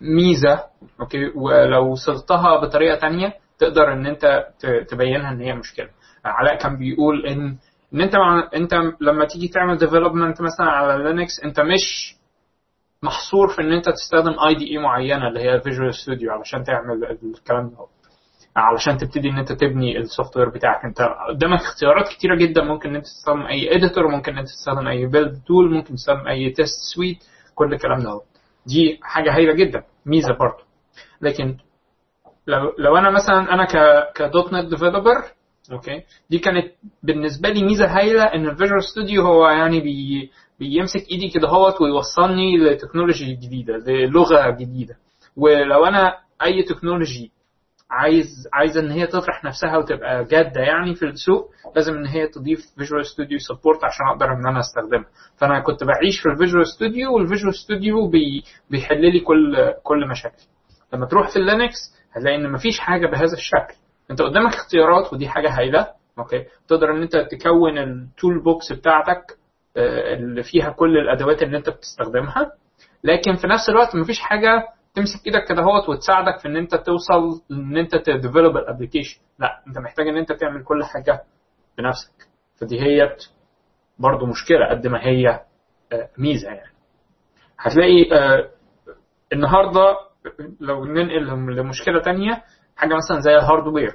ميزة 0.00 0.60
okay 1.00 1.26
ولو 1.34 1.90
وصلتها 1.92 2.60
بطريقة 2.60 2.98
تانية 2.98 3.32
تقدر 3.58 3.92
إن 3.92 4.06
أنت 4.06 4.46
تبينها 4.88 5.32
إن 5.32 5.40
هي 5.40 5.54
مشكلة. 5.54 5.88
علاء 6.24 6.58
كان 6.58 6.76
بيقول 6.76 7.26
إن 7.26 7.56
إن 7.94 8.00
أنت 8.00 8.16
مع 8.16 8.48
أنت 8.54 8.74
لما 9.00 9.24
تيجي 9.26 9.48
تعمل 9.48 9.76
development 9.78 10.40
مثلا 10.42 10.66
على 10.66 11.04
Linux 11.04 11.40
أنت 11.44 11.60
مش 11.60 12.16
محصور 13.02 13.48
في 13.48 13.62
إن 13.62 13.72
أنت 13.72 13.88
تستخدم 13.88 14.34
IDE 14.48 14.78
معينة 14.78 15.28
اللي 15.28 15.40
هي 15.40 15.60
Visual 15.60 15.94
Studio 15.94 16.32
علشان 16.32 16.64
تعمل 16.64 17.04
الكلام 17.34 17.68
ده. 17.68 17.76
علشان 18.56 18.96
تبتدي 18.98 19.28
إن 19.28 19.38
أنت 19.38 19.52
تبني 19.52 19.98
ال 19.98 20.36
software 20.36 20.48
بتاعك. 20.48 20.84
أنت 20.84 21.08
قدامك 21.28 21.60
اختيارات 21.60 22.08
كتيرة 22.08 22.36
جدا. 22.36 22.64
ممكن 22.64 22.88
إن 22.88 22.96
أنت 22.96 23.04
تستخدم 23.04 23.42
أي 23.46 23.74
editor 23.76 24.08
ممكن 24.08 24.32
إن 24.32 24.38
أنت 24.38 24.48
تستخدم 24.48 24.86
أي 24.88 25.06
build 25.06 25.42
tool 25.46 25.72
ممكن 25.74 25.94
تستخدم 25.94 26.26
أي 26.28 26.50
test 26.50 26.80
suite 26.94 27.18
كل 27.54 27.72
الكلام 27.74 27.98
ده 28.00 28.20
دي 28.66 28.98
حاجة 29.02 29.34
هايلة 29.36 29.52
جدا. 29.54 29.82
ميزة 30.06 30.32
برضه 30.32 30.64
لكن 31.20 31.56
لو 32.46 32.72
لو 32.78 32.96
أنا 32.96 33.10
مثلا 33.10 33.54
أنا 33.54 33.64
ك 33.64 33.76
ك 34.16 34.52
.NET 34.52 34.70
developer 34.70 35.24
okay 35.72 36.02
دي 36.30 36.38
كانت 36.38 36.72
بالنسبة 37.02 37.48
لي 37.48 37.64
ميزة 37.64 37.86
هايلة. 37.86 38.22
إن 38.22 38.46
ال 38.46 38.51
Visual 38.51 38.84
Studio 38.84 39.22
هو 39.22 39.48
يعني 39.48 39.80
بي 39.80 40.30
بيمسك 40.60 41.10
إيدي 41.10 41.28
كده 41.28 41.48
هوت 41.48 41.80
ويوصلني 41.80 42.56
ل 42.58 42.65
technology 42.65 43.34
جديدة 43.34 43.76
للغة 43.76 44.50
جديدة. 44.50 44.96
ولو 45.36 45.84
أنا 45.84 46.14
أي 46.42 46.62
technology 46.62 47.30
عايز 47.90 48.48
عايزة 48.52 48.80
إن 48.80 48.90
هي 48.90 49.06
تطرح 49.06 49.44
نفسها 49.44 49.76
وتبقى 49.76 50.24
جادة 50.24 50.60
يعني 50.60 50.94
في 50.94 51.04
السوق 51.04 51.50
لازم 51.76 51.94
إن 51.94 52.06
هي 52.06 52.26
تضيف 52.28 52.60
Visual 52.78 53.06
Studio 53.06 53.38
support 53.38 53.84
عشان 53.84 54.06
أقدر 54.06 54.26
إن 54.32 54.46
أنا 54.46 54.60
أستخدمها. 54.60 55.06
فأنا 55.36 55.60
كنت 55.60 55.84
بعيش 55.84 56.20
في 56.20 56.28
ال 56.28 56.33
Visual 56.33 56.66
Studio 56.66 57.14
وال 57.14 57.24
Visual 57.24 57.54
Studio 57.54 58.08
بي 58.08 58.44
بيحل 58.70 59.00
لي 59.12 59.20
كل 59.20 59.72
كل 59.82 60.08
مشاكل. 60.08 60.42
لما 60.92 61.06
تروح 61.06 61.30
في 61.30 61.36
ال 61.36 61.43
Linux 61.43 61.76
هتلاقي 62.12 62.36
إن 62.36 62.52
مفيش 62.52 62.78
حاجة 62.80 63.06
بهذا 63.06 63.32
الشكل. 63.34 63.74
أنت 64.10 64.22
قدامك 64.22 64.54
اختيارات 64.54 65.12
ودي 65.12 65.28
حاجة 65.28 65.58
هايلة 65.58 65.86
okay؟ 66.18 66.44
تقدر 66.68 66.90
إن 66.90 67.02
أنت 67.02 67.16
تكون 67.16 67.78
ال 67.78 68.42
toolbox 68.42 68.72
بتاعتك 68.72 69.22
آه، 69.76 70.14
اللي 70.14 70.42
فيها 70.42 70.70
كل 70.70 70.98
الأدوات 70.98 71.42
اللي 71.42 71.56
أنت 71.58 71.70
بتستخدمها 71.70 72.52
لكن 73.04 73.34
في 73.36 73.46
نفس 73.46 73.68
الوقت 73.68 73.96
مفيش 73.96 74.20
حاجة 74.20 74.68
تمسك 74.96 75.26
إيدك 75.26 75.48
كده 75.48 75.62
اهوت 75.62 75.88
وتساعدك 75.88 76.38
في 76.38 76.48
ان 76.48 76.56
انت 76.56 76.74
توصل 76.74 77.42
ان 77.50 77.76
انت 77.76 77.96
ت 77.96 78.04
develop 78.04 78.56
ال 78.56 78.61
application. 78.61 79.20
لا 79.38 79.62
انت 79.66 79.78
محتاج 79.78 80.08
ان 80.08 80.16
انت 80.16 80.32
تعمل 80.32 80.64
كل 80.64 80.84
حاجة 80.84 81.22
بنفسك. 81.78 82.28
فدي 82.60 82.80
هي 82.80 83.16
برضو 83.98 84.26
مشكلة 84.26 84.68
قد 84.70 84.86
ما 84.86 85.06
هي 85.06 85.28
آه، 85.92 86.08
ميزة 86.18 86.48
يعني. 86.48 86.72
هتلاقي 87.58 88.12
آه، 88.12 88.50
النهارده 89.32 89.96
لو 90.60 90.84
ننقل 90.84 91.26
لمشكلة 91.56 92.00
تانية 92.00 92.42
حاجة 92.76 92.94
مثلا 92.94 93.20
زي 93.20 93.34
ال 93.36 93.42
hardware. 93.42 93.92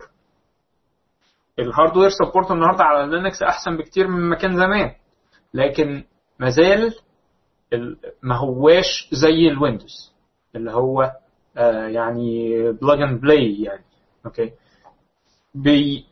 ال 1.59 1.65
hardware 1.65 2.09
support 2.09 2.51
النهارده 2.51 2.83
على 2.83 3.11
Linux 3.17 3.43
أحسن 3.43 3.77
بكتير 3.77 4.07
مما 4.07 4.35
كان 4.35 4.55
زمان. 4.55 4.91
لكن 5.53 6.03
مازال 6.39 6.93
ال- 7.73 7.97
ما 8.23 8.35
هواش 8.37 9.09
زي 9.11 9.47
ال 9.47 9.54
Windows. 9.54 10.10
اللي 10.55 10.71
هو 10.71 11.11
آه، 11.57 11.87
يعني 11.87 12.57
plug 12.71 13.01
and 13.01 13.21
play 13.21 13.61
يعني. 13.63 13.83
okay 14.25 14.51
بي 15.55 16.05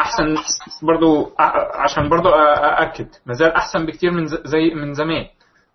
أحسن 0.00 0.36
برضو 0.82 1.32
عشان 1.74 2.08
برضو 2.08 2.28
أأكد 2.28 3.08
مازال 3.26 3.52
أحسن 3.52 3.86
بكتير 3.86 4.10
من 4.10 4.26
زي 4.26 4.74
من 4.74 4.94
زمان. 4.94 5.26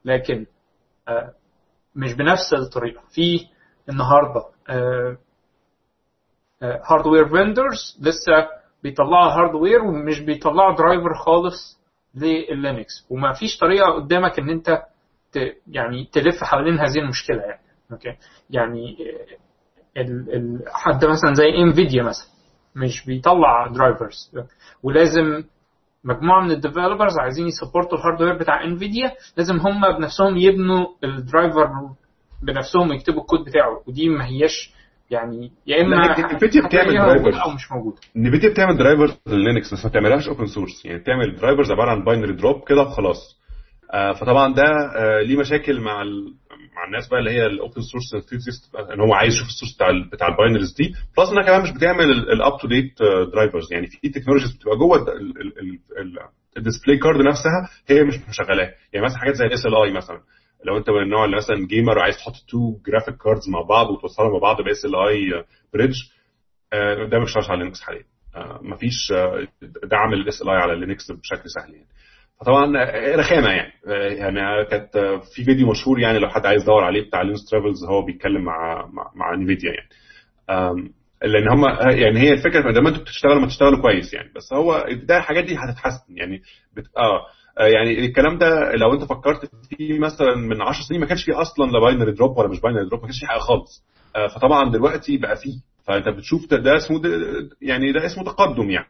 لكن 0.06 0.46
آه، 1.08 1.34
مش 1.96 2.14
بنفس 2.14 2.54
الطريقة. 2.54 3.02
في 3.10 3.48
النهارده 3.90 4.46
hardware 6.64 7.28
vendors 7.30 7.98
لسه 8.02 8.48
بيطلعوا 8.84 9.32
hardware 9.32 9.82
ومش 9.84 10.20
بيطلعوا 10.20 10.76
driver 10.76 11.14
خالص 11.14 11.80
لل 12.16 12.42
Linux 12.42 13.06
وما 13.10 13.34
فيش 13.34 13.58
طريقة 13.58 13.92
قدامك 13.92 14.40
إن 14.40 14.50
أنت 14.50 14.84
يعني 15.68 16.10
تلف 16.12 16.44
حوالين 16.44 16.80
هذه 16.80 16.98
المشكلة 16.98 17.42
يعني. 17.42 17.62
okay؟ 17.92 18.14
يعني 18.50 18.96
ال 19.98 20.36
ال 20.36 20.60
حد 20.68 21.06
مثلا 21.06 21.34
زي 21.34 21.50
NVIDIA 21.64 22.04
مثلا 22.04 22.28
مش 22.76 23.06
بيطلع 23.06 23.68
drivers 23.68 24.32
ولازم 24.84 25.44
مجموعة 26.04 26.42
من 26.44 26.52
ال 26.52 26.58
developers 26.58 27.20
عايزين 27.20 27.48
ي 27.48 27.54
support 27.54 27.98
وا 27.98 28.02
ال 28.02 28.06
hardware 28.06 28.38
بتاع 28.38 28.64
NVIDIA 28.64 29.12
لازم 29.38 29.56
هم 29.56 29.98
بنفسهم 29.98 30.38
يبنوا 30.38 30.86
ال 31.04 31.13
driver 31.13 31.70
بنفسهم 32.44 32.94
يكتبوا 32.94 33.22
الكود 33.22 33.40
بتاعه. 33.46 33.82
ودي 33.88 34.10
ما 34.10 34.26
هياش 34.26 34.74
يعني 35.12 35.52
يا 35.68 35.82
إما 35.82 36.14
NVIDIA 36.16 36.66
بتعمل 36.68 37.00
drivers. 37.00 37.42
أو 37.44 37.50
مش 37.52 37.72
موجودة. 37.72 37.98
NVIDIA 38.16 38.50
بتعمل 38.50 38.78
drivers 38.78 39.20
لل 39.28 39.41
Linux 39.41 39.74
بس 39.74 39.86
ما 39.86 39.90
بتعملهاش 39.92 40.28
open 40.28 40.46
source 40.46 40.86
يعني 40.86 41.00
بتعمل 41.00 41.36
drivers 41.36 41.72
عبارة 41.72 41.92
عن 41.92 42.04
binary 42.04 42.34
drop 42.34 42.64
كده 42.68 42.82
وخلاص. 42.82 43.40
آه 43.94 44.14
فطبعا 44.14 44.54
ده 44.54 44.64
آه 44.96 45.22
ليه 45.22 45.38
مشاكل 45.40 45.82
مع. 45.82 46.04
مع 46.76 46.86
الناس 46.86 47.08
بقى 47.08 47.20
اللي 47.20 47.32
هي 47.32 47.46
ال 47.46 47.53
open 47.53 47.82
source 47.82 48.14
enthusiast 48.14 48.76
إن 48.76 49.00
هو 49.00 49.14
عايز 49.14 49.34
يشوف 49.34 49.48
ال 49.48 49.52
source 49.52 49.76
بتاع 49.76 49.88
بتاع 50.14 50.28
ال 50.28 50.33
binaries 50.33 50.74
دي. 50.74 50.94
plus 51.18 51.30
إنها 51.30 51.44
كمان 51.44 51.62
مش 51.62 51.72
بتعمل 51.72 52.12
ال 52.12 52.27
up 52.27 52.58
to 52.62 52.68
date 52.68 53.02
drivers 53.34 53.74
يعني 53.74 53.88
في 53.88 54.10
technologies 54.10 54.52
بتبقى 54.52 54.78
جوه 54.78 55.06
ال 56.58 56.63
display 56.63 56.98
card 56.98 57.26
نفسها 57.28 57.70
هي 57.88 58.04
مش 58.04 58.16
مشغلاه 58.30 58.74
يعني 58.94 59.06
مثلا 59.06 59.18
حاجات 59.20 59.36
زي 59.36 59.46
ال 59.46 59.76
SLI 59.76 59.92
مثلا. 59.94 60.22
لو 60.66 60.78
أنت 60.78 60.90
من 60.90 61.02
النوع 61.02 61.26
اللي 61.26 61.38
مثلا 61.38 61.68
gamer 61.68 61.98
وعايز 61.98 62.18
تحط 62.18 62.34
two 62.50 62.78
graphic 62.88 63.16
cards 63.18 63.50
مع 63.50 63.62
بعض 63.62 63.90
وتوصلهم 63.90 64.32
مع 64.32 64.40
بعض 64.40 64.62
ب 64.62 64.86
SLI 64.86 64.96
bridge 64.96 65.96
ده 67.12 67.20
مش 67.20 67.50
على 67.50 67.64
Linux 67.64 67.82
حاليا. 67.82 68.04
آه، 68.36 68.60
مفيش 68.64 69.12
آه، 69.12 69.48
دعم 69.84 70.14
لل 70.14 70.42
SLI 70.42 70.56
على 70.56 70.76
Linux 70.80 71.12
بشكل 71.12 71.50
سهل 71.50 71.74
يعني. 71.74 71.88
فطبعا 72.40 72.78
آه، 72.78 73.16
رخامه 73.16 73.50
يعني. 73.50 73.74
آه، 73.88 74.08
يعني 74.08 74.66
كانت 74.66 74.96
آه، 74.96 75.18
في 75.36 75.44
فيديو 75.44 75.70
مشهور 75.72 76.00
يعني 76.00 76.20
لو 76.20 76.30
حد 76.30 76.46
عايز 76.46 76.62
يدور 76.64 76.84
عليه 76.84 77.02
بتاع 77.08 77.22
Linus 77.22 77.46
Torvalds 77.50 77.86
هو 77.86 78.02
بيتكلم 78.06 78.42
مع 78.44 78.86
مع, 78.94 79.12
مع 79.16 79.34
NVIDIA 79.34 79.72
يعني. 79.72 79.90
لأن 81.24 81.50
هم 81.50 81.66
يعني 81.90 82.20
هي 82.20 82.32
الفكرة 82.32 82.62
ما 82.62 82.72
دام 82.72 82.88
أنتوا 82.88 83.02
بتشتغلوا 83.02 83.40
ما 83.40 83.48
تشتغلوا 83.48 83.82
كويس 83.82 84.14
يعني. 84.14 84.32
بس 84.36 84.54
هو 84.54 84.86
ده 85.04 85.18
الحاجات 85.18 85.44
دي 85.44 85.56
هتتحسن 85.56 86.18
يعني. 86.18 86.42
بت... 86.76 86.86
آه 86.98 87.26
آه، 87.60 87.68
يعني 87.68 88.06
الكلام 88.06 88.38
ده 88.38 88.72
لو 88.76 88.94
أنت 88.94 89.04
فكرت 89.04 89.52
فيه 89.70 90.00
مثلا 90.00 90.36
من 90.36 90.62
10 90.62 90.84
سنين 90.90 91.02
ما 91.02 91.08
كانش 91.08 91.24
فيه 91.26 91.42
أصلا 91.42 91.72
لا 91.72 91.80
binary 91.80 92.12
drop 92.12 92.38
ولا 92.38 92.48
مش 92.48 92.62
binary 92.62 92.86
drop 92.86 93.02
ما 93.02 93.08
كانش 93.08 93.20
فيه 93.20 93.28
حاجة 93.28 93.40
خالص. 93.40 93.84
آه، 94.16 94.28
فطبعا 94.28 94.72
دلوقتي 94.72 95.18
بقى 95.18 95.36
فيه. 95.36 95.60
فأنت 95.84 96.10
بتشوف 96.10 96.50
ده, 96.50 96.58
ده 96.58 96.78
اسمه 96.78 97.02
ده 97.02 97.10
يعني 97.62 97.92
ده 97.92 98.06
اسمه 98.06 98.24
تقدم 98.24 98.70
يعني. 98.70 98.88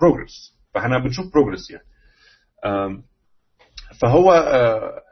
progress 0.00 0.54
فإحنا 0.74 0.98
بنشوف 0.98 1.32
progress 1.32 1.70
يعني. 1.70 1.84
فهو 4.00 4.32
آه، 4.32 5.02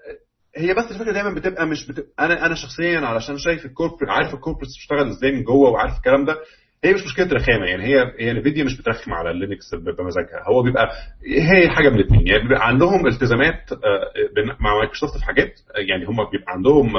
هي 0.56 0.74
بس 0.74 0.90
الفكرة 0.90 1.12
دايما 1.12 1.34
بتبقى 1.34 1.66
مش 1.66 1.86
بتبقى 1.86 2.10
أنا 2.20 2.46
أنا 2.46 2.54
شخصيا 2.54 3.00
علشان 3.00 3.38
شايف 3.38 3.64
ال 3.66 3.71
corporate 3.71 4.10
عارف 4.10 4.34
ال 4.34 4.38
corporate 4.38 4.68
بتشتغل 4.68 5.08
إزاي 5.08 5.32
من 5.32 5.42
جوه 5.42 5.70
وعارف 5.70 5.96
الكلام 5.96 6.24
ده 6.24 6.36
هي 6.84 6.94
مش 6.94 7.04
مشكلة 7.04 7.26
رخامه 7.32 7.66
يعني 7.66 7.84
هي 7.84 8.12
هي 8.18 8.32
NVIDIA 8.32 8.64
مش 8.64 8.80
بترخم 8.80 9.12
على 9.12 9.38
Linux 9.38 9.74
بمزاجها 9.74 10.42
هو 10.48 10.62
بيبقى 10.62 10.88
هي 11.26 11.68
حاجة 11.68 11.88
من 11.88 11.94
الاثنين 12.00 12.26
يعني 12.26 12.42
بيبقى 12.42 12.66
عندهم 12.66 13.06
التزامات 13.06 13.72
آه، 13.72 14.56
مع 14.60 14.76
مايكروسوفت 14.78 15.18
في 15.18 15.24
حاجات 15.24 15.60
آه، 15.76 15.80
يعني 15.80 16.04
هم 16.06 16.16
بيبقى 16.30 16.52
عندهم 16.52 16.92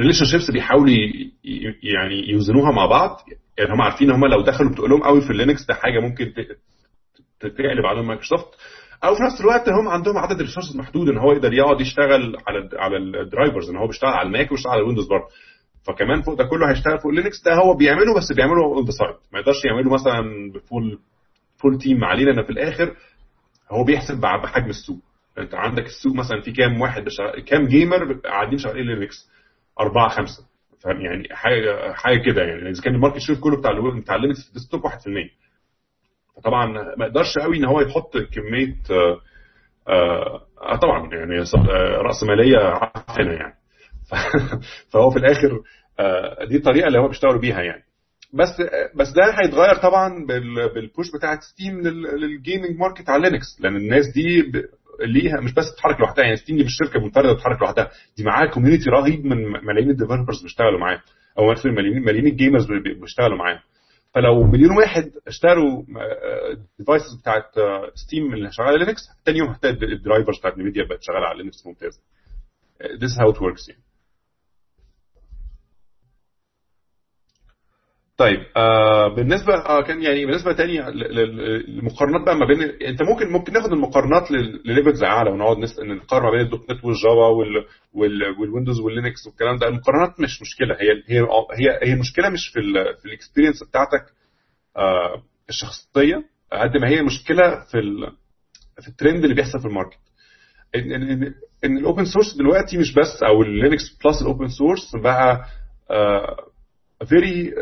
relationships 0.00 0.50
بيحاولوا 0.50 0.88
يعني 1.82 2.30
يوزنوها 2.30 2.72
مع 2.72 2.86
بعض 2.86 3.16
يعني 3.58 3.74
هم 3.74 3.82
عارفين 3.82 4.10
إن 4.10 4.14
هم 4.16 4.26
لو 4.26 4.40
دخلوا 4.42 4.70
بتقلهم 4.70 5.02
قوي 5.02 5.20
في 5.20 5.30
ال 5.30 5.36
Linux 5.36 5.64
ده 5.66 5.74
حاجة 5.74 6.00
ممكن 6.00 6.32
تقلب 7.40 7.86
عليهم 7.86 8.06
مايكروسوفت 8.06 8.46
أو 9.04 9.14
في 9.14 9.22
نفس 9.22 9.40
الوقت 9.40 9.68
هم 9.68 9.88
عندهم 9.88 10.18
عدد 10.18 10.40
resources 10.40 10.76
محدود 10.76 11.08
إن 11.08 11.18
هو 11.18 11.32
يقدر 11.32 11.52
يقعد 11.52 11.80
يشتغل 11.80 12.36
على 12.46 12.68
على 12.78 12.96
ال 12.96 13.05
drivers 13.05 13.70
إن 13.70 13.76
هو 13.76 13.86
بيشتغل 13.86 14.10
على 14.10 14.26
ال 14.26 14.32
Mac 14.32 14.52
ويشتغل 14.52 14.72
على 14.72 14.80
ال 14.80 14.84
Windows 14.84 15.08
برضه. 15.08 15.26
فكمان 15.86 16.22
فوق 16.22 16.34
ده 16.34 16.44
كله 16.44 16.70
هيشتغل 16.70 16.98
فوق 16.98 17.12
Linux 17.12 17.42
ده 17.44 17.54
هو 17.54 17.74
بيعمله 17.74 18.14
بس 18.16 18.32
بيعمله 18.32 18.64
on 18.64 18.84
the 18.84 18.90
side 18.90 19.16
ما 19.32 19.38
يقدرش 19.38 19.64
يعمله 19.64 19.90
مثلا 19.90 20.52
ب 20.54 20.63
full 20.63 20.98
full 21.56 21.78
time 21.78 22.04
عليه 22.04 22.24
لأن 22.24 22.42
في 22.42 22.50
الآخر. 22.50 22.96
هو 23.70 23.84
بيحسب 23.84 24.20
بحجم 24.20 24.68
السوق. 24.68 24.98
أنت 25.38 25.54
عندك 25.54 25.86
السوق 25.86 26.14
مثلا 26.14 26.40
في 26.40 26.52
كام 26.52 26.80
واحد 26.80 27.04
بشغل... 27.04 27.40
كام 27.40 27.66
gamer 27.66 28.12
قاعدين 28.12 28.58
شغالين 28.58 28.86
Linux 28.86 29.30
أربعة 29.80 30.08
خمسة. 30.08 30.42
فاهم؟ 30.84 31.00
يعني 31.00 31.28
حاجة 31.32 31.92
حاجة 31.92 32.18
كده 32.22 32.42
يعني. 32.42 32.70
إذا 32.70 32.82
كان 32.82 32.94
ال 32.94 32.97
market 32.97 33.18
share 33.18 33.36
كله 33.36 33.56
بتاع 33.56 33.70
بتاع 34.00 34.16
Linux 34.16 34.50
desktop 34.54 34.80
1% 34.86 34.92
فطبعا 36.36 36.66
ما 36.98 37.06
يقدرش 37.06 37.38
قوي 37.38 37.56
إن 37.56 37.64
هو 37.64 37.80
يحط 37.80 38.16
كمية 38.16 38.76
آه 38.90 39.20
آه 39.88 40.42
آه، 40.62 40.76
طبعا 40.76 41.10
يعني 41.14 41.40
آه، 41.40 41.96
راسماليه 42.02 42.58
عفنه 42.58 43.32
يعني. 43.32 43.54
فهو 44.92 45.10
في 45.10 45.16
الآخر 45.18 45.60
آه، 46.00 46.44
دي 46.44 46.56
الطريقة 46.56 46.86
اللي 46.86 46.98
هو 46.98 47.08
بيشتغلوا 47.08 47.40
بيها 47.40 47.62
يعني. 47.62 47.82
بس 48.34 48.48
بس 48.96 49.10
ده 49.12 49.22
هيتغير 49.42 49.74
طبعا 49.76 50.26
بال- 50.26 50.74
بال 50.74 50.85
push 50.85 51.06
بتاعت 51.18 51.42
Steam 51.42 51.80
لل 51.80 52.05
gaming 52.05 52.78
market 52.78 53.10
على 53.10 53.30
Linux 53.30 53.60
لأن 53.60 53.76
الناس 53.76 54.06
دي 54.14 54.52
ليها 55.00 55.40
مش 55.40 55.54
بس 55.54 55.64
بتتحرك 55.72 56.00
لوحدها 56.00 56.24
يعني 56.24 56.36
Steam 56.36 56.56
دي 56.56 56.64
مش 56.64 56.76
شركة 56.78 57.00
منفردة 57.00 57.32
بتتحرك 57.32 57.60
لوحدها. 57.60 57.90
دي 58.16 58.24
معاها 58.24 58.46
community 58.50 58.90
رهيب 58.90 59.24
من 59.24 59.36
ملايين 59.66 59.90
ال 59.90 59.95
developers 59.95 60.42
بيشتغلوا 60.42 60.80
معاها 60.80 61.02
أو 61.38 61.54
ملايين 61.64 62.02
ملايين 62.02 62.26
ال 62.26 62.32
gamers 62.32 62.66
بي- 62.66 62.94
بيشتغلوا 63.00 63.38
معاها 63.38 63.62
فلو 64.16 64.42
مليون 64.42 64.76
واحد 64.76 65.12
اشتروا 65.26 65.82
ال 66.52 66.60
devices 66.60 67.20
بتاعت 67.20 67.50
Steam 67.94 68.34
اللي 68.34 68.52
شغالة 68.52 68.76
Linux 68.84 69.00
تاني 69.24 69.38
يوم 69.38 69.48
هتلاقي 69.48 69.92
ال 69.92 69.98
drivers 69.98 70.38
بتاعت 70.38 70.58
NVIDIA 70.58 70.84
بقت 70.84 70.98
شغالة 71.02 71.26
على 71.26 71.38
Linux 71.42 71.66
ممتازة. 71.66 72.00
This 72.82 73.10
is 73.12 73.18
how 73.20 73.32
it 73.32 73.36
works 73.36 73.68
يعني. 73.68 73.82
طيب 78.18 78.40
آه 78.56 79.08
بالنسبة 79.14 79.54
آه 79.54 79.82
كان 79.82 80.02
يعني 80.02 80.26
بالنسبة 80.26 80.52
تاني 80.52 80.78
للمقارنات 80.90 82.20
بقى 82.26 82.36
ما 82.36 82.46
بين 82.46 82.62
انت 82.62 83.02
ممكن 83.02 83.28
ممكن 83.32 83.52
ناخد 83.52 83.72
المقارنات 83.72 84.30
لل- 84.30 84.62
لل 84.64 84.73
levels 84.73 85.02
أعلى 85.04 85.30
ونقعد 85.30 85.56
نقارن 85.78 86.24
ما 86.24 86.30
بين 86.30 86.40
ال 86.40 86.70
.NET 86.70 86.84
وال 86.84 86.98
Java 86.98 87.26
وال 87.26 87.64
وال 87.94 88.38
وال 88.40 88.49
Windows 88.49 88.80
وال 88.80 88.93
Linux 88.93 89.26
والكلام 89.26 89.56
ده. 89.56 89.68
المقارنات 89.68 90.20
مش 90.20 90.42
مشكلة 90.42 90.74
هي 90.74 90.90
هي 91.08 91.20
هي 91.58 91.78
هي 91.88 91.92
المشكلة 91.92 92.28
مش 92.28 92.48
في 92.48 92.60
ال 92.60 92.96
في 92.98 93.04
ال 93.06 93.11
experience 93.11 93.62
بتاعتك 93.64 94.04
آه 94.76 95.22
الشخصية 95.48 96.24
قد 96.52 96.76
ما 96.76 96.88
هي 96.88 97.02
مشكلة 97.02 97.64
في 97.70 97.78
ال 97.78 98.12
في 98.82 98.88
الترند 98.88 99.22
اللي 99.24 99.34
بيحصل 99.34 99.60
في 99.60 99.66
ال 99.66 99.70
market. 99.70 99.98
إن 100.74 100.92
إن 100.92 101.34
إن 101.64 101.76
ال 101.78 101.83
open 101.83 102.04
source 102.04 102.36
دلوقتي 102.36 102.78
مش 102.78 102.94
بس 102.94 103.22
أو 103.22 103.42
ال 103.42 103.51
Linux 103.51 103.98
plus 104.04 104.22
ال 104.22 104.27
open 104.27 104.48
source 104.48 104.96
بقى 105.02 105.44
very 107.08 107.52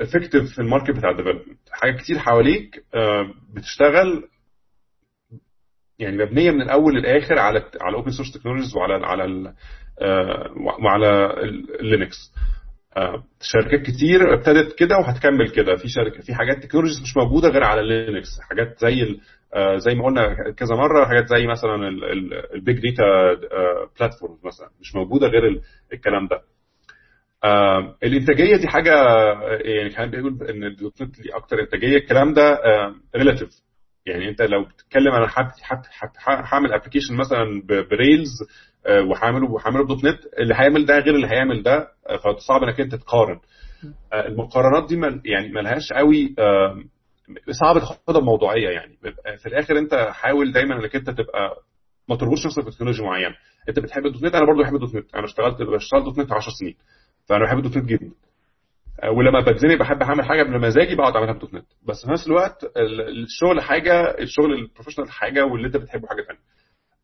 effective 0.00 0.52
في 0.54 0.58
ال 0.58 0.63
market 0.63 0.90
بتاع 0.96 1.10
ال 1.10 1.14
development 1.14 1.58
حاجات 1.72 1.96
كتير 2.00 2.18
حواليك 2.18 2.84
آه، 2.94 3.34
بتشتغل 3.54 4.24
يعني 5.98 6.16
مبنية 6.16 6.50
من 6.50 6.62
الأول 6.62 6.94
للآخر 6.94 7.38
على 7.38 7.58
على 7.80 7.90
ال 7.90 7.94
open 7.94 8.10
source 8.10 8.32
technologies 8.32 8.76
وعلى 8.76 9.06
على 9.06 9.24
ال- 9.24 9.54
آه، 10.00 10.54
وعلى 10.84 11.34
ال 11.80 11.86
Linux 11.86 12.16
شركات 13.40 13.80
كتير 13.86 14.34
ابتدت 14.34 14.78
كده 14.78 14.96
وهتكمل 14.98 15.50
كده. 15.50 15.76
في 15.76 15.88
شركه 15.88 16.20
في 16.22 16.34
حاجات 16.34 16.62
technologies 16.62 17.02
مش 17.02 17.16
موجودة 17.16 17.48
غير 17.48 17.64
على 17.64 17.82
Linux 18.06 18.28
حاجات 18.50 18.78
زي 18.78 19.20
آه، 19.54 19.76
زي 19.76 19.94
ما 19.94 20.04
قلنا 20.04 20.34
كذا 20.56 20.74
مرة 20.76 21.04
حاجات 21.06 21.26
زي 21.28 21.46
مثلا 21.46 21.88
ال 22.54 22.60
big 22.60 22.78
data 22.80 23.34
platform 24.00 24.38
مثلا. 24.44 24.68
مش 24.80 24.94
موجودة 24.94 25.26
غير 25.26 25.48
ال- 25.48 25.60
الكلام 25.92 26.26
ده. 26.26 26.40
آه، 27.44 27.96
الإنتاجية 28.02 28.56
دي 28.56 28.68
حاجة 28.68 28.94
آه، 28.94 29.58
يعني 29.64 29.90
كان 29.90 30.10
بيقول 30.10 30.42
إن 30.50 30.64
ال 30.64 31.02
.NET 31.02 31.18
ليه 31.18 31.36
أكتر 31.36 31.60
إنتاجية 31.60 31.96
الكلام 31.96 32.32
ده 32.34 32.58
relative 33.16 33.48
يعني 34.06 34.28
أنت 34.28 34.42
لو 34.42 34.64
بتتكلم 34.64 35.12
أنا 35.12 35.28
هعمل 36.26 36.72
application 36.72 37.14
مثلا 37.16 37.62
ب 37.66 37.77
Rails 37.77 38.30
آه، 38.86 39.02
وهعمله 39.02 39.50
وهعمله 39.50 39.84
ب 39.84 40.04
.NET 40.04 40.18
اللي 40.38 40.54
هيعمل 40.54 40.86
ده 40.86 40.98
غير 40.98 41.14
اللي 41.14 41.26
هيعمل 41.26 41.62
ده 41.62 41.88
آه، 42.08 42.16
فصعب 42.16 42.62
إنك 42.62 42.80
أنت 42.80 42.94
تقارن. 42.94 43.38
آه، 44.12 44.26
المقارنات 44.26 44.88
دي 44.88 44.96
مل 44.96 45.20
يعني 45.24 45.48
ملهاش 45.48 45.92
قوي 45.92 46.34
آه، 46.38 46.82
صعب 47.50 47.78
تاخدها 47.78 48.20
بموضوعيه 48.20 48.68
يعني. 48.68 48.98
في 49.38 49.46
الآخر 49.46 49.78
أنت 49.78 49.94
حاول 50.12 50.52
دايما 50.52 50.74
إنك 50.80 50.96
أنت 50.96 51.10
تبقى 51.10 51.56
ما 52.08 52.16
تربطش 52.16 52.46
نفسك 52.46 52.64
بتكنولوجيا 52.64 53.04
معينة. 53.04 53.34
أنت 53.68 53.78
بتحب 53.78 54.06
ال 54.06 54.22
.NET 54.22 54.34
أنا 54.34 54.46
برضو 54.46 54.62
بحب 54.62 54.74
ال 54.74 54.94
.NET. 54.94 55.14
أنا 55.14 55.24
اشتغلت 55.24 55.62
بشتغل 55.62 56.04
.NET 56.04 56.32
10 56.32 56.52
سنين. 56.60 56.74
فأنا 57.28 57.44
بحب 57.44 57.58
ال 57.58 57.76
.NET 57.76 57.84
جدا. 57.84 58.10
آه، 59.02 59.10
ولما 59.10 59.40
بتزنق 59.40 59.74
بحب 59.74 60.02
أعمل 60.02 60.24
حاجة 60.24 60.42
بمزاجي 60.42 60.94
بقعد 60.94 61.14
أعملها 61.16 61.32
ب 61.34 61.54
.NET. 61.54 61.66
بس 61.88 62.04
في 62.06 62.10
نفس 62.12 62.26
الوقت 62.26 62.64
ال- 62.76 63.22
الشغل 63.24 63.60
حاجة 63.60 64.18
الشغل 64.18 64.52
ال 64.52 64.56
professional 64.56 65.10
حاجة 65.10 65.44
واللي 65.44 65.66
أنت 65.66 65.76
بتحبه 65.76 66.08
حاجة 66.08 66.22
ثانية 66.22 66.40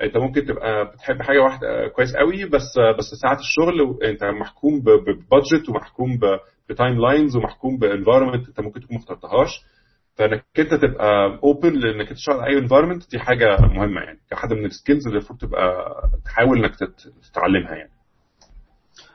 أنت 0.02 0.16
ممكن 0.16 0.44
تبقى 0.47 0.84
بتحب 0.92 1.22
حاجة 1.22 1.38
واحدة 1.42 1.88
كويس 1.88 2.16
قوي 2.16 2.44
بس 2.44 2.78
بس 2.98 3.05
ساعات 3.22 3.38
الشغل 3.38 3.98
أنت 4.05 4.24
محكوم 4.24 4.80
ب 4.80 4.93
budget 4.93 5.68
ومحكوم 5.68 6.18
ب 6.68 7.01
timelines 7.01 7.36
ومحكوم 7.36 7.78
ب 7.78 7.84
environment 7.84 8.48
أنت 8.48 8.60
ممكن 8.60 8.80
تكون 8.80 8.97
ما 8.97 9.02
اخترتهاش. 9.02 9.64
فإنك 10.16 10.44
أنت 10.59 10.74
تبقى 10.74 11.38
open 11.44 11.72
لإنك 11.72 12.09
تشتغل 12.09 12.40
أي 12.40 12.59
environment 12.59 13.10
دي 13.10 13.18
حاجة 13.18 13.56
مهمة 13.60 14.01
يعني. 14.01 14.18
كحد 14.30 14.52
من 14.52 14.64
ال 14.64 14.70
skills 14.70 15.06
اللي 15.06 15.18
المفروض 15.18 15.38
تبقى 15.40 15.84
تحاول 16.24 16.59
إنك 16.59 16.76
تت- 16.76 17.12
تتعلمها 17.32 17.74
يعني. 17.74 17.90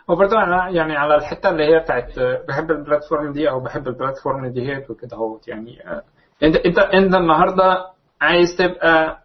وبرضه 0.07 0.43
أنا 0.43 0.69
يعني 0.69 0.97
على 0.97 1.15
الحتة 1.15 1.49
اللي 1.49 1.63
هي 1.63 1.79
بتاعت 1.79 2.19
بحب 2.47 2.71
ال 2.71 2.78
platform 2.78 3.31
دي 3.31 3.49
أو 3.49 3.59
بحب 3.59 3.87
ال 3.87 3.94
platform 3.94 4.47
دي 4.47 4.61
هي 4.71 4.85
وكده 4.89 5.17
أهوت 5.17 5.47
يعني 5.47 5.87
آه، 5.87 6.03
أنت 6.43 6.55
أنت 6.55 6.79
أنت 6.79 7.15
النهارده 7.15 7.85
عايز 8.21 8.55
تبقى 8.57 9.23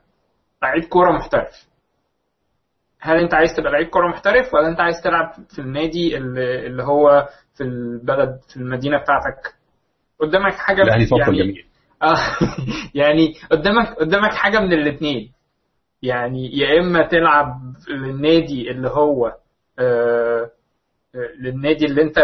لعيب 0.62 0.84
كورة 0.84 1.12
محترف. 1.12 1.70
هل 3.00 3.16
أنت 3.16 3.34
عايز 3.34 3.54
تبقى 3.56 3.72
لعيب 3.72 3.88
كورة 3.88 4.08
محترف 4.08 4.54
ولا 4.54 4.68
أنت 4.68 4.80
عايز 4.80 5.02
تلعب 5.04 5.32
في 5.48 5.58
النادي 5.58 6.16
اللي, 6.16 6.66
اللي 6.66 6.82
هو 6.82 7.28
في 7.54 7.64
البلد 7.64 8.40
في 8.48 8.56
المدينة 8.56 8.98
بتاعتك؟ 8.98 9.54
قدامك 10.20 10.52
حاجة 10.54 10.82
الأهلي 10.82 11.08
يعني 11.18 11.38
جميل. 11.38 11.66
آه، 12.02 12.16
يعني 12.94 13.34
قدامك 13.50 13.94
قدامك 13.94 14.32
حاجة 14.32 14.58
من 14.60 14.72
الاثنين 14.72 15.32
يعني 16.02 16.58
يا 16.58 16.80
إما 16.80 17.06
تلعب 17.06 17.60
للنادي 17.88 18.70
اللي 18.70 18.88
هو 18.88 19.34
آه، 19.78 20.50
للنادي 21.40 21.86
اللي 21.86 22.02
انت 22.02 22.18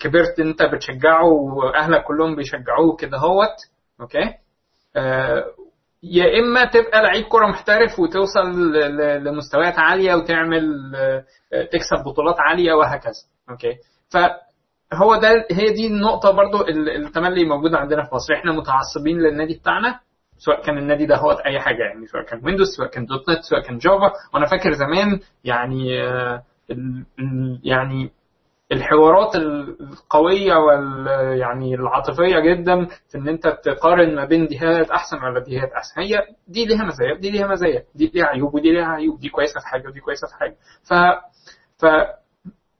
كبرت 0.00 0.40
انت 0.40 0.62
بتشجعه 0.62 1.24
وأهلك 1.26 2.04
كلهم 2.04 2.36
بيشجعوه 2.36 2.96
كده 2.98 3.18
هوت 3.18 3.56
أوكي؟ 4.00 4.34
آه، 4.96 5.44
يا 6.02 6.38
إما 6.40 6.64
تبقى 6.64 7.02
لعيب 7.02 7.24
كرة 7.24 7.46
محترف 7.46 7.98
وتوصل 8.00 8.72
لمستويات 9.24 9.78
عالية 9.78 10.14
وتعمل 10.14 10.92
آه، 10.96 11.24
تكسب 11.72 12.04
بطولات 12.06 12.36
عالية 12.38 12.72
وهكذا 12.72 13.12
okay؟ 13.50 13.76
فهو 14.10 15.16
ده 15.16 15.28
هي 15.50 15.72
دي 15.72 15.86
النقطة 15.86 16.30
برضو 16.30 16.60
ال- 16.60 16.88
التملي 17.06 17.44
موجوده 17.44 17.78
عندنا 17.78 18.02
في 18.04 18.14
مصر. 18.14 18.34
إحنا 18.34 18.52
متعصبين 18.52 19.18
للنادي 19.18 19.54
بتاعنا 19.58 20.00
سواء 20.38 20.62
كان 20.62 20.78
النادي 20.78 21.06
ده 21.06 21.16
هو 21.16 21.30
أي 21.30 21.60
حاجة 21.60 21.82
يعني 21.82 22.06
سواء 22.06 22.24
كان 22.24 22.40
Windows 22.44 22.66
سواء 22.76 22.88
كان 22.90 23.06
.NET 23.06 23.40
سواء 23.42 23.62
كان 23.62 23.78
Java. 23.78 24.12
وأنا 24.34 24.46
فاكر 24.46 24.72
زمان 24.72 25.20
يعني 25.44 26.02
آه، 26.02 26.42
يعني 27.64 28.10
الحوارات 28.72 29.36
القوية 29.36 30.54
وال 30.54 31.06
يعني 31.38 31.74
العاطفية 31.74 32.38
جدا 32.40 32.84
في 33.08 33.18
إن 33.18 33.28
أنت 33.28 33.48
تقارن 33.64 34.14
ما 34.14 34.24
بين 34.24 34.46
ديهات 34.46 34.90
أحسن 34.90 35.16
ولا 35.16 35.40
ديهات 35.44 35.72
أحسن. 35.72 36.00
هي 36.00 36.18
دي 36.48 36.66
ليها 36.66 36.84
مزايا 36.84 37.14
دي 37.14 37.30
ليها 37.30 37.46
مزايا 37.46 37.84
دي 37.94 38.10
ليها 38.14 38.24
عيوب 38.26 38.54
ودي 38.54 38.72
ليها 38.72 38.86
عيوب 38.86 39.20
دي 39.20 39.28
كويسة 39.28 39.60
في 39.60 39.66
حاجة 39.66 39.88
ودي 39.88 40.00
كويسة 40.00 40.26
في 40.28 40.34
حاجة. 40.34 40.56
ف 40.88 40.92
ف 41.82 41.84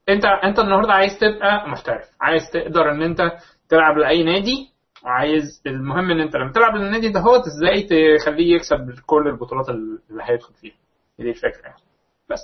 أنت 0.09 0.25
أنت 0.25 0.59
النهارده 0.59 0.93
عايز 0.93 1.19
تبقى 1.19 1.69
محترف 1.69 2.05
عايز 2.21 2.41
تقدر 2.53 2.91
إن 2.91 3.01
أنت 3.01 3.21
تلعب 3.69 3.97
لأي 3.97 4.23
نادي 4.23 4.71
وعايز 5.05 5.61
المهم 5.67 6.11
إن 6.11 6.19
أنت 6.19 6.35
لما 6.35 6.51
تلعب 6.51 6.75
للنادي 6.75 7.09
ده 7.09 7.19
هو 7.19 7.35
إزاي 7.35 7.83
تخليه 8.17 8.55
يكسب 8.55 8.99
كل 9.05 9.27
البطولات 9.27 9.69
اللي 9.69 10.23
هيدخل 10.23 10.53
فيها. 10.53 10.75
دي 11.19 11.29
الفكرة 11.29 11.61
يعني. 11.63 11.81
بس. 12.29 12.39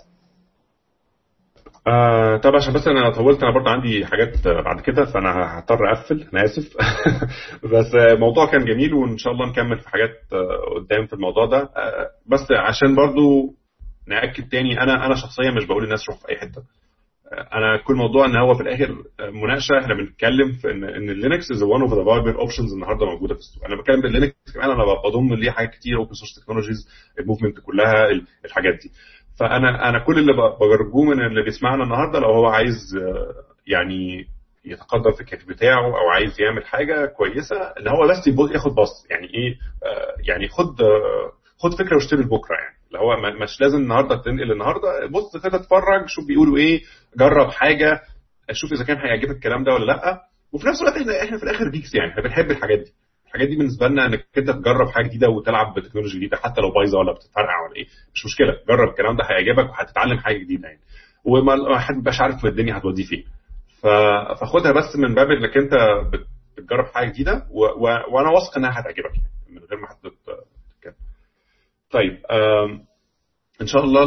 آه 1.87 2.37
طب 2.37 2.55
عشان 2.55 2.73
بس 2.73 2.87
أنا 2.87 3.09
طولت 3.09 3.43
أنا 3.43 3.53
برضه 3.53 3.69
عندي 3.69 4.05
حاجات 4.05 4.47
بعد 4.47 4.81
كده 4.81 5.05
فانا 5.05 5.59
هضطر 5.59 5.91
اقفل 5.91 6.27
أنا 6.33 6.43
اسف. 6.43 6.77
بس 7.73 7.95
الموضوع 7.95 8.51
كان 8.51 8.65
جميل 8.65 8.93
وان 8.93 9.17
شاء 9.17 9.33
الله 9.33 9.45
نكمل 9.49 9.79
في 9.79 9.89
حاجات 9.89 10.11
آه، 10.33 10.75
قدام 10.79 11.05
في 11.05 11.13
الموضوع 11.13 11.45
ده. 11.45 11.57
آه، 11.57 12.07
بس 12.31 12.51
عشان 12.51 12.95
برضه 12.95 13.53
نأكد 14.07 14.49
تاني 14.49 14.81
أنا 14.81 15.05
أنا 15.05 15.15
شخصيا 15.15 15.51
مش 15.51 15.65
بقول 15.65 15.83
الناس 15.83 16.09
روح 16.09 16.17
في 16.19 16.29
أي 16.29 16.37
حتة. 16.37 16.61
آه، 17.33 17.57
أنا 17.57 17.77
كل 17.77 17.95
موضوع 17.95 18.25
إن 18.25 18.35
هو 18.35 18.53
في 18.53 18.61
الآخر 18.63 18.95
مناقشة 19.33 19.79
إحنا 19.81 19.93
بنتكلم 19.93 20.51
في 20.61 20.71
إن 20.71 20.83
إن 20.83 21.09
ال 21.09 21.16
Linux 21.16 21.51
is 21.51 21.63
one 21.63 21.81
of 21.81 21.93
the 21.93 22.03
viable 22.03 22.39
options 22.39 22.73
النهارده 22.73 23.05
موجودة 23.05 23.33
في 23.33 23.39
السوق. 23.39 23.65
أنا 23.65 23.81
بتكلم 23.81 24.01
بال 24.01 24.11
Linux 24.11 24.35
كمان 24.55 24.69
أنا 24.71 24.83
بضم 25.05 25.33
ليه 25.33 25.51
حاجات 25.51 25.69
كتير 25.69 25.97
open 25.97 26.13
source 26.13 26.43
technologies 26.43 26.89
ال 27.19 27.24
movement 27.24 27.59
كلها 27.59 28.05
ال- 28.11 28.25
الحاجات 28.45 28.73
دي. 28.73 28.91
فأنا 29.39 29.89
أنا 29.89 29.99
كل 29.99 30.19
اللي 30.19 30.33
برجوه 30.59 31.03
من 31.05 31.25
اللي 31.25 31.43
بيسمعنا 31.43 31.83
النهارده 31.83 32.19
لو 32.19 32.27
هو 32.29 32.45
عايز 32.45 32.95
آه، 32.97 33.33
يعني 33.67 34.27
يتقدم 34.65 35.11
في 35.11 35.21
ال 35.21 35.25
career 35.25 35.45
بتاعه 35.47 35.85
أو 35.85 36.09
عايز 36.09 36.41
يعمل 36.41 36.65
حاجة 36.65 37.05
كويسة 37.05 37.55
ان 37.55 37.87
هو 37.87 38.07
بس 38.07 38.27
ياخد 38.53 38.75
بص 38.75 39.05
يعني 39.09 39.27
إيه؟ 39.27 39.57
آه، 39.85 40.15
يعني 40.27 40.47
خد 40.47 40.81
آه، 40.81 41.31
خد 41.57 41.73
فكرة 41.73 41.95
واشتري 41.95 42.21
لبكرة 42.21 42.55
يعني. 42.55 42.77
اللي 42.87 42.99
هو 42.99 43.41
مش 43.43 43.61
لازم 43.61 43.77
النهارده 43.77 44.15
تنقل 44.15 44.51
النهارده. 44.51 45.05
بص 45.11 45.37
كده 45.43 45.57
اتفرج 45.57 46.07
شوف 46.07 46.27
بيقولوا 46.27 46.57
إيه 46.57 46.81
جرب 47.17 47.49
حاجة 47.49 48.01
شوف 48.51 48.73
إذا 48.73 48.83
كان 48.83 48.97
هيعجبك 48.97 49.31
الكلام 49.35 49.63
ده 49.63 49.73
ولا 49.73 49.85
لأ. 49.85 50.21
وفي 50.53 50.67
نفس 50.67 50.81
الوقت 50.81 50.97
إحنا 51.23 51.37
في 51.37 51.43
الآخر 51.43 51.69
جيكس 51.69 51.95
يعني 51.95 52.11
إحنا 52.11 52.23
بنحب 52.23 52.51
الحاجات 52.51 52.79
دي. 52.79 52.93
الحاجات 53.27 53.47
دي 53.47 53.55
بالنسبة 53.55 53.87
لنا 53.87 54.05
إنك 54.05 54.25
أنت 54.37 54.49
تجرب 54.49 54.87
حاجة 54.89 55.07
جديدة 55.07 55.29
وتلعب 55.29 55.73
بتكنولوجيا 55.73 56.17
جديدة 56.19 56.37
حتى 56.37 56.61
لو 56.61 56.71
بايظة 56.71 56.99
ولا 56.99 57.11
بتتفرقع 57.13 57.65
ولا 57.65 57.75
إيه 57.75 57.85
مش 58.13 58.25
مشكلة. 58.25 58.53
جرب 58.67 58.89
الكلام 58.89 59.15
ده 59.17 59.23
هيعجبك 59.23 59.69
وهتتعلم 59.69 60.17
حاجة 60.17 60.37
جديدة 60.37 60.67
يعني. 60.67 60.79
وما 61.25 61.55
ما 61.55 61.79
حد 61.79 61.95
بيبقاش 61.95 62.21
عارف 62.21 62.45
الدنيا 62.45 62.77
هتوديه 62.77 63.05
فين. 63.05 63.23
فخدها 63.81 64.71
بس 64.71 64.95
من 64.95 65.15
باب 65.15 65.31
إنك 65.31 65.57
أنت 65.57 65.73
بت- 66.13 66.27
بتجرب 66.57 66.85
حاجة 66.85 67.09
جديدة 67.09 67.47
و... 67.51 67.65
و... 67.65 67.83
وأنا 68.11 68.29
واثق 68.29 68.57
إنها 68.57 68.79
هتعجبك 68.79 69.15
يعني 69.15 69.29
من 69.49 69.57
غير 69.69 69.79
ما 69.79 69.87
حد 69.87 69.95
تت- 69.95 70.43
تتكلم 70.77 70.93
طيب 71.91 72.17
إن 73.61 73.67
شاء 73.67 73.83
الله 73.83 74.05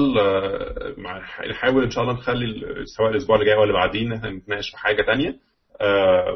نحاول 1.50 1.84
إن 1.84 1.90
شاء 1.90 2.04
الله 2.04 2.14
نخلي 2.14 2.62
سواء 2.96 3.10
الأسبوع 3.10 3.36
اللي 3.36 3.46
جاي 3.46 3.56
ولا 3.58 3.72
بعدين 3.72 4.12
إحنا 4.12 4.30
نتناقش 4.30 4.70
في 4.70 4.78
حاجة 4.78 5.02
تانية. 5.02 5.28
آه، 5.28 5.49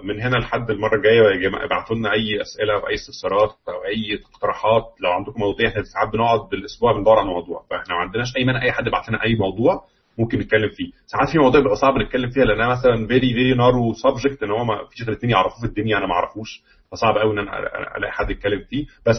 من 0.02 0.20
هنا 0.20 0.36
لحد 0.36 0.70
المرة 0.70 0.96
الجاية 0.96 1.22
يا 1.34 1.36
جماعة 1.48 1.64
ابعتوا 1.64 1.96
لنا 1.96 2.12
أي 2.12 2.40
أسئلة 2.42 2.74
أو 2.74 2.88
أي 2.88 2.94
استفسارات 2.94 3.50
أو 3.68 3.84
أي 3.84 4.20
اقتراحات. 4.24 4.84
لو 5.00 5.10
عندكم 5.10 5.40
مواضيع 5.40 5.68
إحنا 5.68 5.82
ساعات 5.82 6.08
بنقعد 6.12 6.40
بالأسبوع 6.50 6.92
بندور 6.92 7.18
على 7.18 7.26
موضوع 7.26 7.64
فإحنا 7.70 7.94
ما 7.94 8.00
عندناش 8.00 8.36
أي 8.36 8.44
مانع 8.44 8.62
أي 8.62 8.72
حد 8.72 8.86
يبعت 8.86 9.08
لنا 9.08 9.22
أي 9.24 9.34
موضوع 9.34 9.84
ممكن 10.18 10.38
نتكلم 10.38 10.68
فيه. 10.68 10.90
ساعات 11.06 11.28
في 11.28 11.38
مواضيع 11.38 11.60
بيبقى 11.60 11.76
صعب 11.76 11.94
نتكلم 11.98 12.30
فيها 12.30 12.44
لأنها 12.44 12.68
مثلا 12.68 13.06
very 13.06 13.32
very 13.34 13.54
narrow 13.54 13.92
subject 13.92 14.42
إن 14.42 14.50
هو 14.50 14.64
ما 14.64 14.86
فيش 14.90 15.02
غير 15.06 15.16
اتنين 15.16 15.32
يعرفوه 15.32 15.60
في 15.60 15.66
الدنيا 15.66 15.98
أنا 15.98 16.06
ما 16.06 16.12
أعرفوش. 16.14 16.62
فصعب 16.92 17.18
قوي 17.18 17.32
إن 17.32 17.38
أنا 17.38 17.58
ألاقي 17.96 18.12
حد 18.12 18.30
يتكلم 18.30 18.60
فيه. 18.70 18.86
بس 19.06 19.16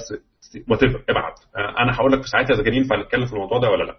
وات 0.69 0.83
ابعت. 0.83 1.39
آه، 1.57 1.83
أنا 1.83 1.95
هقول 1.95 2.11
لك 2.11 2.21
في 2.21 2.27
ساعتها 2.27 2.53
إذا 2.53 2.63
كان 2.63 2.73
ينفع 2.73 2.95
نتكلم 3.01 3.25
في 3.25 3.33
الموضوع 3.33 3.57
ده 3.59 3.69
ولا 3.69 3.83
لأ. 3.83 3.95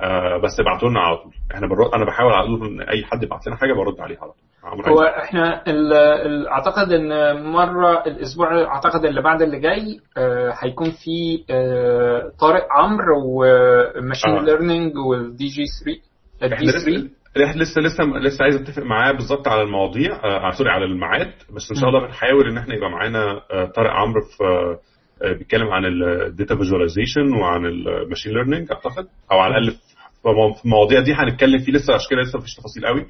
آه، 0.00 0.36
بس 0.44 0.60
ابعتوا 0.60 0.88
لنا 0.88 1.00
على 1.00 1.16
طول. 1.16 1.32
إحنا 1.54 1.66
برد 1.66 1.90
أنا 1.94 2.04
بحاول 2.04 2.32
على 2.32 2.46
طول 2.46 2.66
إن 2.68 2.80
أي 2.80 3.04
حد 3.04 3.22
يبعت 3.22 3.46
لنا 3.46 3.56
حاجة 3.56 3.72
برد 3.72 4.00
عليها 4.00 4.18
على 4.20 4.32
طول. 4.32 4.92
هو 4.92 5.02
إحنا 5.02 5.62
ال 5.68 5.92
ال 5.92 6.48
أعتقد 6.48 6.92
إن 6.92 7.42
مرة 7.42 8.02
الأسبوع 8.06 8.64
أعتقد 8.64 9.04
اللي 9.04 9.22
بعد 9.22 9.42
اللي 9.42 9.60
جاي 9.60 10.00
آه، 10.16 10.54
هيكون 10.62 10.90
في 10.90 11.44
آه، 11.50 12.32
طارق 12.40 12.66
عمرو 12.70 13.22
و 13.26 13.39
machine 13.39 14.30
آه. 14.30 14.42
learning 14.42 14.96
وال 14.96 15.46
D3 15.46 16.54
إحنا 16.54 16.66
ال 16.68 16.72
D3 16.72 17.08
لسه 17.36 17.44
إحنا 17.44 17.62
لسه 17.62 17.80
لسه 17.80 18.04
لسه 18.04 18.42
عايز 18.44 18.56
أتفق 18.56 18.82
معاه 18.82 19.12
بالظبط 19.12 19.48
على 19.48 19.62
المواضيع 19.62 20.12
آه 20.24 20.50
sorry 20.50 20.70
على 20.70 20.84
الميعاد 20.84 21.32
بس 21.56 21.70
إن 21.70 21.76
شاء 21.80 21.88
الله 21.88 22.06
بنحاول 22.06 22.48
إن 22.50 22.58
إحنا 22.58 22.74
يبقى 22.74 22.90
معانا 22.90 23.40
آه 23.50 23.64
طارق 23.64 23.90
عمرو 23.90 24.20
في 24.20 24.44
آه 24.44 24.46
آه، 24.46 24.78
بيتكلم 25.22 25.68
عن 25.68 25.84
ال 25.84 25.98
data 25.98 26.56
visualization 26.56 27.32
وعن 27.34 27.66
ال 27.66 27.74
machine 27.74 28.32
learning 28.32 28.72
أعتقد 28.72 29.06
أو 29.32 29.38
على 29.38 29.58
الأقل 29.58 29.76
في 30.22 30.28
مو- 30.28 30.52
في 30.52 30.64
المواضيع 30.64 31.00
دي 31.00 31.14
هنتكلم 31.14 31.58
فيه 31.58 31.72
لسه 31.72 31.94
عشان 31.94 32.06
كده 32.10 32.20
لسه 32.20 32.38
مفيش 32.38 32.54
تفاصيل 32.54 32.86
قوي 32.86 33.06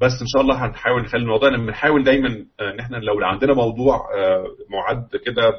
بس 0.00 0.12
إن 0.20 0.26
شاء 0.26 0.42
الله 0.42 0.66
هنحاول 0.66 1.02
نخلي 1.02 1.22
الموضوع 1.22 1.48
بنحاول 1.56 2.04
دايما 2.04 2.28
آه، 2.60 2.70
إن 2.74 2.80
إحنا 2.80 2.96
لو 2.96 3.24
عندنا 3.26 3.54
موضوع 3.54 3.96
آه، 3.96 4.44
معد 4.70 5.08
كده 5.26 5.52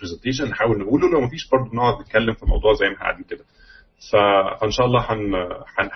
presentation 0.00 0.44
نحاول 0.48 0.78
نقوله 0.78 1.08
لو 1.12 1.20
مفيش 1.20 1.48
برضه 1.52 1.70
بنقعد 1.70 2.00
نتكلم 2.00 2.34
في 2.34 2.42
الموضوع 2.42 2.72
زي 2.72 2.86
ما 2.86 2.92
إحنا 2.94 3.04
قاعدين 3.04 3.24
كده 3.24 3.44
فإن 4.12 4.70
شاء 4.70 4.86
الله 4.86 5.00
هن 5.12 5.34
هن 5.78 5.90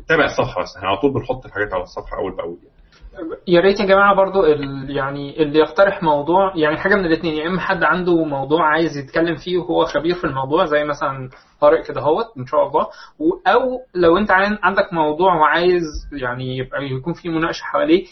هنتابع 0.00 0.24
الصفحة 0.24 0.62
بس 0.62 0.76
إحنا 0.76 0.88
على 0.88 0.96
طول 0.98 1.12
بنحط 1.14 1.46
الحاجات 1.46 1.72
على 1.74 1.82
الصفحة 1.82 2.16
أول 2.18 2.36
بأول 2.36 2.58
يعني. 2.62 2.75
يا 3.48 3.60
ريت 3.60 3.80
يا 3.80 3.84
جماعة 3.86 4.14
برضو 4.16 4.44
ال 4.44 4.90
يعني 4.96 5.42
اللي 5.42 5.58
يقترح 5.58 6.02
موضوع 6.02 6.52
يعني 6.56 6.76
حاجة 6.76 6.94
من 6.94 7.04
الاثنين 7.06 7.34
يا 7.34 7.46
إما 7.46 7.60
حد 7.60 7.82
عنده 7.84 8.24
موضوع 8.24 8.72
عايز 8.72 8.96
يتكلم 8.96 9.36
فيه 9.36 9.58
وهو 9.58 9.84
خبير 9.84 10.14
في 10.14 10.24
الموضوع 10.24 10.64
زي 10.64 10.84
مثلا 10.84 11.28
طارق 11.60 11.84
كده 11.86 12.00
هوت 12.00 12.26
إن 12.38 12.46
شاء 12.46 12.66
الله. 12.68 12.86
أو 13.46 13.78
لو 13.94 14.18
أنت 14.18 14.30
عن- 14.30 14.58
عندك 14.62 14.92
موضوع 14.92 15.34
وعايز 15.34 15.82
يعني 16.12 16.56
يبقى 16.56 16.84
يكون 16.84 17.12
في 17.12 17.28
مناقشة 17.28 17.62
حواليه 17.62 18.04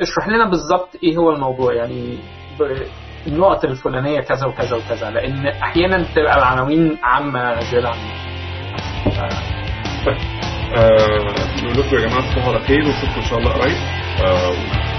اشرح 0.00 0.28
لنا 0.28 0.48
بالظبط 0.50 0.88
إيه 1.04 1.16
هو 1.16 1.30
الموضوع 1.30 1.74
يعني 1.74 2.18
ب- 2.60 2.86
النقط 3.26 3.64
الفلانية 3.64 4.20
كذا 4.20 4.46
وكذا 4.46 4.76
وكذا 4.76 5.10
لأن 5.10 5.46
أحيانا 5.46 5.96
بتبقى 6.12 6.38
العناوين 6.38 6.98
عامة 7.02 7.60
زيادة 7.60 7.88
عن 7.88 7.94
طيب 10.06 10.16
نقول 11.62 11.78
لكم 11.86 11.96
يا 11.96 12.00
جماعة 12.06 12.20
تصبحوا 12.32 12.52
على 12.54 12.60
خير 12.60 12.78
ونشوفكم 12.84 13.20
إن 13.20 13.26
شاء 13.30 13.38
الله 13.38 13.52
قريب. 13.52 14.01
uh, 14.18 14.91